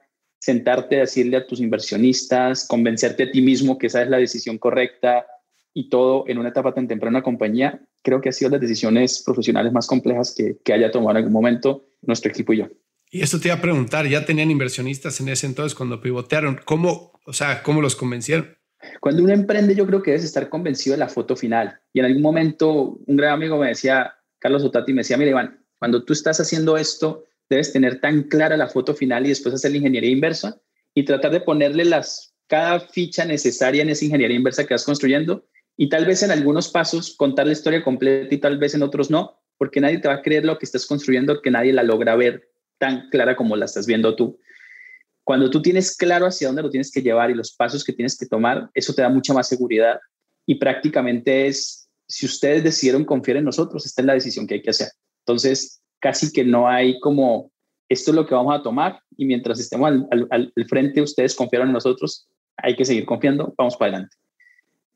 sentarte 0.45 0.97
a 0.97 1.01
decirle 1.01 1.39
a 1.39 1.47
tus 1.47 1.59
inversionistas, 1.61 2.69
convencerte 2.69 3.23
a 3.23 3.31
ti 3.31 3.41
mismo 3.41 3.79
que 3.79 3.87
esa 3.87 4.03
es 4.03 4.11
la 4.11 4.19
decisión 4.19 4.59
correcta 4.59 5.27
y 5.73 5.89
todo 5.89 6.25
en 6.29 6.37
una 6.37 6.51
etapa 6.51 6.75
tan 6.75 6.87
temprana 6.87 7.23
compañía, 7.23 7.81
creo 8.03 8.21
que 8.21 8.29
ha 8.29 8.33
sido 8.33 8.51
las 8.51 8.61
decisiones 8.61 9.23
profesionales 9.25 9.73
más 9.73 9.87
complejas 9.87 10.35
que, 10.37 10.59
que 10.63 10.75
haya 10.75 10.91
tomado 10.91 11.13
en 11.13 11.17
algún 11.17 11.33
momento 11.33 11.87
nuestro 12.03 12.31
equipo 12.31 12.53
y 12.53 12.59
yo. 12.59 12.69
Y 13.11 13.23
esto 13.23 13.41
te 13.41 13.49
iba 13.49 13.57
a 13.57 13.63
preguntar, 13.63 14.07
¿ya 14.07 14.27
tenían 14.27 14.51
inversionistas 14.51 15.19
en 15.21 15.31
ese 15.31 15.47
entonces 15.47 15.75
cuando 15.75 16.03
pivotearon? 16.03 16.61
¿Cómo, 16.67 17.13
o 17.25 17.33
sea, 17.33 17.63
cómo 17.63 17.81
los 17.81 17.97
convencieron? 17.97 18.59
Cuando 19.01 19.23
uno 19.23 19.33
emprende, 19.33 19.75
yo 19.75 19.87
creo 19.87 20.03
que 20.03 20.11
debes 20.11 20.27
estar 20.27 20.51
convencido 20.51 20.93
de 20.93 20.99
la 20.99 21.09
foto 21.09 21.37
final. 21.37 21.81
Y 21.95 22.01
en 22.01 22.05
algún 22.05 22.23
momento, 22.23 22.99
un 23.07 23.17
gran 23.17 23.33
amigo 23.33 23.57
me 23.57 23.69
decía, 23.69 24.13
Carlos 24.39 24.63
Otati, 24.63 24.93
me 24.93 25.01
decía, 25.01 25.17
mira, 25.17 25.31
Iván, 25.31 25.65
cuando 25.79 26.05
tú 26.05 26.13
estás 26.13 26.39
haciendo 26.39 26.77
esto, 26.77 27.25
debes 27.49 27.73
tener 27.73 28.01
tan 28.01 28.25
clara 28.25 28.57
la 28.57 28.69
foto 28.69 28.95
final 28.95 29.27
y 29.27 29.31
después 29.31 29.55
hacer 29.55 29.71
la 29.71 29.79
ingeniería 29.79 30.11
inversa 30.11 30.61
y 30.95 31.05
tratar 31.05 31.33
de 31.33 31.41
ponerle 31.41 31.85
las, 31.85 32.35
cada 32.47 32.81
ficha 32.81 33.25
necesaria 33.25 33.83
en 33.83 33.89
esa 33.89 34.05
ingeniería 34.05 34.37
inversa 34.37 34.67
que 34.67 34.75
vas 34.75 34.85
construyendo 34.85 35.47
y 35.77 35.89
tal 35.89 36.07
vez 36.07 36.23
en 36.23 36.31
algunos 36.31 36.69
pasos 36.69 37.15
contar 37.17 37.47
la 37.47 37.53
historia 37.53 37.83
completa 37.83 38.35
y 38.35 38.39
tal 38.39 38.59
vez 38.59 38.75
en 38.75 38.83
otros 38.83 39.11
no, 39.11 39.41
porque 39.59 39.81
nadie 39.81 39.99
te 39.99 40.09
va 40.09 40.15
a 40.15 40.23
creer 40.23 40.45
lo 40.45 40.59
que 40.59 40.67
estás 40.67 40.87
construyendo, 40.87 41.43
que 41.43 41.51
nadie 41.51 41.73
la 41.73 41.83
logra 41.83 42.17
ver 42.17 42.49
tan 42.79 43.09
clara 43.11 43.37
como 43.37 43.57
la 43.57 43.65
estás 43.65 43.87
viendo 43.87 44.15
tú. 44.15 44.39
Cuando 45.25 45.51
tú 45.51 45.63
tienes 45.63 45.97
claro 45.97 46.27
hacia 46.27 46.49
dónde 46.49 46.63
lo 46.63 46.71
tienes 46.71 46.93
que 46.93 47.03
llevar 47.03 47.31
y 47.31 47.35
los 47.35 47.53
pasos 47.53 47.83
que 47.83 47.93
tienes 47.93 48.17
que 48.17 48.27
tomar, 48.27 48.71
eso 48.75 48.93
te 48.93 49.03
da 49.03 49.09
mucha 49.09 49.33
más 49.33 49.49
seguridad 49.49 49.99
y 50.47 50.57
prácticamente 50.57 51.47
es, 51.47 51.89
si 52.07 52.27
ustedes 52.27 52.63
decidieron 52.63 53.05
confiar 53.05 53.39
en 53.39 53.45
nosotros, 53.45 53.87
esta 53.87 54.03
es 54.03 54.07
la 54.07 54.15
decisión 54.15 54.47
que 54.47 54.55
hay 54.55 54.63
que 54.63 54.71
hacer. 54.71 54.89
Entonces, 55.27 55.83
casi 56.05 56.31
que 56.31 56.45
no 56.45 56.69
hay 56.69 57.01
como, 57.01 57.51
esto 57.89 58.11
es 58.11 58.15
lo 58.15 58.27
que 58.27 58.35
vamos 58.35 58.55
a 58.55 58.63
tomar 58.63 59.01
y 59.17 59.25
mientras 59.25 59.59
estemos 59.59 59.91
al, 60.11 60.53
frente, 60.69 61.01
ustedes 61.01 61.35
confiaron 61.35 61.69
en 61.69 61.73
nosotros, 61.73 62.29
hay 62.59 62.77
que 62.77 62.85
seguir 62.85 63.07
confiando, 63.07 63.55
vamos 63.57 63.75
para 63.79 63.93
adelante. 63.93 64.15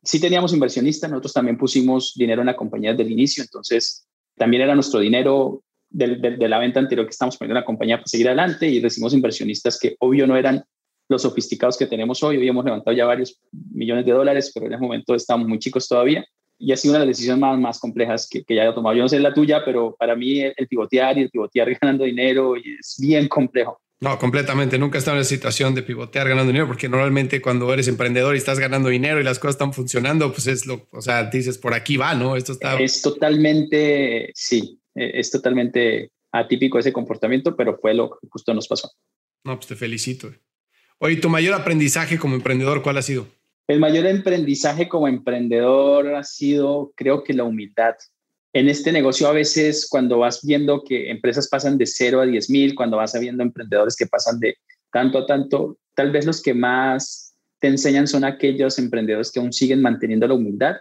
Sí 0.03 0.21
teníamos 0.21 0.53
inversionistas, 0.53 1.11
nosotros 1.11 1.33
también 1.33 1.57
pusimos 1.57 2.13
dinero 2.15 2.43
en 2.43 2.47
la 2.47 2.57
compañía 2.57 2.91
desde 2.91 3.05
el 3.05 3.13
inicio, 3.13 3.43
entonces 3.43 4.07
también 4.37 4.65
era 4.65 4.75
nuestro 4.75 5.01
dinero 5.01 5.63
de, 5.89 6.37
la 6.47 6.59
venta 6.59 6.79
anterior 6.79 7.07
que 7.07 7.13
estamos 7.13 7.39
poniendo 7.39 7.57
en 7.57 7.63
la 7.63 7.65
compañía 7.65 7.97
para 7.97 8.07
seguir 8.07 8.27
adelante 8.27 8.69
y 8.69 8.79
recibimos 8.79 9.15
inversionistas 9.15 9.79
que 9.81 9.97
obvio 10.01 10.27
no 10.27 10.37
eran 10.37 10.63
los 11.09 11.23
sofisticados 11.23 11.79
que 11.79 11.87
tenemos 11.87 12.23
hoy. 12.23 12.37
Hoy 12.37 12.49
hemos 12.49 12.67
levantado 12.67 12.95
ya 12.95 13.07
varios 13.07 13.41
millones 13.51 14.05
de 14.05 14.13
dólares, 14.13 14.51
pero 14.53 14.67
en 14.67 14.75
ese 14.75 14.83
momento 14.83 15.15
estábamos 15.15 15.49
muy 15.49 15.59
chicos 15.59 15.89
todavía 15.89 16.23
y 16.59 16.73
ha 16.73 16.77
sido 16.77 16.93
una 16.93 17.01
de 17.01 17.07
las 17.07 17.17
decisiones 17.17 17.41
más, 17.41 17.59
más 17.59 17.79
complejas 17.79 18.29
que, 18.29 18.43
que 18.43 18.57
ya 18.57 18.65
he 18.65 18.73
tomado. 18.73 18.97
Yo 18.97 19.03
no 19.03 19.09
sé 19.09 19.21
la 19.21 19.33
tuya, 19.33 19.65
pero 19.65 19.95
para 19.99 20.17
mí 20.17 20.41
el, 20.41 20.69
pivotear 20.69 21.17
y 21.19 21.23
el 21.23 21.31
pivotear 21.31 21.71
ganando 21.81 22.05
dinero 22.05 22.57
es 22.57 22.97
bien 22.99 23.29
complejo. 23.29 23.81
No, 24.01 24.19
completamente. 24.19 24.79
Nunca 24.79 24.99
he 24.99 25.01
estado 25.01 25.17
en 25.17 25.23
la 25.23 25.25
situación 25.25 25.75
de 25.75 25.83
pivotear 25.83 26.29
ganando 26.29 26.49
dinero, 26.53 26.69
porque 26.69 26.89
normalmente 26.89 27.41
cuando 27.41 27.73
eres 27.73 27.89
emprendedor 27.89 28.35
y 28.35 28.39
estás 28.39 28.59
ganando 28.59 28.89
dinero 28.89 29.21
y 29.21 29.25
las 29.25 29.39
cosas 29.39 29.55
están 29.55 29.73
funcionando, 29.73 30.33
pues 30.33 30.47
es 30.47 30.67
lo, 30.67 30.87
o 30.93 31.01
sea, 31.01 31.25
dices 31.25 31.59
por 31.59 31.75
aquí 31.75 31.97
va, 31.97 32.15
¿no? 32.15 32.37
Esto 32.37 32.53
está. 32.53 32.79
Es 32.79 33.03
totalmente, 33.03 34.31
sí, 34.35 34.81
e, 34.95 35.19
es 35.19 35.31
totalmente 35.31 36.13
atípico 36.31 36.79
ese 36.79 36.93
comportamiento, 36.93 37.57
pero 37.57 37.77
fue 37.79 37.95
lo 37.95 38.11
que 38.11 38.29
justo 38.31 38.55
nos 38.55 38.69
pasó. 38.69 38.93
No, 39.43 39.57
pues 39.57 39.67
te 39.67 39.75
felicito. 39.75 40.33
Oye, 40.99 41.17
tu 41.17 41.29
mayor 41.29 41.55
aprendizaje 41.55 42.19
como 42.19 42.35
emprendedor, 42.35 42.83
¿cuál 42.83 42.99
ha 42.99 43.03
sido? 43.03 43.27
El 43.69 43.81
mayor 43.81 44.07
aprendizaje 44.07 44.89
como 44.89 45.09
emprendedor 45.09 46.14
ha 46.14 46.25
sido, 46.25 46.91
creo 46.97 47.23
que 47.23 47.35
la 47.35 47.45
humildad. 47.45 47.97
En 48.55 48.66
este 48.66 48.93
negocio 48.93 49.29
a 49.29 49.33
veces 49.33 49.87
cuando 49.89 50.19
vas 50.19 50.41
viendo 50.43 50.83
que 50.83 51.11
empresas 51.11 51.49
pasan 51.49 51.77
de 51.77 51.85
0 51.85 52.23
a 52.23 52.27
10 52.27 52.49
mil, 52.49 52.75
cuando 52.75 52.97
vas 52.97 53.12
viendo 53.21 53.43
emprendedores 53.43 53.95
que 53.95 54.07
pasan 54.07 54.41
de 54.41 54.57
tanto 54.91 55.19
a 55.19 55.27
tanto, 55.27 55.77
tal 55.95 56.11
vez 56.11 56.25
los 56.25 56.43
que 56.43 56.55
más 56.55 57.35
te 57.59 57.69
enseñan 57.69 58.07
son 58.07 58.25
aquellos 58.25 58.79
emprendedores 58.79 59.31
que 59.31 59.41
aún 59.41 59.53
siguen 59.53 59.83
manteniendo 59.83 60.27
la 60.27 60.35
humildad 60.35 60.77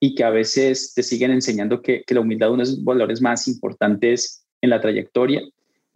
y 0.00 0.16
que 0.16 0.24
a 0.24 0.30
veces 0.30 0.94
te 0.94 1.04
siguen 1.04 1.30
enseñando 1.30 1.80
que, 1.80 2.02
la 2.08 2.20
humildad 2.20 2.48
es 2.48 2.52
uno 2.52 2.64
de 2.64 2.70
los 2.70 2.84
valores 2.84 3.22
más 3.22 3.46
importantes 3.46 4.44
en 4.60 4.70
la 4.70 4.80
trayectoria 4.80 5.42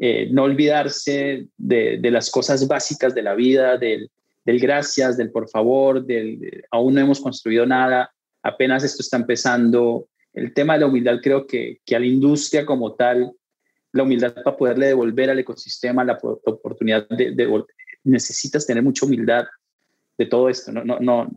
eh, 0.03 0.28
no 0.31 0.45
olvidarse 0.45 1.49
de, 1.59 2.01
las 2.05 2.31
cosas 2.31 2.66
básicas 2.66 3.14
de 3.14 3.22
la 3.22 3.35
vida, 3.35 3.76
del, 3.76 4.11
gracias, 4.45 5.16
del 5.16 5.30
por 5.30 5.49
favor, 5.49 6.05
del 6.05 6.64
aún 6.70 6.95
no 6.95 7.01
hemos 7.01 7.20
construido 7.20 7.66
nada, 7.66 8.12
apenas 8.43 8.84
esto 8.84 9.03
está 9.03 9.16
empezando. 9.16 10.09
El 10.32 10.55
tema 10.55 10.74
de 10.74 10.80
la 10.80 10.86
humildad 10.86 11.18
creo 11.22 11.47
que, 11.47 11.78
que 11.84 11.97
a 11.97 12.01
la 12.01 12.07
industria 12.07 12.64
como 12.64 12.95
tal, 12.95 13.32
la 13.93 14.03
humildad 14.03 14.34
para 14.34 14.57
poderle 14.57 14.86
devolver 14.86 15.30
al 15.30 15.38
ecosistema 15.38 16.05
la, 16.05 16.18
oportunidad 16.22 17.09
de, 17.09 17.32
de, 17.32 17.64
necesitas 18.05 18.66
tener 18.66 18.82
mucha 18.82 19.07
humildad 19.07 19.45
de 20.16 20.26
todo 20.26 20.49
esto, 20.49 20.70
no, 20.70 20.84
no, 20.84 20.99
no, 21.01 21.28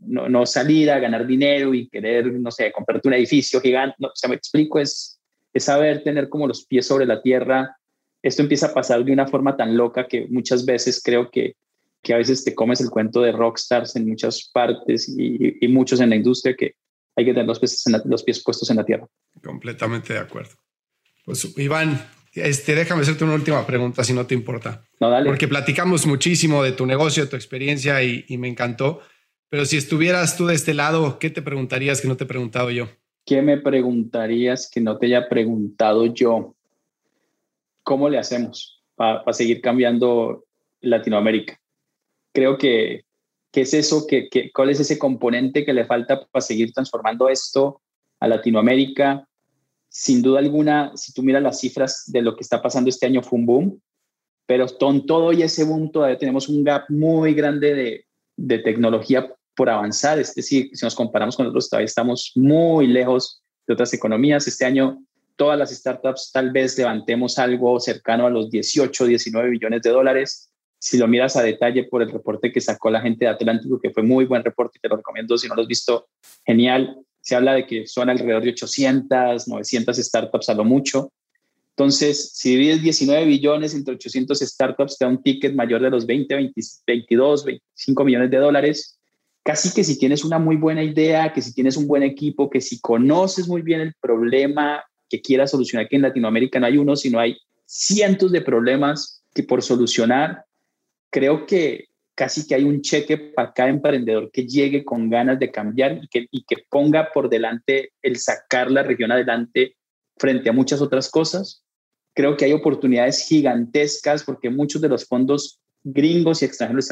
no, 0.00 0.28
no 0.28 0.46
salir 0.46 0.90
a 0.90 0.98
ganar 0.98 1.26
dinero 1.26 1.72
y 1.74 1.88
querer, 1.88 2.26
no 2.32 2.50
sé, 2.50 2.72
comprarte 2.72 3.08
un 3.08 3.14
edificio 3.14 3.60
gigante, 3.60 3.96
no, 4.00 4.08
o 4.08 4.12
sea, 4.14 4.28
me 4.28 4.34
explico, 4.34 4.78
es, 4.80 5.20
es 5.54 5.64
saber 5.64 6.02
tener 6.02 6.28
como 6.28 6.48
los 6.48 6.66
pies 6.66 6.86
sobre 6.86 7.06
la 7.06 7.22
tierra. 7.22 7.76
Esto 8.20 8.42
empieza 8.42 8.66
a 8.66 8.74
pasar 8.74 9.04
de 9.04 9.12
una 9.12 9.28
forma 9.28 9.56
tan 9.56 9.76
loca 9.76 10.08
que 10.08 10.26
muchas 10.28 10.64
veces 10.64 11.00
creo 11.02 11.30
que, 11.30 11.54
que 12.02 12.14
a 12.14 12.16
veces 12.16 12.44
te 12.44 12.54
comes 12.54 12.80
el 12.80 12.90
cuento 12.90 13.22
de 13.22 13.32
rockstars 13.32 13.96
en 13.96 14.08
muchas 14.08 14.50
partes 14.52 15.08
y, 15.08 15.64
y 15.64 15.68
muchos 15.68 16.00
en 16.00 16.10
la 16.10 16.16
industria 16.16 16.54
que 16.56 16.74
hay 17.16 17.24
que 17.24 17.32
tener 17.32 17.46
los 17.46 17.58
pies, 17.58 17.84
los 18.04 18.22
pies 18.22 18.42
puestos 18.42 18.70
en 18.70 18.76
la 18.78 18.84
tierra. 18.84 19.06
Completamente 19.42 20.12
de 20.12 20.18
acuerdo. 20.18 20.52
Pues 21.24 21.56
Iván, 21.56 22.04
este, 22.34 22.74
déjame 22.74 23.02
hacerte 23.02 23.24
una 23.24 23.34
última 23.34 23.66
pregunta, 23.66 24.02
si 24.02 24.12
no 24.12 24.26
te 24.26 24.34
importa. 24.34 24.84
No, 24.98 25.10
dale. 25.10 25.28
Porque 25.28 25.48
platicamos 25.48 26.06
muchísimo 26.06 26.62
de 26.62 26.72
tu 26.72 26.86
negocio, 26.86 27.24
de 27.24 27.30
tu 27.30 27.36
experiencia 27.36 28.02
y, 28.02 28.24
y, 28.28 28.38
me 28.38 28.48
encantó. 28.48 29.00
Pero 29.48 29.64
si 29.66 29.76
estuvieras 29.76 30.36
tú 30.36 30.46
de 30.46 30.54
este 30.54 30.74
lado, 30.74 31.18
¿qué 31.18 31.30
te 31.30 31.42
preguntarías 31.42 32.00
que 32.00 32.08
no 32.08 32.16
te 32.16 32.24
he 32.24 32.26
preguntado 32.26 32.70
yo? 32.70 32.88
¿Qué 33.24 33.42
me 33.42 33.58
preguntarías 33.58 34.68
que 34.68 34.80
no 34.80 34.98
te 34.98 35.06
haya 35.06 35.28
preguntado 35.28 36.06
yo? 36.06 36.56
¿Cómo 37.84 38.08
le 38.08 38.18
hacemos 38.18 38.82
para 38.96 39.32
seguir 39.32 39.60
cambiando 39.60 40.44
Latinoamérica? 40.80 41.61
Creo 42.32 42.58
que, 42.58 43.04
¿qué 43.52 43.62
es 43.62 43.74
eso? 43.74 44.06
Que, 44.06 44.28
que, 44.28 44.50
¿Cuál 44.52 44.70
es 44.70 44.80
ese 44.80 44.98
componente 44.98 45.64
que 45.64 45.72
le 45.72 45.84
falta 45.84 46.24
para 46.26 46.42
seguir 46.42 46.72
transformando 46.72 47.28
esto 47.28 47.80
a 48.20 48.28
Latinoamérica? 48.28 49.26
sin 49.92 50.22
duda 50.22 50.38
alguna, 50.38 50.90
si 50.96 51.12
tú 51.12 51.22
miras 51.22 51.42
las 51.42 51.60
cifras 51.60 52.04
de 52.06 52.22
lo 52.22 52.34
que 52.34 52.40
está 52.40 52.62
pasando 52.62 52.88
este 52.88 53.04
año, 53.04 53.22
fue 53.22 53.38
un 53.38 53.46
boom, 53.46 53.82
pero 54.46 54.66
con 54.80 55.04
todo 55.04 55.34
y 55.34 55.42
ese 55.42 55.64
boom 55.64 55.92
todavía 55.92 56.16
tenemos 56.16 56.48
un 56.48 56.64
gap 56.64 56.84
muy 56.88 57.34
grande 57.34 57.74
de, 57.74 58.06
de 58.34 58.58
tecnología 58.60 59.30
por 59.54 59.68
avanzar. 59.68 60.18
Es 60.18 60.34
decir, 60.34 60.70
si 60.72 60.84
nos 60.84 60.94
comparamos 60.94 61.36
con 61.36 61.46
otros, 61.46 61.68
todavía 61.68 61.84
estamos 61.84 62.32
muy 62.34 62.86
lejos 62.86 63.42
de 63.66 63.74
otras 63.74 63.92
economías. 63.92 64.48
Este 64.48 64.64
año, 64.64 64.98
todas 65.36 65.58
las 65.58 65.70
startups 65.70 66.32
tal 66.32 66.52
vez 66.52 66.78
levantemos 66.78 67.38
algo 67.38 67.78
cercano 67.78 68.26
a 68.26 68.30
los 68.30 68.50
18, 68.50 69.04
19 69.04 69.50
billones 69.50 69.82
de 69.82 69.90
dólares. 69.90 70.51
Si 70.82 70.98
lo 70.98 71.06
miras 71.06 71.36
a 71.36 71.44
detalle 71.44 71.84
por 71.84 72.02
el 72.02 72.10
reporte 72.10 72.50
que 72.50 72.60
sacó 72.60 72.90
la 72.90 73.00
gente 73.00 73.24
de 73.24 73.30
Atlántico, 73.30 73.78
que 73.78 73.90
fue 73.90 74.02
muy 74.02 74.24
buen 74.24 74.42
reporte, 74.42 74.80
te 74.82 74.88
lo 74.88 74.96
recomiendo 74.96 75.38
si 75.38 75.46
no 75.46 75.54
lo 75.54 75.62
has 75.62 75.68
visto, 75.68 76.08
genial 76.44 76.98
se 77.20 77.36
habla 77.36 77.54
de 77.54 77.66
que 77.68 77.86
son 77.86 78.10
alrededor 78.10 78.42
de 78.42 78.50
800, 78.50 79.46
900 79.46 79.96
startups 79.96 80.48
a 80.48 80.54
lo 80.54 80.64
mucho. 80.64 81.12
Entonces, 81.76 82.32
si 82.34 82.50
divides 82.50 82.82
19 82.82 83.26
billones 83.26 83.76
entre 83.76 83.94
800 83.94 84.40
startups, 84.40 84.98
te 84.98 85.04
da 85.04 85.10
un 85.12 85.22
ticket 85.22 85.54
mayor 85.54 85.82
de 85.82 85.90
los 85.90 86.04
20, 86.04 86.50
22, 86.84 87.44
25 87.44 88.04
millones 88.04 88.30
de 88.32 88.38
dólares. 88.38 88.98
Casi 89.44 89.72
que 89.72 89.84
si 89.84 89.96
tienes 89.96 90.24
una 90.24 90.40
muy 90.40 90.56
buena 90.56 90.82
idea, 90.82 91.32
que 91.32 91.42
si 91.42 91.54
tienes 91.54 91.76
un 91.76 91.86
buen 91.86 92.02
equipo, 92.02 92.50
que 92.50 92.60
si 92.60 92.80
conoces 92.80 93.46
muy 93.46 93.62
bien 93.62 93.82
el 93.82 93.94
problema 94.00 94.82
que 95.08 95.22
quieras 95.22 95.52
solucionar, 95.52 95.88
que 95.88 95.94
en 95.94 96.02
Latinoamérica 96.02 96.58
no 96.58 96.66
hay 96.66 96.76
uno, 96.76 96.96
sino 96.96 97.20
hay 97.20 97.36
cientos 97.66 98.32
de 98.32 98.40
problemas 98.40 99.22
que 99.32 99.44
por 99.44 99.62
solucionar, 99.62 100.44
creo 101.12 101.46
que 101.46 101.88
casi 102.14 102.46
que 102.46 102.54
hay 102.54 102.64
un 102.64 102.80
cheque 102.80 103.16
para 103.16 103.52
cada 103.52 103.68
emprendedor 103.68 104.30
que 104.32 104.46
llegue 104.46 104.84
con 104.84 105.08
ganas 105.08 105.38
de 105.38 105.50
cambiar 105.50 106.00
y 106.02 106.08
que, 106.08 106.26
y 106.30 106.44
que 106.44 106.56
ponga 106.68 107.10
por 107.12 107.28
delante 107.28 107.92
el 108.02 108.16
sacar 108.16 108.70
la 108.70 108.82
región 108.82 109.12
adelante 109.12 109.76
frente 110.16 110.48
a 110.48 110.52
muchas 110.52 110.80
otras 110.80 111.10
cosas. 111.10 111.64
Creo 112.14 112.36
que 112.36 112.46
hay 112.46 112.52
oportunidades 112.52 113.26
gigantescas 113.26 114.24
porque 114.24 114.50
muchos 114.50 114.80
de 114.82 114.88
los 114.88 115.06
fondos 115.06 115.60
gringos 115.84 116.42
y 116.42 116.46
extranjeros 116.46 116.88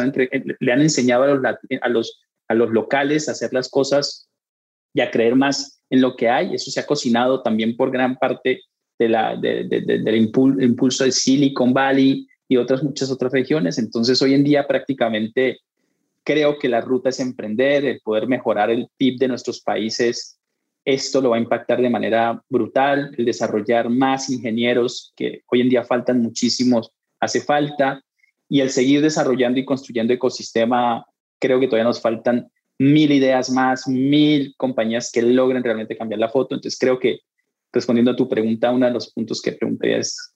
le 0.60 0.72
han 0.72 0.80
enseñado 0.80 1.24
a 1.24 1.26
los, 1.28 1.44
a, 1.82 1.88
los, 1.88 2.20
a 2.48 2.54
los 2.54 2.70
locales 2.70 3.28
a 3.28 3.32
hacer 3.32 3.52
las 3.52 3.68
cosas 3.68 4.28
y 4.92 5.00
a 5.00 5.10
creer 5.10 5.36
más 5.36 5.82
en 5.90 6.00
lo 6.00 6.16
que 6.16 6.28
hay. 6.28 6.54
Eso 6.54 6.70
se 6.70 6.80
ha 6.80 6.86
cocinado 6.86 7.42
también 7.42 7.76
por 7.76 7.90
gran 7.90 8.16
parte 8.16 8.62
de 8.98 9.08
la, 9.08 9.36
del 9.36 10.16
impulso 10.16 11.04
de 11.04 11.12
Silicon 11.12 11.72
Valley, 11.72 12.26
y 12.50 12.56
otras 12.56 12.82
muchas 12.82 13.12
otras 13.12 13.30
regiones. 13.30 13.78
Entonces, 13.78 14.20
hoy 14.20 14.34
en 14.34 14.42
día 14.42 14.66
prácticamente 14.66 15.60
creo 16.24 16.58
que 16.58 16.68
la 16.68 16.80
ruta 16.80 17.10
es 17.10 17.20
emprender, 17.20 17.84
el 17.84 18.00
poder 18.00 18.26
mejorar 18.26 18.70
el 18.70 18.88
PIB 18.96 19.20
de 19.20 19.28
nuestros 19.28 19.60
países. 19.60 20.36
Esto 20.84 21.20
lo 21.20 21.30
va 21.30 21.36
a 21.36 21.40
impactar 21.40 21.80
de 21.80 21.88
manera 21.88 22.42
brutal, 22.48 23.14
el 23.16 23.24
desarrollar 23.24 23.88
más 23.88 24.28
ingenieros, 24.30 25.12
que 25.14 25.42
hoy 25.46 25.60
en 25.60 25.68
día 25.68 25.84
faltan 25.84 26.20
muchísimos, 26.20 26.90
hace 27.20 27.40
falta, 27.40 28.02
y 28.48 28.60
el 28.60 28.70
seguir 28.70 29.00
desarrollando 29.00 29.60
y 29.60 29.64
construyendo 29.64 30.12
ecosistema, 30.12 31.06
creo 31.38 31.60
que 31.60 31.68
todavía 31.68 31.84
nos 31.84 32.00
faltan 32.00 32.50
mil 32.80 33.12
ideas 33.12 33.48
más, 33.48 33.86
mil 33.86 34.54
compañías 34.56 35.12
que 35.12 35.22
logren 35.22 35.62
realmente 35.62 35.96
cambiar 35.96 36.18
la 36.18 36.28
foto. 36.28 36.56
Entonces 36.56 36.76
creo 36.76 36.98
que 36.98 37.20
respondiendo 37.72 38.10
a 38.10 38.16
tu 38.16 38.28
pregunta, 38.28 38.72
uno 38.72 38.86
de 38.86 38.92
los 38.92 39.12
puntos 39.12 39.40
que 39.40 39.52
pregunté 39.52 39.98
es 39.98 40.34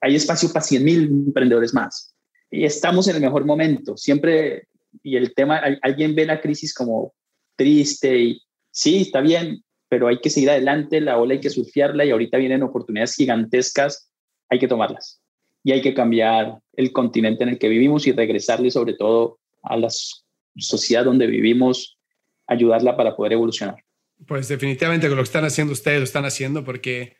hay 0.00 0.16
espacio 0.16 0.52
para 0.52 0.64
100 0.64 0.84
mil 0.84 1.04
emprendedores 1.04 1.74
más. 1.74 2.14
Y 2.50 2.64
estamos 2.64 3.08
en 3.08 3.16
el 3.16 3.22
mejor 3.22 3.44
momento. 3.44 3.96
Siempre, 3.96 4.68
y 5.02 5.16
el 5.16 5.34
tema, 5.34 5.60
alguien 5.82 6.14
ve 6.14 6.26
la 6.26 6.40
crisis 6.40 6.72
como 6.72 7.14
triste 7.56 8.18
y 8.18 8.42
sí, 8.70 9.02
está 9.02 9.20
bien, 9.20 9.62
pero 9.88 10.08
hay 10.08 10.18
que 10.18 10.30
seguir 10.30 10.50
adelante, 10.50 11.00
la 11.00 11.18
ola 11.18 11.34
hay 11.34 11.40
que 11.40 11.50
surfearla 11.50 12.04
y 12.04 12.10
ahorita 12.10 12.38
vienen 12.38 12.62
oportunidades 12.62 13.14
gigantescas, 13.14 14.10
hay 14.48 14.58
que 14.58 14.68
tomarlas. 14.68 15.20
Y 15.64 15.72
hay 15.72 15.82
que 15.82 15.94
cambiar 15.94 16.58
el 16.74 16.92
continente 16.92 17.42
en 17.42 17.50
el 17.50 17.58
que 17.58 17.68
vivimos 17.68 18.06
y 18.06 18.12
regresarle 18.12 18.70
sobre 18.70 18.94
todo 18.94 19.38
a 19.62 19.76
la 19.76 19.88
sociedad 20.56 21.04
donde 21.04 21.26
vivimos, 21.26 21.98
ayudarla 22.46 22.96
para 22.96 23.16
poder 23.16 23.32
evolucionar. 23.32 23.76
Pues 24.26 24.48
definitivamente 24.48 25.08
con 25.08 25.16
lo 25.16 25.22
que 25.22 25.26
están 25.26 25.44
haciendo 25.44 25.72
ustedes 25.72 25.98
lo 25.98 26.04
están 26.04 26.24
haciendo 26.24 26.64
porque 26.64 27.15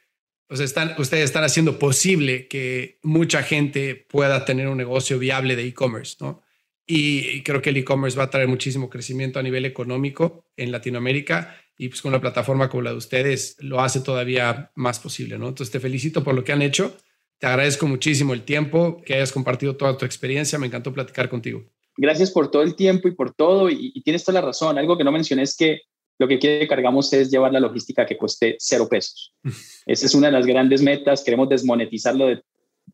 pues 0.48 0.60
están, 0.60 0.94
ustedes 0.98 1.24
están 1.24 1.44
haciendo 1.44 1.78
posible 1.78 2.46
que 2.48 2.98
mucha 3.02 3.42
gente 3.42 3.94
pueda 3.94 4.44
tener 4.44 4.68
un 4.68 4.76
negocio 4.76 5.18
viable 5.18 5.56
de 5.56 5.66
e-commerce, 5.66 6.16
¿no? 6.20 6.42
Y 6.86 7.42
creo 7.42 7.60
que 7.60 7.70
el 7.70 7.76
e-commerce 7.78 8.16
va 8.16 8.24
a 8.24 8.30
traer 8.30 8.46
muchísimo 8.46 8.88
crecimiento 8.88 9.40
a 9.40 9.42
nivel 9.42 9.64
económico 9.64 10.46
en 10.56 10.70
Latinoamérica 10.70 11.56
y 11.76 11.88
pues 11.88 12.00
con 12.00 12.10
una 12.10 12.20
plataforma 12.20 12.68
como 12.68 12.82
la 12.82 12.92
de 12.92 12.96
ustedes 12.96 13.56
lo 13.58 13.80
hace 13.80 14.00
todavía 14.00 14.70
más 14.76 15.00
posible, 15.00 15.36
¿no? 15.36 15.48
Entonces 15.48 15.72
te 15.72 15.80
felicito 15.80 16.22
por 16.22 16.34
lo 16.34 16.44
que 16.44 16.52
han 16.52 16.62
hecho. 16.62 16.96
Te 17.38 17.48
agradezco 17.48 17.86
muchísimo 17.86 18.32
el 18.34 18.42
tiempo, 18.42 19.02
que 19.04 19.14
hayas 19.14 19.32
compartido 19.32 19.76
toda 19.76 19.98
tu 19.98 20.04
experiencia. 20.04 20.58
Me 20.58 20.68
encantó 20.68 20.92
platicar 20.92 21.28
contigo. 21.28 21.64
Gracias 21.96 22.30
por 22.30 22.50
todo 22.50 22.62
el 22.62 22.76
tiempo 22.76 23.08
y 23.08 23.14
por 23.14 23.34
todo. 23.34 23.68
Y 23.68 24.00
tienes 24.02 24.24
toda 24.24 24.40
la 24.40 24.46
razón. 24.46 24.78
Algo 24.78 24.96
que 24.96 25.04
no 25.04 25.12
mencioné 25.12 25.42
es 25.42 25.56
que 25.56 25.80
lo 26.18 26.28
que 26.28 26.38
quiere 26.38 26.66
cargamos 26.66 27.12
es 27.12 27.30
llevar 27.30 27.52
la 27.52 27.60
logística 27.60 28.06
que 28.06 28.16
cueste 28.16 28.56
cero 28.58 28.88
pesos. 28.88 29.34
Esa 29.86 30.06
es 30.06 30.14
una 30.14 30.28
de 30.28 30.32
las 30.32 30.46
grandes 30.46 30.82
metas. 30.82 31.22
Queremos 31.22 31.48
desmonetizarlo, 31.48 32.26
de, 32.26 32.42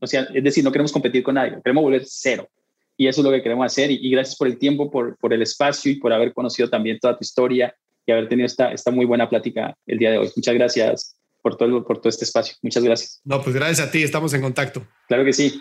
o 0.00 0.06
sea, 0.06 0.28
es 0.32 0.44
decir, 0.44 0.64
no 0.64 0.72
queremos 0.72 0.92
competir 0.92 1.22
con 1.22 1.34
nadie, 1.34 1.58
queremos 1.62 1.82
volver 1.84 2.02
cero. 2.06 2.48
Y 2.96 3.06
eso 3.06 3.20
es 3.20 3.24
lo 3.24 3.30
que 3.30 3.42
queremos 3.42 3.66
hacer. 3.66 3.90
Y, 3.90 4.10
gracias 4.10 4.36
por 4.36 4.46
el 4.46 4.58
tiempo, 4.58 4.90
por, 4.90 5.16
por 5.16 5.32
el 5.32 5.42
espacio 5.42 5.90
y 5.90 5.96
por 5.96 6.12
haber 6.12 6.32
conocido 6.32 6.68
también 6.68 6.98
toda 6.98 7.16
tu 7.16 7.24
historia 7.24 7.74
y 8.06 8.12
haber 8.12 8.28
tenido 8.28 8.46
esta, 8.46 8.72
esta 8.72 8.90
muy 8.90 9.06
buena 9.06 9.28
plática 9.28 9.76
el 9.86 9.98
día 9.98 10.10
de 10.10 10.18
hoy. 10.18 10.30
Muchas 10.36 10.54
gracias 10.54 11.16
por 11.40 11.56
todo, 11.56 11.84
por 11.84 11.98
todo 11.98 12.08
este 12.08 12.24
espacio. 12.24 12.54
Muchas 12.62 12.82
gracias. 12.82 13.20
No, 13.24 13.42
pues 13.42 13.54
gracias 13.54 13.86
a 13.86 13.90
ti, 13.90 14.02
estamos 14.02 14.34
en 14.34 14.42
contacto. 14.42 14.86
Claro 15.08 15.24
que 15.24 15.32
sí. 15.32 15.60